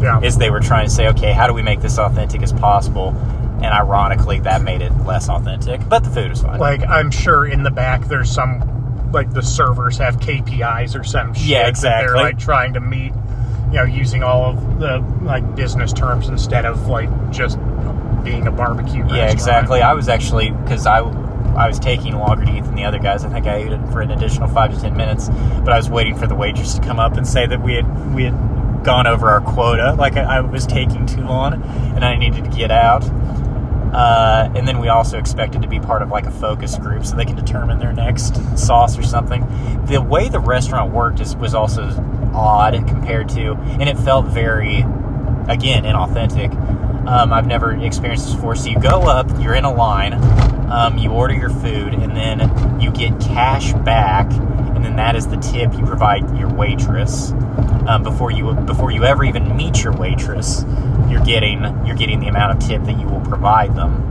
Yeah. 0.00 0.20
Is 0.20 0.38
they 0.38 0.50
were 0.50 0.60
trying 0.60 0.86
to 0.86 0.92
say, 0.92 1.08
okay, 1.08 1.32
how 1.32 1.46
do 1.48 1.52
we 1.52 1.62
make 1.62 1.80
this 1.80 1.98
authentic 1.98 2.42
as 2.42 2.52
possible? 2.52 3.12
And 3.60 3.66
ironically, 3.66 4.40
that 4.40 4.62
made 4.62 4.82
it 4.82 4.92
less 5.04 5.28
authentic. 5.28 5.86
But 5.88 6.04
the 6.04 6.10
food 6.10 6.30
was 6.30 6.42
fine. 6.42 6.58
like 6.60 6.82
I'm 6.82 7.10
sure 7.10 7.46
in 7.46 7.62
the 7.64 7.70
back 7.70 8.04
there's 8.06 8.30
some 8.30 9.10
like 9.12 9.32
the 9.32 9.42
servers 9.42 9.98
have 9.98 10.18
KPIs 10.20 10.98
or 10.98 11.02
some 11.02 11.34
shit 11.34 11.46
Yeah, 11.46 11.66
exactly. 11.66 12.06
they're 12.06 12.16
like 12.16 12.38
trying 12.38 12.74
to 12.74 12.80
meet, 12.80 13.12
you 13.72 13.78
know, 13.78 13.84
using 13.84 14.22
all 14.22 14.44
of 14.50 14.78
the 14.80 14.98
like 15.22 15.56
business 15.56 15.92
terms 15.92 16.28
instead 16.28 16.64
of 16.66 16.86
like 16.88 17.08
just 17.32 17.58
being 18.22 18.46
a 18.46 18.50
barbecue. 18.52 18.98
yeah, 18.98 19.02
restaurant. 19.04 19.32
exactly. 19.32 19.80
I 19.82 19.92
was 19.94 20.08
actually 20.08 20.50
because 20.50 20.86
I. 20.86 21.00
I 21.56 21.66
was 21.66 21.80
taking 21.80 22.16
longer 22.16 22.44
to 22.44 22.56
eat 22.56 22.62
than 22.62 22.76
the 22.76 22.84
other 22.84 23.00
guys. 23.00 23.24
I 23.24 23.30
think 23.30 23.46
I 23.46 23.56
ate 23.56 23.72
it 23.72 23.80
for 23.90 24.00
an 24.00 24.12
additional 24.12 24.46
five 24.48 24.72
to 24.72 24.80
ten 24.80 24.96
minutes, 24.96 25.28
but 25.28 25.70
I 25.70 25.76
was 25.76 25.90
waiting 25.90 26.14
for 26.16 26.28
the 26.28 26.34
waitress 26.36 26.74
to 26.74 26.80
come 26.82 27.00
up 27.00 27.16
and 27.16 27.26
say 27.26 27.46
that 27.48 27.60
we 27.60 27.74
had 27.74 28.14
we 28.14 28.22
had 28.24 28.84
gone 28.84 29.08
over 29.08 29.28
our 29.28 29.40
quota. 29.40 29.94
Like 29.98 30.16
I, 30.16 30.36
I 30.36 30.40
was 30.40 30.66
taking 30.66 31.04
too 31.06 31.22
long, 31.22 31.54
and 31.54 32.04
I 32.04 32.14
needed 32.16 32.44
to 32.44 32.50
get 32.50 32.70
out. 32.70 33.02
Uh, 33.92 34.50
and 34.54 34.68
then 34.68 34.78
we 34.78 34.88
also 34.88 35.18
expected 35.18 35.62
to 35.62 35.68
be 35.68 35.80
part 35.80 36.02
of 36.02 36.10
like 36.10 36.26
a 36.26 36.30
focus 36.30 36.76
group 36.76 37.06
so 37.06 37.16
they 37.16 37.24
can 37.24 37.36
determine 37.36 37.78
their 37.78 37.92
next 37.92 38.36
sauce 38.58 38.98
or 38.98 39.02
something. 39.02 39.40
The 39.86 40.00
way 40.00 40.28
the 40.28 40.40
restaurant 40.40 40.92
worked 40.92 41.20
is, 41.20 41.34
was 41.36 41.54
also 41.54 41.84
odd 42.34 42.74
compared 42.86 43.28
to, 43.30 43.54
and 43.54 43.88
it 43.88 43.96
felt 43.98 44.26
very, 44.26 44.78
again, 45.48 45.84
inauthentic. 45.84 46.52
Um, 47.06 47.32
I've 47.32 47.46
never 47.46 47.72
experienced 47.72 48.26
this 48.26 48.34
before. 48.34 48.54
So 48.54 48.68
you 48.68 48.78
go 48.78 49.02
up, 49.02 49.30
you're 49.40 49.54
in 49.54 49.64
a 49.64 49.72
line, 49.72 50.12
um, 50.70 50.98
you 50.98 51.10
order 51.10 51.32
your 51.32 51.48
food, 51.48 51.94
and 51.94 52.14
then 52.14 52.80
you 52.80 52.90
get 52.90 53.18
cash 53.18 53.72
back, 53.72 54.30
and 54.30 54.84
then 54.84 54.96
that 54.96 55.16
is 55.16 55.26
the 55.26 55.38
tip 55.38 55.72
you 55.72 55.86
provide 55.86 56.38
your 56.38 56.52
waitress. 56.52 57.32
Um, 57.86 58.02
before 58.02 58.30
you 58.30 58.52
before 58.52 58.90
you 58.90 59.04
ever 59.04 59.24
even 59.24 59.56
meet 59.56 59.82
your 59.82 59.94
waitress, 59.94 60.64
you're 61.10 61.24
getting 61.24 61.62
you're 61.86 61.96
getting 61.96 62.20
the 62.20 62.28
amount 62.28 62.52
of 62.52 62.68
tip 62.68 62.82
that 62.84 62.98
you 62.98 63.06
will 63.06 63.20
provide 63.22 63.74
them 63.74 64.08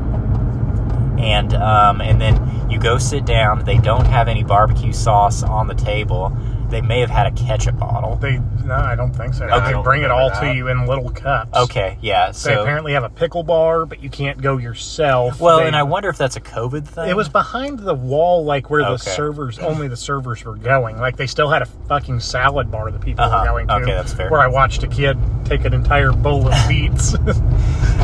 and 1.19 1.53
um, 1.55 2.01
and 2.01 2.21
then 2.21 2.69
you 2.69 2.79
go 2.79 2.97
sit 2.97 3.25
down. 3.25 3.63
They 3.65 3.77
don't 3.77 4.05
have 4.05 4.27
any 4.27 4.43
barbecue 4.43 4.93
sauce 4.93 5.43
on 5.43 5.67
the 5.67 5.73
table. 5.73 6.35
They 6.69 6.81
may 6.81 6.99
have 6.99 7.09
had 7.09 7.27
a 7.27 7.31
ketchup 7.31 7.79
bottle. 7.79 8.15
They 8.17 8.39
no, 8.65 8.73
I 8.75 8.95
don't 8.95 9.13
think 9.13 9.33
so. 9.33 9.45
Okay. 9.45 9.71
They 9.73 9.81
bring 9.81 10.03
it 10.03 10.11
all 10.11 10.29
to 10.31 10.53
you 10.53 10.67
in 10.67 10.85
little 10.85 11.09
cups. 11.09 11.55
Okay, 11.57 11.97
yeah. 12.01 12.31
So 12.31 12.49
They 12.49 12.55
apparently 12.55 12.91
have 12.93 13.03
a 13.05 13.09
pickle 13.09 13.43
bar, 13.43 13.85
but 13.85 14.03
you 14.03 14.09
can't 14.09 14.41
go 14.41 14.57
yourself. 14.57 15.39
well, 15.39 15.59
They- 15.59 15.67
and 15.67 15.75
I 15.75 15.83
wonder 15.83 16.09
if 16.09 16.17
that's 16.17 16.35
a 16.35 16.41
COVID 16.41 16.85
thing. 16.85 17.09
It 17.09 17.15
was 17.15 17.29
behind 17.29 17.79
the 17.79 17.93
wall, 17.93 18.43
like 18.43 18.69
where 18.69 18.83
the 18.83 18.97
servers, 18.97 19.59
only 19.59 19.87
the 19.87 19.95
servers 19.95 20.43
were 20.43 20.55
going. 20.57 20.97
Like 20.99 21.15
they 21.15 21.27
still 21.27 21.49
had 21.49 21.61
a 21.61 21.65
fucking 21.87 22.19
salad 22.19 22.69
bar 22.69 22.91
that 22.91 22.99
people 23.01 23.23
Uh-huh. 23.23 23.39
were 23.43 23.47
going 23.49 23.67
to. 23.69 23.73
Okay, 23.75 23.85
that's 23.93 24.13
fair. 24.13 24.29
Where 24.29 24.41
I 24.41 24.47
watched 24.47 24.83
a 24.83 24.87
kid 24.87 25.17
take 25.45 25.63
an 25.63 25.73
entire 25.73 26.11
bowl 26.11 26.47
of 26.47 26.53
beets. 26.67 27.15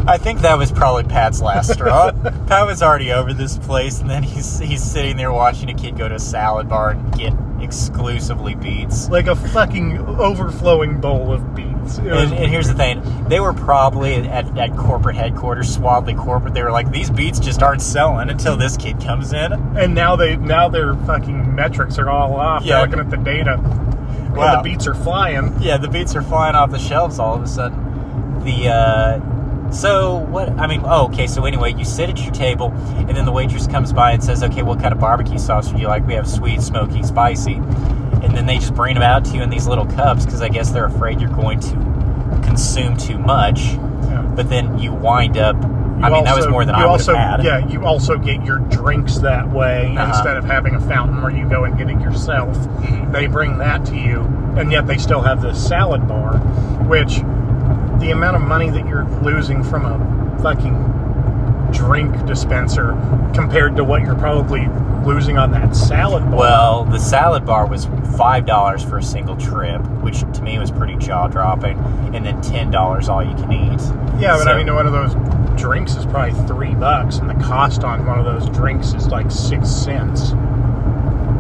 I 0.05 0.17
think 0.17 0.41
that 0.41 0.57
was 0.57 0.71
probably 0.71 1.03
Pat's 1.03 1.41
last 1.41 1.73
straw. 1.73 2.11
Pat 2.47 2.65
was 2.65 2.83
already 2.83 3.11
over 3.11 3.33
this 3.33 3.57
place, 3.57 3.99
and 3.99 4.09
then 4.09 4.23
he's 4.23 4.59
he's 4.59 4.83
sitting 4.83 5.17
there 5.17 5.31
watching 5.31 5.69
a 5.69 5.73
kid 5.73 5.97
go 5.97 6.09
to 6.09 6.15
a 6.15 6.19
salad 6.19 6.67
bar 6.67 6.91
and 6.91 7.17
get 7.17 7.33
exclusively 7.61 8.55
beets. 8.55 9.09
like 9.09 9.27
a 9.27 9.35
fucking 9.35 9.97
overflowing 9.99 10.99
bowl 10.99 11.31
of 11.31 11.55
beets. 11.55 11.97
And, 11.97 12.33
and 12.33 12.51
here's 12.51 12.67
the 12.67 12.73
thing: 12.73 13.01
they 13.29 13.39
were 13.39 13.53
probably 13.53 14.15
at, 14.15 14.57
at 14.57 14.75
corporate 14.75 15.15
headquarters, 15.15 15.77
Swadley 15.77 16.17
corporate. 16.17 16.53
They 16.53 16.63
were 16.63 16.71
like, 16.71 16.91
"These 16.91 17.09
beets 17.09 17.39
just 17.39 17.63
aren't 17.63 17.81
selling 17.81 18.29
until 18.29 18.57
this 18.57 18.75
kid 18.77 19.01
comes 19.01 19.31
in." 19.31 19.53
and 19.53 19.95
now 19.95 20.15
they 20.15 20.35
now 20.35 20.67
their 20.67 20.95
fucking 20.95 21.55
metrics 21.55 21.97
are 21.97 22.09
all 22.09 22.35
off. 22.35 22.63
Yeah. 22.63 22.79
They're 22.79 22.87
looking 22.87 22.99
at 22.99 23.09
the 23.09 23.17
data. 23.17 23.57
Wow. 24.35 24.57
The 24.61 24.69
beets 24.69 24.87
are 24.87 24.95
flying. 24.95 25.55
Yeah, 25.61 25.77
the 25.77 25.87
beets 25.87 26.15
are 26.15 26.23
flying 26.23 26.55
off 26.55 26.71
the 26.71 26.79
shelves 26.79 27.19
all 27.19 27.35
of 27.35 27.43
a 27.43 27.47
sudden. 27.47 28.43
The 28.43 28.67
uh, 28.67 29.19
so 29.73 30.17
what? 30.29 30.49
I 30.59 30.67
mean, 30.67 30.81
oh, 30.85 31.05
okay. 31.07 31.27
So 31.27 31.45
anyway, 31.45 31.73
you 31.73 31.83
sit 31.85 32.09
at 32.09 32.21
your 32.21 32.31
table, 32.31 32.71
and 32.97 33.09
then 33.09 33.25
the 33.25 33.31
waitress 33.31 33.67
comes 33.67 33.91
by 33.91 34.11
and 34.11 34.23
says, 34.23 34.43
"Okay, 34.43 34.61
what 34.61 34.79
kind 34.79 34.93
of 34.93 34.99
barbecue 34.99 35.37
sauce 35.39 35.71
would 35.71 35.81
you 35.81 35.87
like? 35.87 36.05
We 36.07 36.13
have 36.13 36.27
sweet, 36.27 36.61
smoky, 36.61 37.03
spicy." 37.03 37.55
And 38.23 38.35
then 38.37 38.45
they 38.45 38.55
just 38.57 38.73
bring 38.73 38.93
them 38.93 39.03
out 39.03 39.25
to 39.25 39.31
you 39.35 39.41
in 39.43 39.49
these 39.49 39.67
little 39.67 39.85
cups 39.85 40.25
because 40.25 40.41
I 40.41 40.47
guess 40.49 40.69
they're 40.71 40.85
afraid 40.85 41.19
you're 41.19 41.29
going 41.29 41.59
to 41.59 42.39
consume 42.43 42.95
too 42.97 43.17
much. 43.17 43.61
Yeah. 43.73 44.21
But 44.35 44.49
then 44.49 44.77
you 44.79 44.93
wind 44.93 45.37
up. 45.37 45.55
You 45.61 46.07
I 46.07 46.09
mean, 46.09 46.23
that 46.25 46.35
was 46.35 46.45
also- 46.45 46.49
more 46.51 46.65
than 46.65 46.75
I 46.75 46.79
would 46.85 46.91
also, 46.91 47.15
have 47.15 47.39
had. 47.41 47.43
Yeah, 47.45 47.67
you 47.67 47.85
also 47.85 48.17
get 48.17 48.43
your 48.43 48.59
drinks 48.59 49.17
that 49.19 49.49
way 49.49 49.95
Uh-huh. 49.97 50.07
instead 50.09 50.37
of 50.37 50.43
having 50.45 50.75
a 50.75 50.79
fountain 50.79 51.21
where 51.21 51.31
you 51.31 51.45
go 51.47 51.63
and 51.65 51.77
get 51.77 51.89
it 51.89 51.99
yourself. 52.01 52.57
Mhm. 52.81 53.11
They 53.11 53.27
bring 53.27 53.57
that 53.59 53.85
to 53.85 53.95
you, 53.95 54.25
and 54.57 54.71
yet 54.71 54.85
they 54.87 54.97
still 54.97 55.21
have 55.21 55.41
this 55.41 55.57
salad 55.57 56.07
bar, 56.07 56.37
which 56.87 57.23
the 58.03 58.11
amount 58.11 58.35
of 58.35 58.41
money 58.41 58.69
that 58.69 58.85
you're 58.85 59.05
losing 59.21 59.63
from 59.63 59.85
a 59.85 60.41
fucking 60.41 61.69
drink 61.71 62.25
dispenser 62.25 62.91
compared 63.33 63.77
to 63.77 63.83
what 63.83 64.01
you're 64.01 64.15
probably 64.15 64.67
losing 65.05 65.37
on 65.37 65.51
that 65.51 65.73
salad 65.75 66.23
bar. 66.29 66.35
Well, 66.39 66.83
the 66.85 66.99
salad 66.99 67.45
bar 67.45 67.65
was 67.65 67.87
five 68.17 68.45
dollars 68.45 68.83
for 68.83 68.97
a 68.97 69.03
single 69.03 69.37
trip, 69.37 69.81
which 70.01 70.19
to 70.33 70.41
me 70.41 70.59
was 70.59 70.69
pretty 70.69 70.97
jaw 70.97 71.27
dropping, 71.29 71.77
and 72.13 72.25
then 72.25 72.41
ten 72.41 72.69
dollars 72.69 73.07
all 73.07 73.23
you 73.23 73.33
can 73.35 73.51
eat. 73.53 73.81
yeah, 74.21 74.33
but 74.35 74.43
So- 74.43 74.51
I 74.51 74.57
mean, 74.63 74.73
one 74.75 74.85
of 74.85 74.91
those 74.91 75.15
drinks 75.59 75.95
is 75.95 76.05
probably 76.05 76.33
three 76.45 76.75
bucks, 76.75 77.17
and 77.19 77.29
the 77.29 77.41
cost 77.43 77.83
on 77.85 78.05
one 78.05 78.19
of 78.19 78.25
those 78.25 78.49
drinks 78.49 78.93
is 78.93 79.07
like 79.07 79.31
six 79.31 79.69
cents. 79.69 80.33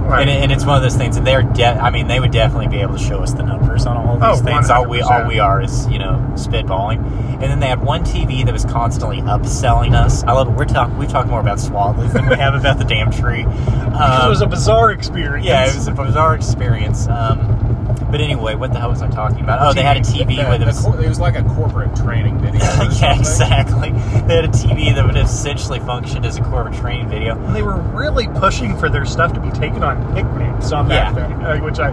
Right. 0.03 0.27
And, 0.27 0.43
and 0.43 0.51
it's 0.51 0.65
one 0.65 0.75
of 0.75 0.83
those 0.83 0.95
things, 0.95 1.15
and 1.17 1.25
they're 1.25 1.43
de- 1.43 1.63
I 1.65 1.89
mean, 1.89 2.07
they 2.07 2.19
would 2.19 2.31
definitely 2.31 2.67
be 2.67 2.81
able 2.81 2.97
to 2.97 3.03
show 3.03 3.23
us 3.23 3.33
the 3.33 3.43
numbers 3.43 3.85
on 3.85 3.95
all 3.97 4.15
of 4.15 4.19
these 4.21 4.41
Oh, 4.41 4.43
things. 4.43 4.69
All 4.69 4.85
we 4.87 5.01
all 5.01 5.27
we 5.27 5.39
are 5.39 5.61
is 5.61 5.87
you 5.87 5.97
know 5.99 6.19
spitballing. 6.35 6.99
And 7.33 7.43
then 7.43 7.59
they 7.59 7.67
had 7.67 7.81
one 7.81 8.03
TV 8.03 8.45
that 8.45 8.53
was 8.53 8.65
constantly 8.65 9.21
upselling 9.21 9.93
us. 9.95 10.23
I 10.23 10.33
love 10.33 10.49
it. 10.49 10.51
We're 10.51 10.65
talking 10.65 10.97
we 10.97 11.07
talk 11.07 11.27
more 11.27 11.39
about 11.39 11.57
Swadley's 11.57 12.13
than 12.13 12.27
we 12.29 12.35
have 12.35 12.53
about 12.53 12.77
the 12.77 12.83
damn 12.85 13.11
tree. 13.11 13.41
it 13.47 13.47
was 14.29 14.41
a 14.41 14.45
Um, 14.45 14.49
bizarre 14.49 14.91
experience. 14.91 15.45
yeah, 15.47 15.67
it 15.69 15.75
was 15.75 15.87
a 15.87 15.91
bizarre 15.91 16.35
experience. 16.35 17.07
Um, 17.07 17.72
but 18.11 18.21
anyway, 18.21 18.55
what 18.55 18.73
the 18.73 18.79
hell 18.79 18.89
was 18.89 19.01
I 19.01 19.09
talking 19.09 19.41
about? 19.41 19.61
Oh, 19.61 19.73
they 19.73 19.81
had 19.83 19.97
a 19.97 20.01
TV 20.01 20.37
The- 20.43 20.49
with 20.49 20.59
the 20.59 20.63
it. 20.63 20.67
Was, 20.67 20.81
cor- 20.81 21.01
it 21.01 21.07
was 21.09 21.19
like 21.19 21.35
a 21.35 21.43
corporate 21.43 21.95
training 21.95 22.39
video. 22.39 22.59
yeah, 22.99 23.17
exactly. 23.17 23.89
They 23.91 24.35
had 24.35 24.45
a 24.45 24.49
TV 24.49 24.93
that 24.95 25.05
would 25.05 25.17
essentially 25.17 25.79
functioned 25.79 26.25
as 26.25 26.37
a 26.37 26.41
corporate 26.43 26.75
training 26.75 27.09
video. 27.09 27.35
And 27.45 27.55
they 27.55 27.61
were 27.63 27.77
really 27.77 28.27
pushing 28.27 28.77
for 28.77 28.89
their 28.89 29.05
stuff 29.05 29.33
to 29.33 29.39
be 29.39 29.49
taken 29.51 29.83
on 29.83 30.13
picnics 30.13 30.71
on 30.71 30.87
that 30.89 31.13
Yeah. 31.15 31.27
thing. 31.27 31.43
Uh, 31.43 31.57
which 31.59 31.79
I, 31.79 31.91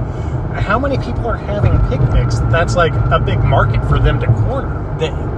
how 0.60 0.78
many 0.78 0.98
people 0.98 1.27
are 1.27 1.36
having 1.36 1.72
picnics? 1.89 2.39
That's 2.51 2.77
like 2.77 2.93
a 2.93 3.18
big 3.18 3.43
market 3.43 3.86
for 3.89 3.98
them 3.98 4.20
to 4.20 4.27
corner. 4.27 4.77
the, 4.98 5.31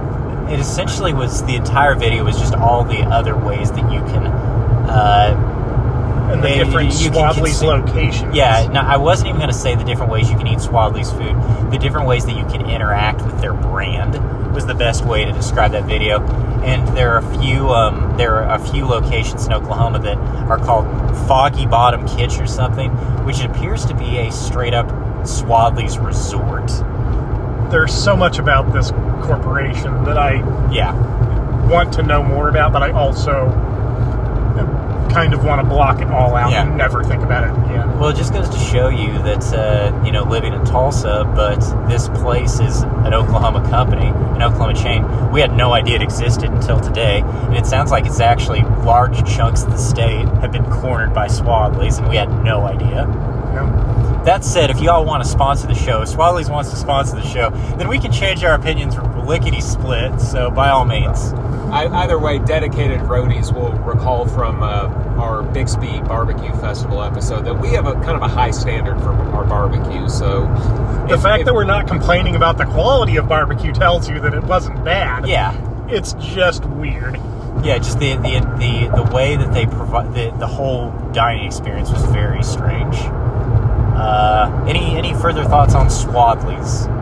it 0.53 0.59
essentially 0.59 1.13
was 1.13 1.41
the 1.45 1.55
entire 1.55 1.95
video 1.95 2.25
was 2.25 2.37
just 2.37 2.53
all 2.53 2.83
the 2.83 2.99
other 3.03 3.35
ways 3.37 3.71
that 3.71 3.91
you 3.91 3.99
can 4.01 4.27
uh, 4.27 5.62
And 6.33 6.43
the 6.43 6.49
different 6.49 6.93
you- 6.99 7.05
you 7.05 7.11
Swadley's 7.11 7.61
locations. 7.63 8.35
yeah 8.35 8.67
no 8.71 8.81
i 8.81 8.97
wasn't 8.97 9.29
even 9.29 9.39
going 9.39 9.51
to 9.51 9.57
say 9.57 9.75
the 9.75 9.83
different 9.83 10.11
ways 10.11 10.29
you 10.31 10.37
can 10.37 10.47
eat 10.47 10.59
swadley's 10.59 11.11
food. 11.11 11.35
The 11.71 11.77
different 11.77 12.07
ways 12.07 12.25
that 12.25 12.35
you 12.35 12.43
can 12.45 12.69
interact 12.69 13.21
with 13.23 13.39
their 13.39 13.53
brand 13.53 14.13
was 14.53 14.65
the 14.65 14.75
best 14.75 15.03
way 15.05 15.25
to 15.25 15.31
describe 15.31 15.71
that 15.71 15.85
video. 15.85 16.21
And 16.63 16.87
there 16.95 17.13
are 17.13 17.17
a 17.17 17.39
few 17.39 17.69
um, 17.69 18.15
there 18.17 18.35
are 18.35 18.55
a 18.55 18.59
few 18.59 18.85
locations 18.85 19.45
in 19.47 19.53
oklahoma 19.53 19.99
that 19.99 20.17
are 20.49 20.57
called 20.59 20.85
foggy 21.27 21.65
bottom 21.65 22.07
kitchen 22.07 22.41
or 22.43 22.47
something 22.47 22.89
which 23.25 23.41
appears 23.43 23.85
to 23.85 23.93
be 23.95 24.17
a 24.19 24.31
straight 24.31 24.73
up 24.73 24.87
swadley's 25.25 25.97
resort. 25.97 26.67
There's 27.71 27.93
so 27.93 28.15
much 28.15 28.37
about 28.39 28.71
this 28.73 28.91
corporation 29.23 30.03
that 30.03 30.17
I 30.17 30.33
yeah. 30.71 30.93
want 31.67 31.91
to 31.93 32.03
know 32.03 32.21
more 32.23 32.49
about, 32.49 32.71
but 32.73 32.83
I 32.83 32.91
also 32.91 33.47
kind 35.13 35.33
of 35.33 35.43
want 35.43 35.61
to 35.61 35.67
block 35.67 36.01
it 36.01 36.07
all 36.07 36.35
out 36.35 36.51
Yeah. 36.51 36.63
and 36.63 36.77
never 36.77 37.03
think 37.03 37.21
about 37.23 37.43
it 37.43 37.51
again. 37.65 37.99
Well, 37.99 38.09
it 38.09 38.15
just 38.15 38.33
goes 38.33 38.49
to 38.49 38.57
show 38.57 38.89
you 38.89 39.13
that 39.23 39.43
uh, 39.53 40.03
you 40.05 40.11
know 40.11 40.23
living 40.23 40.53
in 40.53 40.65
Tulsa, 40.65 41.23
but 41.35 41.59
this 41.87 42.09
place 42.09 42.59
is 42.59 42.81
an 42.81 43.13
Oklahoma 43.13 43.67
company, 43.69 44.07
an 44.07 44.41
Oklahoma 44.41 44.73
chain. 44.73 45.31
We 45.31 45.39
had 45.41 45.53
no 45.53 45.73
idea 45.73 45.95
it 45.97 46.01
existed 46.01 46.49
until 46.51 46.79
today, 46.79 47.21
and 47.23 47.55
it 47.55 47.65
sounds 47.65 47.91
like 47.91 48.05
it's 48.05 48.19
actually 48.19 48.61
large 48.83 49.17
chunks 49.31 49.63
of 49.63 49.71
the 49.71 49.77
state 49.77 50.25
have 50.41 50.51
been 50.51 50.65
cornered 50.65 51.13
by 51.13 51.27
Swadley's, 51.27 51.97
and 51.99 52.09
we 52.09 52.15
had 52.15 52.29
no 52.43 52.65
idea. 52.65 53.05
Yeah. 53.53 54.21
That 54.25 54.43
said, 54.43 54.69
if 54.69 54.79
y'all 54.81 55.05
want 55.05 55.21
to 55.23 55.29
sponsor 55.29 55.67
the 55.67 55.75
show, 55.75 56.01
Swadley's 56.05 56.49
wants 56.49 56.69
to 56.71 56.75
sponsor 56.77 57.15
the 57.15 57.27
show, 57.27 57.49
then 57.77 57.87
we 57.89 57.99
can 57.99 58.11
change 58.11 58.43
our 58.43 58.55
opinions 58.55 58.95
lickety 59.27 59.61
split. 59.61 60.19
So 60.21 60.49
by 60.49 60.69
all 60.69 60.85
means, 60.85 61.33
I, 61.73 61.87
either 62.03 62.19
way, 62.19 62.37
dedicated 62.39 62.99
roadies 63.01 63.53
will 63.53 63.71
recall 63.79 64.27
from 64.27 64.61
uh, 64.61 64.87
our 65.19 65.41
Bixby 65.41 66.01
Barbecue 66.01 66.51
Festival 66.61 67.01
episode 67.01 67.45
that 67.45 67.55
we 67.59 67.69
have 67.69 67.87
a 67.87 67.93
kind 67.95 68.11
of 68.15 68.21
a 68.21 68.27
high 68.27 68.51
standard 68.51 68.99
for 68.99 69.09
our 69.11 69.43
barbecue. 69.45 70.07
So 70.07 70.41
The 71.07 71.15
if- 71.15 71.21
fact 71.23 71.41
if- 71.41 71.45
that 71.47 71.53
we're 71.55 71.63
not 71.63 71.87
complaining 71.87 72.35
about 72.35 72.57
the 72.57 72.65
quality 72.65 73.17
of 73.17 73.27
barbecue 73.27 73.71
tells 73.71 74.07
you 74.09 74.19
that 74.21 74.33
it 74.33 74.43
wasn't 74.43 74.83
bad. 74.85 75.27
yeah. 75.27 75.53
It's 75.89 76.13
just 76.13 76.63
weird. 76.65 77.19
Yeah, 77.63 77.77
just 77.77 77.99
the 77.99 78.15
the 78.15 78.39
the, 78.57 78.91
the 79.03 79.11
way 79.13 79.35
that 79.35 79.53
they 79.53 79.65
provide 79.65 80.13
the, 80.13 80.31
the 80.39 80.47
whole 80.47 80.91
dining 81.11 81.45
experience 81.45 81.91
was 81.91 82.03
very 82.05 82.41
strange. 82.43 82.95
Uh, 83.95 84.65
any 84.67 84.95
any 84.97 85.13
further 85.13 85.43
thoughts 85.43 85.75
on 85.75 85.87
Swadley's, 85.87 86.85
gentlemen? 86.85 86.87
I 86.87 86.87
don't 86.87 86.92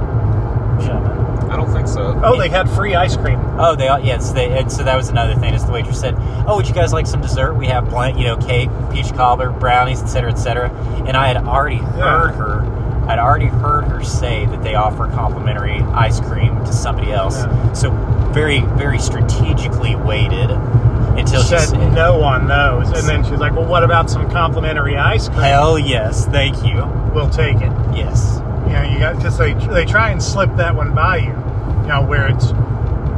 think 1.81 1.93
so. 1.93 2.19
Oh, 2.23 2.37
they 2.37 2.49
had 2.49 2.69
free 2.69 2.95
ice 2.95 3.15
cream. 3.17 3.39
Oh, 3.57 3.75
they 3.75 3.85
yes, 3.85 4.31
they 4.31 4.57
and 4.57 4.71
so 4.71 4.83
that 4.83 4.95
was 4.95 5.09
another 5.09 5.35
thing. 5.35 5.53
Is 5.53 5.65
the 5.65 5.71
waitress 5.71 5.99
said, 5.99 6.15
"Oh, 6.47 6.57
would 6.57 6.67
you 6.67 6.73
guys 6.73 6.93
like 6.93 7.07
some 7.07 7.21
dessert? 7.21 7.53
We 7.55 7.67
have 7.67 7.89
blank, 7.89 8.17
you 8.17 8.25
know, 8.25 8.37
cake, 8.37 8.69
peach 8.91 9.13
cobbler, 9.13 9.51
brownies, 9.51 10.01
etc., 10.01 10.31
etc." 10.31 10.69
And 11.07 11.17
I 11.17 11.27
had 11.27 11.37
already 11.37 11.77
heard 11.77 12.31
her. 12.35 12.61
I'd 13.07 13.19
already 13.19 13.47
heard 13.47 13.85
her 13.85 14.03
say 14.03 14.45
that 14.45 14.63
they 14.63 14.75
offer 14.75 15.07
complimentary 15.07 15.79
ice 15.93 16.19
cream 16.19 16.63
to 16.65 16.73
somebody 16.73 17.11
else. 17.11 17.37
Yeah. 17.37 17.73
So 17.73 17.91
very 18.31 18.61
very 18.61 18.99
strategically 18.99 19.95
waited 19.95 20.51
until 20.51 21.41
she 21.41 21.49
said 21.49 21.69
said 21.69 21.93
no 21.93 22.17
one 22.17 22.47
knows." 22.47 22.87
and 22.91 23.07
then 23.07 23.23
she's 23.23 23.39
like, 23.39 23.53
"Well, 23.53 23.65
what 23.65 23.83
about 23.83 24.09
some 24.09 24.29
complimentary 24.29 24.97
ice 24.97 25.27
cream? 25.27 25.41
Hell 25.41 25.79
yes, 25.79 26.25
thank 26.27 26.63
you. 26.63 26.85
We'll 27.13 27.29
take 27.29 27.57
it." 27.57 27.71
Yes. 27.95 28.41
You 28.67 28.73
know, 28.73 28.83
you 28.83 28.99
got 28.99 29.17
because 29.17 29.37
they 29.37 29.53
they 29.53 29.85
try 29.85 30.11
and 30.11 30.21
slip 30.21 30.55
that 30.55 30.75
one 30.75 30.93
by 30.93 31.17
you. 31.17 31.50
You 31.81 31.87
know, 31.87 32.01
where 32.03 32.27
it's, 32.27 32.47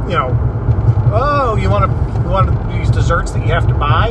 you 0.08 0.16
know, 0.16 0.30
oh, 1.12 1.56
you 1.56 1.70
want 1.70 1.90
to 1.90 2.20
you 2.22 2.28
want 2.30 2.72
these 2.72 2.90
desserts 2.90 3.32
that 3.32 3.46
you 3.46 3.52
have 3.52 3.68
to 3.68 3.74
buy? 3.74 4.10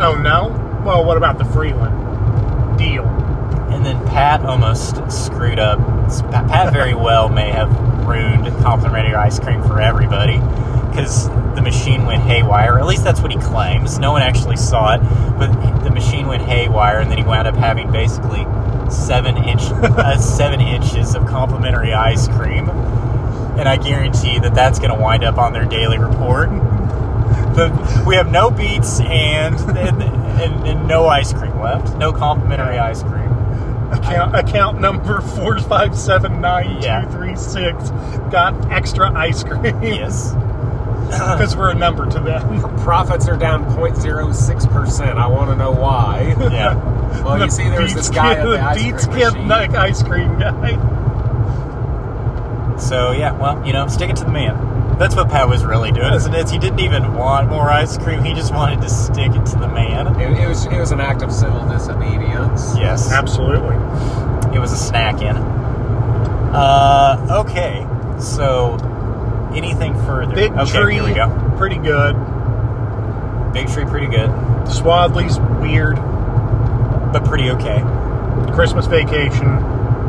Oh 0.00 0.14
no. 0.14 0.48
Well, 0.84 1.04
what 1.04 1.16
about 1.16 1.38
the 1.38 1.44
free 1.44 1.72
one? 1.72 2.76
Deal. 2.76 3.04
And 3.72 3.84
then 3.84 4.04
Pat 4.06 4.44
almost 4.44 5.10
screwed 5.10 5.58
up. 5.58 5.78
Pat 6.30 6.72
very 6.72 6.94
well 7.08 7.28
may 7.28 7.50
have 7.50 7.70
ruined 8.06 8.46
complimentary 8.62 9.14
ice 9.14 9.38
cream 9.38 9.62
for 9.62 9.80
everybody 9.80 10.38
because 10.88 11.28
the 11.54 11.60
machine 11.62 12.06
went 12.06 12.22
haywire. 12.22 12.78
At 12.78 12.86
least 12.86 13.04
that's 13.04 13.20
what 13.20 13.30
he 13.30 13.38
claims. 13.38 13.98
No 13.98 14.12
one 14.12 14.22
actually 14.22 14.56
saw 14.56 14.94
it, 14.94 14.98
but 15.38 15.48
the 15.84 15.90
machine 15.90 16.26
went 16.26 16.42
haywire, 16.42 17.00
and 17.00 17.10
then 17.10 17.18
he 17.18 17.24
wound 17.24 17.46
up 17.46 17.54
having 17.56 17.92
basically 17.92 18.46
seven 18.90 19.36
inch 19.36 19.62
uh, 19.70 20.16
seven 20.18 20.60
inches 20.60 21.14
of 21.14 21.26
complimentary 21.26 21.92
ice 21.92 22.26
cream. 22.28 22.68
And 23.58 23.68
I 23.68 23.76
guarantee 23.76 24.38
that 24.38 24.54
that's 24.54 24.78
going 24.78 24.90
to 24.90 25.00
wind 25.00 25.24
up 25.24 25.36
on 25.38 25.52
their 25.52 25.64
daily 25.64 25.98
report. 25.98 26.48
The, 26.50 28.04
we 28.06 28.14
have 28.14 28.30
no 28.30 28.50
beets 28.50 29.00
and 29.00 29.56
and, 29.76 30.02
and 30.02 30.66
and 30.68 30.86
no 30.88 31.06
ice 31.08 31.32
cream 31.32 31.58
left. 31.60 31.96
No 31.96 32.12
complimentary 32.12 32.78
ice 32.78 33.02
cream. 33.02 33.32
Account 33.92 34.36
account 34.36 34.80
number 34.80 35.20
four 35.20 35.58
five 35.58 35.98
seven 35.98 36.40
nine 36.40 36.80
Yeah. 36.82 37.02
two 37.04 37.10
three 37.10 37.36
six 37.36 37.90
got 38.30 38.70
extra 38.70 39.10
ice 39.12 39.42
cream. 39.42 39.82
Yes. 39.82 40.34
because 41.08 41.56
we're 41.56 41.70
a 41.70 41.74
number 41.74 42.04
to 42.06 42.20
them. 42.20 42.60
Profits 42.80 43.28
are 43.28 43.36
down 43.38 43.64
0.06%. 43.74 45.16
I 45.16 45.26
want 45.26 45.48
to 45.50 45.56
know 45.56 45.70
why. 45.72 46.34
Yeah. 46.38 46.94
Well, 47.08 47.42
you 47.42 47.50
see, 47.50 47.64
there 47.64 47.80
was 47.80 47.94
this 47.94 48.10
guy 48.10 48.34
Kid- 48.34 48.44
at 48.44 48.50
the 48.50 48.60
ice 48.60 48.82
Beets 48.82 49.06
cream 49.06 49.32
Kid 49.32 49.46
like 49.48 49.70
ice 49.70 50.02
cream 50.02 50.38
guy. 50.38 50.72
So 52.78 53.12
yeah, 53.12 53.32
well, 53.32 53.64
you 53.66 53.72
know, 53.72 53.86
stick 53.88 54.10
it 54.10 54.16
to 54.16 54.24
the 54.24 54.30
man. 54.30 54.96
That's 54.98 55.14
what 55.14 55.28
Pat 55.28 55.48
was 55.48 55.64
really 55.64 55.92
doing. 55.92 56.12
Isn't 56.12 56.34
it? 56.34 56.50
He 56.50 56.58
didn't 56.58 56.80
even 56.80 57.14
want 57.14 57.48
more 57.48 57.70
ice 57.70 57.96
cream. 57.98 58.24
He 58.24 58.34
just 58.34 58.52
wanted 58.52 58.80
to 58.80 58.88
stick 58.88 59.30
it 59.32 59.46
to 59.46 59.58
the 59.58 59.68
man. 59.68 60.20
It, 60.20 60.38
it 60.42 60.48
was 60.48 60.66
it 60.66 60.78
was 60.78 60.90
an 60.90 61.00
act 61.00 61.22
of 61.22 61.30
civil 61.32 61.66
disobedience. 61.68 62.76
Yes. 62.76 63.12
Absolutely. 63.12 63.76
It 64.54 64.58
was 64.58 64.72
a 64.72 64.76
snack 64.76 65.20
in. 65.22 65.36
Uh, 65.36 67.44
okay. 67.46 67.86
So, 68.20 68.74
anything 69.54 69.94
further? 70.04 70.34
Big 70.34 70.50
okay, 70.52 70.80
tree, 70.80 70.94
here 70.94 71.04
we 71.04 71.14
go. 71.14 71.28
pretty 71.56 71.76
good. 71.76 72.14
Big 73.52 73.68
tree, 73.68 73.84
pretty 73.84 74.08
good, 74.08 74.28
Swadley's 74.66 75.38
weird. 75.60 75.96
but 77.12 77.24
pretty 77.24 77.50
okay. 77.50 77.80
Christmas 78.54 78.86
Vacation, 78.86 79.58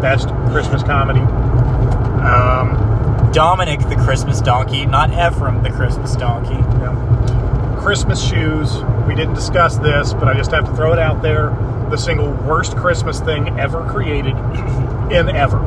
best 0.02 0.28
Christmas 0.52 0.82
comedy. 0.84 1.22
Um, 2.22 3.32
Dominic 3.32 3.80
the 3.82 3.96
Christmas 3.96 4.42
donkey, 4.42 4.86
not 4.86 5.12
Ephraim 5.12 5.62
the 5.64 5.70
Christmas 5.70 6.16
donkey. 6.16 6.56
yeah. 6.56 7.78
Christmas 7.80 8.22
shoes. 8.28 8.82
We 9.08 9.16
didn't 9.16 9.36
discuss 9.36 9.78
this, 9.78 10.14
but 10.14 10.28
I 10.28 10.34
just 10.34 10.52
have 10.52 10.66
to 10.66 10.76
throw 10.76 10.92
it 10.94 11.00
out 11.00 11.22
there. 11.22 11.50
The 11.90 11.98
single 11.98 12.32
worst 12.32 12.76
Christmas 12.76 13.20
thing 13.20 13.60
ever 13.60 13.84
created 13.90 14.36
in 15.12 15.30
ever. 15.36 15.60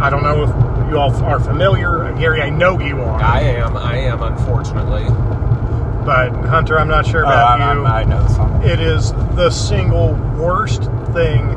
I 0.00 0.10
don't 0.10 0.22
know 0.22 0.42
if 0.44 0.90
you 0.90 0.98
all 0.98 1.12
are 1.24 1.40
familiar. 1.40 2.12
Gary, 2.18 2.42
I 2.42 2.50
know 2.50 2.78
you 2.78 3.00
are. 3.00 3.20
I 3.20 3.40
am. 3.40 3.76
I 3.76 3.96
am. 3.96 4.22
Unfortunately, 4.22 5.04
But 6.04 6.30
Hunter, 6.46 6.78
I'm 6.78 6.88
not 6.88 7.06
sure 7.06 7.24
Oh, 7.24 7.28
about 7.28 7.60
I'm, 7.60 7.78
you. 7.78 7.84
I'm, 7.86 7.92
I 7.92 8.04
know 8.04 8.22
this 8.22 8.36
song. 8.36 8.62
It 8.62 8.78
is 8.80 9.12
the 9.34 9.50
single 9.50 10.12
worst 10.36 10.82
thing 11.12 11.48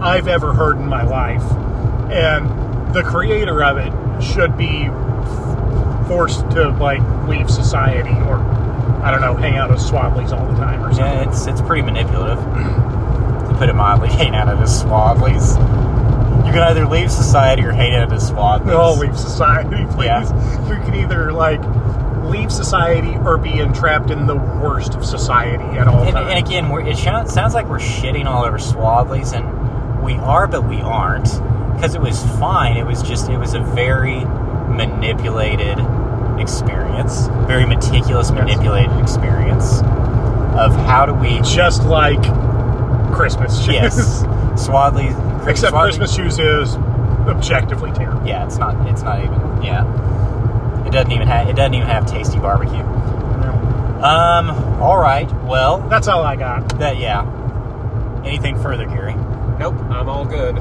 I've 0.00 0.28
ever 0.28 0.52
heard 0.54 0.76
in 0.78 0.86
my 0.86 1.02
life. 1.02 1.42
And 2.12 2.48
the 2.96 3.02
creator 3.02 3.62
of 3.62 3.76
it 3.76 3.92
should 4.22 4.56
be 4.56 4.88
forced 6.08 6.48
to 6.52 6.70
like 6.80 7.02
leave 7.28 7.50
society 7.50 8.14
or 8.26 8.38
I 9.02 9.10
don't 9.10 9.20
know, 9.20 9.34
hang 9.36 9.56
out 9.56 9.70
at 9.70 9.78
Swadley's 9.78 10.32
all 10.32 10.46
the 10.46 10.54
time 10.58 10.82
or 10.82 10.92
something. 10.92 11.04
Yeah, 11.04 11.28
it's 11.28 11.46
it's 11.46 11.60
pretty 11.60 11.82
manipulative, 11.82 12.38
to 12.42 13.54
put 13.58 13.68
it 13.68 13.74
mildly. 13.74 14.08
Hanging 14.12 14.34
out 14.34 14.48
of 14.48 14.58
his 14.58 14.70
Swadley's. 14.82 15.56
You 16.46 16.52
can 16.52 16.62
either 16.62 16.86
leave 16.86 17.10
society 17.10 17.62
or 17.64 17.72
hang 17.72 17.94
out 17.96 18.12
at 18.12 18.18
Swadley's. 18.20 18.66
No, 18.66 18.80
oh, 18.80 18.94
leave 18.94 19.18
society, 19.18 19.84
please. 19.90 20.06
Yeah. 20.06 20.68
You 20.68 20.74
can 20.84 20.94
either 20.94 21.32
like 21.32 21.60
leave 22.24 22.50
society 22.50 23.14
or 23.24 23.36
be 23.36 23.58
entrapped 23.60 24.10
in 24.10 24.26
the 24.26 24.34
worst 24.36 24.94
of 24.94 25.04
society 25.04 25.78
at 25.78 25.86
all 25.86 26.02
And, 26.02 26.12
times. 26.12 26.30
and 26.34 26.44
again, 26.44 26.68
we're, 26.70 26.80
it 26.80 26.96
sounds 26.96 27.32
sounds 27.32 27.52
like 27.54 27.68
we're 27.68 27.78
shitting 27.78 28.24
all 28.26 28.44
over 28.44 28.58
Swadley's, 28.58 29.32
and 29.32 30.02
we 30.02 30.14
are, 30.14 30.46
but 30.48 30.62
we 30.68 30.80
aren't. 30.80 31.28
Because 31.76 31.94
it 31.94 32.00
was 32.00 32.22
fine. 32.38 32.76
It 32.76 32.84
was 32.86 33.02
just, 33.02 33.28
it 33.30 33.38
was 33.38 33.54
a 33.54 33.60
very 33.60 34.24
manipulated 34.24 35.78
experience, 36.40 37.28
very 37.46 37.64
meticulous, 37.66 38.30
manipulated 38.30 38.98
experience 38.98 39.80
of 40.58 40.74
how 40.86 41.06
do 41.06 41.14
we. 41.14 41.40
just 41.40 41.84
like 41.84 42.20
Christmas 43.14 43.56
shoes. 43.58 43.68
Yes, 43.74 44.22
Swadley. 44.66 45.10
Except 45.48 45.74
Swadley- 45.74 45.82
Christmas 45.84 46.14
shoes 46.14 46.38
is 46.38 46.74
objectively 47.28 47.92
terrible. 47.92 48.26
Yeah, 48.26 48.44
it's 48.46 48.56
not. 48.58 48.74
It's 48.88 49.02
not 49.02 49.20
even. 49.22 49.62
Yeah, 49.62 49.84
it 50.86 50.90
doesn't 50.92 51.12
even 51.12 51.26
have. 51.28 51.48
It 51.48 51.56
doesn't 51.56 51.74
even 51.74 51.86
have 51.88 52.06
tasty 52.06 52.38
barbecue. 52.38 52.82
Um. 54.02 54.50
All 54.80 54.98
right. 54.98 55.30
Well, 55.44 55.78
That's 55.88 56.06
all 56.08 56.22
I 56.22 56.36
got. 56.36 56.78
that. 56.78 56.98
Yeah. 56.98 57.24
Anything 58.24 58.60
further, 58.60 58.84
Gary? 58.86 59.14
Nope, 59.58 59.74
I'm 59.90 60.08
all 60.08 60.24
good. 60.26 60.56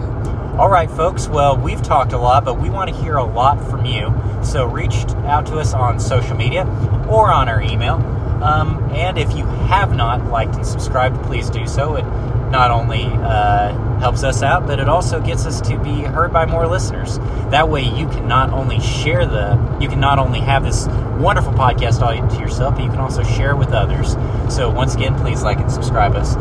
All 0.57 0.69
right, 0.69 0.89
folks. 0.89 1.27
Well, 1.27 1.57
we've 1.57 1.81
talked 1.81 2.13
a 2.13 2.17
lot, 2.17 2.45
but 2.45 2.57
we 2.57 2.69
want 2.69 2.89
to 2.89 2.95
hear 2.95 3.17
a 3.17 3.25
lot 3.25 3.61
from 3.69 3.83
you. 3.83 4.15
So 4.41 4.65
reach 4.65 5.03
out 5.25 5.45
to 5.47 5.57
us 5.57 5.73
on 5.73 5.99
social 5.99 6.37
media 6.37 6.63
or 7.09 7.29
on 7.29 7.49
our 7.49 7.61
email. 7.61 7.95
Um, 8.41 8.89
and 8.93 9.17
if 9.17 9.35
you 9.35 9.45
have 9.45 9.93
not 9.93 10.23
liked 10.27 10.55
and 10.55 10.65
subscribed, 10.65 11.21
please 11.25 11.49
do 11.49 11.67
so. 11.67 11.95
It 11.95 12.03
not 12.51 12.71
only 12.71 13.03
uh, 13.03 13.73
helps 13.99 14.23
us 14.23 14.43
out, 14.43 14.67
but 14.67 14.79
it 14.79 14.89
also 14.89 15.19
gets 15.21 15.45
us 15.45 15.61
to 15.61 15.77
be 15.77 16.01
heard 16.01 16.31
by 16.31 16.45
more 16.45 16.67
listeners. 16.67 17.17
That 17.49 17.69
way, 17.69 17.83
you 17.83 18.07
can 18.07 18.27
not 18.27 18.51
only 18.51 18.79
share 18.79 19.25
the, 19.25 19.77
you 19.79 19.87
can 19.87 19.99
not 19.99 20.19
only 20.19 20.39
have 20.39 20.63
this 20.63 20.87
wonderful 21.19 21.53
podcast 21.53 22.01
all 22.01 22.29
to 22.29 22.39
yourself, 22.39 22.75
but 22.75 22.83
you 22.83 22.89
can 22.89 22.99
also 22.99 23.23
share 23.23 23.55
with 23.55 23.69
others. 23.69 24.15
So, 24.53 24.69
once 24.69 24.95
again, 24.95 25.15
please 25.19 25.43
like 25.43 25.59
and 25.59 25.71
subscribe 25.71 26.15
us, 26.15 26.33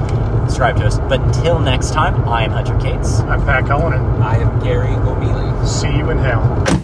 subscribe 0.46 0.76
to 0.78 0.86
us. 0.86 0.98
But 0.98 1.20
until 1.20 1.58
next 1.58 1.92
time, 1.92 2.28
I 2.28 2.44
am 2.44 2.50
Hunter 2.50 2.78
Cates. 2.78 3.20
I'm 3.20 3.44
Pat 3.44 3.66
Cullinan. 3.66 4.22
I 4.22 4.36
am 4.36 4.60
Gary 4.60 4.94
O'Mealy. 4.94 5.66
See 5.66 5.96
you 5.96 6.10
in 6.10 6.18
hell. 6.18 6.83